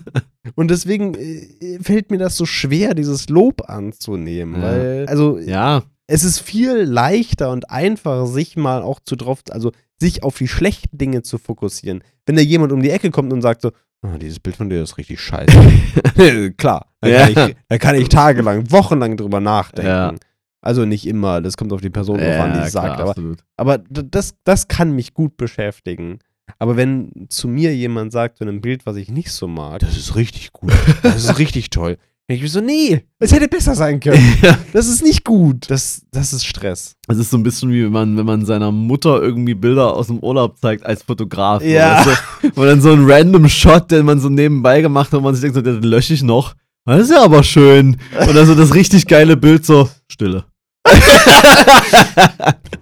Und 0.56 0.70
deswegen 0.70 1.14
äh, 1.14 1.78
fällt 1.82 2.10
mir 2.10 2.18
das 2.18 2.36
so 2.36 2.46
schwer, 2.46 2.94
dieses 2.94 3.28
Lob 3.28 3.68
anzunehmen. 3.68 4.60
Weil, 4.60 5.06
also, 5.08 5.38
ja, 5.38 5.82
es 6.06 6.24
ist 6.24 6.40
viel 6.40 6.72
leichter 6.78 7.50
und 7.52 7.70
einfacher, 7.70 8.26
sich 8.26 8.56
mal 8.56 8.82
auch 8.82 8.98
zu 9.04 9.14
drauf, 9.14 9.42
also 9.50 9.70
sich 10.00 10.22
auf 10.24 10.38
die 10.38 10.48
schlechten 10.48 10.98
Dinge 10.98 11.22
zu 11.22 11.38
fokussieren. 11.38 12.02
Wenn 12.26 12.34
da 12.36 12.42
jemand 12.42 12.72
um 12.72 12.82
die 12.82 12.90
Ecke 12.90 13.10
kommt 13.10 13.32
und 13.32 13.42
sagt 13.42 13.62
so, 13.62 13.70
"Ah, 14.02 14.18
dieses 14.18 14.40
Bild 14.40 14.56
von 14.56 14.70
dir 14.70 14.82
ist 14.82 14.98
richtig 14.98 15.20
scheiße. 15.20 16.52
Klar, 16.56 16.86
da, 17.00 17.08
Ja. 17.08 17.28
kann 17.28 17.48
ich, 17.50 17.56
da 17.68 17.78
kann 17.78 17.94
ich 17.96 18.08
tagelang, 18.08 18.70
wochenlang 18.70 19.16
drüber 19.16 19.40
nachdenken. 19.40 19.88
Ja. 19.90 20.14
Also 20.62 20.84
nicht 20.84 21.06
immer, 21.06 21.40
das 21.40 21.56
kommt 21.56 21.72
auf 21.72 21.80
die 21.80 21.90
Person 21.90 22.18
drauf 22.18 22.38
an, 22.40 22.52
die 22.54 22.58
es 22.60 22.72
sagt. 22.72 23.00
Aber, 23.00 23.14
aber 23.56 23.78
das, 23.78 24.34
das 24.44 24.68
kann 24.68 24.92
mich 24.92 25.14
gut 25.14 25.36
beschäftigen. 25.36 26.18
Aber 26.58 26.76
wenn 26.76 27.26
zu 27.28 27.48
mir 27.48 27.74
jemand 27.74 28.12
sagt, 28.12 28.38
von 28.38 28.48
einem 28.48 28.60
Bild, 28.60 28.84
was 28.84 28.96
ich 28.96 29.08
nicht 29.10 29.30
so 29.30 29.46
mag, 29.48 29.78
das 29.80 29.96
ist 29.96 30.16
richtig 30.16 30.52
gut, 30.52 30.72
das 31.02 31.24
ist 31.24 31.38
richtig 31.38 31.70
toll. 31.70 31.96
Denke 32.30 32.46
Ich 32.46 32.52
so, 32.52 32.60
nee, 32.60 33.04
es 33.18 33.32
hätte 33.32 33.48
besser 33.48 33.74
sein 33.74 34.00
können. 34.00 34.20
Das 34.72 34.86
ist 34.86 35.02
nicht 35.02 35.24
gut. 35.24 35.68
Das, 35.68 36.02
das 36.12 36.32
ist 36.32 36.46
Stress. 36.46 36.94
Es 37.08 37.18
ist 37.18 37.30
so 37.30 37.36
ein 37.36 37.42
bisschen 37.42 37.70
wie 37.72 37.84
wenn 37.84 37.92
man, 37.92 38.16
wenn 38.16 38.26
man 38.26 38.46
seiner 38.46 38.70
Mutter 38.70 39.20
irgendwie 39.20 39.54
Bilder 39.54 39.94
aus 39.94 40.06
dem 40.06 40.20
Urlaub 40.20 40.58
zeigt 40.58 40.86
als 40.86 41.02
Fotograf. 41.02 41.62
Ja. 41.62 42.06
Weißt 42.06 42.20
du? 42.42 42.48
Und 42.60 42.66
dann 42.66 42.80
so 42.80 42.92
ein 42.92 43.04
random 43.10 43.48
Shot, 43.48 43.90
den 43.90 44.06
man 44.06 44.20
so 44.20 44.28
nebenbei 44.28 44.80
gemacht 44.80 45.12
hat 45.12 45.18
und 45.18 45.24
man 45.24 45.34
sich 45.34 45.42
denkt, 45.42 45.56
so, 45.56 45.62
den 45.62 45.82
lösche 45.82 46.14
ich 46.14 46.22
noch. 46.22 46.54
Das 46.86 47.02
ist 47.02 47.10
ja 47.10 47.22
aber 47.22 47.42
schön. 47.42 47.98
Und 48.26 48.34
dann 48.34 48.46
so 48.46 48.54
das 48.54 48.74
richtig 48.74 49.06
geile 49.06 49.36
Bild, 49.36 49.66
so 49.66 49.88
Stille. 50.08 50.44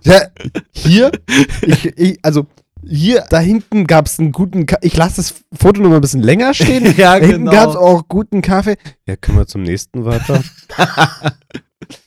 Ja, 0.04 0.22
hier, 0.72 1.10
ich, 1.66 1.84
ich, 1.98 2.18
also 2.22 2.46
hier, 2.86 3.24
da 3.30 3.38
hinten 3.38 3.86
gab 3.86 4.06
es 4.06 4.18
einen 4.18 4.32
guten, 4.32 4.66
Ka 4.66 4.78
ich 4.82 4.96
lasse 4.96 5.16
das 5.16 5.34
Foto 5.58 5.80
noch 5.82 5.90
mal 5.90 5.96
ein 5.96 6.00
bisschen 6.00 6.22
länger 6.22 6.54
stehen. 6.54 6.84
ja, 6.96 7.18
Da 7.18 7.26
hinten 7.26 7.46
gab 7.46 7.70
es 7.70 7.76
auch 7.76 8.08
guten 8.08 8.42
Kaffee. 8.42 8.76
Ja, 9.06 9.16
können 9.16 9.38
wir 9.38 9.46
zum 9.46 9.62
nächsten 9.62 10.04
weiter? 10.04 10.42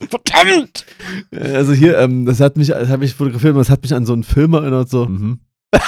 Verdammt! 0.10 0.86
Also 1.32 1.74
hier, 1.74 1.98
ähm, 2.00 2.26
das 2.26 2.40
hat 2.40 2.58
mich, 2.58 2.68
das 2.68 2.90
habe 2.90 3.06
ich 3.06 3.16
fotografiert 3.16 3.54
und 3.54 3.60
das 3.60 3.70
hat 3.70 3.82
mich 3.82 3.94
an 3.94 4.06
so 4.06 4.14
einen 4.14 4.24
Film 4.24 4.54
erinnert, 4.54 4.90
so. 4.90 5.06
Mhm. 5.06 5.40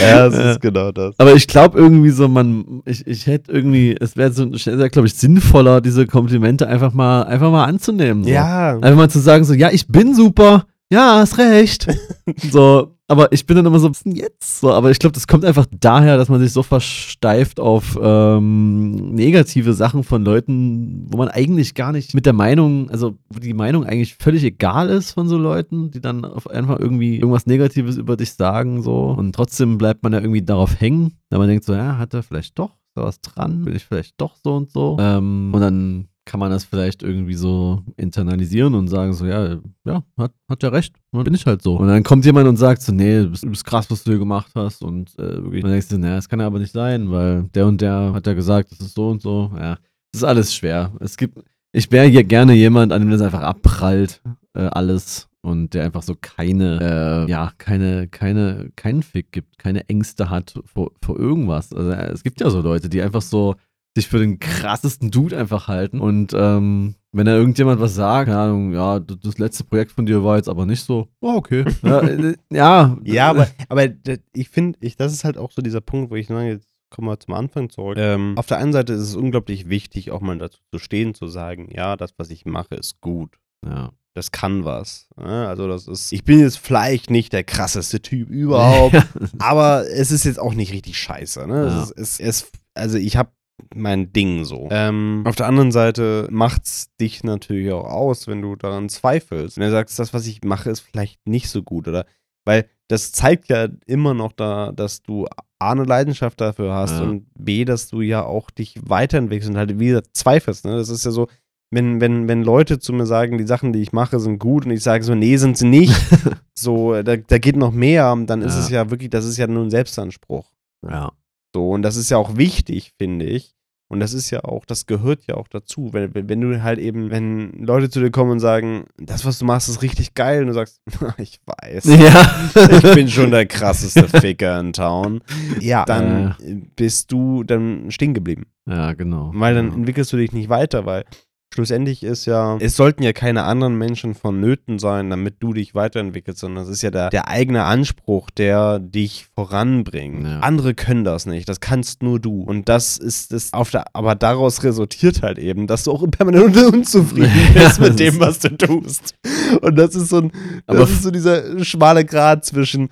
Ja, 0.00 0.28
das 0.28 0.54
ist 0.54 0.60
genau 0.60 0.92
das. 0.92 1.14
Aber 1.18 1.34
ich 1.34 1.46
glaube 1.48 1.78
irgendwie 1.78 2.10
so, 2.10 2.28
man, 2.28 2.82
ich, 2.84 3.06
ich 3.06 3.26
hätte 3.26 3.52
irgendwie, 3.52 3.96
es 3.98 4.16
wäre 4.16 4.32
so, 4.32 4.48
glaube 4.48 5.06
ich, 5.06 5.14
sinnvoller, 5.14 5.80
diese 5.80 6.06
Komplimente 6.06 6.68
einfach 6.68 6.92
mal, 6.92 7.22
einfach 7.22 7.50
mal 7.50 7.64
anzunehmen. 7.64 8.24
So. 8.24 8.30
Ja, 8.30 8.74
Einfach 8.74 8.96
mal 8.96 9.10
zu 9.10 9.18
sagen, 9.18 9.44
so, 9.44 9.54
ja, 9.54 9.70
ich 9.70 9.88
bin 9.88 10.14
super, 10.14 10.66
ja, 10.90 11.18
hast 11.18 11.38
recht. 11.38 11.86
so, 12.50 12.94
aber 13.08 13.32
ich 13.32 13.46
bin 13.46 13.56
dann 13.56 13.66
immer 13.66 13.78
so, 13.78 13.90
was 13.90 14.02
denn 14.02 14.14
jetzt? 14.14 14.60
So, 14.60 14.72
aber 14.72 14.90
ich 14.90 14.98
glaube, 14.98 15.14
das 15.14 15.26
kommt 15.26 15.44
einfach 15.44 15.66
daher, 15.70 16.16
dass 16.16 16.28
man 16.28 16.40
sich 16.40 16.52
so 16.52 16.62
versteift 16.62 17.60
auf 17.60 17.98
ähm, 18.00 19.14
negative 19.14 19.72
Sachen 19.72 20.04
von 20.04 20.24
Leuten, 20.24 21.06
wo 21.08 21.16
man 21.16 21.28
eigentlich 21.28 21.74
gar 21.74 21.92
nicht 21.92 22.14
mit 22.14 22.26
der 22.26 22.32
Meinung, 22.32 22.90
also 22.90 23.16
wo 23.28 23.38
die 23.38 23.54
Meinung 23.54 23.84
eigentlich 23.84 24.16
völlig 24.16 24.44
egal 24.44 24.88
ist 24.88 25.12
von 25.12 25.28
so 25.28 25.38
Leuten, 25.38 25.90
die 25.90 26.00
dann 26.00 26.24
auf 26.24 26.48
einfach 26.48 26.78
irgendwie 26.78 27.16
irgendwas 27.16 27.46
Negatives 27.46 27.96
über 27.96 28.16
dich 28.16 28.34
sagen, 28.34 28.82
so. 28.82 29.14
Und 29.16 29.34
trotzdem 29.34 29.78
bleibt 29.78 30.02
man 30.02 30.12
ja 30.12 30.20
irgendwie 30.20 30.42
darauf 30.42 30.80
hängen, 30.80 31.18
weil 31.30 31.38
man 31.38 31.48
denkt 31.48 31.64
so, 31.64 31.74
ja, 31.74 31.98
hat 31.98 32.14
er 32.14 32.22
vielleicht 32.22 32.58
doch 32.58 32.76
da 32.94 33.04
was 33.04 33.20
dran, 33.20 33.62
bin 33.64 33.76
ich 33.76 33.84
vielleicht 33.84 34.20
doch 34.20 34.34
so 34.42 34.56
und 34.56 34.70
so. 34.70 34.96
Ähm, 35.00 35.50
und 35.54 35.60
dann 35.60 36.08
kann 36.28 36.40
man 36.40 36.50
das 36.50 36.64
vielleicht 36.64 37.02
irgendwie 37.02 37.34
so 37.34 37.82
internalisieren 37.96 38.74
und 38.74 38.88
sagen 38.88 39.14
so, 39.14 39.24
ja, 39.24 39.56
ja, 39.86 40.04
hat, 40.18 40.32
hat 40.46 40.62
ja 40.62 40.68
recht, 40.68 40.94
dann 41.10 41.24
bin 41.24 41.32
ich 41.32 41.46
halt 41.46 41.62
so. 41.62 41.76
Und 41.76 41.88
dann 41.88 42.02
kommt 42.02 42.26
jemand 42.26 42.46
und 42.46 42.56
sagt 42.56 42.82
so, 42.82 42.92
nee, 42.92 43.22
du 43.22 43.30
bist 43.30 43.64
krass, 43.64 43.90
was 43.90 44.04
du 44.04 44.10
hier 44.10 44.18
gemacht 44.18 44.52
hast 44.54 44.82
und 44.82 45.18
äh, 45.18 45.42
wirklich, 45.42 45.62
dann 45.62 45.70
denkst 45.72 45.88
du, 45.88 45.98
naja, 45.98 46.16
das 46.16 46.28
kann 46.28 46.38
ja 46.38 46.46
aber 46.46 46.58
nicht 46.58 46.72
sein, 46.72 47.10
weil 47.10 47.44
der 47.54 47.66
und 47.66 47.80
der 47.80 48.12
hat 48.12 48.26
ja 48.26 48.34
gesagt, 48.34 48.70
das 48.70 48.80
ist 48.80 48.94
so 48.94 49.08
und 49.08 49.22
so, 49.22 49.50
ja, 49.56 49.78
das 50.12 50.22
ist 50.22 50.24
alles 50.24 50.54
schwer. 50.54 50.92
Es 51.00 51.16
gibt, 51.16 51.38
ich 51.72 51.90
wäre 51.90 52.06
hier 52.06 52.24
gerne 52.24 52.52
jemand, 52.52 52.92
an 52.92 53.00
dem 53.00 53.10
das 53.10 53.22
einfach 53.22 53.42
abprallt, 53.42 54.20
äh, 54.52 54.66
alles 54.66 55.30
und 55.40 55.72
der 55.72 55.84
einfach 55.84 56.02
so 56.02 56.14
keine, 56.20 57.26
äh, 57.26 57.30
ja, 57.30 57.52
keine, 57.56 58.06
keine, 58.08 58.70
keinen 58.76 59.02
Fick 59.02 59.32
gibt, 59.32 59.58
keine 59.58 59.88
Ängste 59.88 60.28
hat 60.28 60.60
vor, 60.66 60.90
vor 61.02 61.18
irgendwas. 61.18 61.72
Also 61.72 61.90
äh, 61.90 62.10
es 62.12 62.22
gibt 62.22 62.42
ja 62.42 62.50
so 62.50 62.60
Leute, 62.60 62.90
die 62.90 63.00
einfach 63.00 63.22
so 63.22 63.54
sich 63.96 64.08
für 64.08 64.18
den 64.18 64.38
krassesten 64.38 65.10
Dude 65.10 65.36
einfach 65.36 65.68
halten. 65.68 66.00
Und 66.00 66.32
ähm, 66.34 66.94
wenn 67.12 67.26
da 67.26 67.34
irgendjemand 67.34 67.80
was 67.80 67.94
sagt, 67.94 68.28
keine 68.28 68.40
Ahnung, 68.40 68.72
ja, 68.72 69.00
das 69.00 69.38
letzte 69.38 69.64
Projekt 69.64 69.92
von 69.92 70.06
dir 70.06 70.22
war 70.22 70.36
jetzt 70.36 70.48
aber 70.48 70.66
nicht 70.66 70.84
so, 70.84 71.08
oh, 71.20 71.34
okay. 71.34 71.64
ja, 71.82 72.00
äh, 72.00 72.36
ja, 72.50 72.96
ja, 73.04 73.30
aber, 73.30 73.48
aber 73.68 73.88
ich 74.32 74.48
finde, 74.48 74.78
ich, 74.80 74.96
das 74.96 75.12
ist 75.12 75.24
halt 75.24 75.38
auch 75.38 75.50
so 75.50 75.62
dieser 75.62 75.80
Punkt, 75.80 76.10
wo 76.10 76.16
ich 76.16 76.28
sage, 76.28 76.48
jetzt 76.48 76.68
kommen 76.90 77.08
wir 77.08 77.18
zum 77.20 77.34
Anfang 77.34 77.70
zurück. 77.70 77.96
Ähm, 77.98 78.34
auf 78.36 78.46
der 78.46 78.58
einen 78.58 78.72
Seite 78.72 78.92
ist 78.92 79.00
es 79.00 79.16
unglaublich 79.16 79.68
wichtig, 79.68 80.10
auch 80.10 80.20
mal 80.20 80.38
dazu 80.38 80.60
zu 80.72 80.78
stehen, 80.78 81.14
zu 81.14 81.26
sagen, 81.26 81.68
ja, 81.70 81.96
das, 81.96 82.12
was 82.18 82.30
ich 82.30 82.44
mache, 82.44 82.74
ist 82.74 83.00
gut. 83.00 83.36
ja. 83.64 83.90
Das 84.14 84.32
kann 84.32 84.64
was. 84.64 85.06
ne? 85.16 85.46
Also 85.46 85.68
das 85.68 85.86
ist, 85.86 86.12
ich 86.12 86.24
bin 86.24 86.40
jetzt 86.40 86.58
vielleicht 86.58 87.08
nicht 87.08 87.32
der 87.32 87.44
krasseste 87.44 88.02
Typ 88.02 88.30
überhaupt, 88.30 88.96
aber 89.38 89.88
es 89.88 90.10
ist 90.10 90.24
jetzt 90.24 90.40
auch 90.40 90.54
nicht 90.54 90.72
richtig 90.72 90.98
scheiße. 90.98 91.46
Ne? 91.46 91.66
Ja. 91.66 91.82
Es 91.82 91.90
ist, 91.90 92.18
es, 92.18 92.20
es, 92.20 92.52
also 92.74 92.98
ich 92.98 93.16
habe 93.16 93.30
mein 93.74 94.12
Ding 94.12 94.44
so. 94.44 94.68
Ähm, 94.70 95.22
auf 95.26 95.36
der 95.36 95.46
anderen 95.46 95.72
Seite 95.72 96.28
macht's 96.30 96.94
dich 97.00 97.24
natürlich 97.24 97.72
auch 97.72 97.84
aus, 97.84 98.26
wenn 98.26 98.42
du 98.42 98.56
daran 98.56 98.88
zweifelst. 98.88 99.56
Wenn 99.58 99.64
du 99.66 99.70
sagst, 99.70 99.98
das, 99.98 100.12
was 100.14 100.26
ich 100.26 100.42
mache, 100.44 100.70
ist 100.70 100.80
vielleicht 100.80 101.20
nicht 101.26 101.48
so 101.48 101.62
gut, 101.62 101.88
oder? 101.88 102.06
Weil 102.44 102.66
das 102.88 103.12
zeigt 103.12 103.48
ja 103.48 103.68
immer 103.86 104.14
noch 104.14 104.32
da, 104.32 104.72
dass 104.72 105.02
du 105.02 105.26
A, 105.58 105.72
eine 105.72 105.84
Leidenschaft 105.84 106.40
dafür 106.40 106.72
hast 106.72 106.92
Ja. 107.00 107.02
und 107.02 107.26
B, 107.38 107.64
dass 107.64 107.88
du 107.88 108.00
ja 108.00 108.24
auch 108.24 108.50
dich 108.50 108.76
weiterentwickelst 108.82 109.50
und 109.50 109.58
halt 109.58 109.78
wieder 109.78 110.02
zweifelst. 110.12 110.64
Ne? 110.64 110.76
Das 110.76 110.88
ist 110.88 111.04
ja 111.04 111.10
so, 111.10 111.28
wenn, 111.70 112.00
wenn, 112.00 112.28
wenn 112.28 112.42
Leute 112.42 112.78
zu 112.78 112.94
mir 112.94 113.04
sagen, 113.04 113.36
die 113.36 113.44
Sachen, 113.46 113.74
die 113.74 113.82
ich 113.82 113.92
mache, 113.92 114.18
sind 114.20 114.38
gut 114.38 114.64
und 114.64 114.70
ich 114.70 114.82
sage 114.82 115.04
so, 115.04 115.14
nee, 115.14 115.36
sind 115.36 115.58
sie 115.58 115.66
nicht, 115.66 115.92
so, 116.54 117.02
da, 117.02 117.16
da 117.16 117.38
geht 117.38 117.56
noch 117.56 117.72
mehr, 117.72 118.16
dann 118.26 118.40
ist 118.40 118.54
Ja. 118.54 118.60
es 118.60 118.70
ja 118.70 118.90
wirklich, 118.90 119.10
das 119.10 119.26
ist 119.26 119.36
ja 119.36 119.46
nur 119.46 119.64
ein 119.64 119.70
Selbstanspruch. 119.70 120.50
ja. 120.88 121.12
So, 121.54 121.70
und 121.70 121.82
das 121.82 121.96
ist 121.96 122.10
ja 122.10 122.18
auch 122.18 122.36
wichtig, 122.36 122.92
finde 122.98 123.26
ich. 123.26 123.54
Und 123.90 124.00
das 124.00 124.12
ist 124.12 124.30
ja 124.30 124.44
auch, 124.44 124.66
das 124.66 124.84
gehört 124.84 125.26
ja 125.26 125.36
auch 125.36 125.48
dazu. 125.48 125.94
Wenn, 125.94 126.14
wenn, 126.14 126.28
wenn 126.28 126.40
du 126.42 126.62
halt 126.62 126.78
eben, 126.78 127.10
wenn 127.10 127.52
Leute 127.64 127.88
zu 127.88 128.00
dir 128.00 128.10
kommen 128.10 128.32
und 128.32 128.40
sagen, 128.40 128.84
das, 128.98 129.24
was 129.24 129.38
du 129.38 129.46
machst, 129.46 129.70
ist 129.70 129.80
richtig 129.80 130.12
geil, 130.12 130.42
und 130.42 130.48
du 130.48 130.52
sagst, 130.52 130.82
ich 131.18 131.40
weiß. 131.46 131.84
Ja. 131.98 132.50
Ich 132.70 132.94
bin 132.94 133.08
schon 133.08 133.30
der 133.30 133.46
krasseste 133.46 134.06
Ficker 134.08 134.60
in 134.60 134.72
Town. 134.74 135.22
Ja, 135.60 135.84
dann 135.86 136.36
bist 136.76 137.10
du 137.10 137.42
dann 137.42 137.90
stehen 137.90 138.12
geblieben. 138.12 138.46
Ja, 138.66 138.92
genau. 138.92 139.30
Weil 139.34 139.54
dann 139.54 139.68
ja. 139.68 139.74
entwickelst 139.74 140.12
du 140.12 140.18
dich 140.18 140.32
nicht 140.32 140.50
weiter, 140.50 140.84
weil 140.84 141.04
schlussendlich 141.52 142.02
ist 142.02 142.26
ja, 142.26 142.56
es 142.60 142.76
sollten 142.76 143.02
ja 143.02 143.12
keine 143.12 143.44
anderen 143.44 143.76
Menschen 143.76 144.14
vonnöten 144.14 144.78
sein, 144.78 145.10
damit 145.10 145.36
du 145.40 145.52
dich 145.52 145.74
weiterentwickelst, 145.74 146.40
sondern 146.40 146.64
es 146.64 146.70
ist 146.70 146.82
ja 146.82 146.90
der, 146.90 147.10
der 147.10 147.28
eigene 147.28 147.64
Anspruch, 147.64 148.30
der 148.30 148.78
dich 148.78 149.26
voranbringt. 149.34 150.24
Ja. 150.26 150.40
Andere 150.40 150.74
können 150.74 151.04
das 151.04 151.26
nicht, 151.26 151.48
das 151.48 151.60
kannst 151.60 152.02
nur 152.02 152.20
du. 152.20 152.42
Und 152.42 152.68
das 152.68 152.98
ist 152.98 153.32
es 153.32 153.52
auf 153.52 153.70
der, 153.70 153.84
aber 153.94 154.14
daraus 154.14 154.62
resultiert 154.62 155.22
halt 155.22 155.38
eben, 155.38 155.66
dass 155.66 155.84
du 155.84 155.92
auch 155.92 156.06
permanent 156.10 156.56
unzufrieden 156.72 157.30
Ja, 157.54 157.64
bist 157.64 157.80
mit 157.80 157.88
das 157.90 157.96
dem, 157.96 158.20
was 158.20 158.38
du 158.40 158.56
tust. 158.56 159.14
Und 159.62 159.76
das 159.76 159.94
ist 159.94 160.10
so 160.10 160.18
ein, 160.18 160.32
das 160.66 160.76
Aber- 160.76 160.84
ist 160.84 161.02
so 161.02 161.10
dieser 161.10 161.64
schmale 161.64 162.04
Grat 162.04 162.44
zwischen 162.44 162.90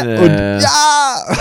äh, 0.00 0.04
Äh. 0.04 0.18
und 0.18 0.62
ja. 0.62 1.36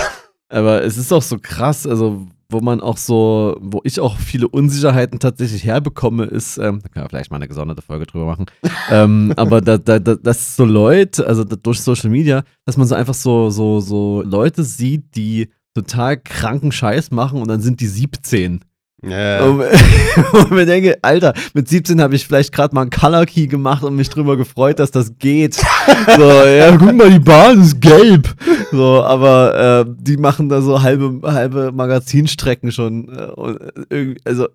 Aber 0.50 0.84
es 0.84 0.98
ist 0.98 1.12
auch 1.14 1.22
so 1.22 1.38
krass, 1.42 1.88
also 1.88 2.28
wo 2.52 2.60
man 2.60 2.82
auch 2.82 2.98
so, 2.98 3.58
wo 3.62 3.82
ich 3.84 4.00
auch 4.00 4.18
viele 4.18 4.48
Unsicherheiten 4.48 5.20
tatsächlich 5.20 5.64
herbekomme, 5.64 6.26
ist, 6.26 6.58
ähm, 6.58 6.80
da 6.82 6.90
können 6.90 7.06
wir 7.06 7.10
vielleicht 7.10 7.32
mal 7.32 7.38
eine 7.38 7.48
gesonderte 7.48 7.82
Folge 7.82 8.06
drüber 8.06 8.26
machen, 8.26 8.46
ähm, 8.92 9.34
aber 9.36 9.62
da, 9.62 9.78
da, 9.78 10.00
da, 10.00 10.16
dass 10.16 10.56
so 10.56 10.66
Leute, 10.66 11.26
also 11.28 11.44
durch 11.44 11.82
Social 11.82 12.10
Media, 12.10 12.44
dass 12.66 12.78
man 12.78 12.88
so 12.88 12.96
einfach 12.96 13.14
so, 13.14 13.50
so, 13.50 13.80
so 13.80 14.22
Leute 14.26 14.64
sieht, 14.64 15.16
die 15.16 15.50
total 15.74 16.18
kranken 16.18 16.72
Scheiß 16.72 17.12
machen 17.12 17.42
und 17.42 17.48
dann 17.48 17.62
sind 17.62 17.80
die 17.80 17.88
17. 17.88 18.62
ja. 19.04 19.44
Und, 19.46 19.62
und 20.34 20.52
mir 20.52 20.66
denke, 20.66 20.98
Alter, 21.02 21.34
mit 21.54 21.68
17 21.68 22.02
habe 22.02 22.16
ich 22.16 22.26
vielleicht 22.26 22.52
gerade 22.54 22.74
mal 22.76 22.82
einen 22.82 22.90
Color 22.92 23.26
Key 23.26 23.48
gemacht 23.48 23.84
und 23.84 23.96
mich 23.96 24.10
drüber 24.10 24.38
gefreut, 24.38 24.80
dass 24.80 24.92
das 24.92 25.18
geht. 25.18 25.62
So, 26.18 26.24
ja, 26.24 26.76
guck 26.78 26.94
mal, 26.96 27.10
die 27.10 27.20
Bahn 27.20 27.62
ist 27.62 27.80
gelb. 27.82 28.34
So, 28.72 29.04
aber 29.04 29.86
äh, 29.88 29.94
die 30.00 30.18
machen 30.18 30.48
da 30.50 30.62
so 30.62 30.82
halbe, 30.82 31.20
halbe 31.24 31.72
Magazinstrecken 31.72 32.72
schon. 32.72 33.10
Äh, 33.10 33.26
und, 33.32 33.92
äh, 33.92 34.16
also, 34.26 34.48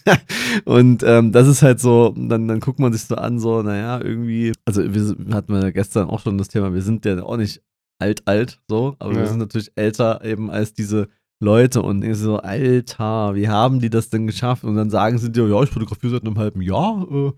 und 0.64 1.02
ähm, 1.04 1.32
das 1.32 1.48
ist 1.48 1.62
halt 1.62 1.80
so, 1.80 2.14
dann, 2.16 2.48
dann 2.48 2.60
guckt 2.60 2.78
man 2.80 2.92
sich 2.92 3.02
so 3.04 3.14
an, 3.14 3.38
so, 3.38 3.62
naja, 3.62 4.00
irgendwie, 4.02 4.52
also 4.64 4.82
wir 4.82 5.34
hatten 5.34 5.52
wir 5.54 5.72
gestern 5.72 6.08
auch 6.08 6.20
schon 6.20 6.38
das 6.38 6.48
Thema, 6.48 6.74
wir 6.74 6.82
sind 6.82 7.04
ja 7.04 7.22
auch 7.22 7.36
nicht 7.36 7.62
alt, 7.98 8.22
alt, 8.26 8.58
so, 8.68 8.96
aber 8.98 9.12
wir 9.12 9.20
Ja. 9.20 9.26
sind 9.26 9.38
natürlich 9.38 9.70
älter 9.76 10.24
eben 10.24 10.50
als 10.50 10.72
diese 10.72 11.08
Leute 11.40 11.82
und 11.82 12.04
ich 12.04 12.18
so, 12.18 12.36
Alter, 12.36 13.34
wie 13.34 13.48
haben 13.48 13.80
die 13.80 13.90
das 13.90 14.10
denn 14.10 14.26
geschafft? 14.26 14.62
Und 14.62 14.76
dann 14.76 14.90
sagen 14.90 15.18
sie 15.18 15.32
dir, 15.32 15.48
ja, 15.48 15.62
ich 15.62 15.70
fotografiere 15.70 16.12
seit 16.12 16.26
einem 16.26 16.38
halben 16.38 16.60
Jahr 16.60 17.06
äh, 17.10 17.32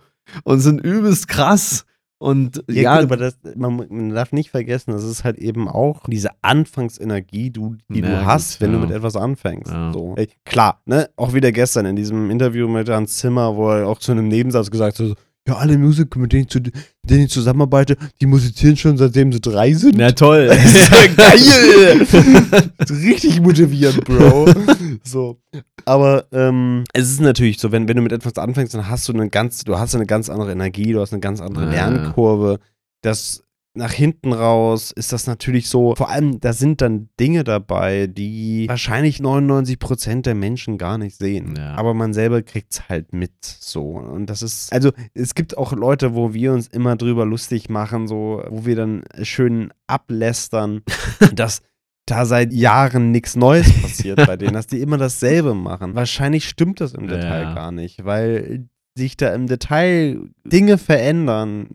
und 0.45 0.61
sind 0.61 0.81
übelst 0.81 1.29
krass. 1.29 1.87
Und 2.19 2.63
Ja, 2.69 2.83
ja, 2.83 2.95
gut, 2.97 3.05
aber 3.05 3.17
das, 3.17 3.39
man, 3.57 3.77
man 3.77 4.11
darf 4.11 4.31
nicht 4.31 4.51
vergessen, 4.51 4.93
das 4.93 5.03
ist 5.03 5.25
halt 5.25 5.39
eben 5.39 5.69
auch 5.69 6.03
diese 6.07 6.31
Anfangsenergie, 6.43 7.51
du, 7.51 7.77
die 7.89 8.01
Ja, 8.01 8.07
du 8.07 8.25
hast, 8.27 8.61
wenn 8.61 8.73
ja. 8.73 8.79
du 8.79 8.87
mit 8.87 8.95
etwas 8.95 9.17
anfängst. 9.17 9.73
So. 9.93 10.15
Ey, 10.17 10.29
klar, 10.45 10.81
ne? 10.85 11.11
Auch 11.17 11.35
wieder 11.35 11.51
gestern 11.51 11.85
in 11.87 11.97
diesem 11.97 12.31
Interview 12.31 12.69
mit 12.69 12.89
Hans 12.89 13.17
Zimmer, 13.17 13.57
wo 13.57 13.71
er 13.71 13.89
auch 13.89 13.99
zu 13.99 14.13
einem 14.13 14.29
Nebensatz 14.29 14.71
gesagt 14.71 15.01
hat, 15.01 15.07
so, 15.07 15.15
ja, 15.49 15.57
alle 15.57 15.77
Musiker, 15.77 16.21
mit 16.21 16.33
denen, 16.33 16.43
ich 16.43 16.51
zu, 16.51 16.61
mit 16.61 16.75
denen 17.05 17.25
ich 17.25 17.31
zusammenarbeite, 17.31 17.97
die 18.21 18.27
musizieren 18.27 18.77
schon 18.77 18.97
seitdem 18.97 19.33
sie 19.33 19.41
drei 19.41 19.73
sind. 19.73 19.97
na 19.97 20.13
toll. 20.13 20.47
Das 20.53 20.65
ist 20.65 20.91
ja 20.91 21.07
geil! 21.17 22.71
Richtig 22.91 23.41
motivierend, 23.41 24.05
Bro. 24.05 24.47
So. 25.05 25.41
Aber 25.85 26.27
ähm, 26.33 26.85
es 26.93 27.11
ist 27.11 27.21
natürlich 27.21 27.59
so, 27.59 27.73
wenn, 27.73 27.89
wenn 27.89 27.97
du 27.97 28.03
mit 28.03 28.13
etwas 28.13 28.35
anfängst, 28.37 28.75
dann 28.75 28.89
hast 28.89 29.09
du 29.09 29.13
eine 29.13 29.29
ganz, 29.31 29.65
du 29.65 29.79
hast 29.79 29.97
eine 29.97 30.07
ganz 30.07 30.29
andere 30.29 30.53
Energie, 30.53 30.93
du 30.93 31.01
hast 31.01 31.13
eine 31.13 31.21
ganz 31.21 31.41
andere 31.41 31.65
ja. 31.75 31.89
Lernkurve. 31.89 32.61
Das 33.03 33.43
nach 33.75 33.93
hinten 33.93 34.33
raus 34.35 34.91
ist 34.91 35.13
das 35.13 35.27
natürlich 35.27 35.69
so, 35.69 35.95
vor 35.95 36.11
allem, 36.11 36.41
da 36.41 36.53
sind 36.53 36.83
dann 36.83 37.09
Dinge 37.19 37.43
dabei, 37.43 38.07
die 38.07 38.67
wahrscheinlich 38.69 39.19
99% 39.19 40.23
der 40.23 40.35
Menschen 40.35 40.77
gar 40.77 40.99
nicht 40.99 41.17
sehen. 41.17 41.55
Ja. 41.57 41.75
Aber 41.77 41.95
man 41.95 42.13
selber 42.13 42.43
kriegt 42.43 42.73
es 42.73 42.89
halt 42.89 43.13
mit 43.15 43.33
so. 43.43 43.83
Und 43.93 44.27
das 44.27 44.43
ist, 44.43 44.73
also 44.73 44.93
es 45.15 45.35
gibt 45.35 45.57
auch 45.57 45.73
Leute, 45.73 46.15
wo 46.15 46.35
wir 46.35 46.53
uns 46.53 46.67
immer 46.69 46.97
drüber 46.97 47.25
lustig 47.25 47.71
machen, 47.71 48.07
so, 48.09 48.43
wo 48.51 48.67
wir 48.67 48.77
dann 48.77 49.05
schön 49.23 49.73
ablästern, 49.87 50.83
dass 51.35 51.63
da 52.05 52.27
seit 52.27 52.53
Jahren 52.53 53.11
nichts 53.11 53.37
Neues 53.37 53.73
passiert 53.81 54.27
bei 54.27 54.37
denen, 54.37 54.55
dass 54.55 54.67
die 54.67 54.81
immer 54.81 54.99
dasselbe 54.99 55.55
machen. 55.55 55.95
Wahrscheinlich 55.95 56.49
stimmt 56.49 56.81
das 56.81 56.93
im 56.95 57.07
Detail 57.09 57.43
Ja. 57.45 57.55
gar 57.55 57.73
nicht, 57.73 58.05
weil 58.05 58.69
sich 58.95 59.17
da 59.17 59.35
im 59.35 59.47
Detail 59.47 60.19
Dinge 60.45 60.79
verändern, 60.79 61.67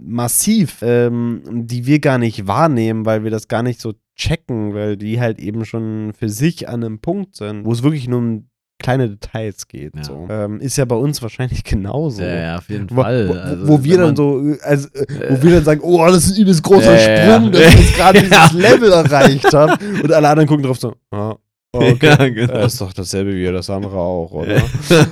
massiv, 0.00 0.78
ähm, 0.82 1.42
die 1.46 1.86
wir 1.86 1.98
gar 1.98 2.18
nicht 2.18 2.46
wahrnehmen, 2.46 3.04
weil 3.04 3.24
wir 3.24 3.30
das 3.30 3.48
gar 3.48 3.62
nicht 3.62 3.80
so 3.80 3.94
checken, 4.16 4.74
weil 4.74 4.96
die 4.96 5.20
halt 5.20 5.40
eben 5.40 5.64
schon 5.64 6.12
für 6.16 6.28
sich 6.28 6.68
an 6.68 6.84
einem 6.84 7.00
Punkt 7.00 7.34
sind, 7.34 7.64
wo 7.64 7.72
es 7.72 7.82
wirklich 7.82 8.08
nur 8.08 8.18
um 8.18 8.48
kleine 8.78 9.08
Details 9.08 9.68
geht. 9.68 9.96
Ja. 9.96 10.04
So. 10.04 10.26
Ähm, 10.28 10.60
ist 10.60 10.76
ja 10.76 10.84
bei 10.84 10.96
uns 10.96 11.22
wahrscheinlich 11.22 11.64
genauso. 11.64 12.22
Ja, 12.22 12.34
ja, 12.34 12.58
auf 12.58 12.68
jeden 12.68 12.90
Wo, 12.90 13.02
Fall. 13.02 13.28
wo, 13.28 13.32
Also, 13.32 13.68
wo 13.68 13.84
wir 13.84 13.98
dann 13.98 14.16
so, 14.16 14.40
äh, 14.40 14.58
also, 14.62 14.88
äh, 14.88 15.30
wo 15.30 15.42
wir 15.42 15.54
dann 15.56 15.64
sagen, 15.64 15.80
oh, 15.82 16.04
das 16.06 16.24
ist 16.24 16.36
ein 16.36 16.42
übelst 16.42 16.62
großer 16.62 16.94
ja, 16.94 17.36
Sprung, 17.36 17.52
dass 17.52 17.62
ich 17.62 17.80
jetzt 17.80 17.96
gerade 17.96 18.20
dieses 18.22 18.52
Level 18.52 18.92
erreicht 18.92 19.52
habe. 19.52 19.78
Und 20.02 20.12
alle 20.12 20.28
anderen 20.28 20.48
gucken 20.48 20.64
drauf 20.64 20.78
so, 20.78 20.94
ah, 21.10 21.34
okay. 21.72 22.32
Genau. 22.32 22.52
Das 22.52 22.74
ist 22.74 22.80
doch 22.80 22.92
dasselbe 22.92 23.34
wie 23.34 23.50
das 23.50 23.70
andere 23.70 23.96
auch, 23.96 24.32
oder? 24.32 24.60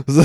so. 0.07 0.25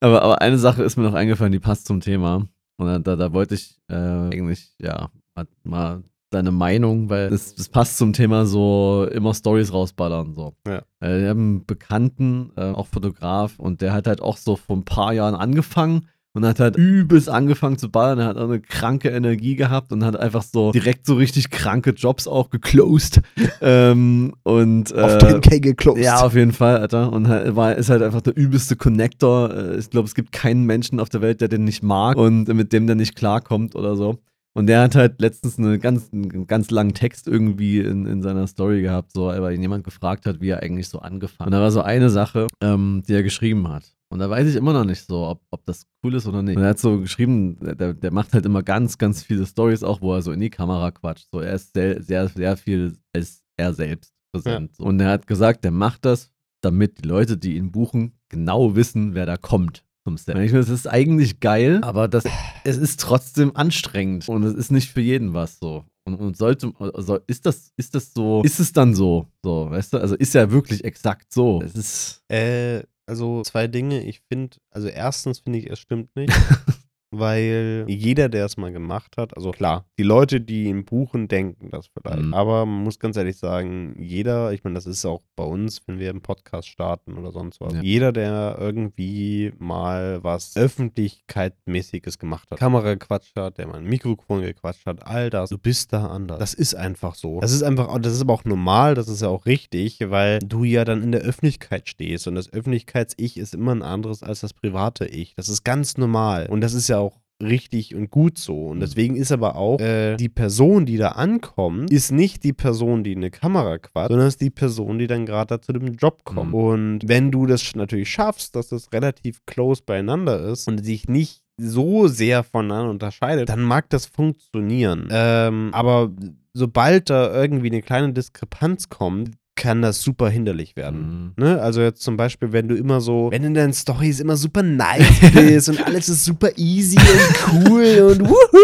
Aber, 0.00 0.22
aber 0.22 0.42
eine 0.42 0.58
Sache 0.58 0.82
ist 0.82 0.96
mir 0.96 1.04
noch 1.04 1.14
eingefallen, 1.14 1.52
die 1.52 1.60
passt 1.60 1.86
zum 1.86 2.00
Thema. 2.00 2.48
Und 2.76 3.06
da, 3.06 3.16
da, 3.16 3.32
wollte 3.32 3.54
ich 3.54 3.78
äh, 3.88 3.94
eigentlich, 3.94 4.74
ja, 4.80 5.10
mal, 5.34 5.46
mal 5.62 6.04
deine 6.30 6.50
Meinung, 6.50 7.08
weil 7.08 7.30
das, 7.30 7.54
das 7.54 7.68
passt 7.68 7.96
zum 7.96 8.12
Thema 8.12 8.44
so 8.44 9.08
immer 9.12 9.32
Stories 9.32 9.72
rausballern. 9.72 10.34
So. 10.34 10.54
Ja. 10.66 10.78
Äh, 11.00 11.20
wir 11.20 11.28
haben 11.28 11.40
einen 11.40 11.66
Bekannten, 11.66 12.50
äh, 12.56 12.72
auch 12.72 12.88
Fotograf, 12.88 13.58
und 13.58 13.80
der 13.80 13.92
hat 13.92 14.06
halt 14.06 14.20
auch 14.20 14.36
so 14.36 14.56
vor 14.56 14.76
ein 14.76 14.84
paar 14.84 15.12
Jahren 15.12 15.34
angefangen 15.34 16.08
und 16.34 16.44
hat 16.44 16.60
halt 16.60 16.76
übelst 16.76 17.28
angefangen 17.28 17.78
zu 17.78 17.88
ballern. 17.88 18.18
Er 18.18 18.26
hat 18.26 18.36
auch 18.36 18.48
eine 18.48 18.60
kranke 18.60 19.08
Energie 19.08 19.54
gehabt 19.54 19.92
und 19.92 20.04
hat 20.04 20.16
einfach 20.16 20.42
so 20.42 20.72
direkt 20.72 21.06
so 21.06 21.14
richtig 21.14 21.50
kranke 21.50 21.90
Jobs 21.90 22.26
auch 22.26 22.50
geclosed. 22.50 23.22
ähm, 23.62 24.34
und 24.42 24.92
Auf 24.94 25.22
äh, 25.22 25.26
10k 25.26 25.60
geclosed. 25.60 26.02
ja, 26.02 26.20
auf 26.20 26.34
jeden 26.34 26.52
Fall, 26.52 26.78
Alter. 26.78 27.12
Und 27.12 27.28
halt, 27.28 27.54
war, 27.56 27.74
ist 27.76 27.88
halt 27.88 28.02
einfach 28.02 28.20
der 28.20 28.36
übelste 28.36 28.76
Connector. 28.76 29.54
Äh, 29.54 29.78
Ich 29.78 29.90
glaube, 29.90 30.06
es 30.06 30.14
gibt 30.14 30.32
keinen 30.32 30.64
Menschen 30.64 30.98
auf 31.00 31.08
der 31.08 31.20
Welt, 31.22 31.40
der 31.40 31.48
den 31.48 31.64
nicht 31.64 31.82
mag 31.82 32.16
und 32.16 32.48
mit 32.48 32.72
dem 32.72 32.86
der 32.86 32.96
nicht 32.96 33.14
klarkommt 33.14 33.76
oder 33.76 33.96
so. 33.96 34.18
Und 34.56 34.68
der 34.68 34.82
hat 34.82 34.94
halt 34.94 35.20
letztens 35.20 35.58
eine 35.58 35.80
ganz, 35.80 36.10
einen 36.12 36.46
ganz 36.46 36.70
langen 36.70 36.94
Text 36.94 37.26
irgendwie 37.26 37.80
in, 37.80 38.06
in 38.06 38.22
seiner 38.22 38.46
Story 38.46 38.82
gehabt, 38.82 39.10
so, 39.12 39.26
weil 39.26 39.52
ihn 39.54 39.62
jemand 39.62 39.82
gefragt 39.82 40.26
hat, 40.26 40.40
wie 40.40 40.48
er 40.50 40.62
eigentlich 40.62 40.88
so 40.88 41.00
angefangen 41.00 41.40
hat. 41.40 41.46
Und 41.48 41.52
da 41.52 41.60
war 41.60 41.72
so 41.72 41.82
eine 41.82 42.08
Sache, 42.08 42.46
ähm, 42.60 43.02
die 43.08 43.14
er 43.14 43.24
geschrieben 43.24 43.68
hat. 43.68 43.93
Und 44.10 44.20
da 44.20 44.30
weiß 44.30 44.48
ich 44.48 44.56
immer 44.56 44.72
noch 44.72 44.84
nicht 44.84 45.06
so, 45.06 45.26
ob, 45.26 45.42
ob 45.50 45.64
das 45.66 45.86
cool 46.04 46.14
ist 46.14 46.26
oder 46.26 46.42
nicht. 46.42 46.56
Und 46.56 46.62
er 46.62 46.70
hat 46.70 46.78
so 46.78 47.00
geschrieben, 47.00 47.58
der, 47.60 47.94
der 47.94 48.12
macht 48.12 48.32
halt 48.32 48.46
immer 48.46 48.62
ganz, 48.62 48.98
ganz 48.98 49.22
viele 49.22 49.46
Stories 49.46 49.82
auch, 49.82 50.00
wo 50.00 50.14
er 50.14 50.22
so 50.22 50.30
in 50.32 50.40
die 50.40 50.50
Kamera 50.50 50.90
quatscht. 50.90 51.28
So, 51.32 51.40
er 51.40 51.54
ist 51.54 51.72
sehr, 51.72 52.02
sehr, 52.02 52.28
sehr 52.28 52.56
viel 52.56 52.96
als 53.12 53.42
er 53.56 53.74
selbst 53.74 54.12
präsent. 54.32 54.76
So. 54.76 54.84
Und 54.84 55.00
er 55.00 55.10
hat 55.10 55.26
gesagt, 55.26 55.64
der 55.64 55.70
macht 55.70 56.04
das, 56.04 56.30
damit 56.60 57.02
die 57.02 57.08
Leute, 57.08 57.36
die 57.36 57.56
ihn 57.56 57.72
buchen, 57.72 58.12
genau 58.28 58.76
wissen, 58.76 59.14
wer 59.14 59.26
da 59.26 59.36
kommt 59.36 59.84
zum 60.06 60.16
Set. 60.16 60.36
Ich 60.36 60.50
finde, 60.50 60.60
das 60.60 60.68
ist 60.70 60.86
eigentlich 60.86 61.40
geil, 61.40 61.80
aber 61.82 62.08
das, 62.08 62.24
es 62.64 62.76
ist 62.76 63.00
trotzdem 63.00 63.56
anstrengend 63.56 64.28
und 64.28 64.42
es 64.44 64.54
ist 64.54 64.70
nicht 64.70 64.90
für 64.90 65.00
jeden 65.00 65.34
was 65.34 65.58
so. 65.58 65.84
Und, 66.06 66.16
und 66.16 66.36
sollte, 66.36 66.72
also 66.78 67.18
ist 67.26 67.46
das, 67.46 67.72
ist 67.78 67.94
das 67.94 68.12
so, 68.12 68.42
ist 68.42 68.60
es 68.60 68.72
dann 68.72 68.94
so, 68.94 69.26
so, 69.42 69.70
weißt 69.70 69.94
du? 69.94 69.98
Also 69.98 70.14
ist 70.14 70.34
ja 70.34 70.50
wirklich 70.50 70.84
exakt 70.84 71.32
so. 71.32 71.62
Es 71.62 71.74
ist, 71.74 72.22
Äh, 72.28 72.82
also 73.06 73.42
zwei 73.42 73.66
Dinge. 73.66 74.02
Ich 74.02 74.20
finde, 74.28 74.56
also 74.70 74.88
erstens 74.88 75.40
finde 75.40 75.58
ich, 75.58 75.70
es 75.70 75.78
stimmt 75.78 76.14
nicht. 76.16 76.32
weil 77.18 77.84
jeder, 77.88 78.28
der 78.28 78.44
es 78.46 78.56
mal 78.56 78.72
gemacht 78.72 79.16
hat, 79.16 79.36
also 79.36 79.50
klar, 79.50 79.84
die 79.98 80.02
Leute, 80.02 80.40
die 80.40 80.64
ihn 80.64 80.84
buchen, 80.84 81.28
denken 81.28 81.70
das 81.70 81.86
vielleicht. 81.88 82.22
Mhm. 82.26 82.34
Aber 82.34 82.66
man 82.66 82.84
muss 82.84 82.98
ganz 82.98 83.16
ehrlich 83.16 83.36
sagen, 83.36 83.94
jeder, 83.98 84.52
ich 84.52 84.64
meine, 84.64 84.74
das 84.74 84.86
ist 84.86 85.04
auch 85.04 85.22
bei 85.36 85.44
uns, 85.44 85.80
wenn 85.86 85.98
wir 85.98 86.10
einen 86.10 86.20
Podcast 86.22 86.68
starten 86.68 87.16
oder 87.18 87.32
sonst 87.32 87.60
was, 87.60 87.74
Ja. 87.74 87.82
jeder, 87.82 88.12
der 88.12 88.56
irgendwie 88.60 89.52
mal 89.58 90.22
was 90.22 90.56
Öffentlichkeitsmäßiges 90.56 92.18
gemacht 92.18 92.50
hat, 92.50 92.58
Kamera 92.58 92.94
gequatscht 92.94 93.36
hat, 93.36 93.58
der 93.58 93.66
mal 93.66 93.78
ein 93.78 93.84
Mikrofon 93.84 94.42
gequatscht 94.42 94.86
hat, 94.86 95.06
all 95.06 95.30
das, 95.30 95.50
du 95.50 95.58
bist 95.58 95.92
da 95.92 96.06
anders. 96.06 96.38
Das 96.38 96.54
ist 96.54 96.74
einfach 96.74 97.14
so. 97.14 97.40
Das 97.40 97.52
ist 97.52 97.62
einfach, 97.62 97.98
das 98.00 98.12
ist 98.14 98.20
aber 98.22 98.32
auch 98.34 98.44
normal, 98.44 98.94
das 98.94 99.08
ist 99.08 99.22
ja 99.22 99.28
auch 99.28 99.46
richtig, 99.46 99.98
weil 100.08 100.38
du 100.40 100.64
ja 100.64 100.84
dann 100.84 101.02
in 101.02 101.12
der 101.12 101.22
Öffentlichkeit 101.22 101.88
stehst 101.88 102.26
und 102.28 102.34
das 102.34 102.52
Öffentlichkeits-Ich 102.52 103.36
ist 103.36 103.54
immer 103.54 103.74
ein 103.74 103.82
anderes 103.82 104.22
als 104.22 104.40
das 104.40 104.52
private 104.52 105.06
Ich. 105.06 105.34
Das 105.36 105.48
ist 105.48 105.64
ganz 105.64 105.96
normal 105.96 106.46
und 106.50 106.60
das 106.60 106.74
ist 106.74 106.88
ja 106.88 106.98
auch 106.98 107.03
richtig 107.42 107.94
und 107.94 108.10
gut 108.10 108.38
so. 108.38 108.66
Und 108.68 108.78
Mhm. 108.78 108.80
deswegen 108.80 109.16
ist 109.16 109.32
aber 109.32 109.56
auch 109.56 109.80
äh, 109.80 110.16
die 110.16 110.28
Person, 110.28 110.86
die 110.86 110.96
da 110.96 111.08
ankommt, 111.10 111.90
ist 111.90 112.12
nicht 112.12 112.44
die 112.44 112.52
Person, 112.52 113.04
die 113.04 113.12
in 113.12 113.18
eine 113.18 113.30
Kamera 113.30 113.78
quatscht, 113.78 114.10
sondern 114.10 114.28
ist 114.28 114.40
die 114.40 114.50
Person, 114.50 114.98
die 114.98 115.06
dann 115.06 115.26
gerade 115.26 115.56
da 115.56 115.60
zu 115.60 115.72
dem 115.72 115.94
Job 115.94 116.24
kommt. 116.24 116.48
Mhm. 116.50 116.54
Und 116.54 117.00
wenn 117.06 117.30
du 117.30 117.46
das 117.46 117.74
natürlich 117.74 118.10
schaffst, 118.10 118.54
dass 118.56 118.68
das 118.68 118.92
relativ 118.92 119.44
close 119.46 119.82
beieinander 119.84 120.40
ist 120.40 120.68
und 120.68 120.84
sich 120.84 121.08
nicht 121.08 121.42
so 121.56 122.08
sehr 122.08 122.42
voneinander 122.42 122.90
unterscheidet, 122.90 123.48
dann 123.48 123.62
mag 123.62 123.88
das 123.90 124.06
funktionieren. 124.06 125.08
Ähm, 125.10 125.70
aber 125.72 126.10
sobald 126.52 127.10
da 127.10 127.32
irgendwie 127.34 127.68
eine 127.70 127.82
kleine 127.82 128.12
Diskrepanz 128.12 128.88
kommt, 128.88 129.30
kann 129.56 129.82
das 129.82 130.02
super 130.02 130.28
hinderlich 130.28 130.76
werden. 130.76 131.32
Mhm. 131.36 131.44
Ne? 131.44 131.60
Also 131.60 131.80
jetzt 131.80 132.02
zum 132.02 132.16
Beispiel, 132.16 132.52
wenn 132.52 132.68
du 132.68 132.74
immer 132.74 133.00
so, 133.00 133.28
wenn 133.30 133.44
in 133.44 133.54
deinen 133.54 133.72
Stories 133.72 134.20
immer 134.20 134.36
super 134.36 134.62
nice 134.62 135.06
bist 135.34 135.68
und 135.68 135.84
alles 135.86 136.08
ist 136.08 136.24
super 136.24 136.50
easy 136.56 136.98
und 136.98 137.68
cool 137.68 138.10
und 138.10 138.28
wuhu! 138.28 138.63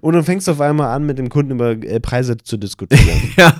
Und 0.00 0.14
dann 0.14 0.24
fängst 0.24 0.46
du 0.48 0.52
auf 0.52 0.60
einmal 0.60 0.94
an, 0.94 1.04
mit 1.06 1.18
dem 1.18 1.28
Kunden 1.28 1.52
über 1.52 1.70
äh, 1.72 2.00
Preise 2.00 2.36
zu 2.36 2.56
diskutieren. 2.56 3.06
Ja. 3.36 3.54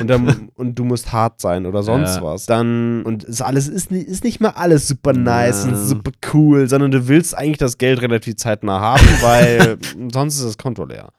und, 0.00 0.08
dann, 0.08 0.50
und 0.56 0.78
du 0.78 0.84
musst 0.84 1.12
hart 1.12 1.40
sein 1.40 1.64
oder 1.66 1.82
sonst 1.82 2.16
Ja. 2.16 2.22
was. 2.22 2.46
Dann, 2.46 3.02
und 3.04 3.24
es 3.24 3.40
alles 3.40 3.66
ist, 3.68 3.90
ist 3.90 4.24
nicht 4.24 4.40
mal 4.40 4.50
alles 4.50 4.86
super 4.88 5.12
nice 5.12 5.64
Ja. 5.64 5.70
und 5.72 5.76
super 5.86 6.10
cool, 6.34 6.68
sondern 6.68 6.90
du 6.90 7.08
willst 7.08 7.36
eigentlich 7.36 7.58
das 7.58 7.78
Geld 7.78 8.02
relativ 8.02 8.36
zeitnah 8.36 8.80
haben, 8.80 9.04
weil 9.22 9.78
sonst 10.12 10.36
ist 10.38 10.44
das 10.44 10.58
Konto 10.58 10.84
leer. 10.84 11.10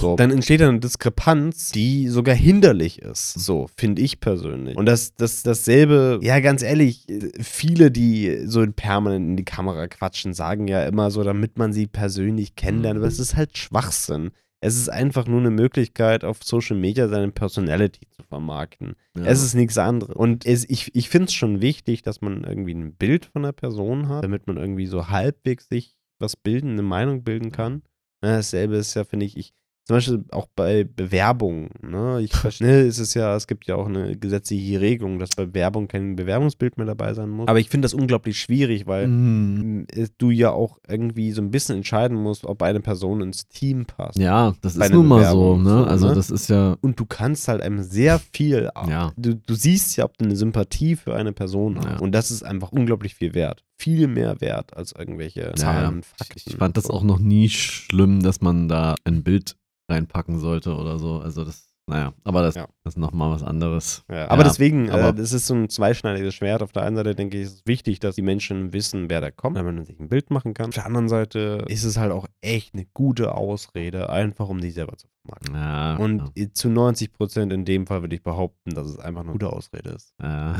So. 0.00 0.16
Dann 0.16 0.30
entsteht 0.30 0.62
eine 0.62 0.78
Diskrepanz, 0.78 1.70
die 1.72 2.08
sogar 2.08 2.34
hinderlich 2.34 3.00
ist. 3.02 3.34
So, 3.34 3.68
finde 3.76 4.02
ich 4.02 4.20
persönlich. 4.20 4.76
Und 4.76 4.86
das, 4.86 5.14
das, 5.16 5.42
dasselbe, 5.42 6.20
ja, 6.22 6.40
ganz 6.40 6.62
ehrlich, 6.62 7.06
viele, 7.40 7.90
die 7.90 8.42
so 8.46 8.64
permanent 8.74 9.26
in 9.26 9.36
die 9.36 9.44
Kamera 9.44 9.86
quatschen, 9.88 10.34
sagen 10.34 10.68
ja 10.68 10.84
immer 10.84 11.10
so, 11.10 11.22
damit 11.24 11.58
man 11.58 11.72
sie 11.72 11.86
persönlich 11.86 12.54
kennenlernt. 12.56 12.98
Aber 12.98 13.06
es 13.06 13.18
ist 13.18 13.35
halt 13.36 13.56
Schwachsinn. 13.56 14.30
Es 14.60 14.76
ist 14.76 14.88
einfach 14.88 15.26
nur 15.26 15.40
eine 15.40 15.50
Möglichkeit, 15.50 16.24
auf 16.24 16.42
Social 16.42 16.76
Media 16.76 17.08
seine 17.08 17.30
Personality 17.30 18.08
zu 18.10 18.22
vermarkten. 18.22 18.96
Ja. 19.16 19.24
Es 19.24 19.42
ist 19.42 19.54
nichts 19.54 19.76
anderes. 19.76 20.16
Und 20.16 20.46
es, 20.46 20.68
ich, 20.68 20.94
ich 20.94 21.08
finde 21.08 21.26
es 21.26 21.34
schon 21.34 21.60
wichtig, 21.60 22.02
dass 22.02 22.20
man 22.20 22.42
irgendwie 22.44 22.74
ein 22.74 22.94
Bild 22.94 23.26
von 23.26 23.42
der 23.42 23.52
Person 23.52 24.08
hat, 24.08 24.24
damit 24.24 24.46
man 24.46 24.56
irgendwie 24.56 24.86
so 24.86 25.08
halbwegs 25.08 25.68
sich 25.68 25.96
was 26.18 26.36
bilden, 26.36 26.72
eine 26.72 26.82
Meinung 26.82 27.22
bilden 27.22 27.52
kann. 27.52 27.82
Ja, 28.24 28.36
dasselbe 28.36 28.76
ist 28.76 28.94
ja, 28.94 29.04
finde 29.04 29.26
ich, 29.26 29.36
ich, 29.36 29.52
zum 29.86 29.96
Beispiel 29.96 30.24
auch 30.32 30.48
bei 30.56 30.82
Bewerbungen, 30.84 31.70
ne? 31.80 32.20
Ich 32.20 32.32
verstehe, 32.32 32.86
es 32.86 32.98
ist 32.98 33.14
ja, 33.14 33.36
es 33.36 33.46
gibt 33.46 33.66
ja 33.68 33.76
auch 33.76 33.86
eine 33.86 34.16
gesetzliche 34.16 34.80
Regelung, 34.80 35.20
dass 35.20 35.30
bei 35.30 35.54
Werbung 35.54 35.86
kein 35.86 36.16
Bewerbungsbild 36.16 36.76
mehr 36.76 36.86
dabei 36.86 37.14
sein 37.14 37.30
muss. 37.30 37.46
Aber 37.46 37.60
ich 37.60 37.68
finde 37.70 37.86
das 37.86 37.94
unglaublich 37.94 38.38
schwierig, 38.40 38.86
weil 38.88 39.06
Mhm. 39.06 39.86
m, 39.94 40.06
du 40.18 40.30
ja 40.30 40.50
auch 40.50 40.78
irgendwie 40.88 41.30
so 41.30 41.40
ein 41.40 41.52
bisschen 41.52 41.76
entscheiden 41.76 42.16
musst, 42.20 42.44
ob 42.44 42.62
eine 42.62 42.80
Person 42.80 43.20
ins 43.20 43.46
Team 43.46 43.86
passt. 43.86 44.18
Ja, 44.18 44.54
das 44.60 44.76
ist 44.76 44.92
nun 44.92 45.06
mal 45.06 45.24
so, 45.30 45.56
ne? 45.56 45.70
so, 45.70 45.84
Also 45.84 46.08
ne? 46.08 46.14
das 46.14 46.30
ist 46.30 46.48
ja, 46.50 46.76
Und 46.80 46.98
du 46.98 47.06
kannst 47.06 47.46
halt 47.46 47.62
einem 47.62 47.82
sehr 47.82 48.18
viel, 48.32 48.68
Ja. 48.88 49.12
du, 49.16 49.36
du 49.36 49.54
siehst 49.54 49.96
ja, 49.96 50.04
ob 50.04 50.18
du 50.18 50.24
eine 50.24 50.34
Sympathie 50.34 50.96
für 50.96 51.14
eine 51.14 51.32
Person 51.32 51.76
hast. 51.78 51.86
Ja. 51.86 51.98
Und 52.00 52.10
das 52.12 52.32
ist 52.32 52.42
einfach 52.42 52.72
unglaublich 52.72 53.14
viel 53.14 53.34
wert. 53.34 53.62
Viel 53.78 54.08
mehr 54.08 54.40
wert 54.40 54.76
als 54.76 54.92
irgendwelche 54.98 55.42
ja, 55.42 55.54
Zahlen 55.54 55.94
und 55.96 55.98
ich, 56.00 56.06
Fakten. 56.26 56.42
ich 56.46 56.56
fand 56.56 56.76
das 56.76 56.90
auch 56.90 57.04
noch 57.04 57.20
nie 57.20 57.48
schlimm, 57.50 58.22
dass 58.22 58.40
man 58.40 58.68
da 58.68 58.96
ein 59.04 59.22
Bild 59.22 59.54
reinpacken 59.88 60.38
sollte 60.38 60.74
oder 60.76 60.98
so. 60.98 61.20
Also 61.20 61.44
das, 61.44 61.68
naja, 61.88 62.12
aber 62.24 62.42
das, 62.42 62.56
Ja. 62.56 62.66
das 62.82 62.94
ist 62.94 62.98
nochmal 62.98 63.30
was 63.30 63.44
anderes. 63.44 64.04
Ja, 64.10 64.28
aber 64.28 64.42
Ja, 64.42 64.48
deswegen, 64.48 64.90
aber- 64.90 65.10
äh, 65.10 65.14
das 65.14 65.32
ist 65.32 65.46
so 65.46 65.54
ein 65.54 65.68
zweischneidiges 65.68 66.34
Schwert. 66.34 66.62
Auf 66.62 66.72
der 66.72 66.82
einen 66.82 66.96
Seite 66.96 67.14
denke 67.14 67.36
ich, 67.38 67.44
ist 67.44 67.52
es 67.54 67.62
wichtig, 67.66 68.00
dass 68.00 68.16
die 68.16 68.22
Menschen 68.22 68.72
wissen, 68.72 69.08
wer 69.08 69.20
da 69.20 69.30
kommt, 69.30 69.56
damit 69.56 69.74
man 69.76 69.84
sich 69.84 70.00
ein 70.00 70.08
Bild 70.08 70.30
machen 70.30 70.52
kann. 70.54 70.66
Auf 70.70 70.74
der 70.74 70.86
anderen 70.86 71.08
Seite 71.08 71.64
ist 71.68 71.84
es 71.84 71.96
halt 71.96 72.10
auch 72.10 72.26
echt 72.40 72.74
eine 72.74 72.86
gute 72.92 73.32
Ausrede, 73.34 74.10
einfach 74.10 74.48
um 74.48 74.60
die 74.60 74.70
selber 74.72 74.96
zu 74.96 75.06
vermarkten. 75.22 75.54
Ja, 75.54 75.96
Und 75.96 76.56
zu 76.56 76.68
90 76.68 77.12
Prozent 77.12 77.52
in 77.52 77.64
dem 77.64 77.86
Fall 77.86 78.00
würde 78.02 78.16
ich 78.16 78.22
behaupten, 78.24 78.70
dass 78.74 78.88
es 78.88 78.98
einfach 78.98 79.20
eine 79.22 79.32
gute 79.32 79.52
Ausrede 79.52 79.90
ist. 79.90 80.12
ja. 80.20 80.56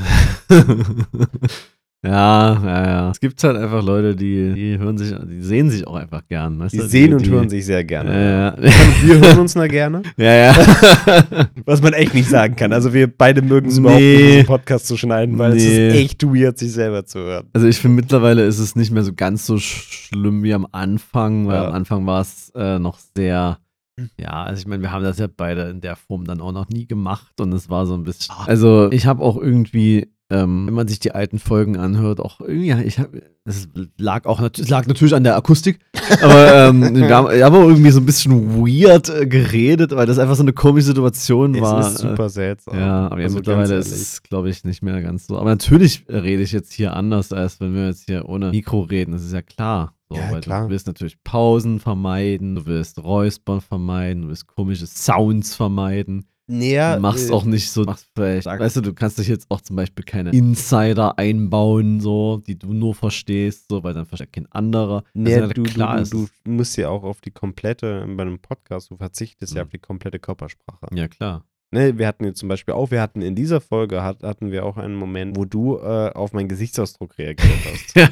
ja, 2.07 2.63
ja, 2.65 2.87
ja. 2.87 3.11
Es 3.11 3.21
gibt 3.21 3.43
halt 3.43 3.57
einfach 3.57 3.83
Leute, 3.83 4.15
die, 4.15 4.53
die 4.55 4.79
hören 4.79 4.97
sich, 4.99 5.15
die 5.29 5.43
sehen 5.43 5.71
sich 5.71 5.87
auch 5.87 5.97
einfach 5.97 6.23
gern. 6.29 6.59
Weißt 6.59 6.75
Die 6.75 6.79
du? 6.79 6.87
sehen 6.89 7.15
und 7.15 7.27
die, 7.27 7.31
hören 7.31 7.49
sich 7.49 7.65
sehr 7.67 7.85
gerne. 7.85 8.13
Ja, 8.13 8.65
ja. 8.65 8.73
Wir 9.03 9.19
hören 9.21 9.39
uns 9.41 9.55
na 9.55 9.67
gerne. 9.67 10.03
ja, 10.17 10.33
ja. 10.35 10.55
Was 11.65 11.83
man 11.83 11.93
echt 11.93 12.15
nicht 12.15 12.29
sagen 12.29 12.55
kann. 12.57 12.73
Also 12.73 12.93
wir 12.95 13.07
beide 13.09 13.43
mögen 13.43 13.69
es 13.69 13.79
Nee. 13.79 13.81
überhaupt 13.81 14.01
nicht, 14.01 14.29
diesen 14.33 14.47
Podcast 14.47 14.87
zu 14.87 14.97
schneiden, 14.97 15.39
weil 15.39 15.53
es 15.57 15.65
Nee. 15.65 15.89
ist 15.89 15.95
echt 15.97 16.23
weird, 16.25 16.59
sich 16.59 16.73
selber 16.73 17.05
zu 17.05 17.19
hören. 17.19 17.47
Also 17.53 17.67
ich 17.67 17.79
finde 17.79 17.97
mittlerweile 17.97 18.45
ist 18.45 18.59
es 18.59 18.77
nicht 18.77 18.91
mehr 18.93 19.03
so 19.03 19.13
ganz 19.13 19.47
so 19.47 19.55
sch- 19.55 20.09
schlimm 20.09 20.43
wie 20.43 20.55
am 20.55 20.67
Anfang, 20.73 21.47
weil 21.49 21.57
Ja. 21.57 21.69
am 21.69 21.75
Anfang 21.75 22.07
war 22.07 22.21
es 22.21 22.51
äh, 22.55 22.79
noch 22.79 22.99
sehr, 23.17 23.59
ja, 24.19 24.45
also 24.45 24.61
ich 24.61 24.67
meine, 24.67 24.83
wir 24.83 24.93
haben 24.93 25.03
das 25.05 25.19
ja 25.19 25.27
beide 25.35 25.63
in 25.71 25.81
der 25.81 25.97
Form 25.97 26.25
dann 26.25 26.41
auch 26.41 26.53
noch 26.53 26.69
nie 26.69 26.87
gemacht 26.87 27.41
und 27.41 27.53
es 27.53 27.69
war 27.71 27.87
so 27.87 27.95
ein 27.95 28.05
bisschen, 28.05 28.35
also 28.47 28.91
ich 28.93 29.07
habe 29.07 29.23
auch 29.23 29.37
irgendwie, 29.37 30.09
ähm, 30.29 30.67
wenn 30.67 30.75
man 30.75 30.89
sich 30.89 30.99
die 30.99 31.13
alten 31.13 31.39
Folgen 31.39 31.77
anhört, 31.77 32.21
auch 32.21 32.41
irgendwie, 32.41 32.67
ja, 32.67 32.81
ich 32.81 32.99
habe, 32.99 33.23
es 33.45 33.69
lag 33.97 34.27
auch, 34.27 34.41
es 34.41 34.69
lag 34.69 34.87
natürlich 34.87 35.15
an 35.15 35.23
der 35.23 35.37
Akustik, 35.37 35.79
aber 36.23 36.69
ähm, 36.69 36.97
wir 36.97 37.15
haben, 37.15 37.33
ich 37.33 37.43
habe 37.43 37.59
auch 37.59 37.69
irgendwie 37.69 37.91
so 37.91 38.01
ein 38.01 38.07
bisschen 38.07 38.57
weird 38.57 39.09
äh, 39.09 39.27
geredet, 39.27 39.95
weil 39.95 40.07
das 40.07 40.19
einfach 40.19 40.35
so 40.35 40.43
eine 40.43 40.53
komische 40.53 40.87
Situation 40.89 41.61
war. 41.61 41.79
es 41.79 41.95
ist 41.95 42.05
äh, 42.05 42.09
super 42.09 42.29
seltsam. 42.29 42.77
ja, 42.77 43.07
aber 43.07 43.21
jetzt 43.21 43.27
Also 43.27 43.37
mittlerweile 43.37 43.77
ist 43.77 43.93
es, 43.93 44.23
glaube 44.25 44.51
ich, 44.51 44.65
nicht 44.65 44.83
mehr 44.83 45.01
ganz 45.01 45.29
so. 45.29 45.39
Aber 45.39 45.51
natürlich 45.51 46.05
rede 46.09 46.43
ich 46.43 46.51
jetzt 46.51 46.73
hier 46.73 46.95
anders, 46.95 47.33
als 47.33 47.61
wenn 47.61 47.75
wir 47.75 47.87
jetzt 47.87 48.07
hier 48.07 48.29
ohne 48.29 48.51
Mikro 48.51 48.81
reden. 48.81 49.13
Das 49.13 49.23
ist 49.23 49.33
ja 49.33 49.43
klar. 49.43 49.95
So, 50.09 50.17
Ja, 50.17 50.33
weil 50.33 50.41
klar. 50.41 50.65
Du 50.65 50.71
willst 50.71 50.87
natürlich 50.89 51.23
Pausen 51.23 51.79
vermeiden, 51.79 52.57
du 52.57 52.67
willst 52.67 53.03
Räuspern 53.03 53.61
vermeiden, 53.61 54.23
du 54.23 54.29
willst 54.29 54.47
komische 54.49 54.87
Sounds 54.87 55.55
vermeiden. 55.55 56.27
Naja, 56.49 56.95
du 56.97 57.01
machst 57.03 57.29
äh, 57.29 57.33
auch 57.33 57.45
nicht 57.45 57.71
so, 57.71 57.83
machst 57.85 58.07
vielleicht, 58.15 58.47
weißt 58.47 58.77
du, 58.77 58.81
du 58.81 58.95
kannst 58.95 59.19
dich 59.19 59.27
jetzt 59.27 59.51
auch 59.51 59.61
zum 59.61 59.75
Beispiel 59.77 60.05
keine 60.05 60.31
Insider 60.31 61.19
einbauen, 61.19 62.01
so, 62.01 62.41
die 62.47 62.57
du 62.59 62.73
nur 62.73 62.95
verstehst, 62.95 63.67
so, 63.69 63.83
weil 63.83 63.95
dann 63.95 64.07
versteht 64.07 64.33
kein 64.33 64.47
anderer. 64.53 65.03
Nee, 65.13 65.35
Also, 65.35 65.53
du, 65.55 65.63
klar 65.65 65.97
du, 65.97 66.03
ist 66.03 66.13
du, 66.13 66.29
du 66.45 66.51
musst 66.53 66.77
ja 66.77 66.89
auch 66.89 67.03
auf 67.03 67.21
die 67.21 67.33
komplette, 67.33 68.07
bei 68.17 68.23
einem 68.23 68.39
Podcast, 68.39 68.91
du 68.91 68.97
verzichtest 68.97 69.55
ja 69.55 69.63
Mhm. 69.63 69.67
auf 69.67 69.71
die 69.73 69.79
komplette 69.79 70.19
Körpersprache. 70.21 70.87
Ja, 70.95 71.09
klar. 71.09 71.45
Ne, 71.73 71.99
wir 71.99 72.07
hatten 72.07 72.25
jetzt 72.25 72.39
zum 72.39 72.49
Beispiel 72.49 72.75
auch, 72.75 72.93
wir 72.93 73.01
hatten 73.03 73.23
in 73.23 73.35
dieser 73.35 73.61
Folge, 73.61 74.05
hat, 74.05 74.23
hatten 74.23 74.53
wir 74.53 74.65
auch 74.65 74.77
einen 74.77 74.95
Moment, 74.95 75.37
wo 75.37 75.45
du 75.45 75.77
äh, 75.79 76.13
auf 76.15 76.33
meinen 76.33 76.49
Gesichtsausdruck 76.49 77.19
reagiert 77.19 77.51
hast. 77.73 77.97
Ja. 77.97 78.09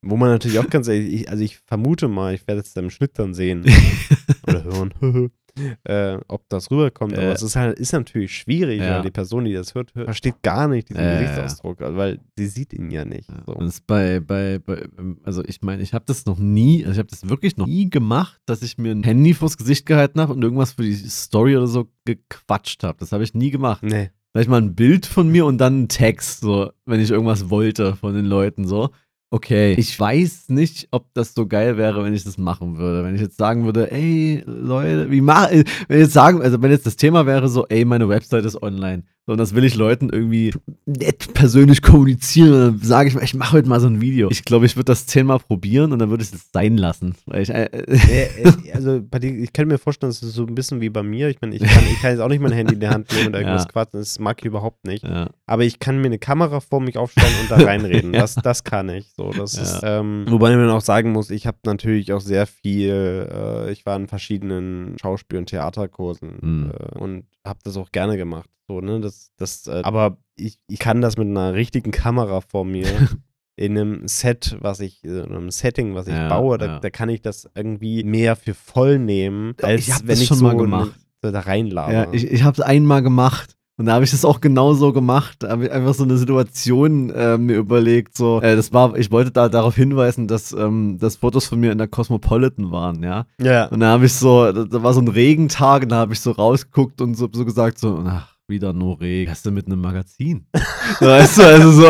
Wo 0.00 0.16
man 0.16 0.28
natürlich 0.30 0.60
auch 0.60 0.70
ganz 0.70 0.86
ehrlich, 0.86 1.12
ich, 1.22 1.28
also 1.28 1.42
ich 1.42 1.58
vermute 1.58 2.06
mal, 2.06 2.34
ich 2.34 2.46
werde 2.46 2.60
es 2.60 2.72
dann 2.72 2.84
im 2.84 2.90
Schnitt 2.90 3.18
dann 3.18 3.34
sehen 3.34 3.64
oder 4.46 4.62
hören, 4.62 4.92
äh, 5.84 6.18
ob 6.28 6.48
das 6.48 6.70
rüberkommt. 6.70 7.14
Aber 7.14 7.22
Äh. 7.28 7.32
es 7.32 7.42
ist 7.42 7.56
halt, 7.56 7.78
ist 7.78 7.92
natürlich 7.92 8.36
schwierig, 8.36 8.80
Ja. 8.80 8.96
weil 8.96 9.02
die 9.02 9.10
Person, 9.10 9.44
die 9.44 9.52
das 9.52 9.74
hört, 9.74 9.94
hört 9.94 10.06
versteht 10.06 10.42
gar 10.42 10.68
nicht 10.68 10.88
diesen 10.88 11.02
Äh. 11.02 11.20
Gesichtsausdruck, 11.20 11.80
also 11.82 11.96
weil 11.96 12.20
sie 12.36 12.46
sieht 12.46 12.72
ihn 12.72 12.90
ja 12.90 13.04
nicht. 13.04 13.28
Ja, 13.30 13.42
So. 13.46 13.52
Ist 13.64 13.86
bei, 13.86 14.20
bei, 14.20 14.58
bei, 14.58 14.82
also 15.22 15.42
ich 15.44 15.62
meine, 15.62 15.82
ich 15.82 15.94
habe 15.94 16.04
das 16.06 16.26
noch 16.26 16.38
nie, 16.38 16.82
also 16.84 16.92
ich 16.92 16.98
habe 16.98 17.08
das 17.10 17.28
wirklich 17.28 17.56
noch 17.56 17.66
nie 17.66 17.88
gemacht, 17.90 18.40
dass 18.46 18.62
ich 18.62 18.78
mir 18.78 18.92
ein 18.92 19.02
Handy 19.04 19.34
vors 19.34 19.56
Gesicht 19.56 19.86
gehalten 19.86 20.20
habe 20.20 20.32
und 20.32 20.42
irgendwas 20.42 20.72
für 20.72 20.82
die 20.82 20.94
Story 20.94 21.56
oder 21.56 21.66
so 21.66 21.88
gequatscht 22.04 22.82
habe. 22.84 22.98
Das 22.98 23.12
habe 23.12 23.24
ich 23.24 23.34
nie 23.34 23.50
gemacht. 23.50 23.82
Nee. 23.82 24.10
Vielleicht 24.32 24.50
mal 24.50 24.60
ein 24.60 24.74
Bild 24.74 25.06
von 25.06 25.28
mir 25.28 25.46
und 25.46 25.58
dann 25.58 25.82
ein 25.84 25.88
Text, 25.88 26.40
so, 26.40 26.72
wenn 26.86 26.98
ich 26.98 27.10
irgendwas 27.12 27.50
wollte 27.50 27.94
von 27.94 28.14
den 28.14 28.24
Leuten, 28.24 28.66
so. 28.66 28.90
Okay, 29.34 29.74
ich 29.76 29.98
weiß 29.98 30.50
nicht, 30.50 30.86
ob 30.92 31.12
das 31.12 31.34
so 31.34 31.48
geil 31.48 31.76
wäre, 31.76 32.04
wenn 32.04 32.14
ich 32.14 32.22
das 32.22 32.38
machen 32.38 32.78
würde. 32.78 33.02
Wenn 33.02 33.16
ich 33.16 33.20
jetzt 33.20 33.36
sagen 33.36 33.64
würde, 33.64 33.90
ey, 33.90 34.44
Leute, 34.46 35.10
wie 35.10 35.20
mach, 35.20 35.50
wenn 35.50 35.98
jetzt 35.98 36.12
sagen, 36.12 36.40
also 36.40 36.62
wenn 36.62 36.70
jetzt 36.70 36.86
das 36.86 36.94
Thema 36.94 37.26
wäre 37.26 37.48
so, 37.48 37.66
ey, 37.66 37.84
meine 37.84 38.08
Website 38.08 38.44
ist 38.44 38.62
online. 38.62 39.02
So, 39.26 39.32
und 39.32 39.38
das 39.38 39.54
will 39.54 39.64
ich 39.64 39.74
Leuten 39.74 40.10
irgendwie 40.10 40.52
nett 40.84 41.32
persönlich 41.32 41.80
kommunizieren. 41.80 42.52
Und 42.52 42.60
dann 42.60 42.78
sage 42.82 43.08
ich 43.08 43.14
mal, 43.14 43.24
ich 43.24 43.32
mache 43.34 43.52
heute 43.52 43.66
mal 43.68 43.80
so 43.80 43.86
ein 43.86 44.02
Video. 44.02 44.28
Ich 44.30 44.44
glaube, 44.44 44.66
ich 44.66 44.76
würde 44.76 44.84
das 44.86 45.06
zehnmal 45.06 45.38
probieren 45.38 45.92
und 45.92 45.98
dann 45.98 46.10
würde 46.10 46.22
ich 46.22 46.30
es 46.30 46.50
sein 46.52 46.76
lassen. 46.76 47.14
Weil 47.24 47.42
ich, 47.42 47.48
äh, 47.50 47.64
Äh, 47.74 48.72
also 48.74 49.00
bei 49.02 49.18
dir, 49.18 49.30
ich 49.34 49.52
kann 49.54 49.66
mir 49.68 49.78
vorstellen, 49.78 50.10
das 50.10 50.22
ist 50.22 50.34
so 50.34 50.44
ein 50.44 50.54
bisschen 50.54 50.82
wie 50.82 50.90
bei 50.90 51.02
mir. 51.02 51.28
Ich 51.30 51.40
meine, 51.40 51.54
ich 51.56 51.62
kann, 51.62 51.82
ich 51.90 52.00
kann 52.02 52.10
jetzt 52.10 52.20
auch 52.20 52.28
nicht 52.28 52.40
mein 52.42 52.52
Handy 52.52 52.74
in 52.74 52.80
der 52.80 52.90
Hand 52.90 53.10
nehmen 53.12 53.28
und 53.28 53.34
irgendwas 53.36 53.62
Ja. 53.64 53.68
quatschen. 53.72 54.00
Das 54.00 54.18
mag 54.18 54.36
ich 54.40 54.44
überhaupt 54.44 54.86
nicht. 54.86 55.04
ja. 55.04 55.30
Aber 55.46 55.64
ich 55.64 55.78
kann 55.78 55.98
mir 56.00 56.06
eine 56.06 56.18
Kamera 56.18 56.60
vor 56.60 56.80
mich 56.82 56.98
aufstellen 56.98 57.32
und 57.42 57.50
da 57.50 57.56
reinreden. 57.64 58.12
Ja. 58.12 58.20
das, 58.20 58.34
das 58.34 58.62
kann 58.64 58.90
ich. 58.90 59.06
So, 59.16 59.30
das 59.30 59.56
Ja. 59.56 59.62
ist, 59.62 59.80
ähm, 59.84 60.26
wobei 60.28 60.54
man 60.54 60.68
auch 60.68 60.82
sagen 60.82 61.12
muss, 61.12 61.30
ich 61.30 61.46
habe 61.46 61.56
natürlich 61.64 62.12
auch 62.12 62.20
sehr 62.20 62.46
viel, 62.46 63.26
äh, 63.32 63.72
ich 63.72 63.86
war 63.86 63.96
in 63.96 64.06
verschiedenen 64.06 64.96
Schauspiel- 65.00 65.38
und 65.38 65.46
Theaterkursen 65.46 66.38
Mhm. 66.42 66.70
äh, 66.72 66.98
und 66.98 67.24
habe 67.46 67.58
das 67.64 67.76
auch 67.76 67.90
gerne 67.92 68.16
gemacht. 68.16 68.48
So, 68.68 68.80
ne? 68.80 69.00
das, 69.00 69.30
das, 69.36 69.66
äh, 69.66 69.82
aber 69.84 70.16
ich, 70.36 70.58
ich 70.68 70.78
kann 70.78 71.00
das 71.00 71.16
mit 71.18 71.28
einer 71.28 71.54
richtigen 71.54 71.90
Kamera 71.90 72.40
vor 72.40 72.64
mir 72.64 72.86
in 73.56 73.78
einem 73.78 74.08
Set, 74.08 74.56
was 74.60 74.80
ich, 74.80 75.04
in 75.04 75.20
einem 75.22 75.50
Setting, 75.50 75.94
was 75.94 76.06
ich 76.06 76.14
Ja, 76.14 76.28
baue, 76.28 76.58
da, 76.58 76.66
ja. 76.66 76.78
da 76.80 76.90
kann 76.90 77.08
ich 77.08 77.20
das 77.20 77.48
irgendwie 77.54 78.02
mehr 78.04 78.34
für 78.36 78.54
voll 78.54 78.98
nehmen, 78.98 79.54
als 79.62 79.86
ich 79.86 80.06
wenn 80.06 80.18
ich 80.18 80.26
schon 80.26 80.38
so 80.38 80.44
mal 80.44 80.56
gemacht. 80.56 80.92
ne- 80.96 81.04
so 81.22 81.30
da 81.30 81.40
reinlabe. 81.40 81.92
Ja, 81.92 82.12
ich, 82.12 82.24
ich 82.30 82.42
habe 82.42 82.54
es 82.54 82.60
einmal 82.60 83.02
gemacht 83.02 83.56
Und 83.76 83.86
da 83.86 83.94
habe 83.94 84.04
ich 84.04 84.12
das 84.12 84.24
auch 84.24 84.40
genau 84.40 84.72
so 84.74 84.92
gemacht. 84.92 85.38
Da 85.40 85.48
habe 85.50 85.64
ich 85.64 85.72
einfach 85.72 85.94
so 85.94 86.04
eine 86.04 86.16
Situation 86.16 87.10
äh, 87.10 87.36
mir 87.36 87.56
überlegt. 87.56 88.16
So, 88.16 88.40
äh, 88.40 88.54
das 88.54 88.72
war, 88.72 88.96
ich 88.96 89.10
wollte 89.10 89.32
da 89.32 89.48
darauf 89.48 89.74
hinweisen, 89.74 90.28
dass, 90.28 90.52
ähm, 90.52 90.98
dass 91.00 91.16
Fotos 91.16 91.46
von 91.46 91.58
mir 91.58 91.72
in 91.72 91.78
der 91.78 91.88
Cosmopolitan 91.88 92.70
waren, 92.70 93.02
ja. 93.02 93.26
Ja. 93.40 93.66
Und 93.66 93.80
da 93.80 93.88
habe 93.88 94.06
ich 94.06 94.12
so, 94.12 94.52
da, 94.52 94.64
da 94.64 94.82
war 94.84 94.94
so 94.94 95.00
ein 95.00 95.08
Regentag 95.08 95.82
und 95.82 95.88
da 95.88 95.96
habe 95.96 96.12
ich 96.12 96.20
so 96.20 96.30
rausgeguckt 96.30 97.00
und 97.00 97.16
so, 97.16 97.28
so 97.32 97.44
gesagt, 97.44 97.78
so, 97.80 98.04
ach, 98.06 98.28
wieder 98.46 98.72
nur 98.72 99.00
Regen. 99.00 99.30
Was 99.30 99.38
ist 99.38 99.46
denn 99.46 99.54
mit 99.54 99.66
einem 99.66 99.80
Magazin? 99.80 100.46
weißt 101.00 101.38
du, 101.38 101.42
also 101.42 101.70
so 101.72 101.88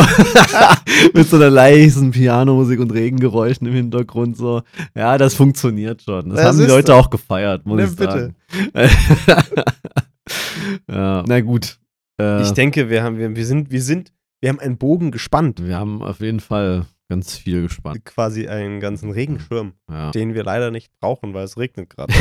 mit 1.13 1.29
so 1.29 1.37
einer 1.37 1.51
leisen 1.51 2.13
Pianomusik 2.13 2.81
und 2.81 2.93
Regengeräuschen 2.93 3.67
im 3.67 3.75
Hintergrund 3.75 4.37
so. 4.39 4.63
Ja, 4.95 5.19
das 5.19 5.35
funktioniert 5.35 6.01
schon. 6.03 6.31
Das, 6.31 6.39
Das 6.39 6.47
haben 6.47 6.59
die 6.59 6.65
Leute 6.67 6.95
auch 6.95 7.11
gefeiert, 7.11 7.67
muss 7.67 7.77
Ne, 7.77 7.85
ich 7.85 7.91
sagen. 7.91 8.37
ja, 10.91 11.23
na 11.27 11.41
gut. 11.41 11.79
Äh, 12.21 12.43
Ich 12.43 12.53
denke, 12.53 12.89
wir 12.91 13.03
haben, 13.03 13.19
wir, 13.19 13.35
wir 13.35 13.47
sind, 13.47 13.71
wir 13.71 13.83
sind, 13.83 14.13
wir 14.41 14.49
haben 14.51 14.61
einen 14.61 14.79
Bogen 14.79 15.11
gespannt. 15.11 15.65
wir 15.65 15.77
haben 15.79 16.03
auf 16.03 16.21
jeden 16.21 16.41
Fall 16.41 16.87
ganz 17.09 17.37
viel 17.37 17.63
gespannt. 17.63 18.05
Quasi 18.05 18.49
einen 18.49 18.81
ganzen 18.81 19.11
Regenschirm, 19.11 19.73
Ja. 19.91 20.11
den 20.11 20.35
wir 20.35 20.43
leider 20.45 20.71
nicht 20.71 20.91
brauchen, 21.01 21.35
weil 21.35 21.45
es 21.45 21.59
regnet 21.59 21.91
gerade. 21.91 22.13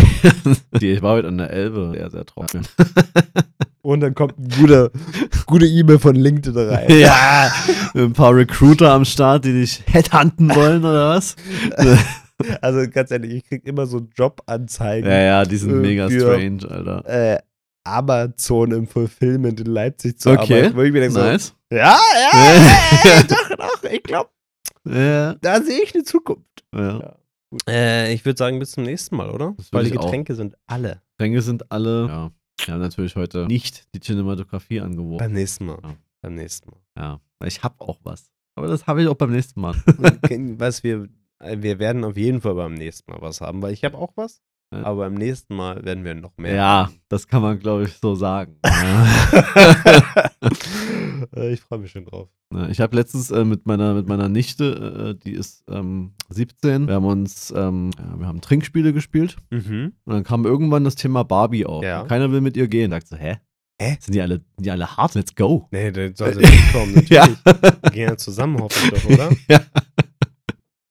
Ich 0.80 1.02
war 1.02 1.14
heute 1.14 1.28
an 1.30 1.38
der 1.38 1.50
Elbe, 1.52 1.92
sehr, 1.94 2.10
sehr 2.12 2.26
trocken. 2.26 2.62
Und 3.82 4.00
dann 4.00 4.14
kommt 4.16 4.38
ein 4.40 4.48
guter, 4.60 4.92
gute 5.46 5.66
E-Mail 5.66 6.00
von 6.00 6.16
LinkedIn 6.16 6.58
rein. 6.70 6.88
Ja, 7.00 7.52
ein 7.96 8.14
paar 8.14 8.34
Recruiter 8.36 8.92
am 8.94 9.04
Start, 9.06 9.44
die 9.46 9.52
dich 9.54 9.84
headhunten 9.88 10.54
wollen 10.56 10.84
oder 10.86 11.10
was? 11.10 11.36
Also 12.62 12.90
ganz 12.90 13.12
ehrlich, 13.12 13.34
ich 13.36 13.44
krieg 13.46 13.66
immer 13.66 13.86
so 13.86 14.08
Jobanzeigen. 14.16 15.10
Ja, 15.10 15.20
ja, 15.20 15.46
die 15.46 15.58
sind 15.58 15.72
Äh, 15.72 15.76
mega 15.76 16.08
für- 16.10 16.20
strange, 16.22 16.70
Alter. 16.70 17.06
Äh, 17.36 17.40
Amazon 17.84 18.72
im 18.72 18.88
Fulfillment 18.88 19.60
in 19.60 19.68
Leipzig 19.68 20.20
zu 20.20 20.32
Okay, 20.32 20.60
arbeiten. 20.60 20.76
Wo 20.78 20.82
ich 20.82 20.92
mir 20.94 21.02
denke 21.02 21.20
nice. 21.20 21.48
so, 21.70 21.76
ja, 21.76 21.98
ja, 22.14 22.30
ja, 22.34 23.10
ja, 23.16 23.24
doch, 23.24 23.50
doch, 23.58 23.84
ich 23.92 24.04
glaube, 24.04 24.30
Ja, 24.88 25.36
da 25.36 25.62
sehe 25.62 25.82
ich 25.84 25.94
eine 25.94 26.04
Zukunft. 26.04 26.64
ja. 26.76 27.16
Äh, 27.70 28.12
ich 28.14 28.26
würde 28.26 28.38
sagen, 28.40 28.58
bis 28.58 28.72
zum 28.72 28.84
nächsten 28.84 29.16
Mal, 29.16 29.30
oder? 29.30 29.56
Weil 29.72 29.84
die 29.84 29.92
ich 29.92 29.98
auch. 30.00 30.06
Getränke 30.06 30.34
sind 30.34 30.56
alle. 30.66 31.02
Tränke 31.20 31.40
sind 31.44 31.72
alle. 31.72 32.08
Ja. 32.08 32.32
Wir 32.66 32.74
haben 32.74 32.82
natürlich 32.82 33.16
heute 33.16 33.46
nicht 33.46 33.86
die 33.94 34.00
Cinematografie 34.00 34.80
angeworfen. 34.82 35.20
Beim 35.20 35.34
nächsten 35.34 35.68
Mal. 35.68 35.78
Ja. 35.84 35.96
Beim 36.22 36.34
nächsten 36.34 36.72
Mal. 36.72 36.80
Ja, 36.98 37.20
ich 37.46 37.62
habe 37.64 37.76
auch 37.80 38.00
was. 38.04 38.32
Aber 38.56 38.68
das 38.68 38.88
habe 38.88 39.04
ich 39.04 39.08
auch 39.08 39.14
beim 39.16 39.32
nächsten 39.32 39.62
Mal. 39.62 39.76
Was 40.58 40.84
wir, 40.84 41.08
äh, 41.40 41.58
wir 41.60 41.78
werden 41.78 42.04
auf 42.04 42.18
jeden 42.18 42.42
Fall 42.42 42.56
beim 42.56 42.74
nächsten 42.74 43.12
Mal 43.12 43.22
was 43.22 43.40
haben, 43.42 43.62
weil 43.62 43.74
ich 43.74 43.84
habe 43.84 43.98
auch 44.00 44.14
was. 44.16 44.42
Ja. 44.74 44.84
Aber 44.86 44.98
beim 45.04 45.14
nächsten 45.14 45.56
Mal 45.56 45.84
werden 45.86 46.04
wir 46.04 46.16
noch 46.16 46.36
mehr. 46.38 46.56
Ja, 46.56 46.92
das 47.10 47.28
kann 47.28 47.42
man, 47.42 47.60
glaube 47.60 47.84
ich, 47.84 47.94
so 47.94 48.16
sagen. 48.16 48.58
Äh, 51.36 51.54
ich 51.54 51.62
freue 51.62 51.80
mich 51.80 51.92
schon 51.92 52.06
drauf. 52.06 52.28
Ja, 52.54 52.68
ich 52.68 52.82
habe 52.82 52.96
letztens 52.96 53.32
äh, 53.32 53.46
mit, 53.46 53.66
meiner, 53.66 53.94
mit 53.94 54.08
meiner 54.08 54.28
Nichte, 54.30 55.16
äh, 55.18 55.24
die 55.24 55.32
ist 55.34 55.64
ähm, 55.70 56.14
17, 56.30 56.88
wir 56.88 56.96
haben 56.96 57.06
uns, 57.06 57.54
ähm, 57.56 57.92
ja, 57.98 58.20
wir 58.20 58.28
haben 58.28 58.42
Trinkspiele 58.42 58.92
gespielt 58.94 59.38
Mhm. 59.50 59.94
und 60.06 60.14
dann 60.14 60.24
kam 60.24 60.46
irgendwann 60.46 60.84
das 60.84 60.96
Thema 60.96 61.24
Barbie 61.24 61.66
auf. 61.66 61.84
Ja. 61.84 62.04
Keiner 62.04 62.32
will 62.32 62.42
mit 62.42 62.58
ihr 62.58 62.68
gehen. 62.68 62.92
Sagt 62.92 63.08
so, 63.08 63.16
hä? 63.16 63.38
Hä? 63.82 63.98
Sind 64.02 64.14
die 64.16 64.22
alle, 64.22 64.42
die 64.60 64.70
alle 64.70 64.98
hart? 64.98 65.16
Let's 65.16 65.34
go. 65.34 65.68
Nee, 65.72 65.92
der 65.92 66.16
soll 66.16 66.34
sie 66.36 66.42
nicht 66.42 66.74
kommen, 66.74 66.94
natürlich. 66.94 67.10
Ja. 67.10 67.28
Wir 67.46 67.92
gehen 67.92 68.10
ja 68.10 68.18
zusammen, 68.18 68.60
hoffe 68.60 68.80
ich 68.86 68.92
doch, 69.02 69.10
oder? 69.10 69.30
Ja. 69.50 69.62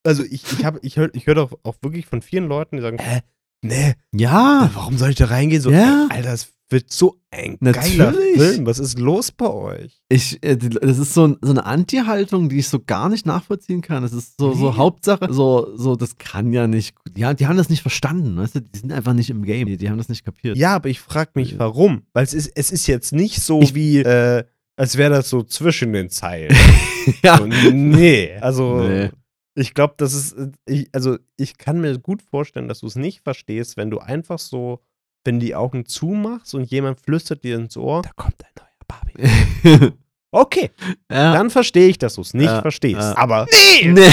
Also 0.04 0.24
ich, 0.24 0.42
ich, 0.50 0.64
hab- 0.64 0.82
ich 0.82 0.96
höre 0.96 1.14
ich 1.14 1.26
hör 1.28 1.36
doch 1.36 1.52
auch 1.62 1.76
wirklich 1.82 2.06
von 2.06 2.22
vielen 2.22 2.48
Leuten, 2.48 2.76
die 2.76 2.82
sagen, 2.82 2.98
hä, 2.98 3.20
nee, 3.62 3.94
Ja, 4.14 4.70
warum 4.74 4.98
soll 4.98 5.10
ich 5.10 5.16
da 5.16 5.26
reingehen? 5.26 5.62
So, 5.62 5.70
Ja. 5.70 6.08
ey, 6.10 6.16
Alter, 6.18 6.32
es 6.34 6.48
wird 6.70 6.90
so 6.90 7.16
ein 7.30 7.58
geiler 7.60 8.12
Natürlich. 8.12 8.36
Film. 8.40 8.64
Was 8.66 8.78
ist 8.78 8.98
los 8.98 9.30
bei 9.30 9.46
euch? 9.50 10.00
ich, 10.08 10.42
äh, 10.42 10.56
das 10.56 10.98
ist 10.98 11.12
so, 11.12 11.26
ein, 11.28 11.36
so 11.42 11.50
eine 11.50 11.66
Anti-Haltung, 11.66 12.48
die 12.48 12.58
ich 12.60 12.68
so 12.68 12.80
gar 12.80 13.10
nicht 13.10 13.26
nachvollziehen 13.26 13.82
kann. 13.82 14.02
Das 14.02 14.12
ist 14.14 14.38
so, 14.40 14.54
so 14.54 14.70
Nee. 14.70 14.76
Hauptsache, 14.78 15.28
so, 15.30 15.68
so, 15.76 15.96
das 15.96 16.16
kann 16.16 16.52
ja 16.52 16.66
nicht, 16.66 16.94
die, 17.10 17.26
haben- 17.26 17.36
die 17.36 17.46
haben 17.46 17.58
das 17.58 17.68
nicht 17.68 17.82
verstanden, 17.82 18.36
weißt 18.38 18.54
du? 18.54 18.60
Die 18.62 18.78
sind 18.78 18.90
einfach 18.92 19.12
nicht 19.12 19.28
im 19.28 19.42
Game, 19.44 19.66
die, 19.66 19.76
die 19.76 19.90
haben 19.90 19.98
das 19.98 20.08
nicht 20.08 20.24
kapiert. 20.24 20.56
Ja, 20.56 20.74
aber 20.76 20.88
ich 20.88 21.00
frage 21.00 21.32
mich, 21.34 21.58
warum? 21.58 22.02
Weil 22.14 22.24
es 22.24 22.32
ist, 22.32 22.50
es 22.54 22.70
ist 22.70 22.86
jetzt 22.86 23.12
nicht 23.12 23.42
so 23.42 23.60
Ich- 23.60 23.74
wie, 23.74 23.98
äh, 23.98 24.44
als 24.76 24.96
wäre 24.96 25.10
das 25.12 25.28
so 25.28 25.42
zwischen 25.42 25.92
den 25.92 26.08
Zeilen. 26.08 26.56
ja. 27.22 27.36
So, 27.36 27.44
nee, 27.46 28.32
also 28.40 28.80
Nee. 28.88 29.10
Ich 29.54 29.74
glaube, 29.74 29.94
das 29.96 30.14
ist, 30.14 30.32
äh, 30.34 30.50
ich, 30.66 30.88
also 30.92 31.18
ich 31.36 31.58
kann 31.58 31.80
mir 31.80 31.98
gut 31.98 32.22
vorstellen, 32.22 32.68
dass 32.68 32.80
du 32.80 32.86
es 32.86 32.96
nicht 32.96 33.20
verstehst, 33.22 33.76
wenn 33.76 33.90
du 33.90 33.98
einfach 33.98 34.38
so, 34.38 34.80
wenn 35.24 35.38
die 35.40 35.54
Augen 35.54 35.86
zumachst 35.86 36.54
und 36.54 36.70
jemand 36.70 37.00
flüstert 37.00 37.44
dir 37.44 37.56
ins 37.56 37.76
Ohr, 37.76 38.02
da 38.02 38.10
kommt 38.16 38.36
ein 38.44 38.50
neuer 38.58 38.86
Barbie. 38.88 39.92
Okay, 40.34 40.70
ja. 41.10 41.34
dann 41.34 41.50
verstehe 41.50 41.88
ich, 41.88 41.98
dass 41.98 42.14
du 42.14 42.22
es 42.22 42.32
nicht 42.32 42.46
Ja, 42.46 42.62
verstehst. 42.62 42.98
ja. 42.98 43.14
Aber 43.18 43.46
nee, 43.82 43.88
Nee. 43.92 44.08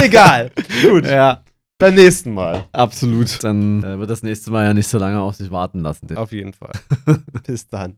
egal. 0.00 0.52
Gut, 0.80 1.04
ja, 1.06 1.42
beim 1.76 1.96
nächsten 1.96 2.32
Mal. 2.34 2.68
absolut. 2.70 3.42
Dann 3.42 3.82
äh, 3.82 3.98
wird 3.98 4.08
das 4.10 4.22
nächste 4.22 4.52
Mal 4.52 4.66
ja 4.66 4.74
nicht 4.74 4.86
so 4.86 4.98
lange 4.98 5.20
auf 5.20 5.34
sich 5.34 5.50
warten 5.50 5.80
lassen. 5.80 6.16
Auf 6.16 6.30
jeden 6.30 6.52
Fall. 6.52 6.70
Bis 7.44 7.66
dann. 7.66 7.96